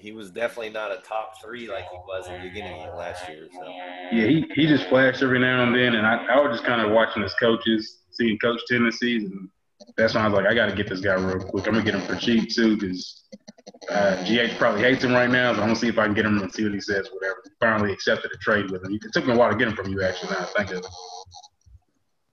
he 0.00 0.12
was 0.12 0.30
definitely 0.30 0.70
not 0.70 0.90
a 0.90 0.96
top 1.06 1.40
three 1.40 1.68
like 1.68 1.84
he 1.90 1.96
was 2.08 2.26
at 2.26 2.42
the 2.42 2.48
beginning 2.48 2.82
of 2.82 2.96
last 2.96 3.28
year. 3.28 3.48
So 3.52 3.62
Yeah, 4.10 4.26
he, 4.26 4.46
he 4.54 4.66
just 4.66 4.88
flashed 4.88 5.22
every 5.22 5.38
now 5.38 5.62
and 5.62 5.74
then, 5.74 5.94
and 5.94 6.06
I, 6.06 6.24
I 6.24 6.40
was 6.40 6.56
just 6.56 6.64
kind 6.64 6.80
of 6.80 6.90
watching 6.92 7.22
his 7.22 7.34
coaches, 7.34 7.98
seeing 8.10 8.38
coach 8.38 8.60
tendencies, 8.66 9.24
and 9.24 9.48
that's 9.96 10.14
when 10.14 10.24
I 10.24 10.28
was 10.28 10.36
like, 10.36 10.46
I 10.46 10.54
got 10.54 10.70
to 10.70 10.74
get 10.74 10.88
this 10.88 11.00
guy 11.00 11.14
real 11.14 11.38
quick. 11.40 11.66
I'm 11.66 11.74
gonna 11.74 11.84
get 11.84 11.94
him 11.94 12.00
for 12.02 12.16
cheap 12.16 12.48
too, 12.48 12.76
because 12.76 13.24
uh, 13.90 14.22
GH 14.24 14.56
probably 14.58 14.82
hates 14.82 15.04
him 15.04 15.12
right 15.12 15.30
now. 15.30 15.52
So 15.52 15.60
I'm 15.60 15.68
gonna 15.68 15.76
see 15.76 15.88
if 15.88 15.98
I 15.98 16.04
can 16.04 16.14
get 16.14 16.24
him 16.24 16.38
and 16.38 16.52
see 16.52 16.64
what 16.64 16.72
he 16.72 16.80
says. 16.80 17.08
Whatever. 17.12 17.42
Finally 17.58 17.92
accepted 17.92 18.30
a 18.32 18.36
trade 18.38 18.70
with 18.70 18.84
him. 18.84 18.94
It 18.94 19.02
took 19.12 19.26
me 19.26 19.34
a 19.34 19.36
while 19.36 19.50
to 19.50 19.56
get 19.56 19.68
him 19.68 19.76
from 19.76 19.88
you, 19.88 20.02
actually. 20.02 20.30
Now 20.30 20.40
I 20.40 20.44
think 20.44 20.70
of 20.70 20.78
it. 20.78 20.86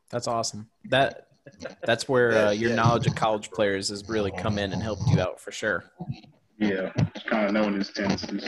That's 0.10 0.28
awesome. 0.28 0.70
That 0.86 1.28
that's 1.84 2.08
where 2.08 2.48
uh, 2.48 2.52
your 2.52 2.74
knowledge 2.74 3.08
of 3.08 3.16
college 3.16 3.52
players 3.52 3.90
has 3.90 4.08
really 4.08 4.32
come 4.32 4.60
in 4.60 4.72
and 4.72 4.82
helped 4.82 5.08
you 5.08 5.20
out 5.20 5.40
for 5.40 5.52
sure. 5.52 5.86
Yeah, 6.60 6.92
kind 7.26 7.48
of 7.48 7.54
knowing 7.54 7.76
his 7.76 7.90
tendencies. 7.92 8.48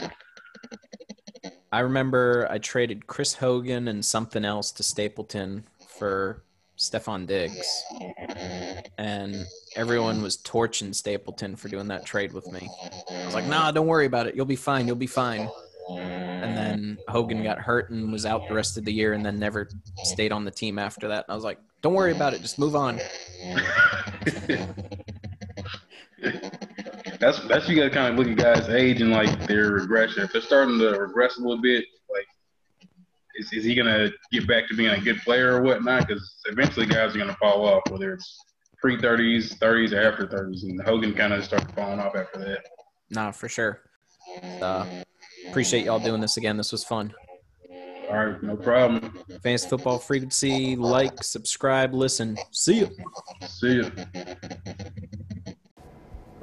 I 1.72 1.80
remember 1.80 2.48
I 2.50 2.58
traded 2.58 3.06
Chris 3.06 3.34
Hogan 3.34 3.86
and 3.88 4.04
something 4.04 4.44
else 4.44 4.72
to 4.72 4.82
Stapleton 4.82 5.64
for 5.86 6.42
Stefon 6.80 7.26
Diggs. 7.26 7.84
And 8.96 9.46
everyone 9.76 10.22
was 10.22 10.38
torching 10.38 10.94
Stapleton 10.94 11.54
for 11.54 11.68
doing 11.68 11.88
that 11.88 12.06
trade 12.06 12.32
with 12.32 12.50
me. 12.50 12.70
I 13.10 13.26
was 13.26 13.34
like, 13.34 13.46
nah, 13.46 13.70
don't 13.70 13.86
worry 13.86 14.06
about 14.06 14.26
it. 14.26 14.34
You'll 14.34 14.46
be 14.46 14.56
fine. 14.56 14.86
You'll 14.86 14.96
be 14.96 15.06
fine. 15.06 15.50
And 15.90 16.56
then 16.56 16.98
Hogan 17.08 17.42
got 17.42 17.58
hurt 17.58 17.90
and 17.90 18.10
was 18.10 18.24
out 18.24 18.48
the 18.48 18.54
rest 18.54 18.78
of 18.78 18.86
the 18.86 18.92
year 18.92 19.12
and 19.12 19.24
then 19.24 19.38
never 19.38 19.68
stayed 20.04 20.32
on 20.32 20.44
the 20.44 20.50
team 20.50 20.78
after 20.78 21.08
that. 21.08 21.26
And 21.28 21.32
I 21.32 21.34
was 21.34 21.44
like, 21.44 21.58
don't 21.82 21.92
worry 21.94 22.12
about 22.12 22.32
it. 22.32 22.40
Just 22.40 22.58
move 22.58 22.74
on. 22.74 22.98
that's 27.18 27.40
that's 27.40 27.68
you 27.68 27.76
got 27.76 27.84
to 27.84 27.90
kind 27.90 28.12
of 28.12 28.18
look 28.18 28.28
at 28.28 28.36
guys' 28.36 28.68
age 28.70 29.02
and 29.02 29.10
like 29.10 29.46
their 29.46 29.72
regression. 29.72 30.22
If 30.22 30.32
they're 30.32 30.40
starting 30.40 30.78
to 30.78 30.90
regress 30.92 31.36
a 31.36 31.40
little 31.40 31.60
bit, 31.60 31.84
like 31.84 31.99
is, 33.40 33.52
is 33.52 33.64
he 33.64 33.74
gonna 33.74 34.10
get 34.30 34.46
back 34.46 34.68
to 34.68 34.74
being 34.76 34.90
a 34.90 35.00
good 35.00 35.20
player 35.22 35.56
or 35.56 35.62
whatnot? 35.62 36.06
Because 36.06 36.36
eventually 36.46 36.86
guys 36.86 37.14
are 37.14 37.18
gonna 37.18 37.36
fall 37.40 37.66
off, 37.66 37.82
whether 37.90 38.14
it's 38.14 38.38
pre 38.80 39.00
thirties, 39.00 39.54
thirties, 39.56 39.92
or 39.92 40.00
after 40.00 40.26
thirties, 40.26 40.64
and 40.64 40.80
Hogan 40.82 41.14
kind 41.14 41.32
of 41.32 41.44
started 41.44 41.72
falling 41.74 42.00
off 42.00 42.14
after 42.16 42.38
that. 42.38 42.64
Nah, 43.10 43.30
for 43.32 43.48
sure. 43.48 43.80
Uh, 44.60 44.86
appreciate 45.48 45.84
y'all 45.84 45.98
doing 45.98 46.20
this 46.20 46.36
again. 46.36 46.56
This 46.56 46.72
was 46.72 46.84
fun. 46.84 47.12
All 48.08 48.16
right, 48.16 48.42
no 48.42 48.56
problem. 48.56 49.18
Fantasy 49.42 49.68
football 49.68 49.98
frequency, 49.98 50.74
like, 50.74 51.22
subscribe, 51.22 51.94
listen. 51.94 52.36
See 52.50 52.80
you. 52.80 52.90
See 53.46 53.74
you. 53.74 53.92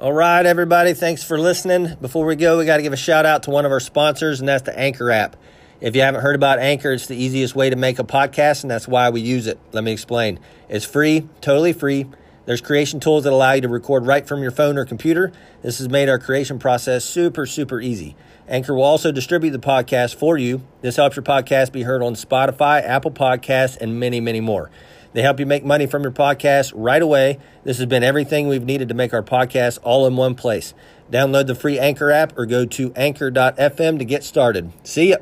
All 0.00 0.12
right, 0.12 0.46
everybody. 0.46 0.94
Thanks 0.94 1.22
for 1.22 1.38
listening. 1.38 1.96
Before 2.00 2.24
we 2.24 2.36
go, 2.36 2.56
we 2.58 2.64
got 2.64 2.78
to 2.78 2.82
give 2.82 2.94
a 2.94 2.96
shout 2.96 3.26
out 3.26 3.42
to 3.42 3.50
one 3.50 3.66
of 3.66 3.72
our 3.72 3.80
sponsors, 3.80 4.40
and 4.40 4.48
that's 4.48 4.62
the 4.62 4.78
Anchor 4.78 5.10
app. 5.10 5.36
If 5.80 5.94
you 5.94 6.02
haven't 6.02 6.22
heard 6.22 6.34
about 6.34 6.58
Anchor, 6.58 6.92
it's 6.92 7.06
the 7.06 7.16
easiest 7.16 7.54
way 7.54 7.70
to 7.70 7.76
make 7.76 8.00
a 8.00 8.04
podcast, 8.04 8.62
and 8.62 8.70
that's 8.70 8.88
why 8.88 9.10
we 9.10 9.20
use 9.20 9.46
it. 9.46 9.60
Let 9.70 9.84
me 9.84 9.92
explain. 9.92 10.40
It's 10.68 10.84
free, 10.84 11.28
totally 11.40 11.72
free. 11.72 12.06
There's 12.46 12.60
creation 12.60 12.98
tools 12.98 13.24
that 13.24 13.32
allow 13.32 13.52
you 13.52 13.60
to 13.60 13.68
record 13.68 14.04
right 14.04 14.26
from 14.26 14.42
your 14.42 14.50
phone 14.50 14.76
or 14.76 14.84
computer. 14.84 15.30
This 15.62 15.78
has 15.78 15.88
made 15.88 16.08
our 16.08 16.18
creation 16.18 16.58
process 16.58 17.04
super, 17.04 17.46
super 17.46 17.80
easy. 17.80 18.16
Anchor 18.48 18.74
will 18.74 18.82
also 18.82 19.12
distribute 19.12 19.50
the 19.50 19.58
podcast 19.60 20.16
for 20.16 20.36
you. 20.36 20.62
This 20.80 20.96
helps 20.96 21.14
your 21.14 21.22
podcast 21.22 21.70
be 21.70 21.82
heard 21.82 22.02
on 22.02 22.14
Spotify, 22.14 22.82
Apple 22.82 23.12
Podcasts, 23.12 23.76
and 23.76 24.00
many, 24.00 24.18
many 24.18 24.40
more. 24.40 24.70
They 25.12 25.22
help 25.22 25.38
you 25.38 25.46
make 25.46 25.64
money 25.64 25.86
from 25.86 26.02
your 26.02 26.10
podcast 26.10 26.72
right 26.74 27.02
away. 27.02 27.38
This 27.62 27.76
has 27.78 27.86
been 27.86 28.02
everything 28.02 28.48
we've 28.48 28.64
needed 28.64 28.88
to 28.88 28.94
make 28.94 29.14
our 29.14 29.22
podcast 29.22 29.78
all 29.82 30.06
in 30.08 30.16
one 30.16 30.34
place. 30.34 30.74
Download 31.10 31.46
the 31.46 31.54
free 31.54 31.78
Anchor 31.78 32.10
app 32.10 32.36
or 32.36 32.46
go 32.46 32.66
to 32.66 32.92
anchor.fm 32.94 33.98
to 33.98 34.04
get 34.04 34.24
started. 34.24 34.72
See 34.82 35.10
ya. 35.10 35.18